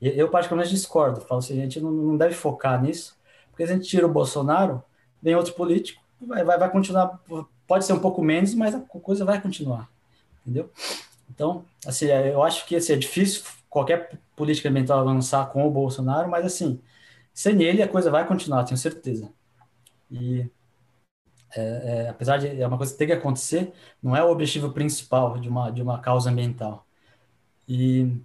Eu, 0.00 0.28
particularmente, 0.28 0.74
discordo. 0.74 1.20
Falo 1.20 1.38
assim, 1.38 1.58
a 1.58 1.62
gente 1.62 1.80
não, 1.80 1.90
não, 1.90 2.16
deve 2.16 2.34
focar 2.34 2.80
nisso, 2.80 3.16
porque 3.50 3.66
se 3.66 3.72
a 3.72 3.76
gente 3.76 3.88
tira 3.88 4.06
o 4.06 4.12
Bolsonaro, 4.12 4.82
vem 5.22 5.34
outro 5.34 5.54
político, 5.54 6.02
vai, 6.20 6.44
vai, 6.44 6.58
vai 6.58 6.70
continuar, 6.70 7.20
pode 7.66 7.84
ser 7.84 7.92
um 7.92 7.98
pouco 7.98 8.22
menos, 8.22 8.54
mas 8.54 8.74
a 8.74 8.80
coisa 8.80 9.24
vai 9.24 9.40
continuar, 9.40 9.88
entendeu? 10.42 10.70
Então, 11.30 11.64
assim, 11.86 12.06
é, 12.06 12.32
eu 12.32 12.42
acho 12.42 12.66
que 12.66 12.76
assim, 12.76 12.92
é 12.92 12.96
difícil 12.96 13.44
qualquer 13.68 14.18
política 14.36 14.68
ambiental 14.68 15.00
avançar 15.00 15.46
com 15.46 15.66
o 15.66 15.70
Bolsonaro, 15.70 16.28
mas 16.28 16.44
assim, 16.46 16.80
sem 17.34 17.62
ele 17.62 17.82
a 17.82 17.88
coisa 17.88 18.10
vai 18.10 18.26
continuar, 18.26 18.64
tenho 18.64 18.78
certeza. 18.78 19.32
E 20.10 20.50
é, 21.56 22.04
é, 22.06 22.08
apesar 22.08 22.38
de 22.38 22.60
é 22.60 22.66
uma 22.66 22.76
coisa 22.76 22.92
que 22.92 22.98
tem 22.98 23.06
que 23.08 23.12
acontecer, 23.14 23.72
não 24.02 24.16
é 24.16 24.22
o 24.22 24.30
objetivo 24.30 24.72
principal 24.72 25.38
de 25.38 25.48
uma, 25.48 25.70
de 25.70 25.82
uma 25.82 26.00
causa 26.00 26.30
ambiental. 26.30 26.86
E, 27.68 28.20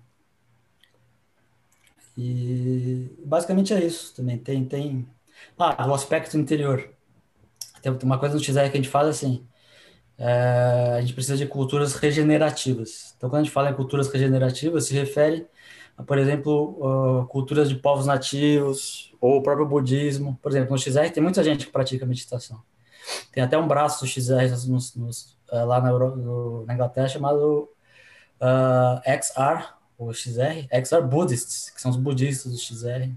e 2.17 3.09
basicamente 3.25 3.73
é 3.73 3.83
isso 3.83 4.13
também. 4.15 4.37
Tem, 4.37 4.65
tem 4.65 5.07
ah, 5.57 5.87
o 5.87 5.93
aspecto 5.93 6.37
interior. 6.37 6.89
Tem 7.81 7.91
uma 8.03 8.19
coisa 8.19 8.35
no 8.35 8.43
XR 8.43 8.69
que 8.71 8.77
a 8.77 8.81
gente 8.81 8.89
fala 8.89 9.09
assim, 9.09 9.45
é, 10.17 10.95
a 10.97 11.01
gente 11.01 11.13
precisa 11.13 11.37
de 11.37 11.45
culturas 11.45 11.95
regenerativas. 11.95 13.13
Então, 13.17 13.29
quando 13.29 13.41
a 13.41 13.43
gente 13.43 13.53
fala 13.53 13.69
em 13.69 13.73
culturas 13.73 14.07
regenerativas, 14.09 14.85
se 14.85 14.93
refere 14.93 15.47
a, 15.97 16.03
por 16.03 16.17
exemplo, 16.17 17.21
uh, 17.21 17.27
culturas 17.27 17.69
de 17.69 17.75
povos 17.75 18.05
nativos 18.05 19.13
ou 19.19 19.37
o 19.37 19.43
próprio 19.43 19.65
budismo. 19.65 20.37
Por 20.41 20.51
exemplo, 20.51 20.71
no 20.71 20.77
XR 20.77 21.09
tem 21.13 21.21
muita 21.21 21.43
gente 21.43 21.65
que 21.65 21.71
pratica 21.71 22.05
meditação. 22.05 22.61
Tem 23.31 23.43
até 23.43 23.57
um 23.57 23.67
braço 23.67 24.03
do 24.03 24.07
XR 24.07 24.49
nos, 24.67 24.95
nos, 24.95 25.37
uh, 25.51 25.65
lá 25.65 25.81
na, 25.81 25.91
no, 25.91 26.65
na, 26.65 26.73
Inglaterra 26.73 27.07
chamado 27.07 27.69
uh, 28.39 29.01
XR, 29.05 29.73
ou 29.97 30.13
XR, 30.13 30.67
XR 30.71 31.01
Buddhists, 31.01 31.69
que 31.69 31.81
são 31.81 31.91
os 31.91 31.97
budistas 31.97 32.51
do 32.51 32.57
XR. 32.57 33.09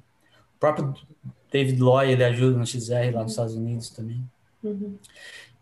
O 0.57 0.59
próprio 0.59 0.95
David 1.51 1.81
Loy, 1.81 2.11
ele 2.11 2.25
ajuda 2.25 2.59
no 2.59 2.67
XR 2.67 3.15
lá 3.15 3.23
nos 3.23 3.33
Estados 3.33 3.55
Unidos 3.55 3.91
também. 3.91 4.29
Uhum. 4.63 4.99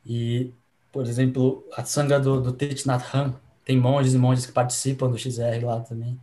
E, 0.05 0.53
por 0.95 1.05
exemplo, 1.09 1.69
a 1.77 1.85
Sangha 1.85 2.21
do, 2.21 2.41
do 2.41 2.53
Thich 2.53 2.87
Nhat 2.87 3.05
Hanh, 3.13 3.35
tem 3.65 3.77
monges 3.77 4.15
e 4.15 4.19
monges 4.19 4.47
que 4.47 4.53
participam 4.53 5.11
do 5.11 5.19
XR 5.19 5.65
lá 5.65 5.81
também. 5.81 6.21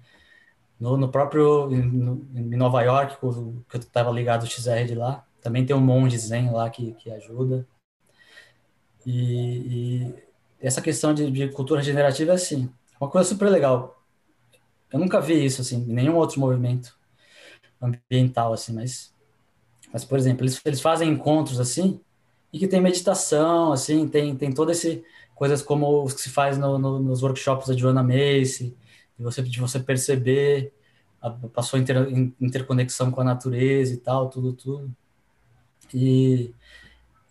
No, 0.80 0.96
no 0.96 1.10
próprio, 1.10 1.70
em 1.74 2.56
Nova 2.56 2.82
York, 2.82 3.18
que 3.20 3.26
eu 3.26 3.80
estava 3.82 4.10
ligado 4.12 4.44
ao 4.44 4.48
XR 4.48 4.86
de 4.88 4.96
lá, 4.96 5.28
também 5.42 5.66
tem 5.66 5.76
um 5.76 5.82
monge 5.82 6.18
zen 6.18 6.52
lá 6.52 6.70
que, 6.70 6.94
que 6.94 7.12
ajuda. 7.12 7.68
E, 9.06 10.08
e 10.08 10.16
essa 10.62 10.82
questão 10.82 11.14
de, 11.14 11.30
de, 11.30 11.50
cultura 11.50 11.82
regenerativa 11.82 12.32
é 12.32 12.36
assim, 12.36 12.72
uma 12.98 13.10
coisa 13.10 13.28
super 13.28 13.50
legal. 13.50 14.02
Eu 14.90 15.00
nunca 15.00 15.20
vi 15.20 15.44
isso 15.44 15.60
assim, 15.60 15.82
em 15.82 15.94
nenhum 15.94 16.16
outro 16.16 16.40
movimento 16.40 16.98
ambiental 17.82 18.54
assim, 18.54 18.74
mas 18.74 19.14
mas 19.92 20.06
por 20.06 20.18
exemplo, 20.18 20.46
eles, 20.46 20.62
eles 20.64 20.80
fazem 20.80 21.10
encontros 21.10 21.60
assim 21.60 22.00
e 22.54 22.60
que 22.60 22.68
tem 22.68 22.82
meditação, 22.82 23.72
assim, 23.72 24.08
tem 24.08 24.36
tem 24.36 24.52
toda 24.54 24.72
esse 24.72 25.04
coisas 25.36 25.62
como 25.62 26.04
os 26.04 26.14
que 26.14 26.22
se 26.22 26.30
faz 26.30 26.58
no, 26.58 26.78
no, 26.78 27.00
nos 27.00 27.24
workshops 27.24 27.68
da 27.68 27.76
Joanna 27.76 28.04
Macy, 28.04 28.76
de 29.18 29.24
você 29.24 29.42
de 29.44 29.60
você 29.60 29.80
perceber 29.80 30.74
a, 31.22 31.36
a 31.56 31.62
sua 31.62 31.80
inter, 31.80 31.98
interconexão 32.40 33.12
com 33.12 33.22
a 33.22 33.24
natureza 33.24 33.94
e 33.94 33.98
tal, 33.98 34.30
tudo 34.30 34.54
tudo. 34.54 34.94
E, 35.94 36.54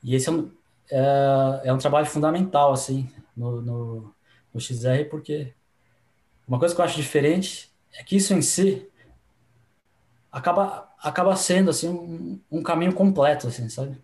e 0.02 0.14
esse 0.14 0.28
é 0.28 0.32
um, 0.32 0.50
é, 0.90 1.62
é 1.64 1.72
um 1.72 1.78
trabalho 1.78 2.06
fundamental, 2.06 2.72
assim, 2.72 3.08
no, 3.36 3.60
no, 3.62 4.14
no 4.52 4.60
XR, 4.60 5.08
porque 5.10 5.52
uma 6.46 6.58
coisa 6.58 6.74
que 6.74 6.80
eu 6.80 6.84
acho 6.84 6.96
diferente 6.96 7.70
é 7.94 8.02
que 8.02 8.16
isso 8.16 8.34
em 8.34 8.42
si 8.42 8.88
acaba, 10.30 10.88
acaba 11.02 11.36
sendo, 11.36 11.70
assim, 11.70 11.88
um, 11.88 12.40
um 12.50 12.62
caminho 12.62 12.94
completo, 12.94 13.48
assim, 13.48 13.68
sabe? 13.68 13.96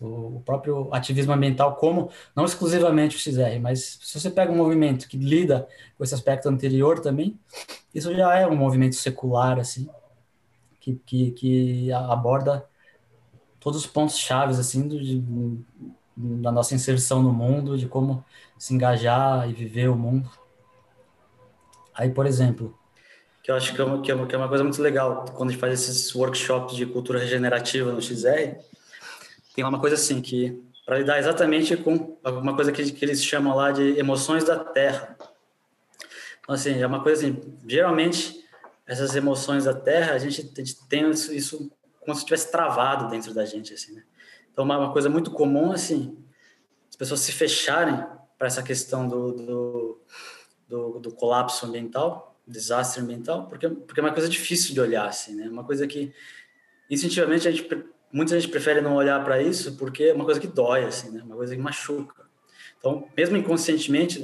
O, 0.00 0.42
próprio 0.44 0.92
ativismo 0.92 1.32
ambiental 1.32 1.76
como, 1.76 2.10
não 2.34 2.44
exclusivamente 2.44 3.16
o 3.16 3.18
XR, 3.18 3.60
mas 3.60 3.98
se 4.02 4.18
você 4.18 4.28
pega 4.28 4.50
um 4.50 4.56
movimento 4.56 5.08
que 5.08 5.16
lida 5.16 5.68
com 5.96 6.02
esse 6.02 6.14
aspecto 6.14 6.48
anterior 6.48 6.98
também, 6.98 7.38
isso 7.94 8.12
já 8.14 8.36
é 8.36 8.46
um 8.46 8.56
movimento 8.56 8.96
secular, 8.96 9.58
assim, 9.58 9.88
que, 10.80 11.00
que, 11.06 11.30
que 11.30 11.92
aborda 11.92 12.66
todos 13.60 13.80
os 13.80 13.86
pontos 13.86 14.18
chaves, 14.18 14.58
assim, 14.58 14.86
do, 14.86 15.00
de, 15.00 15.22
da 16.16 16.52
nossa 16.52 16.74
inserção 16.74 17.22
no 17.22 17.32
mundo, 17.32 17.78
de 17.78 17.86
como 17.86 18.24
se 18.58 18.74
engajar 18.74 19.48
e 19.48 19.52
viver 19.52 19.88
o 19.88 19.96
mundo. 19.96 20.28
Aí, 21.94 22.10
por 22.10 22.26
exemplo, 22.26 22.76
que 23.44 23.50
eu 23.50 23.56
acho 23.56 23.74
que 23.74 23.80
é 23.80 23.84
uma, 23.84 24.00
que 24.00 24.10
é 24.10 24.14
uma, 24.14 24.26
que 24.26 24.34
é 24.34 24.38
uma 24.38 24.48
coisa 24.48 24.64
muito 24.64 24.80
legal, 24.80 25.26
quando 25.34 25.50
a 25.50 25.52
gente 25.52 25.60
faz 25.60 25.74
esses 25.74 26.14
workshops 26.14 26.74
de 26.74 26.86
cultura 26.86 27.18
regenerativa 27.18 27.92
no 27.92 28.00
XR, 28.00 28.56
tem 29.54 29.64
uma 29.64 29.78
coisa 29.78 29.94
assim, 29.94 30.20
que 30.20 30.62
para 30.84 30.98
lidar 30.98 31.18
exatamente 31.18 31.76
com 31.76 32.18
uma 32.24 32.54
coisa 32.54 32.70
que, 32.70 32.92
que 32.92 33.04
eles 33.04 33.24
chamam 33.24 33.56
lá 33.56 33.70
de 33.70 33.98
emoções 33.98 34.44
da 34.44 34.58
terra. 34.62 35.16
Então, 36.40 36.54
assim, 36.54 36.80
é 36.80 36.86
uma 36.86 37.02
coisa 37.02 37.26
assim, 37.26 37.56
geralmente, 37.66 38.44
essas 38.86 39.16
emoções 39.16 39.64
da 39.64 39.72
terra, 39.72 40.12
a 40.12 40.18
gente, 40.18 40.52
a 40.54 40.60
gente 40.60 40.86
tem 40.86 41.08
isso, 41.08 41.32
isso 41.32 41.70
como 42.00 42.14
se 42.14 42.20
estivesse 42.20 42.50
travado 42.50 43.08
dentro 43.08 43.32
da 43.32 43.46
gente, 43.46 43.72
assim, 43.72 43.94
né? 43.94 44.02
Então, 44.52 44.64
uma 44.64 44.92
coisa 44.92 45.08
muito 45.08 45.30
comum, 45.30 45.72
assim, 45.72 46.16
as 46.90 46.96
pessoas 46.96 47.20
se 47.20 47.32
fecharem 47.32 48.04
para 48.38 48.46
essa 48.46 48.62
questão 48.62 49.08
do, 49.08 49.32
do, 49.32 50.00
do, 50.68 50.98
do, 51.00 51.14
colapso 51.14 51.66
ambiental, 51.66 52.38
desastre 52.46 53.00
ambiental, 53.02 53.48
porque, 53.48 53.68
porque 53.68 54.00
é 54.00 54.02
uma 54.02 54.12
coisa 54.12 54.28
difícil 54.28 54.74
de 54.74 54.80
olhar, 54.80 55.08
assim, 55.08 55.34
né? 55.34 55.48
Uma 55.48 55.64
coisa 55.64 55.86
que, 55.86 56.12
instintivamente, 56.90 57.48
a 57.48 57.50
gente, 57.50 57.66
muita 58.14 58.38
gente 58.38 58.50
prefere 58.50 58.80
não 58.80 58.94
olhar 58.94 59.22
para 59.24 59.42
isso 59.42 59.76
porque 59.76 60.04
é 60.04 60.14
uma 60.14 60.24
coisa 60.24 60.38
que 60.38 60.46
dói, 60.46 60.84
assim, 60.84 61.10
né? 61.10 61.22
Uma 61.24 61.34
coisa 61.34 61.54
que 61.56 61.60
machuca. 61.60 62.24
Então, 62.78 63.08
mesmo 63.16 63.36
inconscientemente, 63.36 64.20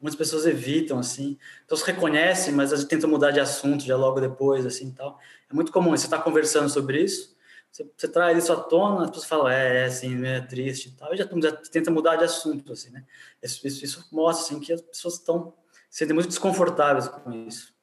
muitas 0.00 0.16
pessoas 0.16 0.46
evitam, 0.46 1.00
assim. 1.00 1.36
Então, 1.64 1.76
se 1.76 1.84
reconhecem, 1.84 2.54
mas 2.54 2.72
a 2.72 2.76
gente 2.76 2.88
tenta 2.88 3.06
mudar 3.08 3.32
de 3.32 3.40
assunto 3.40 3.84
já 3.84 3.96
logo 3.96 4.20
depois, 4.20 4.64
assim, 4.64 4.92
tal. 4.92 5.18
É 5.50 5.54
muito 5.54 5.72
comum, 5.72 5.90
você 5.90 6.06
está 6.06 6.18
conversando 6.18 6.68
sobre 6.68 7.02
isso, 7.02 7.36
você, 7.72 7.90
você, 7.96 8.06
traz 8.06 8.38
isso 8.38 8.52
à 8.52 8.56
tona, 8.56 9.02
as 9.02 9.10
pessoas 9.10 9.28
falam, 9.28 9.48
é, 9.48 9.82
é 9.82 9.84
assim, 9.86 10.24
é 10.24 10.40
triste 10.40 10.90
e 10.90 10.92
tal, 10.92 11.12
e 11.12 11.16
já, 11.16 11.24
já 11.24 11.52
tenta 11.52 11.90
mudar 11.90 12.16
de 12.16 12.24
assunto, 12.24 12.72
assim, 12.72 12.90
né? 12.90 13.04
Isso, 13.42 13.66
isso, 13.66 13.84
isso 13.84 14.08
mostra, 14.12 14.46
assim, 14.46 14.60
que 14.60 14.72
as 14.72 14.80
pessoas 14.80 15.14
estão 15.14 15.52
sendo 15.90 16.14
muito 16.14 16.28
desconfortáveis 16.28 17.08
com 17.08 17.32
isso. 17.32 17.74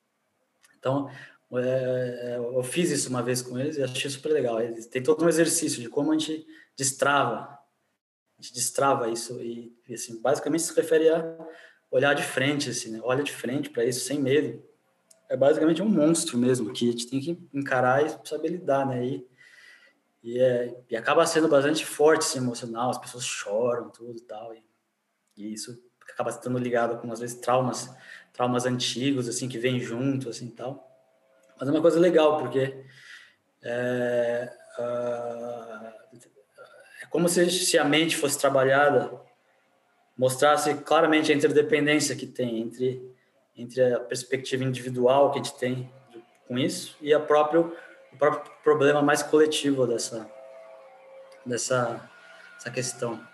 Então, 0.80 1.10
é, 1.60 2.38
eu 2.38 2.64
fiz 2.64 2.90
isso 2.90 3.10
uma 3.10 3.22
vez 3.22 3.42
com 3.42 3.60
eles 3.60 3.78
e 3.78 3.84
achei 3.84 4.10
super 4.10 4.32
legal. 4.32 4.62
Eles, 4.62 4.88
tem 4.88 5.04
todo 5.04 5.24
um 5.24 5.30
exercício 5.30 5.82
de 5.82 5.90
como 5.90 6.12
a 6.12 6.18
gente 6.18 6.46
destrava, 6.76 7.60
a 8.40 8.42
gente 8.42 8.54
destrava 8.54 9.10
isso 9.10 9.40
e, 9.42 9.76
assim, 9.92 10.22
basicamente 10.22 10.64
se 10.64 10.76
refere 10.76 11.10
a 11.10 11.38
olhar 11.92 12.14
de 12.14 12.24
frente, 12.24 12.70
assim, 12.70 12.92
né? 12.92 13.00
olha 13.04 13.24
de 13.24 13.32
frente 13.32 13.70
para 13.70 13.86
isso 13.86 14.06
sem 14.06 14.20
medo. 14.20 14.64
É 15.30 15.38
basicamente 15.38 15.82
um 15.82 15.90
monstro 15.90 16.38
mesmo 16.38 16.74
que 16.74 16.90
a 16.90 16.92
gente 16.92 17.08
tem 17.08 17.20
que 17.20 17.40
encarar 17.54 18.06
e 18.06 18.28
saber 18.28 18.50
lidar, 18.50 18.86
né? 18.86 19.06
E, 19.06 19.28
e, 20.24 20.40
é, 20.40 20.76
e 20.90 20.96
acaba 20.96 21.26
sendo 21.26 21.48
bastante 21.48 21.86
forte, 21.86 22.22
assim, 22.22 22.40
emocional. 22.40 22.90
As 22.90 22.98
pessoas 22.98 23.26
choram, 23.26 23.90
tudo 23.90 24.20
tal. 24.22 24.54
E, 24.54 24.64
e 25.38 25.54
isso 25.54 25.80
acaba 26.12 26.30
estando 26.30 26.58
ligado 26.58 27.00
com 27.00 27.12
às 27.12 27.20
vezes 27.20 27.36
traumas, 27.40 27.90
traumas 28.32 28.66
antigos, 28.66 29.28
assim, 29.28 29.48
que 29.48 29.58
vêm 29.58 29.80
junto, 29.80 30.30
assim, 30.30 30.50
tal. 30.50 30.93
Mas 31.60 31.68
é 31.68 31.72
uma 31.72 31.82
coisa 31.82 32.00
legal 32.00 32.40
porque 32.40 32.84
é, 33.64 34.52
uh, 34.80 35.88
é 37.02 37.06
como 37.10 37.30
se, 37.30 37.50
se 37.50 37.78
a 37.78 37.84
mente 37.84 38.18
fosse 38.18 38.38
trabalhada 38.38 39.12
mostrasse 40.18 40.74
claramente 40.76 41.32
a 41.32 41.36
interdependência 41.36 42.16
que 42.16 42.28
tem 42.28 42.60
entre 42.60 43.14
entre 43.56 43.94
a 43.94 44.00
perspectiva 44.00 44.64
individual 44.64 45.32
que 45.32 45.40
a 45.40 45.44
gente 45.44 45.58
tem 45.58 45.92
com 46.48 46.58
isso 46.58 46.98
e 47.02 47.14
a 47.14 47.20
próprio 47.20 47.76
o 48.12 48.18
próprio 48.18 48.52
problema 48.64 49.02
mais 49.02 49.24
coletivo 49.24 49.88
dessa 49.88 50.30
dessa 51.46 52.10
essa 52.58 52.72
questão. 52.72 53.33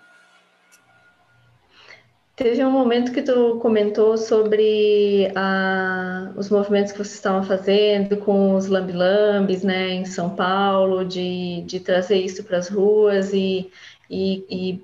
Teve 2.39 2.63
um 2.63 2.71
momento 2.71 3.11
que 3.11 3.21
tu 3.21 3.59
comentou 3.61 4.17
sobre 4.17 5.29
ah, 5.35 6.31
os 6.37 6.49
movimentos 6.49 6.93
que 6.93 6.97
vocês 6.97 7.15
estavam 7.15 7.43
fazendo 7.43 8.15
com 8.15 8.55
os 8.55 8.67
lambilambes, 8.67 9.61
né, 9.61 9.89
em 9.89 10.05
São 10.05 10.29
Paulo, 10.29 11.03
de, 11.03 11.61
de 11.63 11.81
trazer 11.81 12.15
isso 12.15 12.41
para 12.45 12.59
as 12.59 12.69
ruas 12.69 13.33
e, 13.33 13.69
e, 14.09 14.45
e 14.49 14.83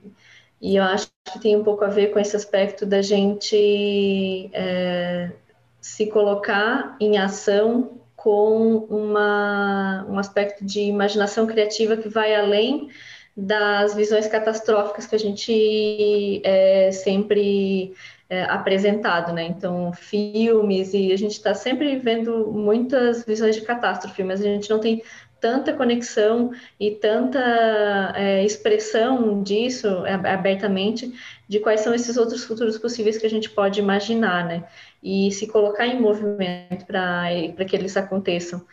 e 0.62 0.78
eu 0.78 0.84
acho 0.84 1.08
que 1.32 1.40
tem 1.40 1.56
um 1.56 1.64
pouco 1.64 1.84
a 1.86 1.90
ver 1.90 2.08
com 2.12 2.20
esse 2.20 2.36
aspecto 2.36 2.86
da 2.86 3.02
gente 3.02 4.50
é, 4.52 5.32
se 5.80 6.08
colocar 6.08 6.98
em 7.00 7.18
ação 7.20 8.00
com 8.16 8.78
uma, 8.90 10.06
um 10.10 10.18
aspecto 10.18 10.66
de 10.66 10.82
imaginação 10.82 11.46
criativa 11.46 11.96
que 11.96 12.10
vai 12.10 12.34
além 12.34 12.90
das 13.36 13.94
visões 13.94 14.28
catastróficas 14.28 15.06
que 15.06 15.16
a 15.16 15.20
gente 15.20 16.42
é 16.44 16.92
sempre 16.92 17.94
é, 18.30 18.44
apresentado, 18.44 19.34
né? 19.34 19.44
Então, 19.44 19.92
filmes, 19.94 20.94
e 20.94 21.12
a 21.12 21.18
gente 21.18 21.34
está 21.34 21.54
sempre 21.54 21.98
vendo 21.98 22.52
muitas 22.52 23.26
visões 23.26 23.56
de 23.56 23.62
catástrofe, 23.62 24.24
mas 24.24 24.42
a 24.42 24.46
gente 24.46 24.70
não 24.70 24.80
tem 24.80 25.04
tanta 25.40 25.74
conexão 25.74 26.52
e 26.80 26.92
tanta 26.92 28.14
é, 28.16 28.44
expressão 28.44 29.44
disso 29.44 29.88
é, 30.06 30.14
abertamente 30.14 31.14
de 31.48 31.60
quais 31.60 31.82
são 31.82 31.94
esses 31.94 32.18
outros 32.18 32.44
futuros 32.44 32.78
possíveis 32.78 33.18
que 33.18 33.28
a 33.28 33.30
gente 33.30 33.50
pode 33.50 33.80
imaginar, 33.80 34.46
né? 34.46 34.64
E 35.04 35.32
se 35.32 35.46
colocar 35.46 35.86
em 35.86 36.02
movimento 36.02 36.86
para 36.86 37.66
que 37.68 37.76
eles 37.76 37.96
aconteçam. 37.96 38.66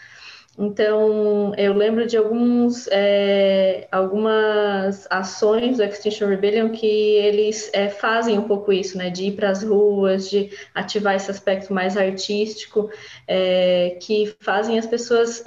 Então, 0.59 1.55
eu 1.57 1.73
lembro 1.73 2.07
de 2.07 2.15
alguns, 2.17 2.87
é, 2.89 3.89
algumas 3.91 5.07
ações 5.11 5.79
do 5.79 5.83
Extinction 5.83 6.29
Rebellion 6.29 6.69
que 6.69 6.87
eles 6.87 7.71
é, 7.73 7.89
fazem 7.89 8.39
um 8.39 8.47
pouco 8.47 8.71
isso, 8.71 8.99
né? 8.99 9.09
De 9.09 9.25
ir 9.25 9.33
para 9.33 9.49
as 9.49 9.63
ruas, 9.63 10.29
de 10.29 10.51
ativar 10.75 11.15
esse 11.17 11.31
aspecto 11.31 11.73
mais 11.73 11.97
artístico, 11.97 12.91
é, 13.27 13.97
que 14.03 14.35
fazem 14.41 14.79
as 14.79 14.87
pessoas 14.87 15.43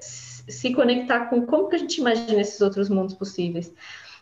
se 0.00 0.72
conectar 0.72 1.26
com 1.26 1.44
como 1.44 1.68
que 1.68 1.76
a 1.76 1.78
gente 1.78 1.98
imagina 1.98 2.40
esses 2.40 2.60
outros 2.62 2.88
mundos 2.88 3.14
possíveis. 3.14 3.70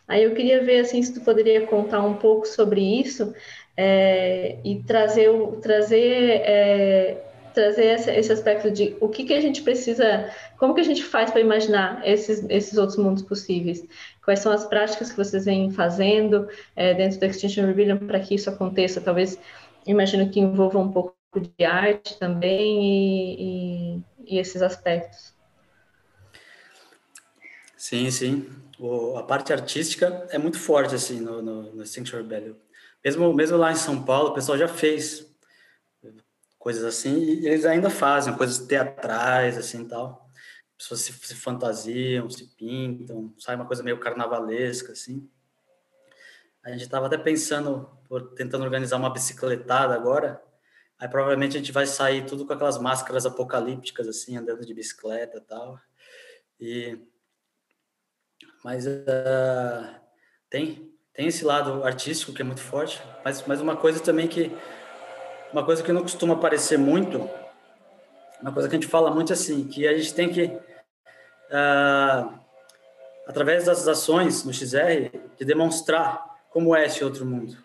Aí 0.05 0.23
eu 0.23 0.35
queria 0.35 0.61
ver 0.61 0.81
assim 0.81 1.01
se 1.01 1.13
tu 1.13 1.21
poderia 1.21 1.65
contar 1.67 2.01
um 2.01 2.15
pouco 2.15 2.45
sobre 2.45 2.81
isso 2.81 3.33
e 4.63 4.83
trazer 4.85 5.29
trazer 5.61 6.41
trazer 7.57 7.99
esse, 8.07 8.31
aspecto 8.31 8.69
de 8.69 8.95
o 9.01 9.09
que 9.09 9.23
que 9.23 9.33
a 9.33 9.41
gente 9.41 9.63
precisa, 9.63 10.31
como 10.59 10.75
que 10.75 10.81
a 10.81 10.83
gente 10.83 11.03
faz 11.03 11.31
para 11.31 11.41
imaginar 11.41 12.07
esses 12.07 12.45
esses 12.49 12.77
outros 12.77 12.99
mundos 12.99 13.23
possíveis. 13.23 13.83
Quais 14.23 14.39
são 14.41 14.51
as 14.51 14.63
práticas 14.65 15.09
que 15.09 15.17
vocês 15.17 15.45
vêm 15.45 15.71
fazendo 15.71 16.47
é, 16.75 16.93
dentro 16.93 17.19
do 17.19 17.25
Extinction 17.25 17.65
Rebellion 17.65 17.97
para 17.97 18.19
que 18.19 18.35
isso 18.35 18.47
aconteça? 18.47 19.01
Talvez 19.01 19.39
imagino 19.87 20.29
que 20.29 20.39
envolva 20.39 20.77
um 20.77 20.91
pouco 20.91 21.15
de 21.35 21.65
arte 21.65 22.19
também 22.19 22.83
e, 22.83 23.95
e, 24.27 24.35
e 24.35 24.39
esses 24.39 24.61
aspectos. 24.61 25.33
Sim, 27.75 28.11
sim. 28.11 28.45
O, 28.79 29.17
a 29.17 29.23
parte 29.23 29.51
artística 29.51 30.27
é 30.29 30.37
muito 30.37 30.59
forte, 30.59 30.93
assim, 30.93 31.19
no, 31.19 31.41
no, 31.41 31.61
no 31.73 31.83
Extinction 31.83 32.17
Rebellion. 32.17 32.53
Mesmo, 33.03 33.33
mesmo 33.33 33.57
lá 33.57 33.71
em 33.71 33.75
São 33.75 34.03
Paulo, 34.03 34.29
o 34.29 34.33
pessoal 34.33 34.57
já 34.57 34.67
fez 34.67 35.26
coisas 36.67 36.83
assim, 36.83 37.17
e 37.17 37.47
eles 37.47 37.63
ainda 37.63 37.89
fazem 37.89 38.35
coisas 38.35 38.59
teatrais, 38.59 39.57
assim, 39.57 39.87
tal. 39.87 40.29
As 40.77 40.83
pessoas 40.83 40.99
se, 40.99 41.13
se 41.13 41.33
fantasiam, 41.33 42.29
se 42.29 42.45
pintam, 42.57 43.33
sai 43.39 43.55
uma 43.55 43.65
coisa 43.65 43.81
meio 43.81 43.97
carnavalesca, 44.01 44.91
assim. 44.91 45.31
A 46.61 46.71
gente 46.71 46.81
estava 46.81 47.05
até 47.05 47.17
pensando, 47.17 47.89
tentando 48.35 48.65
organizar 48.65 48.97
uma 48.97 49.09
bicicletada 49.09 49.95
agora, 49.95 50.43
aí 50.99 51.07
provavelmente 51.07 51.55
a 51.55 51.59
gente 51.61 51.71
vai 51.71 51.87
sair 51.87 52.25
tudo 52.25 52.45
com 52.45 52.51
aquelas 52.51 52.77
máscaras 52.77 53.25
apocalípticas, 53.25 54.05
assim, 54.05 54.35
andando 54.35 54.65
de 54.65 54.73
bicicleta 54.73 55.39
tal. 55.39 55.79
E 56.59 56.99
mas 58.61 58.85
uh, 58.85 60.01
tem 60.49 60.93
tem 61.13 61.27
esse 61.27 61.45
lado 61.45 61.85
artístico 61.85 62.33
que 62.33 62.41
é 62.41 62.45
muito 62.45 62.61
forte, 62.61 63.01
mas 63.23 63.41
mas 63.47 63.61
uma 63.61 63.77
coisa 63.77 64.03
também 64.03 64.27
que 64.27 64.51
uma 65.51 65.63
coisa 65.63 65.83
que 65.83 65.91
não 65.91 66.01
costuma 66.01 66.33
aparecer 66.33 66.77
muito, 66.77 67.29
uma 68.41 68.51
coisa 68.51 68.69
que 68.69 68.75
a 68.75 68.79
gente 68.79 68.89
fala 68.89 69.11
muito 69.11 69.33
assim, 69.33 69.65
que 69.65 69.87
a 69.87 69.97
gente 69.97 70.13
tem 70.13 70.29
que 70.29 70.45
uh, 70.45 72.33
através 73.27 73.65
das 73.65 73.87
ações 73.87 74.43
no 74.43 74.53
XR 74.53 75.09
de 75.37 75.45
demonstrar 75.45 76.37
como 76.49 76.75
é 76.75 76.85
esse 76.85 77.03
outro 77.03 77.25
mundo. 77.25 77.57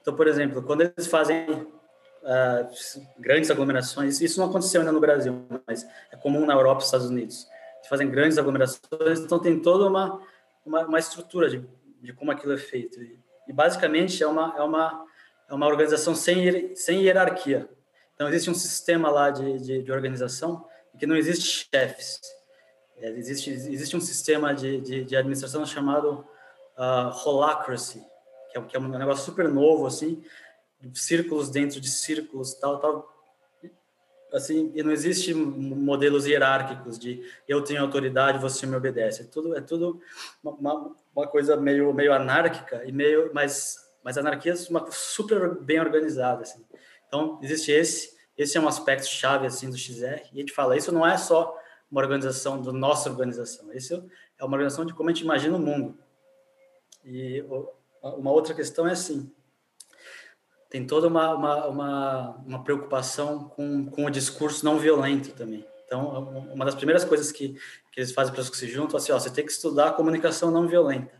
Então, 0.00 0.14
por 0.14 0.26
exemplo, 0.26 0.62
quando 0.62 0.82
eles 0.82 1.06
fazem 1.06 1.46
uh, 1.50 3.00
grandes 3.18 3.50
aglomerações, 3.50 4.20
isso 4.20 4.40
não 4.40 4.48
aconteceu 4.48 4.80
ainda 4.80 4.92
no 4.92 5.00
Brasil, 5.00 5.44
mas 5.66 5.86
é 6.10 6.16
comum 6.16 6.44
na 6.44 6.54
Europa 6.54 6.82
e 6.82 6.84
Estados 6.84 7.08
Unidos 7.08 7.46
fazem 7.90 8.08
grandes 8.08 8.38
aglomerações, 8.38 9.18
então 9.18 9.40
tem 9.40 9.58
toda 9.58 9.84
uma, 9.84 10.20
uma, 10.64 10.86
uma 10.86 10.98
estrutura 11.00 11.50
de, 11.50 11.60
de 12.00 12.12
como 12.12 12.30
aquilo 12.30 12.52
é 12.52 12.56
feito. 12.56 13.02
E, 13.02 13.18
basicamente 13.52 14.22
é 14.22 14.28
uma, 14.28 14.54
é 14.56 14.62
uma, 14.62 15.04
é 15.50 15.54
uma 15.54 15.66
organização 15.66 16.14
sem, 16.14 16.74
sem 16.76 17.02
hierarquia. 17.02 17.68
Então 18.14 18.28
existe 18.28 18.48
um 18.48 18.54
sistema 18.54 19.10
lá 19.10 19.30
de, 19.30 19.58
de, 19.58 19.82
de 19.82 19.92
organização 19.92 20.64
que 20.98 21.06
não 21.06 21.16
existe 21.16 21.66
chefes. 21.70 22.20
É, 22.98 23.10
existe, 23.10 23.50
existe 23.50 23.96
um 23.96 24.00
sistema 24.00 24.54
de, 24.54 24.80
de, 24.80 25.04
de 25.04 25.16
administração 25.16 25.66
chamado 25.66 26.24
uh, 26.78 27.10
holacracy, 27.24 28.04
que 28.52 28.58
é, 28.58 28.62
que 28.62 28.76
é 28.76 28.80
um 28.80 28.88
negócio 28.88 29.24
super 29.24 29.48
novo, 29.48 29.86
assim, 29.86 30.22
círculos 30.94 31.50
dentro 31.50 31.80
de 31.80 31.88
círculos, 31.88 32.54
tal, 32.54 32.78
tal, 32.78 33.10
assim, 34.32 34.70
e 34.74 34.82
não 34.82 34.92
existe 34.92 35.34
modelos 35.34 36.26
hierárquicos 36.26 36.98
de 36.98 37.22
eu 37.48 37.62
tenho 37.62 37.82
autoridade, 37.82 38.38
você 38.38 38.66
me 38.66 38.76
obedece. 38.76 39.22
É 39.22 39.24
tudo 39.24 39.56
é 39.56 39.60
tudo 39.60 40.00
uma, 40.44 40.94
uma 41.14 41.26
coisa 41.26 41.56
meio 41.56 41.92
meio 41.92 42.12
anárquica 42.12 42.84
e 42.84 42.92
meio 42.92 43.30
mas 43.32 43.89
mas 44.04 44.18
anarquia 44.18 44.52
é 44.52 44.70
uma 44.70 44.90
super 44.90 45.54
bem 45.60 45.80
organizada 45.80 46.42
assim. 46.42 46.64
Então, 47.06 47.38
existe 47.42 47.72
esse, 47.72 48.16
esse 48.36 48.56
é 48.56 48.60
um 48.60 48.68
aspecto 48.68 49.06
chave 49.06 49.46
assim 49.46 49.68
do 49.68 49.76
XR, 49.76 50.22
e 50.32 50.36
a 50.36 50.40
gente 50.40 50.52
fala, 50.52 50.76
isso 50.76 50.92
não 50.92 51.06
é 51.06 51.16
só 51.16 51.58
uma 51.90 52.00
organização 52.00 52.62
da 52.62 52.72
nossa 52.72 53.10
organização, 53.10 53.72
isso 53.72 54.08
é 54.38 54.44
uma 54.44 54.54
organização 54.54 54.86
de 54.86 54.94
como 54.94 55.08
a 55.08 55.12
gente 55.12 55.24
imagina 55.24 55.56
o 55.56 55.60
mundo. 55.60 55.98
E 57.04 57.44
uma 58.02 58.30
outra 58.30 58.54
questão 58.54 58.86
é 58.86 58.92
assim, 58.92 59.30
tem 60.70 60.86
toda 60.86 61.08
uma, 61.08 61.34
uma, 61.34 61.66
uma, 61.66 62.30
uma, 62.46 62.64
preocupação 62.64 63.48
com, 63.48 63.86
com 63.86 64.04
o 64.04 64.10
discurso 64.10 64.64
não 64.64 64.78
violento 64.78 65.32
também. 65.32 65.66
Então, 65.84 66.28
uma 66.54 66.64
das 66.64 66.76
primeiras 66.76 67.04
coisas 67.04 67.32
que, 67.32 67.54
que 67.90 68.00
eles 68.00 68.12
fazem 68.12 68.32
para 68.32 68.40
os 68.40 68.48
que 68.48 68.56
se 68.56 68.68
juntam, 68.68 68.96
assim, 68.96 69.10
ó, 69.10 69.18
você 69.18 69.30
tem 69.30 69.44
que 69.44 69.50
estudar 69.50 69.88
a 69.88 69.92
comunicação 69.92 70.52
não 70.52 70.68
violenta, 70.68 71.19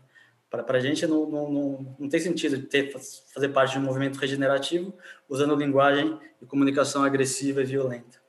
Para 0.51 0.77
a 0.77 0.81
gente 0.81 1.07
não, 1.07 1.25
não, 1.29 1.49
não, 1.49 1.95
não, 1.97 2.09
tem 2.09 2.19
sentido 2.19 2.61
ter, 2.67 2.91
fazer 3.33 3.49
parte 3.49 3.71
de 3.71 3.79
um 3.79 3.83
movimento 3.83 4.17
regenerativo 4.19 4.93
usando 5.29 5.55
linguagem 5.55 6.19
e 6.41 6.45
comunicação 6.45 7.05
agressiva 7.05 7.61
e 7.61 7.65
violenta. 7.65 8.21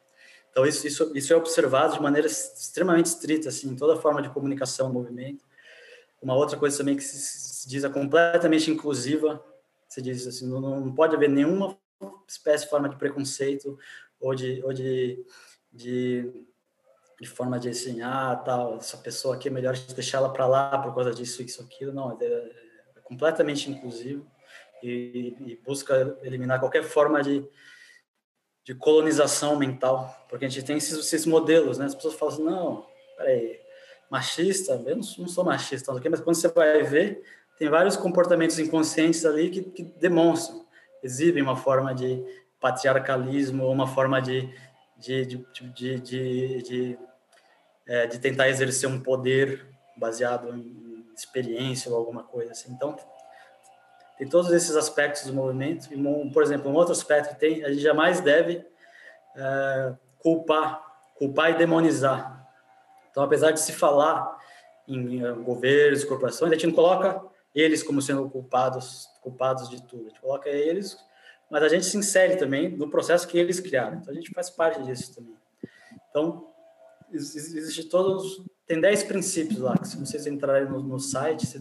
Então, 0.49 0.65
isso, 0.65 0.87
isso, 0.87 1.13
isso 1.17 1.33
é 1.33 1.37
observado 1.37 1.95
de 1.95 2.01
maneira 2.01 2.29
extremamente 2.29 3.07
estrita, 3.07 3.49
assim, 3.49 3.75
toda 3.75 4.01
forma 4.01 4.23
de 4.23 4.31
comunicação 4.31 4.87
no 4.87 4.95
movimento. 4.95 5.45
Uma 6.23 6.37
outra 6.37 6.57
coisa 6.57 6.79
também 6.79 6.95
que 6.95 7.03
se, 7.03 7.19
se 7.19 7.69
diz 7.69 7.83
é 7.83 7.89
completamente 7.89 8.71
inclusiva, 8.71 9.45
se 9.89 10.01
diz 10.01 10.25
assim, 10.25 10.49
não, 10.49 10.61
não 10.61 10.95
pode 10.95 11.17
haver 11.17 11.29
nenhuma 11.29 11.77
espécie 12.29 12.69
forma 12.69 12.89
de 12.89 12.97
preconceito 12.97 13.77
ou 14.21 14.33
de, 14.33 14.63
ou 14.63 14.73
de, 14.73 15.27
de 15.73 16.33
de 17.23 17.29
forma 17.29 17.57
de 17.57 17.69
assim, 17.69 18.03
ah, 18.03 18.35
tal, 18.45 18.79
essa 18.79 18.97
pessoa 18.97 19.37
aqui 19.37 19.47
é 19.47 19.51
melhor 19.51 19.79
deixar 19.95 20.19
ela 20.19 20.33
para 20.33 20.45
lá 20.45 20.77
por 20.79 20.93
causa 20.93 21.15
disso, 21.15 21.41
isso, 21.41 21.63
aquilo. 21.63 21.93
Não, 21.93 22.19
é, 22.21 22.25
é 22.25 23.01
completamente 23.05 23.71
inclusivo 23.71 24.27
e, 24.83 25.37
e, 25.47 25.61
busca 25.65 26.19
eliminar 26.25 26.59
qualquer 26.59 26.83
forma 26.83 27.23
de, 27.23 27.49
de 28.65 28.75
colonização 28.75 29.55
mental, 29.55 30.27
porque 30.29 30.47
a 30.47 30.49
gente 30.49 30.67
tem 30.67 30.79
esses, 30.79 30.99
esses 30.99 31.25
modelos, 31.25 31.79
né? 31.79 31.85
As 31.85 31.95
pessoas 31.95 32.15
falam 32.15 32.35
assim, 32.35 32.43
não, 32.43 32.87
peraí, 33.17 33.61
machista, 34.11 34.73
eu 34.85 34.97
não, 34.97 35.05
não 35.19 35.29
sou 35.29 35.45
machista, 35.45 35.93
mas 35.93 36.21
quando 36.21 36.35
você 36.35 36.49
vai 36.49 36.83
ver, 36.83 37.23
tem 37.57 37.69
vários 37.69 37.97
comportamentos 37.97 38.59
inconscientes 38.59 39.25
ali 39.25 39.49
que, 39.49 39.63
que 39.63 39.85
demonstram, 39.85 40.67
exibem 41.05 41.41
uma 41.41 41.57
forma 41.57 41.95
de 41.95 42.21
patriarcalismo, 42.59 43.71
uma 43.71 43.87
forma 43.87 44.21
de, 44.21 44.53
de, 44.99 45.25
de, 45.25 46.01
de, 46.01 46.63
de 46.63 46.99
é, 47.93 48.07
de 48.07 48.19
tentar 48.19 48.49
exercer 48.49 48.89
um 48.89 48.99
poder 48.99 49.67
baseado 49.99 50.49
em 50.49 51.05
experiência 51.15 51.91
ou 51.91 51.99
alguma 51.99 52.23
coisa 52.23 52.53
assim. 52.53 52.73
Então, 52.73 52.97
tem 54.17 54.27
todos 54.27 54.51
esses 54.51 54.75
aspectos 54.75 55.27
do 55.27 55.35
movimento. 55.35 55.93
E, 55.93 56.31
por 56.31 56.43
exemplo, 56.43 56.71
um 56.71 56.75
outro 56.75 56.93
aspecto 56.93 57.35
que 57.35 57.41
tem, 57.41 57.63
a 57.63 57.69
gente 57.69 57.83
jamais 57.83 58.19
deve 58.23 58.65
é, 59.37 59.95
culpar, 60.21 60.83
culpar 61.19 61.51
e 61.51 61.59
demonizar. 61.59 62.49
Então, 63.11 63.23
apesar 63.23 63.51
de 63.51 63.61
se 63.61 63.73
falar 63.73 64.39
em, 64.89 65.21
governos, 65.45 66.03
corporações, 66.03 66.51
a 66.51 66.55
gente 66.55 66.69
não 66.69 66.75
coloca 66.75 67.23
eles 67.55 67.83
como 67.83 68.01
sendo 68.01 68.27
culpados, 68.31 69.07
culpados 69.21 69.69
de 69.69 69.83
tudo. 69.83 70.07
A 70.07 70.09
gente 70.09 70.21
coloca 70.23 70.49
eles, 70.49 70.97
mas 71.51 71.63
a 71.63 71.69
gente 71.69 71.85
se 71.85 71.99
insere 71.99 72.37
também 72.37 72.71
no 72.71 72.89
processo 72.89 73.29
que 73.29 73.37
eles 73.37 73.61
criaram. 73.61 73.99
Então, 73.99 74.11
a 74.11 74.17
gente 74.17 74.33
faz 74.33 74.49
parte 74.49 74.83
disso 74.83 75.15
também. 75.15 75.37
Então, 76.09 76.52
existe 77.15 77.85
todos 77.85 78.43
tem 78.67 78.81
10 78.81 79.05
princípios 79.05 79.59
lá 79.59 79.77
que 79.77 79.89
se 79.89 79.99
vocês 79.99 80.27
entrarem 80.27 80.69
no, 80.69 80.83
no 80.83 80.99
site 80.99 81.47
você, 81.47 81.61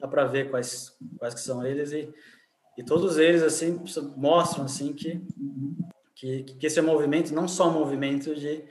dá 0.00 0.06
para 0.06 0.24
ver 0.24 0.50
quais 0.50 0.96
quais 1.18 1.34
que 1.34 1.40
são 1.40 1.66
eles 1.66 1.92
e, 1.92 2.12
e 2.76 2.84
todos 2.84 3.18
eles 3.18 3.42
assim 3.42 3.80
mostram 4.16 4.64
assim 4.64 4.92
que 4.92 5.20
que, 6.14 6.42
que 6.42 6.66
esse 6.66 6.78
é 6.78 6.82
um 6.82 6.86
movimento 6.86 7.34
não 7.34 7.46
só 7.46 7.68
um 7.68 7.72
movimento 7.72 8.34
de, 8.34 8.64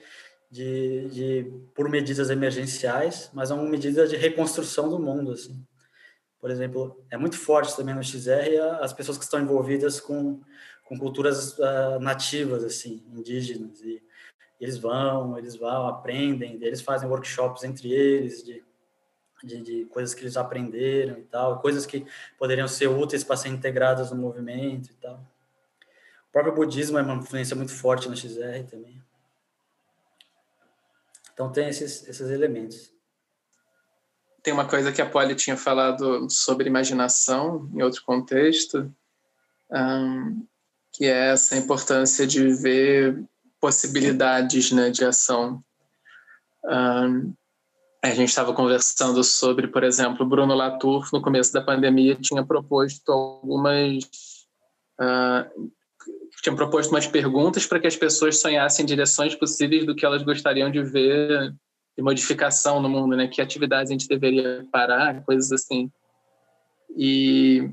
de, 0.51 1.09
de 1.09 1.53
por 1.75 1.89
medidas 1.89 2.29
emergenciais 2.29 3.29
mas 3.33 3.51
é 3.51 3.53
uma 3.53 3.69
medida 3.69 4.07
de 4.07 4.15
reconstrução 4.15 4.89
do 4.89 4.99
mundo 4.99 5.31
assim. 5.31 5.61
Por 6.39 6.51
exemplo 6.51 7.03
é 7.09 7.17
muito 7.17 7.37
forte 7.37 7.75
também 7.75 7.95
no 7.95 8.03
XR 8.03 8.79
as 8.81 8.93
pessoas 8.93 9.17
que 9.17 9.23
estão 9.23 9.41
envolvidas 9.41 9.99
com 9.99 10.41
com 10.85 10.97
culturas 10.97 11.57
uh, 11.57 11.99
nativas 11.99 12.63
assim 12.63 13.03
indígenas 13.13 13.81
e 13.81 14.01
eles 14.59 14.77
vão, 14.77 15.37
eles 15.37 15.55
vão, 15.55 15.87
aprendem, 15.87 16.57
eles 16.61 16.81
fazem 16.81 17.09
workshops 17.09 17.63
entre 17.63 17.91
eles 17.91 18.43
de, 18.43 18.63
de, 19.43 19.61
de, 19.61 19.85
coisas 19.85 20.13
que 20.13 20.21
eles 20.21 20.35
aprenderam 20.35 21.17
e 21.19 21.23
tal, 21.23 21.59
coisas 21.59 21.85
que 21.85 22.05
poderiam 22.37 22.67
ser 22.67 22.87
úteis 22.87 23.23
para 23.23 23.37
ser 23.37 23.49
integradas 23.49 24.11
no 24.11 24.17
movimento 24.17 24.89
e 24.89 24.95
tal. 24.95 25.15
O 26.29 26.31
próprio 26.31 26.55
budismo 26.55 26.97
é 26.97 27.01
uma 27.01 27.15
influência 27.15 27.55
muito 27.55 27.73
forte 27.73 28.09
no 28.09 28.15
XR 28.15 28.63
também. 28.69 29.01
Então 31.33 31.51
tem 31.51 31.69
esses, 31.69 32.07
esses 32.07 32.29
elementos. 32.31 32.91
Tem 34.41 34.53
uma 34.53 34.67
coisa 34.67 34.91
que 34.91 35.01
a 35.01 35.09
Polly 35.09 35.35
tinha 35.35 35.57
falado 35.57 36.27
sobre 36.29 36.67
imaginação 36.67 37.69
em 37.73 37.83
outro 37.83 38.03
contexto, 38.03 38.91
um, 39.69 40.47
que 40.91 41.05
é 41.05 41.31
essa 41.31 41.55
importância 41.55 42.25
de 42.25 42.47
ver 42.53 43.23
possibilidades 43.59 44.71
né, 44.71 44.89
de 44.89 45.03
ação. 45.03 45.61
Um, 46.65 47.33
a 48.03 48.09
gente 48.11 48.29
estava 48.29 48.53
conversando 48.53 49.23
sobre, 49.23 49.67
por 49.67 49.83
exemplo, 49.83 50.25
Bruno 50.25 50.53
Latour, 50.53 51.07
no 51.11 51.21
começo 51.21 51.51
da 51.51 51.61
pandemia, 51.61 52.15
tinha 52.15 52.45
proposto 52.45 53.11
algumas. 53.11 54.03
Uh, 54.99 55.71
tinha 56.41 56.55
proposto 56.55 56.91
umas 56.91 57.07
perguntas 57.07 57.65
para 57.65 57.79
que 57.79 57.87
as 57.87 57.95
pessoas 57.95 58.39
sonhassem 58.39 58.85
direções 58.85 59.35
possíveis 59.35 59.85
do 59.85 59.95
que 59.95 60.05
elas 60.05 60.23
gostariam 60.23 60.71
de 60.71 60.83
ver 60.83 61.53
de 61.97 62.03
modificação 62.03 62.79
no 62.79 62.87
mundo, 62.87 63.15
né? 63.17 63.27
Que 63.27 63.41
atividades 63.41 63.89
a 63.89 63.93
gente 63.93 64.07
deveria 64.07 64.65
parar, 64.71 65.23
coisas 65.23 65.51
assim. 65.51 65.91
E 66.95 67.69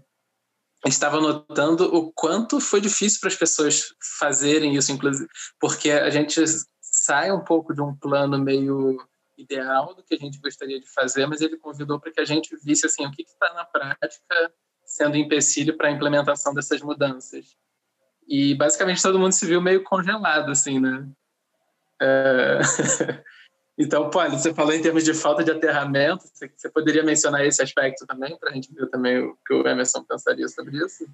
estava 0.89 1.21
notando 1.21 1.85
o 1.95 2.13
quanto 2.13 2.61
foi 2.61 2.81
difícil 2.81 3.21
para 3.21 3.29
as 3.29 3.37
pessoas 3.37 3.95
fazerem 4.19 4.75
isso, 4.75 4.93
inclusive, 4.93 5.29
porque 5.59 5.91
a 5.91 6.11
gente 6.11 6.43
sai 6.81 7.33
um 7.33 7.43
pouco 7.43 7.75
de 7.75 7.81
um 7.81 7.95
plano 7.97 8.39
meio 8.39 8.99
ideal 9.37 9.95
do 9.95 10.03
que 10.03 10.15
a 10.15 10.19
gente 10.19 10.39
gostaria 10.39 10.81
de 10.81 10.87
fazer, 10.93 11.27
mas 11.27 11.41
ele 11.41 11.57
convidou 11.57 11.99
para 11.99 12.13
que 12.13 12.21
a 12.21 12.25
gente 12.25 12.57
visse 12.63 12.87
assim 12.87 13.05
o 13.05 13.11
que 13.11 13.23
está 13.23 13.53
na 13.55 13.65
prática 13.65 14.53
sendo 14.85 15.17
empecilho 15.17 15.77
para 15.77 15.89
a 15.89 15.91
implementação 15.91 16.55
dessas 16.55 16.81
mudanças. 16.83 17.57
E 18.29 18.55
basicamente 18.55 19.03
todo 19.03 19.19
mundo 19.19 19.33
se 19.33 19.47
viu 19.47 19.61
meio 19.61 19.83
congelado, 19.83 20.51
assim, 20.51 20.79
né? 20.79 21.09
É... 22.01 22.59
Então, 23.77 24.09
Polly, 24.09 24.39
você 24.39 24.55
falou 24.55 24.73
em 24.73 24.81
termos 24.81 25.05
de 25.05 25.13
falta 25.13 25.43
de 25.43 25.51
aterramento, 25.51 26.25
você 26.33 26.71
poderia 26.71 27.03
mencionar 27.03 27.45
esse 27.45 27.61
aspecto 27.61 28.07
também, 28.07 28.37
para 28.39 28.51
a 28.51 28.53
gente 28.53 28.73
ver 28.73 28.89
também 28.89 29.19
o 29.19 29.37
que 29.45 29.53
o 29.53 29.67
Emerson 29.67 30.05
pensaria 30.05 30.47
sobre 30.49 30.77
isso? 30.77 31.05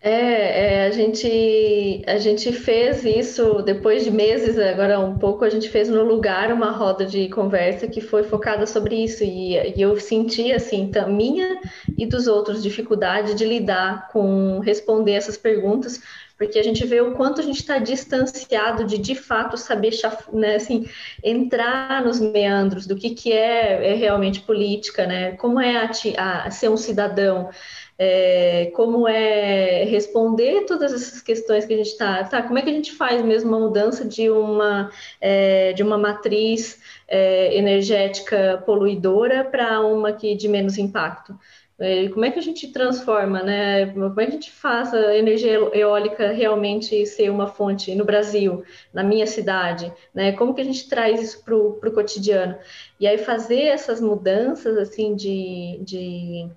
É, 0.00 0.84
é, 0.84 0.86
a, 0.86 0.90
gente, 0.90 2.04
a 2.06 2.18
gente 2.18 2.52
fez 2.52 3.04
isso 3.04 3.62
depois 3.62 4.04
de 4.04 4.10
meses, 4.10 4.58
agora 4.58 5.00
um 5.00 5.18
pouco, 5.18 5.44
a 5.44 5.48
gente 5.48 5.70
fez 5.70 5.88
no 5.88 6.04
lugar 6.04 6.52
uma 6.52 6.70
roda 6.70 7.06
de 7.06 7.28
conversa 7.30 7.88
que 7.88 8.00
foi 8.00 8.22
focada 8.22 8.66
sobre 8.66 9.02
isso, 9.02 9.24
e, 9.24 9.54
e 9.54 9.80
eu 9.80 9.98
senti, 9.98 10.52
assim, 10.52 10.90
minha 11.08 11.60
e 11.96 12.04
dos 12.04 12.26
outros, 12.26 12.62
dificuldade 12.62 13.34
de 13.34 13.44
lidar 13.44 14.08
com 14.08 14.58
responder 14.58 15.12
essas 15.12 15.36
perguntas, 15.36 16.00
porque 16.36 16.58
a 16.58 16.62
gente 16.62 16.84
vê 16.86 17.00
o 17.00 17.12
quanto 17.12 17.40
a 17.40 17.44
gente 17.44 17.60
está 17.60 17.78
distanciado 17.78 18.84
de 18.84 18.98
de 18.98 19.14
fato 19.14 19.56
saber 19.56 19.92
né, 20.32 20.56
assim, 20.56 20.88
entrar 21.22 22.04
nos 22.04 22.20
meandros 22.20 22.86
do 22.86 22.96
que, 22.96 23.10
que 23.10 23.32
é, 23.32 23.92
é 23.92 23.94
realmente 23.94 24.40
política, 24.40 25.06
né? 25.06 25.32
como 25.32 25.60
é 25.60 25.76
a, 25.76 26.44
a 26.44 26.50
ser 26.50 26.68
um 26.68 26.76
cidadão. 26.76 27.50
É, 27.98 28.70
como 28.74 29.08
é 29.08 29.84
responder 29.84 30.66
todas 30.66 30.92
essas 30.92 31.22
questões 31.22 31.64
que 31.64 31.72
a 31.72 31.76
gente 31.78 31.88
está, 31.88 32.22
tá, 32.24 32.42
como 32.42 32.58
é 32.58 32.62
que 32.62 32.68
a 32.68 32.72
gente 32.72 32.92
faz 32.92 33.24
mesmo 33.24 33.48
uma 33.48 33.58
mudança 33.58 34.04
de 34.04 34.28
uma, 34.28 34.90
é, 35.18 35.72
de 35.72 35.82
uma 35.82 35.96
matriz 35.96 36.78
é, 37.08 37.56
energética 37.56 38.62
poluidora 38.66 39.44
para 39.44 39.80
uma 39.80 40.12
que 40.12 40.34
de 40.34 40.46
menos 40.46 40.76
impacto? 40.76 41.34
É, 41.78 42.08
como 42.08 42.24
é 42.24 42.30
que 42.30 42.38
a 42.38 42.42
gente 42.42 42.68
transforma, 42.72 43.42
né? 43.42 43.86
Como 43.92 44.20
é 44.20 44.24
que 44.24 44.30
a 44.30 44.34
gente 44.34 44.50
faz 44.50 44.94
a 44.94 45.14
energia 45.14 45.52
eólica 45.74 46.32
realmente 46.32 47.04
ser 47.04 47.30
uma 47.30 47.48
fonte 47.48 47.94
no 47.94 48.04
Brasil, 48.04 48.64
na 48.94 49.02
minha 49.02 49.26
cidade, 49.26 49.92
né? 50.14 50.32
Como 50.32 50.54
que 50.54 50.62
a 50.62 50.64
gente 50.64 50.88
traz 50.88 51.20
isso 51.20 51.44
para 51.44 51.54
o 51.54 51.92
cotidiano? 51.92 52.56
E 52.98 53.06
aí 53.06 53.18
fazer 53.18 53.64
essas 53.64 54.00
mudanças, 54.00 54.78
assim, 54.78 55.14
de, 55.14 55.78
de 55.82 56.48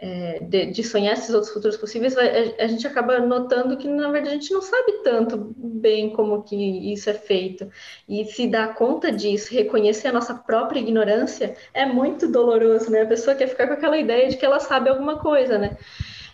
é, 0.00 0.38
de, 0.40 0.66
de, 0.66 0.84
sonhar 0.84 1.14
esses 1.14 1.34
outros 1.34 1.52
futuros 1.52 1.76
possíveis, 1.76 2.16
a, 2.16 2.22
a, 2.62 2.66
gente 2.68 2.86
acaba 2.86 3.18
notando 3.18 3.76
que, 3.76 3.88
na 3.88 4.08
verdade, 4.12 4.36
a 4.36 4.38
gente 4.38 4.52
não 4.52 4.62
sabe 4.62 5.02
tanto 5.02 5.52
bem 5.56 6.10
como 6.10 6.44
que 6.44 6.92
isso 6.92 7.10
é 7.10 7.14
feito. 7.14 7.68
E 8.08 8.24
se 8.24 8.46
dar 8.46 8.76
conta 8.76 9.10
disso, 9.10 9.52
reconhecer 9.52 10.06
a 10.06 10.12
nossa 10.12 10.34
própria 10.34 10.78
ignorância, 10.78 11.56
é 11.74 11.84
muito 11.84 12.30
doloroso, 12.30 12.90
né? 12.92 13.02
A 13.02 13.06
pessoa 13.06 13.34
quer 13.34 13.48
ficar 13.48 13.66
com 13.66 13.72
aquela 13.72 13.98
ideia 13.98 14.28
de 14.28 14.36
que 14.36 14.46
ela 14.46 14.60
sabe 14.60 14.88
alguma 14.88 15.18
coisa, 15.18 15.58
né? 15.58 15.76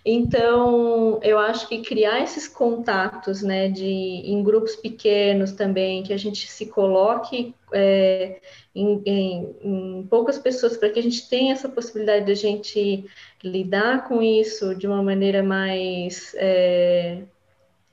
Então, 0.04 1.18
eu 1.22 1.38
acho 1.38 1.66
que 1.66 1.80
criar 1.80 2.22
esses 2.22 2.46
contatos, 2.46 3.40
né, 3.40 3.70
de, 3.70 3.86
em 3.86 4.42
grupos 4.42 4.76
pequenos 4.76 5.52
também, 5.52 6.02
que 6.02 6.12
a 6.12 6.18
gente 6.18 6.46
se 6.46 6.66
coloque 6.66 7.54
é, 7.72 8.38
em, 8.74 9.02
em, 9.06 9.56
em, 9.62 10.06
poucas 10.08 10.38
pessoas, 10.38 10.76
para 10.76 10.90
que 10.90 10.98
a 10.98 11.02
gente 11.02 11.28
tenha 11.28 11.52
essa 11.52 11.68
possibilidade 11.68 12.26
de 12.26 12.32
a 12.32 12.34
gente 12.34 13.04
lidar 13.42 14.08
com 14.08 14.22
isso 14.22 14.74
de 14.74 14.86
uma 14.86 15.02
maneira 15.02 15.42
mais. 15.42 16.34
É, 16.36 17.22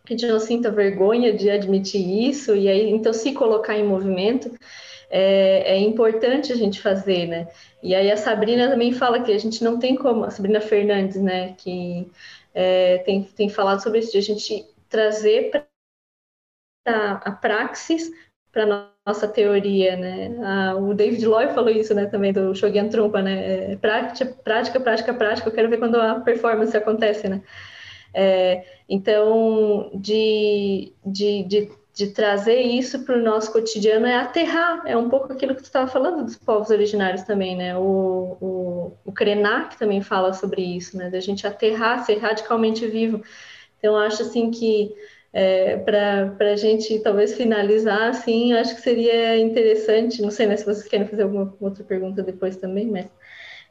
que 0.05 0.13
a 0.13 0.17
gente 0.17 0.31
não 0.31 0.39
sinta 0.39 0.71
vergonha 0.71 1.31
de 1.31 1.49
admitir 1.49 2.29
isso, 2.29 2.55
e 2.55 2.67
aí, 2.67 2.89
então, 2.89 3.13
se 3.13 3.33
colocar 3.33 3.77
em 3.77 3.83
movimento 3.83 4.51
é, 5.11 5.73
é, 5.75 5.77
importante 5.77 6.53
a 6.53 6.55
gente 6.55 6.81
fazer, 6.81 7.27
né? 7.27 7.47
E 7.83 7.93
aí 7.93 8.09
a 8.09 8.17
Sabrina 8.17 8.69
também 8.69 8.93
fala 8.93 9.21
que 9.21 9.31
a 9.31 9.37
gente 9.37 9.63
não 9.63 9.77
tem 9.77 9.95
como, 9.95 10.23
a 10.23 10.31
Sabrina 10.31 10.61
Fernandes, 10.61 11.21
né, 11.21 11.53
que 11.57 12.09
é, 12.53 12.99
tem, 12.99 13.23
tem 13.23 13.49
falado 13.49 13.83
sobre 13.83 13.99
isso, 13.99 14.11
de 14.13 14.17
a 14.17 14.21
gente 14.21 14.65
trazer 14.89 15.51
para 15.51 15.67
a 17.23 17.31
praxis 17.31 18.11
para 18.51 18.89
nossa 19.05 19.27
teoria, 19.27 19.95
né? 19.95 20.35
Ah, 20.43 20.75
o 20.75 20.93
David 20.93 21.25
Loy 21.25 21.49
falou 21.49 21.69
isso, 21.69 21.93
né, 21.93 22.05
também 22.05 22.33
do 22.33 22.53
Shogun 22.53 22.89
Trumpa, 22.89 23.21
né? 23.21 23.73
É, 23.73 23.75
prática, 23.77 24.25
prática, 24.43 24.79
prática, 24.79 25.13
prática. 25.13 25.49
Eu 25.49 25.53
quero 25.53 25.69
ver 25.69 25.77
quando 25.77 25.95
a 25.95 26.19
performance 26.19 26.75
acontece, 26.75 27.27
né? 27.29 27.41
É, 28.13 28.63
então, 28.89 29.89
de, 29.93 30.93
de, 31.05 31.43
de 31.43 31.71
de 31.93 32.07
trazer 32.07 32.61
isso 32.61 33.03
para 33.03 33.17
o 33.17 33.21
nosso 33.21 33.51
cotidiano 33.51 34.05
é 34.05 34.15
aterrar, 34.15 34.81
é 34.85 34.95
um 34.95 35.09
pouco 35.09 35.31
aquilo 35.33 35.53
que 35.53 35.61
tu 35.61 35.65
estava 35.65 35.87
falando 35.87 36.23
dos 36.23 36.37
povos 36.37 36.69
originários 36.69 37.23
também, 37.23 37.55
né? 37.55 37.77
O, 37.77 38.37
o, 38.39 38.97
o 39.05 39.11
Krenak 39.11 39.77
também 39.77 40.01
fala 40.01 40.31
sobre 40.33 40.61
isso, 40.61 40.97
né? 40.97 41.09
Da 41.09 41.19
gente 41.19 41.45
aterrar, 41.45 42.05
ser 42.05 42.17
radicalmente 42.17 42.87
vivo. 42.87 43.21
Então, 43.77 43.97
acho 43.97 44.21
assim 44.21 44.49
que 44.51 44.93
é, 45.33 45.77
para 45.77 46.51
a 46.51 46.55
gente 46.55 46.99
talvez 46.99 47.33
finalizar, 47.35 48.09
assim, 48.09 48.53
acho 48.53 48.75
que 48.75 48.81
seria 48.81 49.37
interessante, 49.37 50.21
não 50.21 50.31
sei 50.31 50.45
né, 50.45 50.57
se 50.57 50.65
vocês 50.65 50.87
querem 50.87 51.07
fazer 51.07 51.23
alguma 51.23 51.55
outra 51.59 51.83
pergunta 51.83 52.21
depois 52.21 52.57
também, 52.57 52.87
mas 52.87 53.07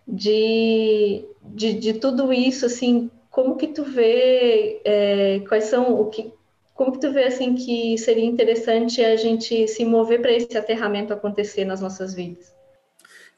de, 0.06 1.24
de, 1.42 1.74
de 1.74 1.94
tudo 1.94 2.32
isso, 2.32 2.64
assim, 2.64 3.10
como 3.30 3.56
que 3.56 3.68
tu 3.68 3.84
vê, 3.84 4.80
é, 4.84 5.40
quais 5.48 5.64
são, 5.64 6.00
o 6.00 6.08
que, 6.08 6.32
como 6.74 6.92
que 6.92 7.00
tu 7.00 7.12
vê 7.12 7.24
assim 7.24 7.54
que 7.54 7.96
seria 7.98 8.24
interessante 8.24 9.04
a 9.04 9.14
gente 9.16 9.68
se 9.68 9.84
mover 9.84 10.22
para 10.22 10.32
esse 10.32 10.56
aterramento 10.56 11.12
acontecer 11.12 11.64
nas 11.64 11.80
nossas 11.80 12.14
vidas? 12.14 12.52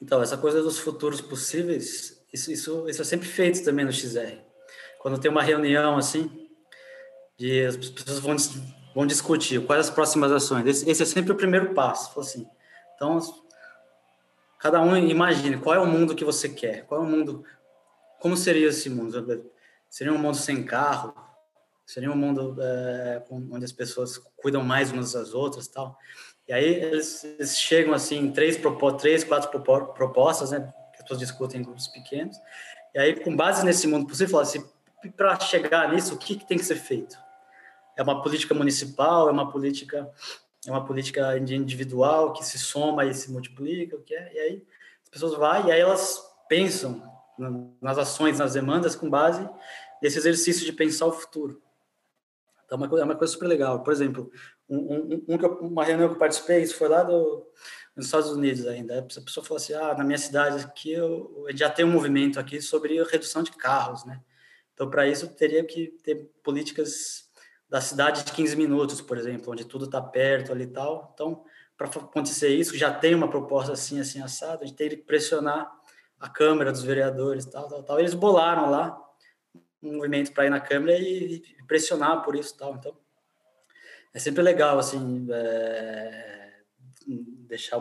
Então, 0.00 0.22
essa 0.22 0.36
coisa 0.36 0.62
dos 0.62 0.78
futuros 0.78 1.20
possíveis, 1.20 2.24
isso, 2.32 2.50
isso, 2.50 2.88
isso 2.88 3.02
é 3.02 3.04
sempre 3.04 3.28
feito 3.28 3.62
também 3.64 3.84
no 3.84 3.92
XR. 3.92 4.38
Quando 4.98 5.18
tem 5.18 5.30
uma 5.30 5.42
reunião 5.42 5.96
assim, 5.96 6.41
de, 7.42 7.66
as 7.66 7.76
pessoas 7.76 8.20
vão, 8.20 8.36
vão 8.94 9.06
discutir 9.06 9.64
quais 9.66 9.88
as 9.88 9.90
próximas 9.90 10.30
ações. 10.30 10.64
Esse, 10.64 10.88
esse 10.88 11.02
é 11.02 11.06
sempre 11.06 11.32
o 11.32 11.36
primeiro 11.36 11.74
passo. 11.74 12.18
Assim. 12.20 12.46
Então, 12.94 13.18
cada 14.60 14.80
um 14.80 14.96
imagine 14.96 15.58
qual 15.58 15.74
é 15.74 15.80
o 15.80 15.86
mundo 15.86 16.14
que 16.14 16.24
você 16.24 16.48
quer, 16.48 16.86
qual 16.86 17.02
é 17.02 17.04
o 17.04 17.08
mundo, 17.08 17.44
como 18.20 18.36
seria 18.36 18.68
esse 18.68 18.88
mundo? 18.88 19.50
Seria 19.90 20.12
um 20.12 20.18
mundo 20.18 20.36
sem 20.36 20.62
carro? 20.62 21.12
Seria 21.84 22.12
um 22.12 22.16
mundo 22.16 22.56
é, 22.60 23.22
onde 23.30 23.64
as 23.64 23.72
pessoas 23.72 24.16
cuidam 24.36 24.62
mais 24.62 24.92
umas 24.92 25.12
das 25.12 25.34
outras 25.34 25.66
tal. 25.66 25.98
E 26.46 26.52
aí 26.52 26.64
eles, 26.64 27.24
eles 27.24 27.58
chegam 27.58 27.92
assim, 27.92 28.30
três, 28.30 28.56
três 29.00 29.24
quatro 29.24 29.50
propostas, 29.94 30.52
né? 30.52 30.72
Que 30.92 30.98
as 30.98 31.02
pessoas 31.02 31.18
discutem 31.18 31.60
em 31.60 31.64
grupos 31.64 31.88
pequenos. 31.88 32.36
E 32.94 32.98
aí, 33.00 33.18
com 33.18 33.34
base 33.34 33.64
nesse 33.64 33.88
mundo 33.88 34.06
possível, 34.06 34.30
fala 34.30 34.42
assim, 34.44 34.64
para 35.16 35.40
chegar 35.40 35.92
nisso, 35.92 36.14
o 36.14 36.18
que, 36.18 36.36
que 36.36 36.46
tem 36.46 36.56
que 36.56 36.64
ser 36.64 36.76
feito? 36.76 37.16
É 37.96 38.02
uma 38.02 38.22
política 38.22 38.54
municipal, 38.54 39.28
é 39.28 39.32
uma 39.32 39.50
política 39.50 40.10
é 40.66 40.70
uma 40.70 40.84
política 40.84 41.36
individual 41.36 42.32
que 42.32 42.44
se 42.44 42.56
soma 42.56 43.04
e 43.04 43.12
se 43.12 43.32
multiplica, 43.32 43.96
o 43.96 44.02
que 44.02 44.14
é? 44.14 44.32
E 44.32 44.38
aí 44.38 44.66
as 45.02 45.08
pessoas 45.08 45.34
vão 45.34 45.68
e 45.68 45.72
aí 45.72 45.80
elas 45.80 46.22
pensam 46.48 47.02
nas 47.80 47.98
ações, 47.98 48.38
nas 48.38 48.52
demandas 48.52 48.94
com 48.94 49.10
base 49.10 49.48
nesse 50.00 50.18
exercício 50.18 50.64
de 50.64 50.72
pensar 50.72 51.06
o 51.06 51.12
futuro. 51.12 51.62
Então, 52.64 52.76
é 52.76 52.80
uma 52.80 52.88
coisa, 52.88 53.04
é 53.04 53.06
uma 53.06 53.14
coisa 53.16 53.32
super 53.32 53.46
legal. 53.46 53.82
Por 53.82 53.92
exemplo, 53.92 54.30
um, 54.68 54.78
um, 54.78 55.24
um, 55.28 55.36
uma 55.68 55.84
reunião 55.84 56.08
que 56.08 56.14
eu 56.14 56.18
participei, 56.18 56.62
isso 56.62 56.76
foi 56.76 56.88
lá 56.88 57.02
do, 57.02 57.46
nos 57.94 58.06
Estados 58.06 58.30
Unidos 58.30 58.66
ainda. 58.66 58.98
A 58.98 59.02
pessoa 59.02 59.44
falou 59.44 59.56
assim: 59.56 59.74
ah, 59.74 59.94
na 59.94 60.04
minha 60.04 60.18
cidade 60.18 60.64
aqui, 60.64 60.92
eu, 60.92 61.46
já 61.54 61.70
tem 61.70 61.84
um 61.84 61.90
movimento 61.90 62.40
aqui 62.40 62.60
sobre 62.60 63.02
redução 63.04 63.42
de 63.42 63.52
carros, 63.52 64.04
né? 64.04 64.20
Então, 64.74 64.88
para 64.88 65.06
isso, 65.06 65.28
teria 65.34 65.64
que 65.64 65.88
ter 66.02 66.30
políticas 66.42 67.30
da 67.72 67.80
cidade 67.80 68.22
de 68.22 68.32
15 68.32 68.54
minutos, 68.54 69.00
por 69.00 69.16
exemplo, 69.16 69.50
onde 69.50 69.64
tudo 69.64 69.86
está 69.86 69.98
perto 69.98 70.52
ali 70.52 70.64
e 70.64 70.66
tal. 70.66 71.10
Então, 71.14 71.42
para 71.74 71.88
acontecer 71.88 72.50
isso, 72.50 72.76
já 72.76 72.92
tem 72.92 73.14
uma 73.14 73.30
proposta 73.30 73.72
assim, 73.72 73.98
assim, 73.98 74.20
assada, 74.20 74.62
a 74.62 74.66
gente 74.66 74.76
teria 74.76 74.98
que 74.98 75.04
pressionar 75.04 75.72
a 76.20 76.28
Câmara 76.28 76.70
dos 76.70 76.82
vereadores, 76.82 77.46
tal, 77.46 77.66
tal, 77.70 77.82
tal. 77.82 77.98
Eles 77.98 78.12
bolaram 78.12 78.68
lá 78.68 79.02
um 79.82 79.96
movimento 79.96 80.34
para 80.34 80.44
ir 80.44 80.50
na 80.50 80.60
Câmara 80.60 80.92
e, 80.98 81.36
e, 81.36 81.66
pressionar 81.66 82.22
por 82.22 82.36
isso 82.36 82.54
tal. 82.58 82.74
Então, 82.74 82.94
é 84.12 84.18
sempre 84.18 84.42
legal, 84.42 84.78
assim, 84.78 85.26
é, 85.32 86.52
deixar 87.48 87.78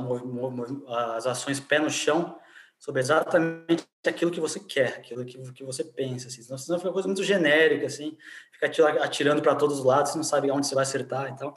as 0.87 1.27
ações 1.27 1.59
pé 1.59 1.79
no 1.79 1.89
chão 1.89 2.39
sobre 2.81 2.99
exatamente 2.99 3.87
aquilo 4.03 4.31
que 4.31 4.39
você 4.39 4.59
quer, 4.59 4.95
aquilo 4.95 5.23
que, 5.23 5.39
que 5.53 5.63
você 5.63 5.83
pensa, 5.83 6.27
assim. 6.27 6.41
Senão, 6.41 6.57
senão 6.57 6.79
fica 6.79 6.89
uma 6.89 6.93
coisa 6.93 7.07
muito 7.07 7.23
genérica, 7.23 7.85
assim, 7.85 8.17
fica 8.51 8.65
atirando 9.03 9.39
para 9.39 9.53
todos 9.53 9.77
os 9.77 9.85
lados, 9.85 10.11
você 10.11 10.17
não 10.17 10.23
sabe 10.23 10.49
onde 10.49 10.65
você 10.65 10.73
vai 10.73 10.81
acertar, 10.81 11.31
então... 11.31 11.53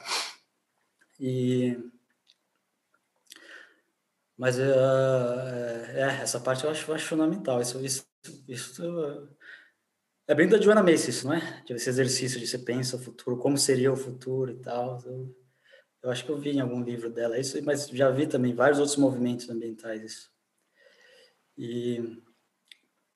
E... 1.19 1.79
Mas 4.37 4.59
uh, 4.59 4.61
é, 5.95 6.19
essa 6.21 6.39
parte 6.39 6.63
eu 6.63 6.69
acho, 6.69 6.91
eu 6.91 6.93
acho 6.93 7.07
fundamental. 7.07 7.59
Isso, 7.59 7.83
isso, 7.83 8.05
isso 8.47 9.29
é 10.27 10.35
bem 10.35 10.47
da 10.47 10.59
Joanna 10.61 10.83
Macy 10.83 11.09
isso, 11.09 11.25
não 11.25 11.33
é? 11.33 11.63
Esse 11.69 11.89
exercício 11.89 12.39
de 12.39 12.45
você 12.45 12.59
pensa 12.59 12.97
o 12.97 12.99
futuro, 12.99 13.37
como 13.37 13.57
seria 13.57 13.91
o 13.91 13.95
futuro 13.95 14.51
e 14.51 14.57
tal. 14.57 15.01
Eu, 15.05 15.35
eu 16.03 16.11
acho 16.11 16.23
que 16.23 16.29
eu 16.29 16.37
vi 16.37 16.51
em 16.51 16.59
algum 16.59 16.83
livro 16.83 17.09
dela 17.09 17.39
isso, 17.39 17.59
mas 17.63 17.87
já 17.87 18.11
vi 18.11 18.27
também 18.27 18.53
vários 18.53 18.77
outros 18.77 18.97
movimentos 18.97 19.49
ambientais 19.49 20.03
isso. 20.03 20.34
E, 21.57 22.21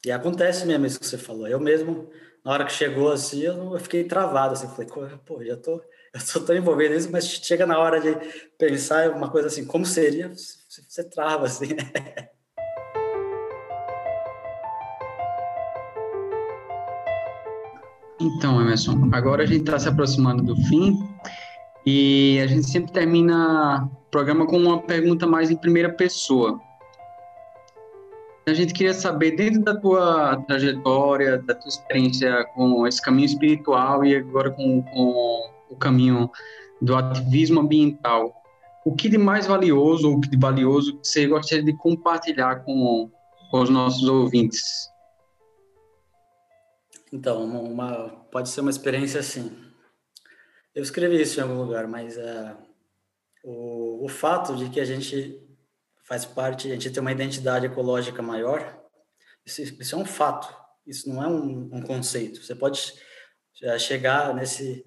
e 0.05 0.11
acontece 0.11 0.65
mesmo 0.65 0.85
isso 0.85 0.99
que 0.99 1.05
você 1.05 1.17
falou. 1.17 1.47
Eu 1.47 1.59
mesmo, 1.59 2.09
na 2.43 2.51
hora 2.51 2.65
que 2.65 2.71
chegou 2.71 3.11
assim, 3.11 3.41
eu, 3.41 3.73
eu 3.73 3.79
fiquei 3.79 4.03
travado, 4.03 4.53
assim, 4.53 4.67
falei, 4.67 4.87
pô, 5.25 5.43
já 5.43 5.57
tô, 5.57 5.73
eu 6.13 6.25
tô 6.33 6.39
tão 6.41 6.55
envolvido 6.55 6.93
nisso, 6.93 7.11
mas 7.11 7.27
chega 7.27 7.65
na 7.65 7.77
hora 7.77 7.99
de 7.99 8.15
pensar 8.57 9.11
uma 9.11 9.29
coisa 9.29 9.47
assim, 9.47 9.65
como 9.65 9.85
seria, 9.85 10.29
você, 10.29 11.03
trava, 11.09 11.45
assim, 11.45 11.73
né? 11.73 12.29
Então, 18.21 18.59
Emerson, 18.59 19.09
agora 19.13 19.43
a 19.43 19.45
gente 19.45 19.61
está 19.61 19.79
se 19.79 19.87
aproximando 19.87 20.43
do 20.43 20.55
fim 20.63 20.93
e 21.85 22.37
a 22.43 22.47
gente 22.47 22.69
sempre 22.69 22.91
termina 22.91 23.85
o 23.85 24.09
programa 24.11 24.45
com 24.45 24.57
uma 24.57 24.81
pergunta 24.81 25.25
mais 25.25 25.49
em 25.49 25.55
primeira 25.55 25.89
pessoa. 25.93 26.59
A 28.49 28.53
gente 28.53 28.73
queria 28.73 28.95
saber, 28.95 29.35
dentro 29.35 29.61
da 29.61 29.79
tua 29.79 30.37
trajetória, 30.47 31.37
da 31.37 31.53
tua 31.53 31.69
experiência 31.69 32.43
com 32.55 32.87
esse 32.87 32.99
caminho 32.99 33.27
espiritual 33.27 34.03
e 34.03 34.15
agora 34.15 34.49
com, 34.49 34.81
com 34.81 35.53
o 35.69 35.75
caminho 35.75 36.31
do 36.81 36.95
ativismo 36.95 37.59
ambiental, 37.59 38.33
o 38.83 38.95
que 38.95 39.07
de 39.07 39.19
mais 39.19 39.45
valioso 39.45 40.11
o 40.11 40.19
que 40.19 40.29
de 40.29 40.37
valioso 40.37 40.99
você 41.03 41.27
gostaria 41.27 41.63
de 41.63 41.73
compartilhar 41.77 42.63
com, 42.63 43.11
com 43.51 43.61
os 43.61 43.69
nossos 43.69 44.09
ouvintes? 44.09 44.89
Então, 47.13 47.43
uma, 47.43 48.09
pode 48.31 48.49
ser 48.49 48.61
uma 48.61 48.71
experiência 48.71 49.19
assim. 49.19 49.55
Eu 50.73 50.81
escrevi 50.81 51.21
isso 51.21 51.39
em 51.39 51.43
algum 51.43 51.61
lugar, 51.61 51.87
mas 51.87 52.17
uh, 52.17 52.57
o, 53.43 54.05
o 54.05 54.07
fato 54.07 54.55
de 54.55 54.69
que 54.69 54.79
a 54.79 54.85
gente 54.85 55.39
faz 56.09 56.25
parte, 56.25 56.71
a 56.71 56.71
gente 56.71 56.89
tem 56.89 57.01
uma 57.01 57.11
identidade 57.11 57.67
ecológica 57.67 58.19
maior, 58.19 58.83
isso, 59.45 59.61
isso 59.61 59.93
é 59.93 59.97
um 59.97 60.05
fato, 60.05 60.51
isso 60.85 61.07
não 61.07 61.23
é 61.23 61.27
um, 61.27 61.69
um 61.71 61.81
conceito. 61.83 62.43
Você 62.43 62.55
pode 62.55 62.95
uh, 63.61 63.77
chegar 63.77 64.33
nesse, 64.33 64.83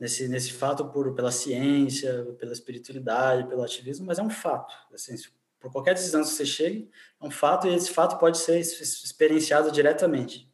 nesse, 0.00 0.26
nesse 0.26 0.54
fato 0.54 0.88
por, 0.88 1.14
pela 1.14 1.30
ciência, 1.30 2.24
pela 2.38 2.54
espiritualidade, 2.54 3.46
pelo 3.46 3.62
ativismo, 3.62 4.06
mas 4.06 4.18
é 4.18 4.22
um 4.22 4.30
fato. 4.30 4.74
Assim, 4.94 5.14
por 5.60 5.70
qualquer 5.70 5.92
decisão 5.92 6.22
que 6.22 6.28
você 6.28 6.46
chegue, 6.46 6.90
é 7.20 7.26
um 7.26 7.30
fato 7.30 7.68
e 7.68 7.74
esse 7.74 7.90
fato 7.90 8.18
pode 8.18 8.38
ser 8.38 8.58
experienciado 8.58 9.70
diretamente. 9.70 10.50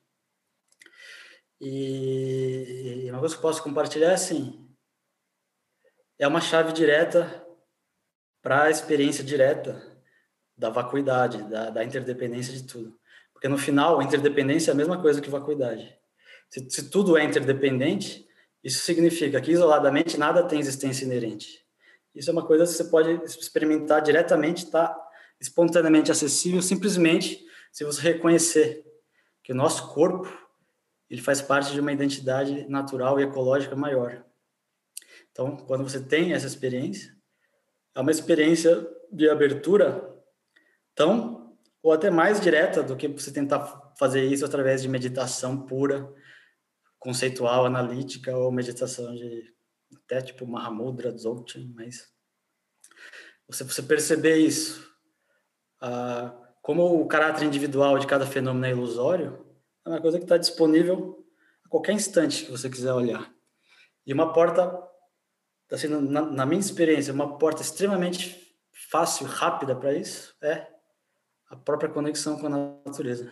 E 1.60 3.06
uma 3.10 3.20
coisa 3.20 3.34
que 3.36 3.38
eu 3.38 3.42
posso 3.42 3.62
compartilhar 3.62 4.10
é 4.10 4.14
assim: 4.14 4.68
é 6.18 6.26
uma 6.26 6.40
chave 6.40 6.72
direta 6.72 7.46
para 8.42 8.64
a 8.64 8.70
experiência 8.70 9.22
direta 9.22 9.89
da 10.60 10.68
vacuidade, 10.68 11.42
da, 11.44 11.70
da, 11.70 11.82
interdependência 11.82 12.52
de 12.52 12.64
tudo. 12.64 12.94
Porque 13.32 13.48
no 13.48 13.56
final, 13.56 13.98
a 13.98 14.04
interdependência 14.04 14.70
é 14.70 14.74
a 14.74 14.76
mesma 14.76 15.00
coisa 15.00 15.18
que 15.18 15.30
vacuidade. 15.30 15.98
Se, 16.50 16.68
se 16.68 16.90
tudo 16.90 17.16
é 17.16 17.24
interdependente, 17.24 18.28
isso 18.62 18.84
significa 18.84 19.40
que 19.40 19.52
isoladamente 19.52 20.18
nada 20.18 20.42
tem 20.42 20.60
existência 20.60 21.06
inerente. 21.06 21.64
Isso 22.14 22.28
é 22.28 22.32
uma 22.32 22.44
coisa 22.44 22.64
que 22.64 22.72
você 22.72 22.84
pode 22.84 23.10
experimentar 23.24 24.02
diretamente, 24.02 24.64
está 24.64 24.94
espontaneamente 25.40 26.12
acessível, 26.12 26.60
simplesmente 26.60 27.42
se 27.72 27.82
você 27.82 28.02
reconhecer 28.02 28.84
que 29.42 29.52
o 29.52 29.56
nosso 29.56 29.94
corpo 29.94 30.28
ele 31.08 31.22
faz 31.22 31.40
parte 31.40 31.72
de 31.72 31.80
uma 31.80 31.92
identidade 31.92 32.68
natural 32.68 33.18
e 33.18 33.22
ecológica 33.22 33.74
maior. 33.74 34.22
Então, 35.32 35.56
quando 35.56 35.82
você 35.82 36.00
tem 36.00 36.34
essa 36.34 36.46
experiência, 36.46 37.16
é 37.94 38.00
uma 38.00 38.10
experiência 38.10 38.86
de 39.10 39.28
abertura 39.30 40.09
tão 41.00 41.56
ou 41.82 41.94
até 41.94 42.10
mais 42.10 42.42
direta 42.42 42.82
do 42.82 42.94
que 42.94 43.08
você 43.08 43.32
tentar 43.32 43.94
fazer 43.98 44.22
isso 44.22 44.44
através 44.44 44.82
de 44.82 44.88
meditação 44.88 45.64
pura, 45.64 46.14
conceitual, 46.98 47.64
analítica 47.64 48.36
ou 48.36 48.52
meditação 48.52 49.14
de 49.14 49.50
até 49.96 50.20
tipo 50.20 50.46
Mahamudra, 50.46 51.10
Dzogchen, 51.10 51.72
mas 51.74 52.06
você, 53.48 53.64
você 53.64 53.82
perceber 53.82 54.36
isso, 54.36 54.94
ah, 55.80 56.36
como 56.60 57.00
o 57.00 57.08
caráter 57.08 57.46
individual 57.46 57.98
de 57.98 58.06
cada 58.06 58.26
fenômeno 58.26 58.66
é 58.66 58.70
ilusório, 58.70 59.46
é 59.86 59.88
uma 59.88 60.02
coisa 60.02 60.18
que 60.18 60.24
está 60.24 60.36
disponível 60.36 61.26
a 61.64 61.68
qualquer 61.70 61.92
instante 61.92 62.44
que 62.44 62.50
você 62.50 62.68
quiser 62.68 62.92
olhar. 62.92 63.32
E 64.06 64.12
uma 64.12 64.34
porta, 64.34 64.70
assim, 65.72 65.88
na, 65.88 66.20
na 66.20 66.44
minha 66.44 66.60
experiência, 66.60 67.14
uma 67.14 67.38
porta 67.38 67.62
extremamente 67.62 68.54
fácil, 68.90 69.26
rápida 69.26 69.74
para 69.74 69.94
isso 69.94 70.36
é 70.42 70.79
a 71.50 71.56
própria 71.56 71.90
conexão 71.90 72.38
com 72.38 72.46
a 72.46 72.80
natureza. 72.86 73.30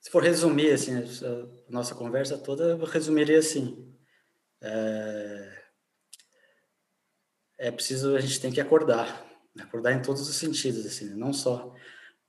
Se 0.00 0.10
for 0.10 0.22
resumir 0.22 0.72
assim 0.72 0.96
a 0.96 1.72
nossa 1.72 1.94
conversa 1.94 2.36
toda, 2.36 2.64
eu 2.64 2.84
resumiria 2.84 3.38
assim: 3.38 3.96
é, 4.60 5.62
é 7.58 7.70
preciso 7.70 8.16
a 8.16 8.20
gente 8.20 8.40
tem 8.40 8.50
que 8.50 8.60
acordar, 8.60 9.24
acordar 9.60 9.92
em 9.92 10.02
todos 10.02 10.28
os 10.28 10.36
sentidos, 10.36 10.84
assim, 10.84 11.14
não 11.14 11.32
só 11.32 11.74